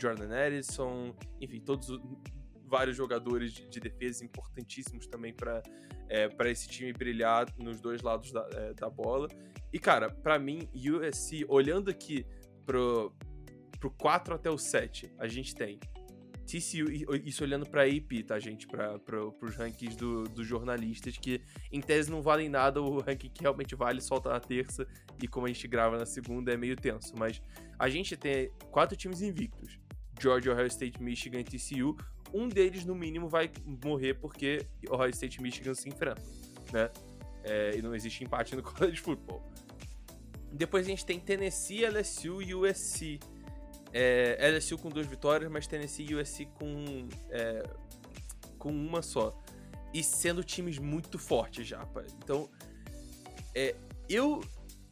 Jordan 0.00 0.46
Edison, 0.46 1.14
enfim, 1.40 1.60
todos 1.60 1.88
os 1.88 2.00
vários 2.64 2.96
jogadores 2.96 3.52
de, 3.52 3.68
de 3.68 3.78
defesa 3.78 4.24
importantíssimos 4.24 5.06
também 5.06 5.32
para 5.32 5.62
é, 6.08 6.28
para 6.28 6.48
esse 6.50 6.68
time 6.68 6.92
brilhar 6.92 7.46
nos 7.58 7.80
dois 7.80 8.02
lados 8.02 8.32
da, 8.32 8.48
é, 8.52 8.74
da 8.74 8.88
bola. 8.90 9.28
E, 9.72 9.78
cara, 9.78 10.10
pra 10.10 10.38
mim, 10.38 10.68
USC, 10.74 11.44
olhando 11.48 11.90
aqui 11.90 12.24
pro, 12.64 13.12
pro 13.80 13.90
4 13.90 14.34
até 14.34 14.48
o 14.48 14.56
7, 14.56 15.12
a 15.18 15.26
gente 15.26 15.54
tem 15.54 15.80
TCU, 16.46 16.88
isso 17.24 17.42
olhando 17.42 17.66
pra 17.66 17.82
AP, 17.82 18.24
tá, 18.26 18.38
gente? 18.38 18.66
Pra, 18.66 18.98
pro, 18.98 19.32
pros 19.32 19.56
rankings 19.56 19.96
do, 19.96 20.24
dos 20.24 20.46
jornalistas, 20.46 21.18
que 21.18 21.42
em 21.72 21.80
tese 21.80 22.10
não 22.10 22.22
valem 22.22 22.48
nada, 22.48 22.80
o 22.80 23.00
ranking 23.00 23.28
que 23.28 23.42
realmente 23.42 23.74
vale 23.74 24.00
solta 24.00 24.30
na 24.30 24.38
terça, 24.38 24.86
e 25.20 25.26
como 25.26 25.46
a 25.46 25.48
gente 25.48 25.66
grava 25.66 25.98
na 25.98 26.06
segunda 26.06 26.52
é 26.52 26.56
meio 26.56 26.76
tenso. 26.76 27.14
Mas 27.16 27.42
a 27.78 27.88
gente 27.88 28.16
tem 28.16 28.50
quatro 28.70 28.96
times 28.96 29.20
invictos: 29.20 29.78
Georgia, 30.20 30.52
Ohio 30.52 30.68
State, 30.68 31.02
Michigan 31.02 31.40
e 31.40 31.44
TCU. 31.44 31.96
Um 32.32 32.48
deles, 32.48 32.84
no 32.84 32.94
mínimo, 32.94 33.28
vai 33.28 33.50
morrer 33.82 34.14
porque 34.14 34.66
Ohio 34.90 35.10
State 35.10 35.38
e 35.38 35.42
Michigan 35.42 35.74
se 35.74 35.88
enfrentam, 35.88 36.24
né? 36.72 36.90
É, 37.44 37.76
e 37.76 37.82
não 37.82 37.94
existe 37.94 38.24
empate 38.24 38.56
no 38.56 38.62
college 38.64 39.00
football. 39.00 39.42
Depois 40.52 40.86
a 40.86 40.88
gente 40.88 41.04
tem 41.04 41.20
Tennessee, 41.20 41.84
LSU 41.86 42.42
e 42.42 42.54
USC. 42.54 43.20
É, 43.98 44.50
LSU 44.50 44.76
com 44.76 44.90
duas 44.90 45.06
vitórias, 45.06 45.50
mas 45.50 45.66
Tennessee 45.66 46.06
e 46.10 46.14
USC 46.14 46.44
com, 46.44 47.08
é, 47.30 47.62
com 48.58 48.70
uma 48.70 49.00
só. 49.00 49.42
E 49.94 50.04
sendo 50.04 50.44
times 50.44 50.78
muito 50.78 51.18
fortes 51.18 51.66
já. 51.66 51.82
Então, 52.18 52.50
é, 53.54 53.74
eu 54.06 54.42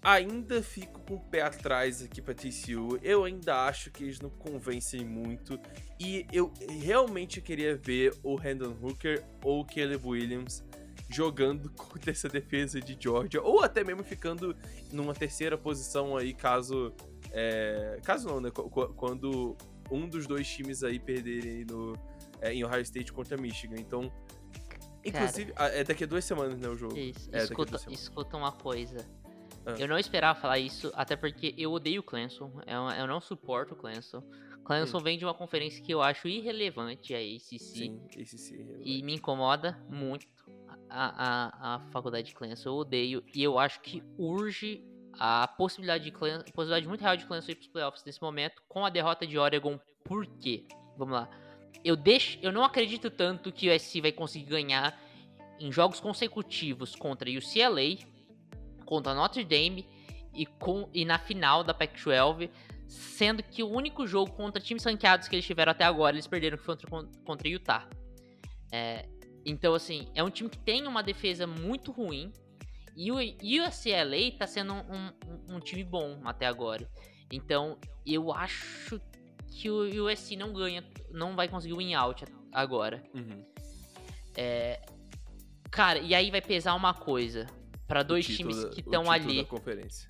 ainda 0.03 0.63
fico 0.63 1.01
com 1.01 1.17
o 1.17 1.21
pé 1.21 1.43
atrás 1.43 2.03
aqui 2.03 2.23
pra 2.23 2.33
TCU. 2.33 2.99
Eu 3.03 3.25
ainda 3.25 3.67
acho 3.67 3.91
que 3.91 4.05
eles 4.05 4.21
não 4.21 4.31
convencem 4.31 5.05
muito. 5.05 5.61
E 6.01 6.27
eu 6.33 6.51
realmente 6.83 7.43
queria 7.43 7.77
ver 7.77 8.15
o 8.23 8.37
Randall 8.37 8.75
Hooker 8.81 9.23
ou 9.43 9.61
o 9.61 9.67
Caleb 9.67 10.07
Williams 10.07 10.65
jogando 11.11 11.69
contra 11.77 12.11
essa 12.11 12.29
defesa 12.29 12.81
de 12.81 12.97
Georgia. 12.99 13.43
Ou 13.43 13.63
até 13.63 13.85
mesmo 13.85 14.03
ficando 14.03 14.57
numa 14.91 15.15
terceira 15.15 15.59
posição 15.59 16.17
aí, 16.17 16.33
caso. 16.33 16.95
É, 17.35 18.01
caso 18.05 18.29
não, 18.29 18.41
né? 18.41 18.51
Qu- 18.51 18.71
qu- 18.71 18.95
Quando 18.95 19.57
um 19.91 20.09
dos 20.09 20.27
dois 20.27 20.49
times 20.49 20.83
aí 20.83 20.99
perderem 20.99 21.65
no, 21.65 21.93
é, 22.41 22.55
em 22.55 22.65
Ohio 22.65 22.81
State 22.83 23.13
contra 23.13 23.37
Michigan. 23.37 23.77
Então. 23.79 24.11
Inclusive, 25.05 25.53
ah, 25.57 25.67
é 25.67 25.85
daqui 25.85 26.05
a 26.05 26.07
duas 26.07 26.25
semanas, 26.25 26.59
né, 26.59 26.67
o 26.69 26.77
jogo. 26.77 26.97
Isso, 26.97 27.29
É, 27.31 27.43
escuta, 27.43 27.79
escuta 27.91 28.37
uma 28.39 28.53
coisa. 28.53 29.05
Ah. 29.67 29.75
Eu 29.79 29.87
não 29.89 29.99
esperava 29.99 30.39
falar 30.39 30.59
isso, 30.59 30.91
até 30.95 31.15
porque 31.17 31.55
eu 31.59 31.73
odeio 31.73 32.01
o 32.01 32.03
Clemson. 32.03 32.51
Eu, 32.67 32.89
eu 32.99 33.07
não 33.07 33.21
suporto 33.21 33.75
o 33.75 33.77
Clemson. 33.77 34.23
Clemson 34.65 34.99
vem 35.01 35.19
de 35.19 35.25
uma 35.27 35.35
conferência 35.35 35.83
que 35.83 35.93
eu 35.93 36.01
acho 36.01 36.27
irrelevante, 36.27 37.15
a 37.15 37.19
ACC. 37.19 37.55
Hum. 37.55 37.59
Sim, 37.59 38.01
esse 38.17 38.39
sim. 38.39 38.67
E 38.83 39.03
me 39.03 39.15
incomoda 39.15 39.79
muito 39.91 40.27
a, 40.89 41.13
a, 41.69 41.75
a 41.77 41.81
faculdade 41.91 42.29
de 42.29 42.35
Clemson. 42.35 42.71
Eu 42.71 42.75
odeio. 42.77 43.23
E 43.35 43.43
eu 43.43 43.59
acho 43.59 43.83
que 43.83 44.03
urge 44.17 44.83
a 45.19 45.47
possibilidade, 45.49 46.05
de 46.05 46.13
possibilidade 46.53 46.87
muito 46.87 47.01
real 47.01 47.17
de 47.17 47.25
Clemson 47.27 47.53
ir 47.53 47.55
pros 47.57 47.69
playoffs 47.69 48.05
nesse 48.05 48.21
momento 48.21 48.63
com 48.69 48.85
a 48.85 48.91
derrota 48.91 49.27
de 49.27 49.39
Oregon. 49.39 49.79
Por 50.05 50.27
quê? 50.27 50.67
Vamos 50.97 51.15
lá. 51.15 51.29
Eu, 51.85 51.97
deixo, 51.97 52.39
eu 52.43 52.53
não 52.53 52.65
acredito 52.65 53.11
tanto 53.11 53.53
que 53.53 53.69
o 53.69 53.79
SC 53.79 54.01
vai 54.01 54.13
conseguir 54.13 54.47
ganhar 54.47 54.99
em 55.59 55.71
jogos 55.71 56.01
consecutivos 56.01 56.95
contra 56.95 57.29
UCLA, 57.31 57.99
contra 58.85 59.15
Notre 59.15 59.45
Dame 59.45 59.87
e, 60.35 60.47
com, 60.47 60.89
e 60.93 61.05
na 61.05 61.19
final 61.19 61.63
da 61.63 61.73
Pac-12, 61.73 62.51
sendo 62.89 63.43
que 63.43 63.63
o 63.63 63.69
único 63.69 64.07
jogo 64.07 64.33
contra 64.33 64.61
times 64.61 64.85
ranqueados 64.85 65.29
que 65.29 65.37
eles 65.37 65.45
tiveram 65.45 65.73
até 65.73 65.85
agora, 65.85 66.15
eles 66.15 66.27
perderam 66.27 66.57
que 66.57 66.65
foi 66.65 66.77
contra, 66.77 67.11
contra 67.25 67.49
Utah. 67.49 67.89
É, 68.73 69.07
então, 69.45 69.75
assim, 69.75 70.09
é 70.15 70.23
um 70.23 70.31
time 70.31 70.49
que 70.49 70.59
tem 70.59 70.87
uma 70.87 71.03
defesa 71.03 71.47
muito 71.47 71.93
ruim. 71.93 72.33
E 72.97 73.11
o 73.11 73.17
UCLA 73.17 74.39
tá 74.39 74.47
sendo 74.47 74.73
um, 74.75 75.13
um- 75.27 75.57
um 75.57 75.61
time 75.61 75.83
bom 75.85 76.21
até 76.25 76.47
agora. 76.47 76.89
Então, 77.33 77.79
eu 78.07 78.33
acho 78.33 79.01
que 79.51 79.69
o 79.71 80.05
USC 80.07 80.37
não 80.37 80.53
ganha, 80.53 80.85
não 81.11 81.35
vai 81.35 81.49
conseguir 81.49 81.73
o 81.75 81.79
win 81.79 81.95
out 81.95 82.25
agora. 82.53 83.03
Uhum. 83.15 83.45
Cara, 85.71 85.99
e 85.99 86.15
aí 86.15 86.31
vai 86.31 86.41
pesar 86.41 86.75
uma 86.75 86.95
coisa 86.95 87.47
para 87.87 88.03
dois 88.03 88.25
título 88.27 88.51
times 88.51 88.65
que 88.75 88.81
estão 88.81 89.11
ali. 89.11 89.39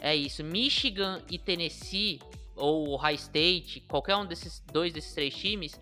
É 0.01 0.15
isso, 0.15 0.45
Michigan 0.45 1.23
e 1.31 1.39
Tennessee, 1.39 2.21
ou 2.55 2.89
Ohio 2.91 3.15
State, 3.17 3.81
qualquer 3.89 4.15
um 4.17 4.27
desses 4.27 4.61
dois 4.73 4.93
desses 4.93 5.13
três 5.15 5.35
times, 5.35 5.73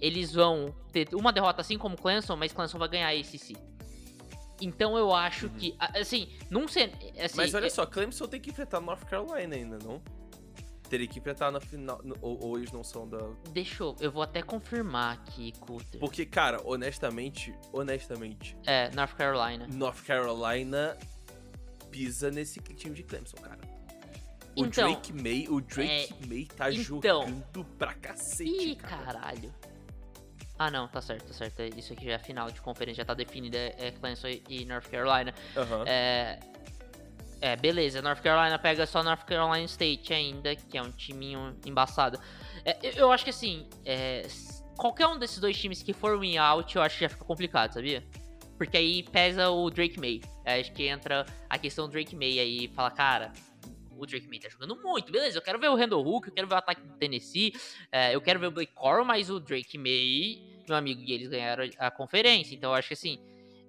eles 0.00 0.32
vão 0.32 0.74
ter 0.92 1.08
uma 1.14 1.32
derrota 1.32 1.60
assim 1.60 1.76
como 1.76 1.96
Clemson, 1.96 2.36
mas 2.36 2.52
Clemson 2.52 2.78
vai 2.78 2.88
ganhar 2.88 3.08
a 3.08 3.12
ACC. 3.12 3.54
Então 4.60 4.96
eu 4.98 5.14
acho 5.14 5.48
que, 5.50 5.76
assim, 5.78 6.28
num 6.50 6.66
cen- 6.66 6.90
assim, 7.22 7.36
Mas 7.36 7.54
olha 7.54 7.66
é- 7.66 7.70
só, 7.70 7.86
Clemson 7.86 8.26
tem 8.26 8.40
que 8.40 8.50
enfrentar 8.50 8.80
North 8.80 9.04
Carolina 9.04 9.54
ainda, 9.54 9.78
não? 9.82 10.02
Teria 10.88 11.06
que 11.06 11.18
enfrentar 11.18 11.50
na 11.50 11.60
final. 11.60 12.00
Ou, 12.22 12.42
ou 12.42 12.56
eles 12.58 12.72
não 12.72 12.82
são 12.82 13.06
da. 13.06 13.18
deixa 13.52 13.82
eu, 13.82 13.94
eu 14.00 14.10
vou 14.10 14.22
até 14.22 14.40
confirmar 14.42 15.12
aqui, 15.14 15.52
Coulter. 15.60 16.00
Porque, 16.00 16.24
cara, 16.24 16.60
honestamente, 16.64 17.54
honestamente, 17.72 18.56
É, 18.66 18.88
North 18.94 19.14
Carolina. 19.14 19.66
North 19.70 20.02
Carolina 20.04 20.96
pisa 21.90 22.30
nesse 22.30 22.58
time 22.60 22.94
de 22.94 23.02
Clemson, 23.02 23.36
cara. 23.36 23.60
O 24.56 24.64
Então, 24.64 24.90
Drake 24.92 25.12
May, 25.12 25.46
o 25.48 25.60
Drake 25.60 26.14
May 26.26 26.46
tá 26.46 26.72
então- 26.72 26.82
jogando 26.82 27.64
pra 27.78 27.94
cacete, 27.94 28.50
Ih, 28.70 28.76
cara. 28.76 29.04
caralho. 29.04 29.54
Ah, 30.58 30.70
não, 30.70 30.88
tá 30.88 31.00
certo, 31.00 31.26
tá 31.28 31.32
certo. 31.32 31.60
Isso 31.78 31.92
aqui 31.92 32.06
já 32.06 32.12
é 32.14 32.18
final 32.18 32.50
de 32.50 32.60
conferência, 32.60 33.02
já 33.02 33.04
tá 33.04 33.14
definida, 33.14 33.56
é 33.56 33.92
Clemson 33.92 34.28
e 34.48 34.64
North 34.64 34.88
Carolina. 34.90 35.32
Aham. 35.56 35.84
É, 35.86 36.40
é, 37.40 37.56
beleza. 37.56 38.02
North 38.02 38.20
Carolina 38.20 38.58
pega 38.58 38.84
só 38.86 39.02
North 39.02 39.24
Carolina 39.24 39.64
State 39.66 40.12
ainda, 40.12 40.56
que 40.56 40.76
é 40.76 40.82
um 40.82 40.90
timinho 40.90 41.56
embaçado. 41.64 42.18
É, 42.64 42.76
eu- 43.00 43.12
acho 43.12 43.22
que 43.22 43.30
assim, 43.30 43.68
é, 43.84 44.26
qualquer 44.76 45.06
um 45.06 45.16
desses 45.18 45.38
dois 45.38 45.56
times 45.56 45.80
que 45.82 45.92
for 45.92 46.18
win 46.18 46.38
out, 46.38 46.74
eu 46.74 46.82
acho 46.82 46.96
que 46.96 47.04
já 47.04 47.08
fica 47.08 47.24
complicado, 47.24 47.72
sabia? 47.74 48.04
Porque 48.56 48.76
aí 48.76 49.04
pesa 49.04 49.50
o 49.50 49.70
Drake 49.70 50.00
May. 50.00 50.20
É, 50.44 50.58
acho 50.60 50.72
que 50.72 50.88
entra 50.88 51.24
a 51.48 51.56
questão 51.56 51.86
do 51.86 51.92
Drake 51.92 52.16
May 52.16 52.40
aí 52.40 52.64
e 52.64 52.68
fala, 52.68 52.90
cara. 52.90 53.32
O 53.98 54.06
Drake 54.06 54.28
May 54.28 54.38
tá 54.38 54.48
jogando 54.48 54.76
muito, 54.76 55.10
beleza. 55.10 55.38
Eu 55.38 55.42
quero 55.42 55.58
ver 55.58 55.68
o 55.68 55.74
Randall 55.76 56.06
Hook, 56.06 56.28
eu 56.28 56.34
quero 56.34 56.46
ver 56.46 56.54
o 56.54 56.58
ataque 56.58 56.80
do 56.80 56.96
Tennessee, 56.96 57.52
é, 57.90 58.14
eu 58.14 58.20
quero 58.20 58.38
ver 58.38 58.46
o 58.46 58.50
Blake 58.50 58.72
Coral, 58.72 59.04
mas 59.04 59.28
o 59.28 59.40
Drake 59.40 59.76
May, 59.76 60.42
meu 60.68 60.76
amigo, 60.76 61.00
e 61.00 61.12
eles 61.12 61.28
ganharam 61.28 61.68
a 61.78 61.90
conferência. 61.90 62.54
Então 62.54 62.70
eu 62.70 62.74
acho 62.74 62.88
que 62.88 62.94
assim. 62.94 63.18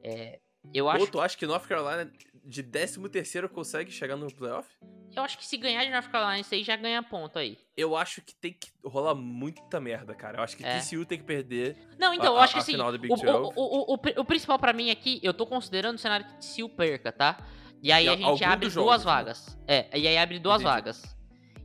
é, 0.04 0.40
eu 0.74 0.90
acho 0.90 1.02
Ou 1.02 1.08
tu 1.10 1.20
acha 1.20 1.38
que 1.38 1.46
North 1.46 1.68
Carolina 1.68 2.12
de 2.44 2.64
13 2.64 3.10
terceiro 3.10 3.50
consegue 3.50 3.92
chegar 3.92 4.16
no 4.16 4.34
playoff? 4.34 4.68
Eu 5.16 5.24
acho 5.24 5.38
que 5.38 5.46
se 5.46 5.58
ganhar 5.58 5.84
de 5.84 5.92
North 5.92 6.10
Carolina 6.10 6.40
State 6.40 6.64
já 6.64 6.76
ganha 6.76 7.02
ponto 7.02 7.40
aí. 7.40 7.58
Eu 7.76 7.96
acho 7.96 8.22
que 8.22 8.36
tem 8.36 8.54
que 8.54 8.70
rolar 8.84 9.16
muita 9.16 9.80
merda, 9.80 10.14
cara. 10.14 10.38
Eu 10.38 10.44
acho 10.44 10.56
que 10.56 10.64
É. 10.64 10.80
TCU 10.80 11.06
tem 11.06 11.18
que 11.18 11.24
perder. 11.24 11.76
Não, 11.98 12.14
então, 12.14 12.34
A- 12.36 12.38
eu 12.38 12.42
acho 12.42 12.54
que 12.54 12.60
assim, 12.60 12.76
o, 12.76 12.78
12. 12.78 13.08
o, 13.56 13.94
o, 13.94 13.94
o, 13.94 14.26
principal 14.26 14.60
pra 14.60 14.72
mim 14.72 14.92
aqui, 14.92 15.20
eu 15.24 15.34
tô 15.34 15.46
considerando 15.46 15.96
o 15.96 16.00
cenário 16.00 16.26
que 16.26 16.34
TCU 16.36 16.70
perca, 16.70 17.12
tá? 17.12 17.44
E 17.82 17.92
aí 17.92 18.06
E 18.06 18.10
a 18.10 18.16
gente 18.16 18.44
abre 18.44 18.70
duas 18.70 19.02
né? 19.04 19.12
vagas. 19.12 19.58
É, 19.68 19.98
e 19.98 20.08
aí 20.08 20.18
abre 20.18 20.40
duas 20.40 20.62
Entendi. 20.62 20.76
vagas. 20.76 21.16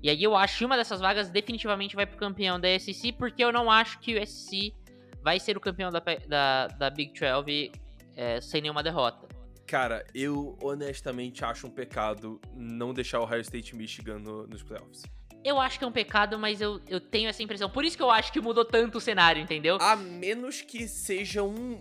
E 0.02 0.10
aí 0.10 0.22
eu 0.22 0.36
acho 0.36 0.58
que 0.58 0.64
uma 0.64 0.76
dessas 0.76 1.00
vagas 1.00 1.28
definitivamente 1.30 1.96
vai 1.96 2.06
pro 2.06 2.16
campeão 2.16 2.60
da 2.60 2.68
SEC, 2.78 3.12
porque 3.16 3.42
eu 3.42 3.50
não 3.52 3.70
acho 3.70 3.98
que 4.00 4.16
o 4.18 4.26
SEC 4.26 4.74
vai 5.22 5.40
ser 5.40 5.56
o 5.56 5.60
campeão 5.60 5.90
da, 5.90 6.00
da, 6.28 6.66
da 6.68 6.90
Big 6.90 7.18
12 7.18 7.72
é, 8.14 8.40
sem 8.40 8.60
nenhuma 8.60 8.82
derrota. 8.82 9.26
Cara, 9.66 10.04
eu 10.14 10.58
honestamente 10.62 11.42
acho 11.42 11.66
um 11.66 11.70
pecado 11.70 12.38
não 12.54 12.92
deixar 12.92 13.18
o 13.20 13.22
Ohio 13.22 13.40
State 13.40 13.74
Michigan 13.74 14.18
no- 14.18 14.46
nos 14.46 14.62
playoffs. 14.62 15.02
Eu 15.42 15.58
acho 15.58 15.78
que 15.78 15.84
é 15.84 15.88
um 15.88 15.92
pecado, 15.92 16.38
mas 16.38 16.60
eu, 16.60 16.80
eu 16.86 17.00
tenho 17.00 17.28
essa 17.28 17.42
impressão. 17.42 17.68
Por 17.70 17.82
isso 17.84 17.96
que 17.96 18.02
eu 18.02 18.10
acho 18.10 18.30
que 18.30 18.40
mudou 18.40 18.64
tanto 18.64 18.98
o 18.98 19.00
cenário, 19.00 19.42
entendeu? 19.42 19.78
A 19.80 19.96
menos 19.96 20.60
que 20.60 20.86
seja 20.86 21.42
um, 21.42 21.80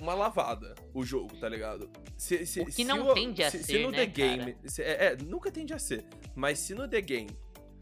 uma 0.00 0.14
lavada 0.14 0.74
o 0.94 1.04
jogo, 1.04 1.36
tá 1.36 1.48
ligado? 1.48 1.90
Se, 2.16 2.44
se, 2.46 2.60
O 2.60 2.66
que 2.66 2.72
se 2.72 2.84
não 2.84 3.08
o- 3.08 3.14
tende 3.14 3.42
a 3.42 3.50
se, 3.50 3.58
se 3.58 3.64
ser, 3.64 3.82
no 3.84 3.90
né, 3.90 3.98
The 3.98 4.06
Game. 4.06 4.56
se- 4.64 4.82
é, 4.82 5.06
é, 5.06 5.16
nunca 5.16 5.50
tende 5.50 5.72
a 5.74 5.78
ser. 5.78 6.04
Mas 6.34 6.58
se 6.58 6.74
no 6.74 6.86
The 6.88 7.00
Game 7.00 7.30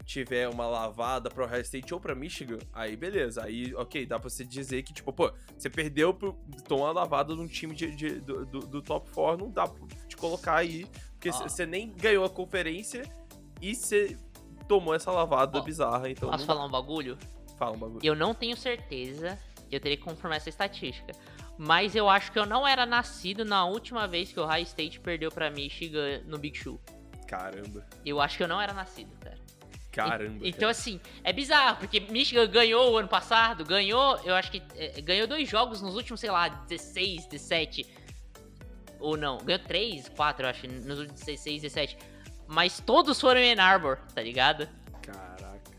tiver 0.05 0.47
uma 0.47 0.65
lavada 0.67 1.29
pro 1.29 1.43
Ohio 1.43 1.61
State 1.61 1.93
ou 1.93 1.99
pra 1.99 2.15
Michigan, 2.15 2.59
aí 2.73 2.95
beleza. 2.95 3.43
Aí, 3.43 3.73
ok, 3.75 4.05
dá 4.05 4.17
pra 4.19 4.29
você 4.29 4.45
dizer 4.45 4.81
que, 4.83 4.93
tipo, 4.93 5.11
pô, 5.11 5.31
você 5.57 5.69
perdeu 5.69 6.13
pro. 6.13 6.33
Tomou 6.67 6.85
uma 6.85 6.93
lavada 6.93 7.35
num 7.35 7.47
time 7.47 7.75
de, 7.75 7.93
de- 7.95 8.19
do, 8.21 8.45
do, 8.45 8.81
top 8.81 9.09
4, 9.11 9.43
não 9.45 9.51
dá 9.51 9.67
pra 9.67 9.85
te 10.07 10.15
colocar 10.15 10.55
aí. 10.55 10.85
Porque 11.13 11.29
Ó. 11.29 11.33
você 11.33 11.65
nem 11.65 11.91
ganhou 11.93 12.23
a 12.23 12.29
conferência 12.29 13.03
e 13.61 13.75
você 13.75 14.17
tomou 14.67 14.93
essa 14.95 15.11
lavada 15.11 15.59
Ó, 15.59 15.61
bizarra. 15.61 16.09
Então, 16.09 16.29
Posso 16.29 16.45
não 16.45 16.53
falar 16.55 16.65
um 16.65 16.71
bagulho? 16.71 17.17
fala 17.57 17.75
um 17.75 17.79
bagulho. 17.79 17.99
Eu 18.03 18.15
não 18.15 18.33
tenho 18.35 18.55
certeza, 18.55 19.37
eu 19.71 19.79
teria 19.79 19.97
que 19.97 20.03
confirmar 20.03 20.37
essa 20.37 20.47
estatística. 20.47 21.11
Mas 21.57 21.95
eu 21.95 22.07
acho 22.09 22.31
que 22.31 22.37
eu 22.37 22.45
não 22.45 22.67
era 22.67 22.85
nascido 22.85 23.43
na 23.43 23.65
última 23.65 24.07
vez 24.07 24.31
que 24.31 24.39
o 24.39 24.45
High 24.45 24.63
State 24.63 24.99
perdeu 24.99 25.31
pra 25.31 25.49
Michigan 25.49 26.21
no 26.25 26.37
Big 26.37 26.57
Show. 26.57 26.79
Caramba. 27.27 27.85
Eu 28.05 28.21
acho 28.21 28.37
que 28.37 28.43
eu 28.43 28.47
não 28.47 28.61
era 28.61 28.73
nascido, 28.73 29.15
cara. 29.19 29.37
Caramba. 29.91 30.45
E- 30.45 30.49
então, 30.49 30.59
cara. 30.61 30.71
assim, 30.71 31.01
é 31.23 31.33
bizarro, 31.33 31.77
porque 31.77 31.99
Michigan 31.99 32.47
ganhou 32.47 32.93
o 32.93 32.97
ano 32.97 33.07
passado, 33.07 33.65
ganhou, 33.65 34.19
eu 34.23 34.35
acho 34.35 34.51
que 34.51 34.61
é, 34.75 35.01
ganhou 35.01 35.25
dois 35.27 35.49
jogos 35.49 35.81
nos 35.81 35.95
últimos, 35.95 36.19
sei 36.19 36.29
lá, 36.29 36.47
16, 36.47 37.25
17. 37.25 37.85
Ou 38.99 39.17
não, 39.17 39.37
ganhou 39.39 39.61
três, 39.63 40.07
quatro, 40.09 40.45
eu 40.45 40.49
acho, 40.49 40.67
nos 40.67 40.99
últimos 40.99 41.21
16, 41.21 41.61
17. 41.63 41.97
Mas 42.47 42.79
todos 42.79 43.19
foram 43.19 43.39
em 43.41 43.53
Ann 43.53 43.61
Arbor, 43.61 43.97
tá 44.13 44.21
ligado? 44.21 44.69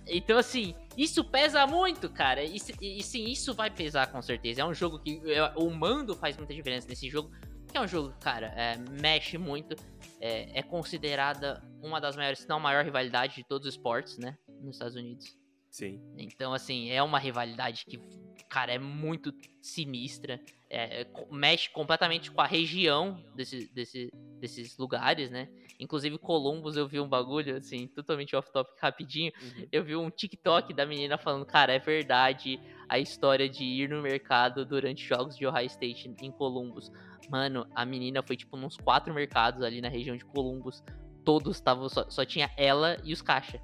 Então, 0.09 0.39
assim, 0.39 0.75
isso 0.97 1.25
pesa 1.25 1.67
muito, 1.67 2.09
cara. 2.09 2.43
E, 2.43 2.57
e 2.81 3.03
sim, 3.03 3.25
isso 3.27 3.55
vai 3.55 3.71
pesar 3.71 4.07
com 4.11 4.21
certeza. 4.23 4.63
É 4.63 4.65
um 4.65 4.75
jogo 4.75 4.99
que 4.99 5.21
é, 5.33 5.53
o 5.57 5.71
mando 5.71 6.17
faz 6.17 6.37
muita 6.37 6.55
diferença 6.55 6.89
nesse 6.89 7.09
jogo. 7.09 7.31
Que 7.71 7.77
é 7.77 7.81
um 7.81 7.87
jogo, 7.87 8.15
cara, 8.21 8.47
é, 8.57 8.77
mexe 9.01 9.37
muito. 9.37 9.77
É, 10.21 10.59
é 10.59 10.63
considerada 10.63 11.63
uma 11.83 12.01
das 12.01 12.17
maiores, 12.17 12.41
se 12.41 12.49
não 12.49 12.57
a 12.57 12.61
maior 12.61 12.85
rivalidade 12.85 13.37
de 13.37 13.45
todos 13.45 13.69
os 13.69 13.75
esportes, 13.75 14.17
né? 14.19 14.37
Nos 14.61 14.77
Estados 14.77 14.97
Unidos. 14.97 15.37
Sim. 15.71 16.01
Então, 16.17 16.53
assim, 16.53 16.91
é 16.91 17.03
uma 17.03 17.19
rivalidade 17.19 17.85
que, 17.85 18.01
cara, 18.49 18.73
é 18.73 18.79
muito 18.79 19.33
sinistra. 19.61 20.41
É, 20.71 21.03
é, 21.03 21.07
mexe 21.31 21.71
completamente 21.71 22.31
com 22.31 22.41
a 22.41 22.47
região 22.47 23.23
desse, 23.35 23.73
desse, 23.73 24.13
desses 24.39 24.77
lugares, 24.77 25.31
né? 25.31 25.49
Inclusive, 25.81 26.19
Columbus, 26.19 26.77
eu 26.77 26.89
vi 26.89 26.99
um 27.01 27.09
bagulho, 27.09 27.57
assim, 27.57 27.87
totalmente 27.87 28.35
off-topic, 28.35 28.75
rapidinho. 28.81 29.33
Uhum. 29.41 29.67
Eu 29.71 29.85
vi 29.85 29.97
um 29.97 30.11
TikTok 30.11 30.75
da 30.75 30.85
menina 30.85 31.17
falando, 31.17 31.47
cara, 31.47 31.73
é 31.73 31.79
verdade 31.79 32.61
a 32.89 32.99
história 32.99 33.49
de 33.49 33.65
ir 33.65 33.89
no 33.89 34.03
mercado 34.03 34.65
durante 34.65 35.07
jogos 35.07 35.37
de 35.37 35.47
Ohio 35.47 35.67
State 35.67 36.13
em 36.21 36.33
Columbus. 36.33 36.91
Mano, 37.31 37.67
a 37.75 37.85
menina 37.85 38.23
foi, 38.23 38.37
tipo, 38.37 38.57
nos 38.57 38.77
quatro 38.77 39.15
mercados 39.15 39.63
ali 39.63 39.81
na 39.81 39.89
região 39.89 40.17
de 40.17 40.25
Columbus. 40.25 40.83
Todos 41.25 41.57
estavam, 41.57 41.89
só, 41.89 42.09
só 42.11 42.25
tinha 42.25 42.51
ela 42.57 43.01
e 43.05 43.13
os 43.13 43.23
caixa. 43.23 43.61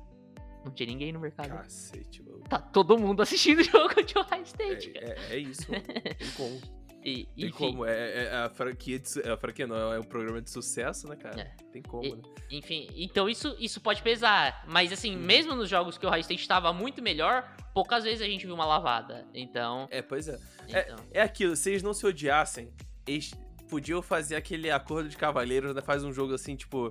Não 0.64 0.72
tinha 0.72 0.86
ninguém 0.86 1.12
no 1.12 1.20
mercado. 1.20 1.48
Cacete, 1.50 2.22
mano. 2.22 2.40
Tá 2.48 2.58
todo 2.58 2.98
mundo 2.98 3.22
assistindo 3.22 3.60
o 3.62 3.64
jogo 3.64 4.02
de 4.02 4.18
Ohio 4.18 4.42
State, 4.44 4.90
cara. 4.90 5.06
É, 5.06 5.32
é, 5.32 5.34
é 5.34 5.38
isso, 5.38 5.70
mano. 5.70 5.84
Tem 5.84 6.30
como. 6.36 6.60
E, 7.04 7.26
Tem 7.26 7.48
enfim, 7.48 7.52
como. 7.52 7.84
É, 7.84 7.92
é- 7.92 8.24
é 8.24 8.36
a 8.36 8.48
franquia 8.48 8.98
de. 8.98 9.20
É 9.22 9.30
a 9.32 9.36
franquia 9.36 9.66
não, 9.66 9.92
é 9.92 10.00
um 10.00 10.04
programa 10.04 10.40
de 10.40 10.48
sucesso, 10.50 11.06
né, 11.06 11.16
cara? 11.16 11.38
É. 11.38 11.64
Tem 11.70 11.82
como, 11.82 12.02
E- 12.04 12.16
né? 12.16 12.22
enfim, 12.50 12.88
então 12.96 13.28
isso, 13.28 13.54
isso 13.58 13.78
pode 13.80 14.00
pesar. 14.02 14.64
Mas 14.66 14.90
assim, 14.90 15.14
mesmo 15.14 15.54
nos 15.54 15.68
jogos 15.68 15.98
que 15.98 16.06
o 16.06 16.08
Ohio 16.08 16.22
State 16.22 16.40
estava 16.40 16.72
muito 16.72 17.02
melhor, 17.02 17.54
poucas 17.74 18.04
vezes 18.04 18.22
a 18.22 18.24
gente 18.26 18.46
viu 18.46 18.54
uma 18.54 18.64
lavada. 18.64 19.26
Então. 19.34 19.86
É, 19.90 20.00
pois 20.00 20.28
é. 20.28 20.38
É, 20.68 20.80
então 20.80 20.96
é 21.12 21.20
aquilo, 21.20 21.54
se 21.56 21.68
eles 21.70 21.82
não 21.82 21.92
se 21.92 22.06
odiassem, 22.06 22.72
eles 23.06 23.34
podiam 23.68 24.00
fazer 24.00 24.36
aquele 24.36 24.70
acordo 24.70 25.08
de 25.10 25.16
cavaleiros, 25.18 25.74
né? 25.74 25.82
Faz 25.82 26.02
um 26.04 26.12
jogo 26.12 26.32
assim, 26.32 26.56
tipo. 26.56 26.90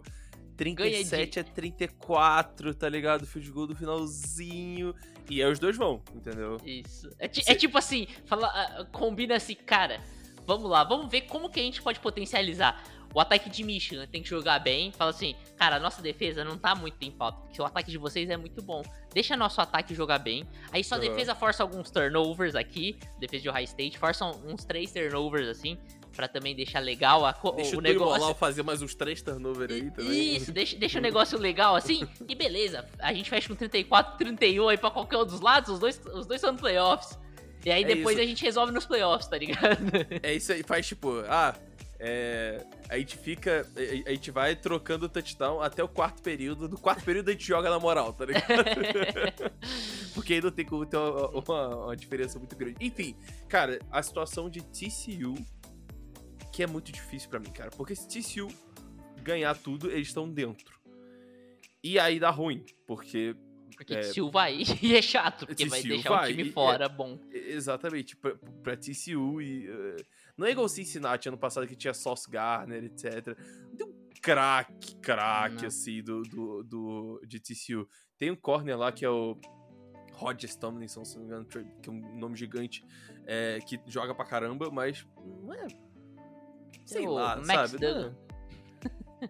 37 0.56 1.40
a 1.40 1.44
34, 1.44 2.74
tá 2.76 2.88
ligado? 2.90 3.26
Field 3.26 3.52
goal 3.52 3.68
do 3.68 3.76
finalzinho. 3.76 4.94
E 5.30 5.42
aí 5.42 5.52
os 5.52 5.60
dois 5.60 5.78
vão, 5.78 6.02
entendeu? 6.14 6.58
Isso. 6.66 7.10
É, 7.18 7.28
ti- 7.28 7.44
é 7.48 7.56
tipo 7.56 7.78
assim, 7.78 8.08
fala, 8.26 8.48
ah, 8.48 8.86
combina 8.92 9.36
assim, 9.36 9.56
cara. 9.56 10.02
Vamos 10.46 10.70
lá, 10.70 10.84
vamos 10.84 11.10
ver 11.10 11.22
como 11.22 11.50
que 11.50 11.60
a 11.60 11.64
gente 11.64 11.82
pode 11.82 12.00
potencializar. 12.02 12.84
O 13.16 13.20
ataque 13.20 13.50
de 13.50 13.64
Michigan 13.64 14.06
tem 14.08 14.22
que 14.24 14.28
jogar 14.30 14.60
bem. 14.60 14.92
Fala 14.92 15.12
assim, 15.12 15.36
cara, 15.56 15.76
a 15.78 15.80
nossa 15.80 16.02
defesa 16.02 16.44
não 16.44 16.58
tá 16.58 16.74
muito 16.76 16.98
em 17.04 17.12
pauta, 17.12 17.38
porque 17.42 17.62
o 17.62 17.66
ataque 17.66 17.92
de 17.92 17.98
vocês 17.98 18.30
é 18.30 18.36
muito 18.36 18.62
bom. 18.62 18.82
Deixa 19.14 19.38
nosso 19.38 19.62
ataque 19.62 19.94
jogar 19.96 20.18
bem. 20.20 20.46
Aí 20.72 20.84
sua 20.84 20.98
Aham. 20.98 21.08
defesa 21.08 21.34
força 21.36 21.64
alguns 21.64 21.90
turnovers 21.92 22.56
aqui, 22.56 22.98
defesa 23.20 23.44
de 23.44 23.50
Ohio 23.50 23.64
State, 23.66 23.98
força 24.00 24.26
uns 24.26 24.66
três 24.66 24.92
turnovers 24.92 25.48
assim, 25.48 25.78
pra 26.16 26.28
também 26.28 26.56
deixar 26.56 26.80
legal 26.80 27.26
a, 27.26 27.32
Deixa 27.56 27.76
o 27.76 27.80
o 27.80 27.82
negócio. 27.82 28.14
Tuimolau 28.14 28.36
fazer 28.36 28.64
mais 28.64 28.82
uns 28.82 28.94
três 28.96 29.22
turnover 29.22 29.72
aí 29.72 29.90
também. 29.92 30.36
Isso, 30.36 30.52
deixa, 30.52 30.76
deixa 30.78 31.00
o 31.00 31.02
negócio 31.02 31.38
legal 31.38 31.76
assim. 31.76 32.08
E 32.28 32.36
beleza, 32.36 32.86
a 33.00 33.14
gente 33.14 33.30
fecha 33.30 33.48
com 33.48 33.56
34, 33.56 34.18
31 34.18 34.70
aí 34.70 34.78
pra 34.78 34.92
qualquer 34.92 35.18
um 35.18 35.26
dos 35.26 35.42
lados, 35.42 35.70
os 35.74 35.80
dois, 35.80 36.00
os 36.14 36.26
dois 36.26 36.40
são 36.40 36.52
no 36.54 36.58
playoffs. 36.60 37.18
E 37.66 37.72
aí 37.72 37.84
É 37.84 37.88
depois 37.88 38.16
isso. 38.18 38.24
a 38.24 38.28
gente 38.28 38.44
resolve 38.44 38.72
nos 38.74 38.86
playoffs, 38.86 39.28
tá 39.30 39.38
ligado? 39.38 39.78
É 40.22 40.34
isso 40.34 40.52
aí, 40.52 40.64
faz 40.64 40.86
tipo, 40.86 41.24
ah, 41.30 41.56
é, 41.98 42.62
a 42.90 42.98
gente 42.98 43.18
fica, 43.18 43.66
a, 44.06 44.10
a 44.10 44.14
gente 44.14 44.30
vai 44.32 44.54
trocando 44.54 45.06
o 45.06 45.10
touchdown 45.10 45.62
até 45.62 45.82
o 45.82 45.88
quarto 45.88 46.22
período, 46.22 46.68
do 46.68 46.78
quarto 46.78 47.06
período 47.06 47.30
a 47.30 47.32
gente 47.32 47.46
joga 47.48 47.70
na 47.70 47.80
moral, 47.80 48.12
tá 48.12 48.26
ligado? 48.26 48.46
Porque 50.14 50.34
aí 50.34 50.42
não 50.42 50.52
tem 50.52 50.66
como 50.66 50.86
ter 50.86 50.98
uma, 50.98 51.30
uma- 51.30 51.76
uma 51.86 51.96
diferença 51.96 52.38
muito 52.38 52.56
grande. 52.56 52.76
Enfim, 52.82 53.16
cara, 53.48 53.80
a 53.92 54.02
situação 54.04 54.50
de 54.50 54.62
TCU, 54.62 55.36
que 56.54 56.64
é 56.64 56.68
muito 56.68 56.92
difícil 56.92 57.30
pra 57.30 57.40
mim, 57.40 57.52
cara, 57.52 57.70
porque 57.72 57.96
se 57.96 58.08
TCU 58.08 58.48
ganhar 59.24 59.56
tudo, 59.58 59.90
eles 59.92 60.08
estão 60.08 60.30
dentro. 60.30 60.80
E 61.84 62.00
aí 62.00 62.20
dá 62.20 62.30
ruim, 62.30 62.64
porque 62.88 63.36
Porque 63.76 63.96
É. 63.96 64.02
TCU 64.02 64.30
vai 64.30 64.62
e 64.84 64.96
é 64.96 65.02
chato, 65.02 65.48
porque 65.48 65.66
vai 65.66 65.80
TCU 65.82 65.90
deixar 65.90 66.12
o 66.12 66.16
vai, 66.16 66.30
time 66.30 66.44
e- 66.44 66.52
fora 66.52 66.88
bom. 66.88 67.20
Exatamente, 67.32 68.16
pra, 68.16 68.36
pra 68.62 68.78
TCU 68.78 69.42
e. 69.42 69.68
eh, 69.68 69.96
não 70.38 70.46
é 70.46 70.52
igual 70.52 70.70
Cincinnati 70.70 71.28
ano 71.28 71.38
passado 71.40 71.66
que 71.68 71.76
tinha 71.76 71.94
Sauce 71.94 72.30
Garner, 72.30 72.84
etc. 72.84 73.36
Tem 73.76 73.88
um 73.88 73.94
craque, 74.22 74.96
craque, 74.98 75.62
Não. 75.64 75.68
assim, 75.68 76.04
do, 76.04 76.22
do, 76.22 76.64
do, 76.64 77.22
de 77.28 77.40
TCU. 77.40 77.88
Tem 78.18 78.30
um 78.32 78.36
corner 78.36 78.78
lá 78.78 78.92
que 78.92 79.04
é 79.04 79.10
o 79.10 79.36
Rodgers 80.14 80.56
Tomlinson, 80.56 81.04
se 81.04 81.16
não 81.18 81.24
me 81.24 81.28
engano, 81.28 81.46
que 81.82 81.90
é 81.90 81.92
um 81.92 82.16
nome 82.18 82.36
gigante, 82.38 82.86
eh, 83.26 83.60
que 83.68 83.80
joga 83.88 84.14
pra 84.14 84.24
caramba, 84.24 84.70
mas 84.72 85.06
não 85.44 85.52
é. 85.54 85.68
Sei 86.86 87.06
o 87.08 87.12
lá, 87.12 87.36
Max 87.38 87.72
sabe? 87.72 87.86
É- 87.86 87.94
Duggan. 87.94 88.16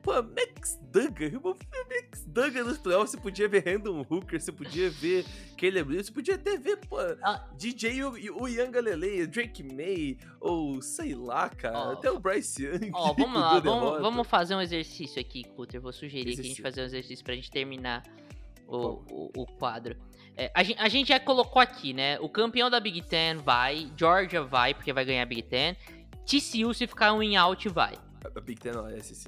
Pô, 0.02 0.12
Max 0.24 0.80
Duggan, 0.92 1.26
irmão, 1.26 1.56
Max 1.88 2.26
Duggan 2.26 2.64
nos 2.64 2.80
playoffs, 2.80 3.12
você 3.12 3.18
podia 3.18 3.48
ver 3.48 3.64
Random 3.64 4.04
Hooker, 4.10 4.42
você 4.42 4.52
podia 4.52 4.90
ver 4.90 5.24
Caleb 5.56 5.88
Williams, 5.90 6.08
você 6.08 6.12
podia 6.14 6.34
até 6.34 6.58
ver, 6.58 6.78
pô, 6.78 6.98
Ah. 7.22 7.48
DJ 7.56 7.98
Young 8.00 8.72
Galilei, 8.72 9.28
Drake 9.28 9.62
May, 9.62 10.18
ou 10.42 10.82
sei 10.82 11.14
lá, 11.14 11.48
cara, 11.48 11.78
Ó, 11.78 11.92
até 11.94 12.10
o 12.10 12.20
Bryce 12.20 12.64
Young. 12.66 12.90
Ó, 12.92 13.14
vamos 13.14 13.34
com 13.34 13.40
lá, 13.40 13.60
vamos, 13.60 14.02
vamos 14.02 14.28
fazer 14.28 14.56
um 14.56 14.62
exercício 14.62 15.22
aqui, 15.22 15.44
Cutter. 15.44 15.80
Vou 15.80 15.94
sugerir 15.94 16.24
que 16.24 16.30
a 16.30 16.32
gente 16.32 16.40
Exercício. 16.40 16.64
fazer 16.64 16.82
um 16.82 16.86
exercício 16.86 17.24
pra 17.24 17.36
gente 17.36 17.52
terminar 17.52 18.02
o, 18.68 18.78
o, 19.12 19.32
o 19.38 19.46
quadro. 19.46 19.96
É, 20.36 20.52
a, 20.56 20.64
gen- 20.64 20.76
a 20.80 20.90
gente 20.90 21.10
já 21.10 21.20
colocou 21.20 21.62
aqui, 21.62 21.94
né? 21.94 22.20
O 22.20 22.28
campeão 22.28 22.68
da 22.68 22.80
Big 22.80 23.04
Ten 23.04 23.36
vai, 23.36 23.92
Georgia 23.96 24.42
vai, 24.42 24.74
porque 24.74 24.92
vai 24.92 25.06
ganhar 25.06 25.22
a 25.22 25.26
Big 25.28 25.44
Ten. 25.44 25.76
TCU, 26.26 26.74
se 26.74 26.88
ficar 26.88 27.14
um 27.14 27.22
in 27.24 27.36
out, 27.36 27.68
vai. 27.70 27.94
A 28.36 28.40
Big 28.40 28.60
Ten 28.62 28.72
não, 28.74 28.88
é 28.88 29.00
SC. 29.02 29.28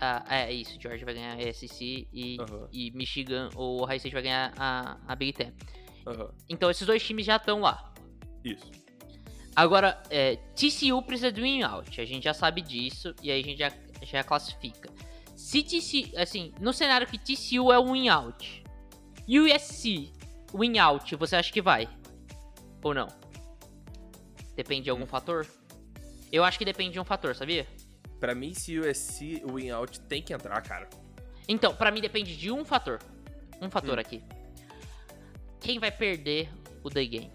Ah, 0.00 0.24
é 0.28 0.52
isso, 0.52 0.80
Georgia 0.80 1.04
vai 1.04 1.14
ganhar 1.14 1.34
a 1.36 1.52
SEC 1.52 2.08
e, 2.12 2.38
Aham. 2.40 2.68
e 2.72 2.90
Michigan 2.92 3.50
ou 3.54 3.82
Ohio 3.82 3.96
State 3.98 4.14
vai 4.14 4.22
ganhar 4.22 4.52
a, 4.56 4.98
a 5.06 5.14
Big 5.14 5.32
Ten. 5.34 5.52
Aham, 6.06 6.30
Então 6.48 6.70
esses 6.70 6.86
dois 6.86 7.02
times 7.04 7.26
já 7.26 7.36
estão 7.36 7.60
lá. 7.60 7.92
isso. 8.44 8.70
Agora, 9.54 10.02
é, 10.08 10.36
TCU 10.54 11.02
precisa 11.02 11.30
do 11.30 11.44
in 11.44 11.62
out, 11.62 12.00
a 12.00 12.04
gente 12.06 12.24
já 12.24 12.32
sabe 12.32 12.62
disso 12.62 13.14
e 13.22 13.30
aí 13.30 13.40
a 13.40 13.44
gente 13.44 13.58
já, 13.58 13.70
já 14.02 14.24
classifica. 14.24 14.88
Se 15.36 15.62
TCU, 15.62 16.16
assim, 16.18 16.52
no 16.60 16.72
cenário 16.72 17.06
que 17.06 17.18
TCU 17.18 17.70
é 17.72 17.78
um 17.78 17.92
win 17.92 18.08
out, 18.08 18.62
USC 19.28 20.12
win 20.54 20.78
out, 20.78 21.14
você 21.16 21.36
acha 21.36 21.52
que 21.52 21.60
vai? 21.60 21.86
Ou 22.82 22.94
não? 22.94 23.08
Depende 24.56 24.84
de 24.84 24.90
algum 24.90 25.06
fator? 25.06 25.46
Eu 26.32 26.44
acho 26.44 26.58
que 26.58 26.64
depende 26.64 26.92
de 26.92 27.00
um 27.00 27.04
fator, 27.04 27.34
sabia? 27.34 27.66
Pra 28.18 28.34
mim, 28.34 28.52
se 28.54 28.78
o 28.78 28.88
USC, 28.88 29.42
o 29.44 29.54
win 29.54 29.70
out 29.70 29.98
tem 30.00 30.22
que 30.22 30.32
entrar, 30.32 30.60
cara. 30.62 30.88
Então, 31.48 31.74
pra 31.74 31.90
mim 31.90 32.00
depende 32.00 32.36
de 32.36 32.50
um 32.50 32.64
fator. 32.64 32.98
Um 33.60 33.70
fator 33.70 33.96
Hum. 33.98 34.00
aqui. 34.00 34.22
Quem 35.60 35.78
vai 35.78 35.90
perder 35.90 36.48
o 36.82 36.90
The 36.90 37.04
Game? 37.04 37.30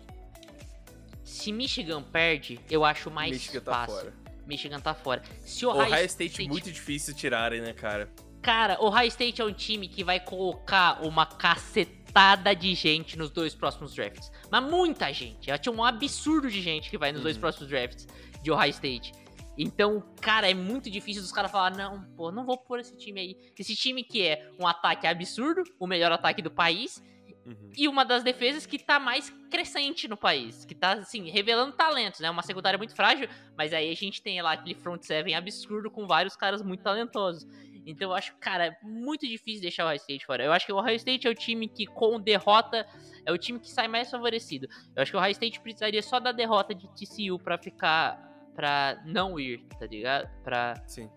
Se 1.23 1.51
Michigan 1.51 2.01
perde, 2.03 2.59
eu 2.69 2.85
acho 2.85 3.09
mais 3.11 3.31
Michigan 3.31 3.61
tá 3.61 3.71
fácil. 3.71 3.95
fora. 3.95 4.13
Michigan 4.45 4.79
tá 4.79 4.93
fora. 4.93 5.23
Se 5.41 5.65
Ohio, 5.65 5.87
Ohio, 5.91 6.05
State, 6.05 6.47
muito 6.47 6.71
difícil 6.71 7.13
tirarem, 7.15 7.61
né, 7.61 7.73
cara? 7.73 8.09
Cara, 8.41 8.77
Ohio 8.79 9.07
State 9.07 9.41
é 9.41 9.45
um 9.45 9.51
time 9.53 9.87
que 9.87 10.03
vai 10.03 10.19
colocar 10.19 11.03
uma 11.03 11.25
cacetada 11.25 12.55
de 12.55 12.75
gente 12.75 13.17
nos 13.17 13.31
dois 13.31 13.55
próximos 13.55 13.93
drafts. 13.95 14.31
Mas 14.51 14.63
muita 14.63 15.11
gente. 15.11 15.47
Já 15.47 15.57
tinha 15.57 15.73
um 15.73 15.83
absurdo 15.83 16.49
de 16.49 16.61
gente 16.61 16.89
que 16.91 16.97
vai 16.97 17.11
nos 17.11 17.21
dois 17.23 17.35
Uhum. 17.35 17.41
próximos 17.41 17.69
drafts 17.69 18.07
de 18.45 18.51
Ohio 18.51 18.69
State. 18.69 19.11
Então, 19.57 20.03
cara, 20.21 20.49
é 20.49 20.53
muito 20.53 20.89
difícil 20.89 21.21
dos 21.23 21.31
caras 21.31 21.49
falar, 21.51 21.75
não, 21.75 22.03
pô, 22.15 22.31
não 22.31 22.45
vou 22.45 22.57
pôr 22.57 22.79
esse 22.79 22.95
time 22.95 23.19
aí. 23.19 23.51
Esse 23.57 23.75
time 23.75 24.03
que 24.03 24.21
é 24.21 24.51
um 24.59 24.67
ataque 24.67 25.07
absurdo, 25.07 25.63
o 25.79 25.87
melhor 25.87 26.11
ataque 26.11 26.41
do 26.41 26.51
país, 26.51 27.03
Uhum. 27.45 27.69
e 27.77 27.87
uma 27.87 28.03
das 28.03 28.23
defesas 28.23 28.65
que 28.65 28.79
tá 28.79 28.99
mais 28.99 29.29
crescente 29.51 30.07
no 30.07 30.17
país, 30.17 30.65
que 30.65 30.73
tá, 30.73 30.93
assim, 30.93 31.29
revelando 31.29 31.73
talentos, 31.73 32.19
né? 32.19 32.27
Uma 32.29 32.41
secundária 32.41 32.75
muito 32.77 32.95
frágil, 32.95 33.29
mas 33.55 33.71
aí 33.71 33.91
a 33.91 33.95
gente 33.95 34.19
tem 34.19 34.41
lá 34.41 34.53
aquele 34.53 34.73
front 34.73 35.03
seven 35.03 35.35
absurdo 35.35 35.91
com 35.91 36.07
vários 36.07 36.35
caras 36.35 36.63
muito 36.63 36.81
talentosos. 36.81 37.47
Então 37.85 38.09
eu 38.09 38.15
acho, 38.15 38.35
cara, 38.37 38.65
é 38.65 38.77
muito 38.81 39.27
difícil 39.27 39.61
deixar 39.61 39.83
o 39.85 39.87
Ohio 39.87 39.97
State 39.97 40.25
fora. 40.25 40.43
Eu 40.43 40.51
acho 40.51 40.65
que 40.65 40.73
o 40.73 40.75
Ohio 40.75 40.95
State 40.95 41.27
é 41.27 41.29
o 41.29 41.35
time 41.35 41.67
que, 41.67 41.85
com 41.85 42.19
derrota, 42.19 42.83
é 43.23 43.31
o 43.31 43.37
time 43.37 43.59
que 43.59 43.69
sai 43.69 43.87
mais 43.87 44.09
favorecido. 44.09 44.67
Eu 44.95 45.03
acho 45.03 45.11
que 45.11 45.17
o 45.17 45.19
Ohio 45.19 45.31
State 45.31 45.59
precisaria 45.61 46.01
só 46.01 46.19
da 46.19 46.31
derrota 46.31 46.73
de 46.73 46.87
TCU 46.95 47.37
pra 47.37 47.59
ficar. 47.59 48.19
Pra 48.55 49.01
não 49.05 49.39
ir, 49.39 49.59
tá 49.79 49.85
ligado? 49.85 50.29
Pra. 50.43 50.73
Sim. 50.87 51.09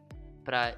pra 0.45 0.75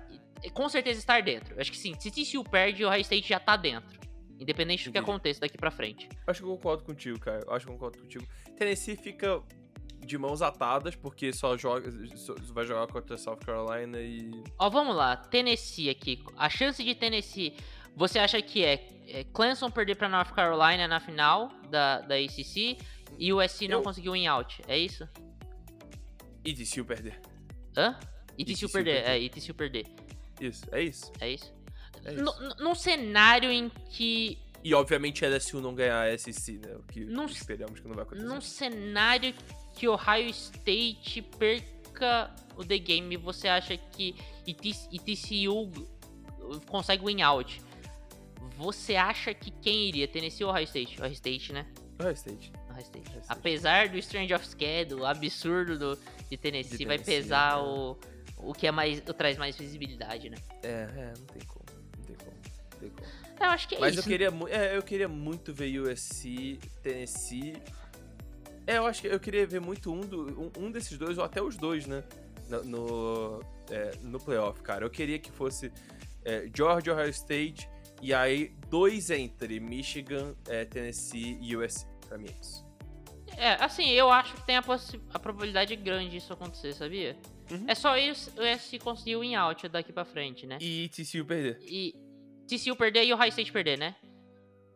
com 0.55 0.69
certeza 0.69 0.99
estar 0.99 1.23
dentro. 1.23 1.55
Eu 1.55 1.61
acho 1.61 1.70
que 1.70 1.77
sim, 1.77 1.95
se 2.01 2.11
TCU 2.11 2.43
perde, 2.43 2.82
o 2.85 2.89
Ohio 2.89 3.01
State 3.03 3.28
já 3.28 3.39
tá 3.39 3.57
dentro. 3.57 4.01
Independente 4.39 4.87
do 4.87 4.93
que 4.93 4.97
aconteça 4.99 5.41
daqui 5.41 5.59
pra 5.59 5.70
frente. 5.70 6.09
Acho 6.27 6.41
que 6.43 6.49
eu 6.49 6.57
concordo 6.57 6.82
contigo, 6.85 7.19
cara. 7.19 7.41
Acho 7.51 7.66
que 7.66 7.73
eu 7.73 7.77
concordo 7.77 7.99
contigo. 7.99 8.27
Tennessee 8.57 8.97
fica 8.97 9.43
de 9.99 10.16
mãos 10.16 10.41
atadas, 10.41 10.97
porque 10.97 11.31
só 11.31 11.59
joga. 11.59 11.91
Só 12.16 12.35
vai 12.55 12.65
jogar 12.65 12.87
contra 12.87 13.19
South 13.19 13.37
Carolina 13.45 14.01
e. 14.01 14.31
Ó, 14.59 14.70
vamos 14.70 14.97
lá. 14.97 15.15
Tennessee 15.15 15.91
aqui. 15.91 16.24
A 16.39 16.49
chance 16.49 16.82
de 16.82 16.95
Tennessee, 16.95 17.55
você 17.95 18.19
acha 18.19 18.41
que 18.41 18.65
é, 18.65 18.89
é 19.09 19.24
Clemson 19.24 19.70
perder 19.70 19.97
pra 19.97 20.09
North 20.09 20.31
Carolina 20.32 20.89
na 20.89 21.01
final 21.01 21.51
da, 21.69 22.01
da 22.01 22.15
ACC 22.15 22.78
e 23.19 23.31
o 23.31 23.43
USC 23.43 23.69
não 23.69 23.81
Eu- 23.81 23.82
conseguiu 23.82 24.12
win 24.12 24.27
out? 24.27 24.62
É 24.66 24.78
isso? 24.78 25.07
E 26.51 26.55
TCU 26.65 26.85
perder. 26.85 27.21
Hã? 27.77 27.99
E 28.37 28.45
TCU 28.45 28.69
perder. 28.69 29.05
É, 29.09 29.19
e 29.19 29.31
perder. 29.55 29.87
Isso, 30.41 30.65
é 30.73 30.83
isso. 30.83 31.13
É 31.21 31.31
isso? 31.31 31.53
É 32.05 32.15
isso. 32.15 32.23
No- 32.25 32.55
Num 32.57 32.75
cenário 32.75 33.51
em 33.51 33.69
que. 33.91 34.39
E 34.65 34.75
obviamente 34.75 35.25
a 35.25 35.29
LSU 35.29 35.61
não 35.61 35.75
ganhar 35.75 36.03
a 36.03 36.19
SEC, 36.19 36.59
né? 36.59 36.75
O 36.77 36.83
que 36.83 37.01
Não- 37.05 37.27
esperamos 37.27 37.81
que 37.81 37.87
não 37.89 37.95
vai 37.95 38.05
acontecer. 38.05 38.27
Num 38.27 38.41
cenário 38.41 39.35
que 39.75 39.89
Ohio 39.89 40.29
State 40.31 41.23
perca 41.39 42.35
o 42.57 42.65
The 42.65 42.79
Game, 42.79 43.17
você 43.17 43.49
acha 43.49 43.77
que 43.77 44.15
e 44.47 44.53
T- 44.53 44.89
e 44.93 44.99
TCU 44.99 45.71
consegue 46.67 47.05
win 47.05 47.23
out? 47.23 47.61
Você 48.57 48.97
acha 48.97 49.33
que 49.33 49.51
quem 49.51 49.89
iria? 49.89 50.07
Tennessee 50.09 50.45
ou 50.45 50.51
Ohio 50.51 50.65
State? 50.65 51.01
Ohio 51.01 51.13
State, 51.13 51.53
né? 51.53 51.67
Ohio 51.99 52.13
State. 52.15 52.53
Ohio 52.71 52.83
State. 52.83 53.09
Ohio 53.09 53.21
State. 53.23 53.27
Apesar 53.29 53.89
do 53.89 53.97
Strange 53.99 54.35
of 54.35 54.47
Schedule, 54.47 55.05
absurdo 55.07 55.79
do, 55.79 55.99
de 56.31 56.36
Tennessee, 56.36 56.78
De 56.78 56.85
vai 56.85 56.98
Tennessee, 56.98 57.23
pesar 57.23 57.59
é. 57.59 57.62
o, 57.62 57.98
o 58.39 58.55
que 58.55 58.66
é 58.66 58.70
mais, 58.70 59.01
o 59.01 59.12
traz 59.12 59.36
mais 59.36 59.57
visibilidade, 59.57 60.31
né? 60.31 60.36
É, 60.62 60.69
é, 60.69 61.12
não 61.19 61.27
tem 61.27 61.43
como. 61.43 61.65
Não 61.98 62.05
tem 62.05 62.16
como. 62.16 62.36
Não 62.73 62.78
tem 62.78 62.90
como. 62.90 63.20
Eu 63.40 63.51
acho 63.51 63.69
que 63.69 63.74
é 63.74 63.81
Mas 63.81 63.94
isso. 63.94 64.01
eu 64.01 64.05
queria, 64.05 64.32
é, 64.51 64.77
eu 64.77 64.82
queria 64.82 65.09
muito 65.09 65.52
ver 65.52 65.81
USC, 65.81 66.59
Tennessee. 66.82 67.57
É, 68.66 68.77
eu 68.77 68.86
acho 68.86 69.01
que 69.01 69.09
eu 69.09 69.19
queria 69.19 69.47
ver 69.47 69.61
muito 69.61 69.93
um, 69.93 70.01
do, 70.01 70.40
um, 70.40 70.66
um 70.66 70.70
desses 70.70 70.97
dois, 70.97 71.19
ou 71.19 71.24
até 71.24 71.43
os 71.43 71.57
dois, 71.57 71.86
né? 71.86 72.05
No, 72.48 72.62
no, 72.65 73.44
é, 73.70 73.93
no 74.02 74.20
playoff, 74.20 74.61
cara. 74.62 74.85
Eu 74.85 74.90
queria 74.90 75.19
que 75.19 75.32
fosse 75.32 75.73
é, 76.24 76.48
Georgia, 76.55 76.93
Ohio 76.93 77.11
State, 77.11 77.69
e 78.02 78.12
aí 78.12 78.52
dois 78.69 79.11
entre 79.11 79.59
Michigan, 79.59 80.35
é, 80.47 80.65
Tennessee 80.65 81.39
e 81.40 81.57
USC. 81.57 81.86
Pra 82.09 82.19
mim 82.19 82.28
é 82.28 82.40
isso. 82.40 82.70
É, 83.36 83.52
assim, 83.62 83.89
eu 83.90 84.11
acho 84.11 84.35
que 84.35 84.43
tem 84.47 84.57
a, 84.57 84.65
a 85.15 85.19
probabilidade 85.19 85.74
grande 85.77 86.11
disso 86.11 86.32
acontecer, 86.32 86.73
sabia? 86.74 87.16
Uhum. 87.51 87.65
É 87.66 87.74
só 87.74 87.97
isso 87.97 88.31
se 88.59 88.78
conseguir 88.78 89.16
o 89.16 89.20
win 89.20 89.35
out 89.35 89.69
daqui 89.69 89.93
pra 89.93 90.05
frente, 90.05 90.47
né? 90.47 90.59
E 90.61 90.89
TCU 90.89 91.24
perder. 91.24 91.59
E 91.62 91.94
TCU 92.47 92.77
perder 92.77 93.05
e 93.05 93.12
o 93.12 93.16
Ohio 93.16 93.28
State 93.31 93.51
perder, 93.52 93.78
né? 93.78 93.97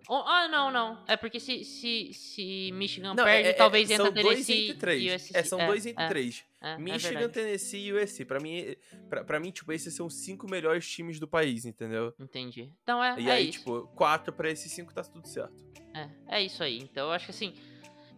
Ah, 0.09 0.49
não, 0.49 0.71
não. 0.71 1.03
É 1.09 1.17
porque 1.17 1.41
se, 1.41 1.65
se, 1.65 2.13
se 2.13 2.71
Michigan 2.75 3.15
Não, 3.15 3.25
perde, 3.25 3.49
é- 3.49 3.51
é- 3.53 3.55
talvez 3.55 3.91
entre 3.91 4.11
dois 4.11 4.27
Tennessee 4.47 4.65
entre 4.67 4.77
três. 4.79 5.03
e 5.03 5.15
USC. 5.15 5.37
É, 5.37 5.43
são 5.43 5.67
dois 5.67 5.87
entre 5.87 6.05
é, 6.05 6.09
três. 6.09 6.45
é, 6.61 6.73
é 6.73 6.79
Michigan. 6.79 7.29
Tennessee 7.31 7.87
e 7.87 7.93
USC. 7.95 8.25
Pra 8.27 8.39
mim, 8.39 8.77
pra, 9.09 9.25
pra 9.25 9.41
mim, 9.41 9.51
tipo, 9.51 9.73
esses 9.73 9.95
são 9.95 10.05
os 10.07 10.15
cinco 10.23 10.47
melhores 10.49 10.87
times 10.87 11.19
do 11.19 11.27
país, 11.27 11.65
entendeu? 11.65 12.13
Entendi. 12.21 12.71
Então 12.83 13.03
é, 13.03 13.19
E 13.19 13.29
é 13.29 13.33
aí, 13.33 13.49
isso. 13.49 13.61
tipo, 13.61 13.87
quatro 13.95 14.31
pra 14.33 14.51
esses 14.51 14.71
cinco 14.71 14.93
tá 14.93 15.03
tudo 15.03 15.27
certo. 15.27 15.65
É, 15.95 16.37
é 16.39 16.43
isso 16.43 16.63
aí. 16.63 16.79
Então 16.81 17.07
eu 17.07 17.13
acho 17.13 17.25
que 17.27 17.31
assim. 17.31 17.55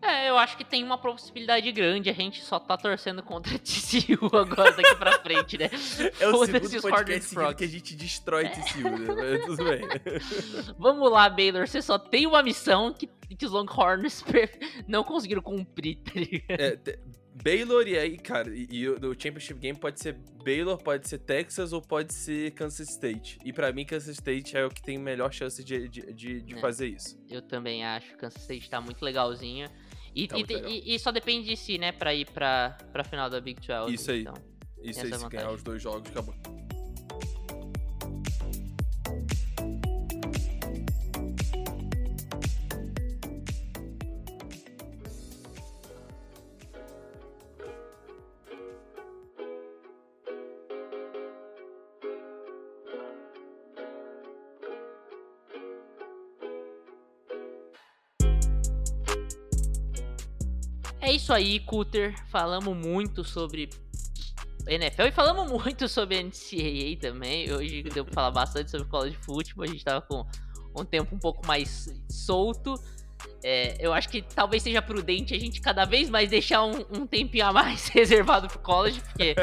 É, 0.03 0.29
eu 0.29 0.37
acho 0.39 0.57
que 0.57 0.65
tem 0.65 0.85
uma 0.85 0.99
possibilidade 0.99 1.71
grande. 1.73 2.09
A 2.09 2.13
gente 2.13 2.43
só 2.43 2.59
tá 2.61 2.77
torcendo 2.77 3.23
contra 3.23 3.57
TCU 3.59 4.27
agora 4.37 4.73
daqui 4.73 4.95
pra 4.95 5.19
frente, 5.21 5.59
né? 5.59 5.71
É 6.21 6.29
o 6.29 6.45
segundo 6.45 6.81
podcast 6.83 7.35
que 7.57 7.65
a 7.65 7.69
gente 7.69 7.97
destrói 7.97 8.49
TCU, 8.49 8.83
né? 8.89 9.07
Mas 9.15 9.45
tudo 9.47 9.65
bem. 9.65 9.81
Vamos 10.79 11.11
lá, 11.11 11.29
Baylor. 11.29 11.67
Você 11.67 11.83
só 11.83 11.99
tem 11.99 12.27
uma 12.27 12.43
missão 12.43 12.93
que, 12.93 13.09
que 13.37 13.45
os 13.47 13.51
Longhorns 13.53 14.23
não 14.87 15.03
conseguiram 15.03 15.43
cumprir, 15.43 15.97
tá 15.97 16.13
ligado? 16.15 16.61
É, 16.61 16.77
te- 16.77 16.99
Baylor 17.43 17.87
e 17.87 17.99
aí, 17.99 18.17
cara, 18.17 18.49
e, 18.51 18.67
e 18.71 18.89
o 18.89 19.13
Championship 19.13 19.61
Game 19.61 19.79
pode 19.79 20.01
ser 20.01 20.15
Baylor, 20.43 20.79
pode 20.79 21.07
ser 21.07 21.19
Texas 21.19 21.71
ou 21.73 21.83
pode 21.83 22.15
ser 22.15 22.51
Kansas 22.53 22.89
State. 22.89 23.39
E 23.45 23.53
pra 23.53 23.71
mim, 23.73 23.85
Kansas 23.85 24.17
State 24.17 24.57
é 24.57 24.65
o 24.65 24.71
que 24.71 24.83
tem 24.83 24.97
melhor 24.97 25.31
chance 25.33 25.63
de, 25.63 25.87
de, 25.87 26.13
de, 26.15 26.41
de 26.41 26.55
É. 26.55 26.61
fazer 26.61 26.87
isso. 26.89 27.19
Eu 27.29 27.43
também 27.43 27.85
acho 27.85 28.17
Kansas 28.17 28.41
State 28.41 28.71
tá 28.71 28.81
muito 28.81 29.05
legalzinho. 29.05 29.69
E, 30.17 30.27
Tá 30.27 30.39
e 30.39 30.45
e- 30.71 30.95
e 30.95 30.99
só 30.99 31.13
depende 31.13 31.47
de 31.47 31.57
si, 31.57 31.77
né, 31.77 31.93
pra 31.93 32.15
ir 32.15 32.25
pra, 32.25 32.71
pra 32.91 33.05
final 33.05 33.29
da 33.29 33.39
Big 33.39 33.61
12. 33.61 33.93
Isso 33.95 34.11
aí. 34.11 34.23
Então. 34.23 34.35
Isso 34.83 35.01
aí, 35.05 35.13
se 35.13 35.29
ganhar 35.29 35.51
os 35.53 35.63
dois 35.63 35.83
jogos, 35.83 36.11
acabou. 36.11 36.35
Isso 61.27 61.33
aí, 61.33 61.59
Cutter. 61.59 62.15
Falamos 62.29 62.77
muito 62.77 63.25
sobre 63.25 63.69
NFL 64.69 65.03
e 65.09 65.11
falamos 65.11 65.51
muito 65.51 65.89
sobre 65.89 66.23
NCAA 66.23 66.97
também. 67.01 67.53
Hoje 67.53 67.83
deu 67.83 68.05
pra 68.05 68.15
falar 68.15 68.31
bastante 68.31 68.71
sobre 68.71 68.87
college 68.87 69.17
football. 69.23 69.65
A 69.65 69.67
gente 69.67 69.85
tava 69.85 70.03
com 70.03 70.25
um 70.79 70.85
tempo 70.85 71.17
um 71.17 71.19
pouco 71.19 71.45
mais 71.45 71.89
solto. 72.09 72.75
É, 73.43 73.77
eu 73.81 73.93
acho 73.93 74.09
que 74.09 74.23
talvez 74.23 74.63
seja 74.63 74.81
prudente 74.81 75.35
a 75.35 75.39
gente 75.39 75.61
cada 75.61 75.85
vez 75.85 76.09
mais 76.09 76.31
deixar 76.31 76.65
um, 76.65 76.85
um 76.93 77.07
tempinho 77.09 77.47
a 77.47 77.53
mais 77.53 77.89
reservado 77.91 78.47
pro 78.47 78.61
college, 78.61 79.01
porque 79.01 79.35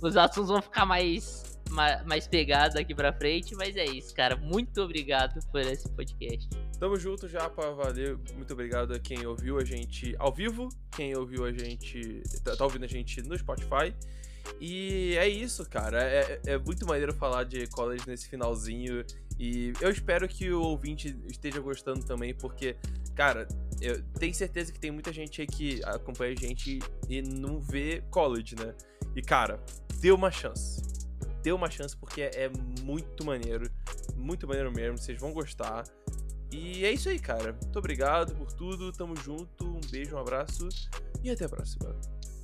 os 0.00 0.16
assuntos 0.16 0.50
vão 0.50 0.62
ficar 0.62 0.86
mais, 0.86 1.42
ma- 1.43 1.43
mais 1.70 2.26
pegados 2.26 2.74
daqui 2.74 2.94
pra 2.94 3.12
frente. 3.12 3.54
Mas 3.54 3.76
é 3.76 3.84
isso, 3.84 4.14
cara. 4.14 4.36
Muito 4.36 4.80
obrigado 4.80 5.40
por 5.50 5.60
esse 5.60 5.88
podcast. 5.90 6.48
Tamo 6.78 6.96
junto 6.96 7.28
já, 7.28 7.48
pra 7.48 7.70
valer. 7.70 8.18
Muito 8.34 8.52
obrigado 8.52 8.92
a 8.92 8.98
quem 8.98 9.26
ouviu 9.26 9.58
a 9.58 9.64
gente 9.64 10.14
ao 10.18 10.32
vivo, 10.32 10.68
quem 10.94 11.16
ouviu 11.16 11.44
a 11.44 11.52
gente. 11.52 12.22
tá, 12.42 12.56
tá 12.56 12.64
ouvindo 12.64 12.84
a 12.84 12.88
gente 12.88 13.22
no 13.22 13.36
Spotify. 13.36 13.94
E 14.60 15.16
é 15.16 15.28
isso, 15.28 15.68
cara. 15.68 16.02
É, 16.02 16.40
é 16.46 16.58
muito 16.58 16.86
maneiro 16.86 17.14
falar 17.14 17.44
de 17.44 17.66
college 17.68 18.04
nesse 18.06 18.28
finalzinho. 18.28 19.04
E 19.38 19.72
eu 19.80 19.90
espero 19.90 20.28
que 20.28 20.50
o 20.52 20.62
ouvinte 20.62 21.16
esteja 21.26 21.60
gostando 21.60 22.04
também, 22.04 22.34
porque, 22.34 22.76
cara, 23.14 23.48
eu 23.80 24.02
tenho 24.18 24.34
certeza 24.34 24.72
que 24.72 24.78
tem 24.78 24.90
muita 24.90 25.12
gente 25.12 25.40
aí 25.40 25.46
que 25.46 25.80
acompanha 25.84 26.32
a 26.32 26.40
gente 26.40 26.78
e 27.08 27.20
não 27.20 27.60
vê 27.60 28.02
college, 28.10 28.54
né? 28.54 28.74
E, 29.16 29.22
cara, 29.22 29.60
dê 30.00 30.12
uma 30.12 30.30
chance. 30.30 30.82
Dê 31.44 31.52
uma 31.52 31.70
chance 31.70 31.94
porque 31.94 32.22
é, 32.22 32.44
é 32.44 32.50
muito 32.82 33.24
maneiro. 33.24 33.70
Muito 34.16 34.48
maneiro 34.48 34.72
mesmo, 34.72 34.96
vocês 34.96 35.20
vão 35.20 35.32
gostar. 35.32 35.84
E 36.50 36.84
é 36.84 36.90
isso 36.90 37.08
aí, 37.08 37.18
cara. 37.18 37.52
Muito 37.52 37.78
obrigado 37.78 38.34
por 38.34 38.50
tudo. 38.52 38.90
Tamo 38.92 39.14
junto. 39.16 39.64
Um 39.64 39.80
beijo, 39.90 40.16
um 40.16 40.18
abraço 40.18 40.66
e 41.22 41.30
até 41.30 41.44
a 41.44 41.48
próxima. 41.48 41.94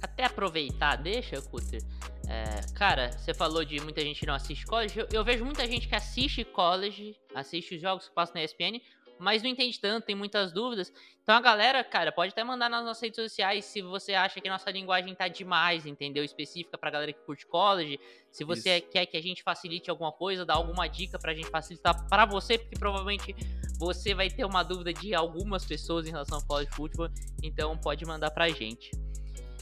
Até 0.02 0.24
aproveitar, 0.24 0.97
deixa, 0.97 1.40
Cutter. 1.40 1.82
É, 2.28 2.60
cara, 2.74 3.10
você 3.12 3.35
falou 3.35 3.64
de 3.64 3.81
muita 3.81 4.02
gente 4.02 4.24
não 4.27 4.35
assiste 4.35 4.66
college. 4.66 4.98
Eu, 4.98 5.09
eu, 5.10 5.24
vejo 5.24 5.44
muita 5.44 5.66
gente 5.66 5.89
que 5.89 5.94
assiste 5.94 6.44
college, 6.44 7.16
assiste 7.35 7.74
os 7.74 7.81
jogos 7.81 8.09
que 8.09 8.14
passam 8.14 8.35
na 8.35 8.44
ESPN, 8.44 8.81
mas 9.21 9.43
não 9.43 9.51
entende 9.51 9.79
tanto, 9.79 10.05
tem 10.05 10.15
muitas 10.15 10.53
dúvidas. 10.53 10.93
Então 11.23 11.35
a 11.35 11.41
galera, 11.41 11.85
cara, 11.85 12.11
pode 12.11 12.33
até 12.33 12.43
mandar 12.43 12.69
nas 12.69 12.85
nossas 12.85 13.03
redes 13.03 13.17
sociais 13.17 13.65
se 13.65 13.83
você 13.83 14.15
acha 14.15 14.41
que 14.41 14.49
a 14.49 14.53
nossa 14.53 14.71
linguagem 14.71 15.15
tá 15.15 15.29
demais, 15.29 15.87
entendeu? 15.87 16.25
Específica 16.25 16.77
pra 16.77 16.91
galera 16.91 17.13
que 17.13 17.21
curte 17.21 17.47
college. 17.47 18.01
Se 18.33 18.45
você 18.45 18.79
Isso. 18.79 18.89
quer 18.91 19.07
que 19.07 19.17
a 19.17 19.23
gente 19.23 19.43
facilite 19.43 19.91
alguma 19.91 20.11
coisa, 20.11 20.45
dá 20.45 20.55
alguma 20.55 20.89
dica 20.89 21.19
pra 21.19 21.35
gente 21.35 21.49
facilitar 21.49 22.09
para 22.09 22.25
você, 22.25 22.59
porque 22.59 22.79
provavelmente 22.79 23.35
você 23.79 24.15
vai 24.15 24.29
ter 24.29 24.45
uma 24.45 24.63
dúvida 24.63 24.93
de 24.93 25.15
algumas 25.15 25.65
pessoas 25.65 26.07
em 26.07 26.11
relação 26.11 26.39
ao 26.39 26.45
college 26.45 26.71
football, 26.73 27.09
então 27.43 27.77
pode 27.79 28.05
mandar 28.05 28.31
pra 28.31 28.49
gente. 28.49 28.91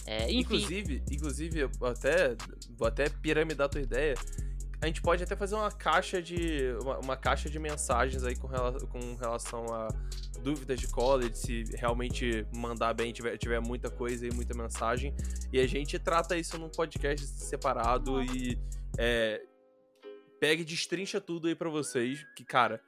É, 0.07 0.31
inclusive, 0.33 1.03
inclusive, 1.11 1.61
eu 1.61 1.71
até 1.83 2.35
vou 2.71 2.89
até 2.89 3.11
piramidar 3.11 3.67
a 3.67 3.69
tua 3.69 3.83
ideia 3.83 4.15
a 4.81 4.87
gente 4.87 5.03
pode 5.03 5.23
até 5.23 5.35
fazer 5.35 5.57
uma 5.57 5.73
caixa 5.73 6.23
de 6.23 6.73
uma, 6.83 6.99
uma 6.99 7.17
caixa 7.17 7.51
de 7.51 7.59
mensagens 7.59 8.23
aí 8.23 8.37
com, 8.37 8.47
rela, 8.47 8.79
com 8.87 9.15
relação 9.17 9.65
a 9.75 9.89
dúvidas 10.41 10.79
de 10.79 10.87
college, 10.87 11.37
se 11.37 11.65
realmente 11.77 12.47
mandar 12.55 12.95
bem, 12.95 13.13
tiver, 13.13 13.37
tiver 13.37 13.61
muita 13.61 13.91
coisa 13.91 14.27
e 14.27 14.31
muita 14.31 14.57
mensagem. 14.57 15.15
E 15.53 15.59
a 15.59 15.67
gente 15.67 15.99
trata 15.99 16.37
isso 16.37 16.57
num 16.59 16.69
podcast 16.69 17.27
separado 17.27 18.23
e 18.23 18.57
é, 18.97 19.43
pega 20.39 20.63
e 20.63 20.65
destrincha 20.65 21.21
tudo 21.21 21.49
aí 21.49 21.57
para 21.57 21.69
vocês, 21.69 22.25
que, 22.37 22.45
cara, 22.45 22.81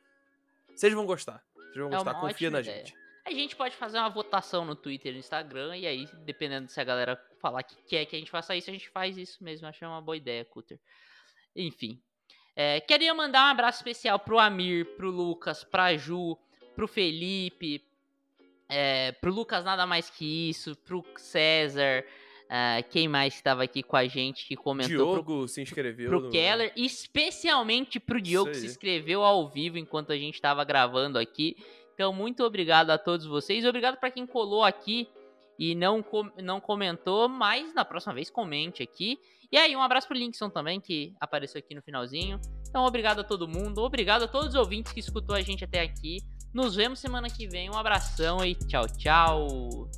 vocês 0.75 0.95
vão 0.95 1.05
gostar. 1.05 1.43
Vocês 1.55 1.77
vão 1.77 1.89
é 1.89 1.91
gostar, 1.91 2.15
confia 2.15 2.51
na 2.51 2.61
ideia. 2.61 2.79
gente. 2.79 3.01
A 3.25 3.33
gente 3.33 3.55
pode 3.55 3.77
fazer 3.77 3.99
uma 3.99 4.09
votação 4.09 4.65
no 4.65 4.75
Twitter 4.75 5.11
e 5.11 5.15
no 5.15 5.21
Instagram, 5.21 5.77
e 5.77 5.87
aí, 5.87 6.09
dependendo 6.25 6.71
se 6.71 6.81
a 6.81 6.85
galera 6.85 7.21
falar 7.41 7.63
que 7.63 7.77
quer 7.83 8.07
que 8.07 8.17
a 8.17 8.19
gente 8.19 8.31
faça 8.31 8.57
isso, 8.57 8.71
a 8.71 8.73
gente 8.73 8.89
faz 8.89 9.19
isso 9.19 9.43
mesmo. 9.43 9.67
Achei 9.67 9.87
uma 9.87 10.01
boa 10.01 10.17
ideia, 10.17 10.45
Cutter. 10.45 10.79
Enfim. 11.55 12.01
É, 12.55 12.81
queria 12.81 13.15
mandar 13.15 13.47
um 13.47 13.51
abraço 13.51 13.79
especial 13.79 14.19
pro 14.19 14.39
Amir, 14.39 14.85
pro 14.97 15.11
Lucas, 15.11 15.65
pra 15.65 15.97
Ju, 15.97 16.37
pro 16.75 16.87
Felipe, 16.87 17.83
é, 18.69 19.13
pro 19.13 19.33
Lucas 19.33 19.65
nada 19.65 19.87
mais 19.87 20.11
que 20.11 20.51
isso, 20.51 20.77
pro 20.77 21.05
César, 21.17 22.05
uh, 22.47 22.89
quem 22.91 23.09
mais 23.09 23.35
estava 23.35 23.65
aqui 23.65 23.83
com 23.83 23.97
a 23.97 24.07
gente 24.07 24.47
que 24.47 24.57
comentou? 24.57 25.13
Diogo 25.15 25.23
pro, 25.23 25.49
se 25.49 25.63
inscreveu. 25.63 26.09
Pro 26.09 26.21
no... 26.21 26.31
Keller, 26.31 26.73
especialmente 26.77 27.99
pro 27.99 28.21
Diogo 28.21 28.51
que 28.51 28.57
se 28.57 28.67
inscreveu 28.67 29.25
ao 29.25 29.49
vivo 29.49 29.79
enquanto 29.79 30.13
a 30.13 30.17
gente 30.17 30.35
estava 30.35 30.63
gravando 30.65 31.19
aqui. 31.19 31.57
Então, 31.95 32.13
muito 32.13 32.45
obrigado 32.45 32.91
a 32.91 32.99
todos 32.99 33.27
vocês. 33.27 33.65
Obrigado 33.65 33.97
para 33.99 34.11
quem 34.11 34.27
colou 34.27 34.65
aqui 34.65 35.09
e 35.61 35.75
não, 35.75 36.03
com, 36.03 36.31
não 36.43 36.59
comentou, 36.59 37.29
mas 37.29 37.75
na 37.75 37.85
próxima 37.85 38.15
vez 38.15 38.31
comente 38.31 38.83
aqui. 38.83 39.19
E 39.53 39.59
aí, 39.59 39.77
um 39.77 39.83
abraço 39.83 40.09
pro 40.09 40.17
Linkson 40.17 40.49
também, 40.49 40.81
que 40.81 41.15
apareceu 41.21 41.59
aqui 41.59 41.75
no 41.75 41.83
finalzinho. 41.83 42.41
Então, 42.67 42.83
obrigado 42.87 43.21
a 43.21 43.25
todo 43.25 43.47
mundo, 43.47 43.83
obrigado 43.83 44.23
a 44.23 44.29
todos 44.29 44.49
os 44.49 44.55
ouvintes 44.55 44.91
que 44.91 45.01
escutou 45.01 45.37
a 45.37 45.43
gente 45.43 45.63
até 45.63 45.83
aqui. 45.83 46.19
Nos 46.55 46.75
vemos 46.75 46.99
semana 46.99 47.29
que 47.29 47.47
vem. 47.47 47.69
Um 47.69 47.77
abração 47.77 48.43
e 48.43 48.55
tchau, 48.55 48.87
tchau. 48.97 49.91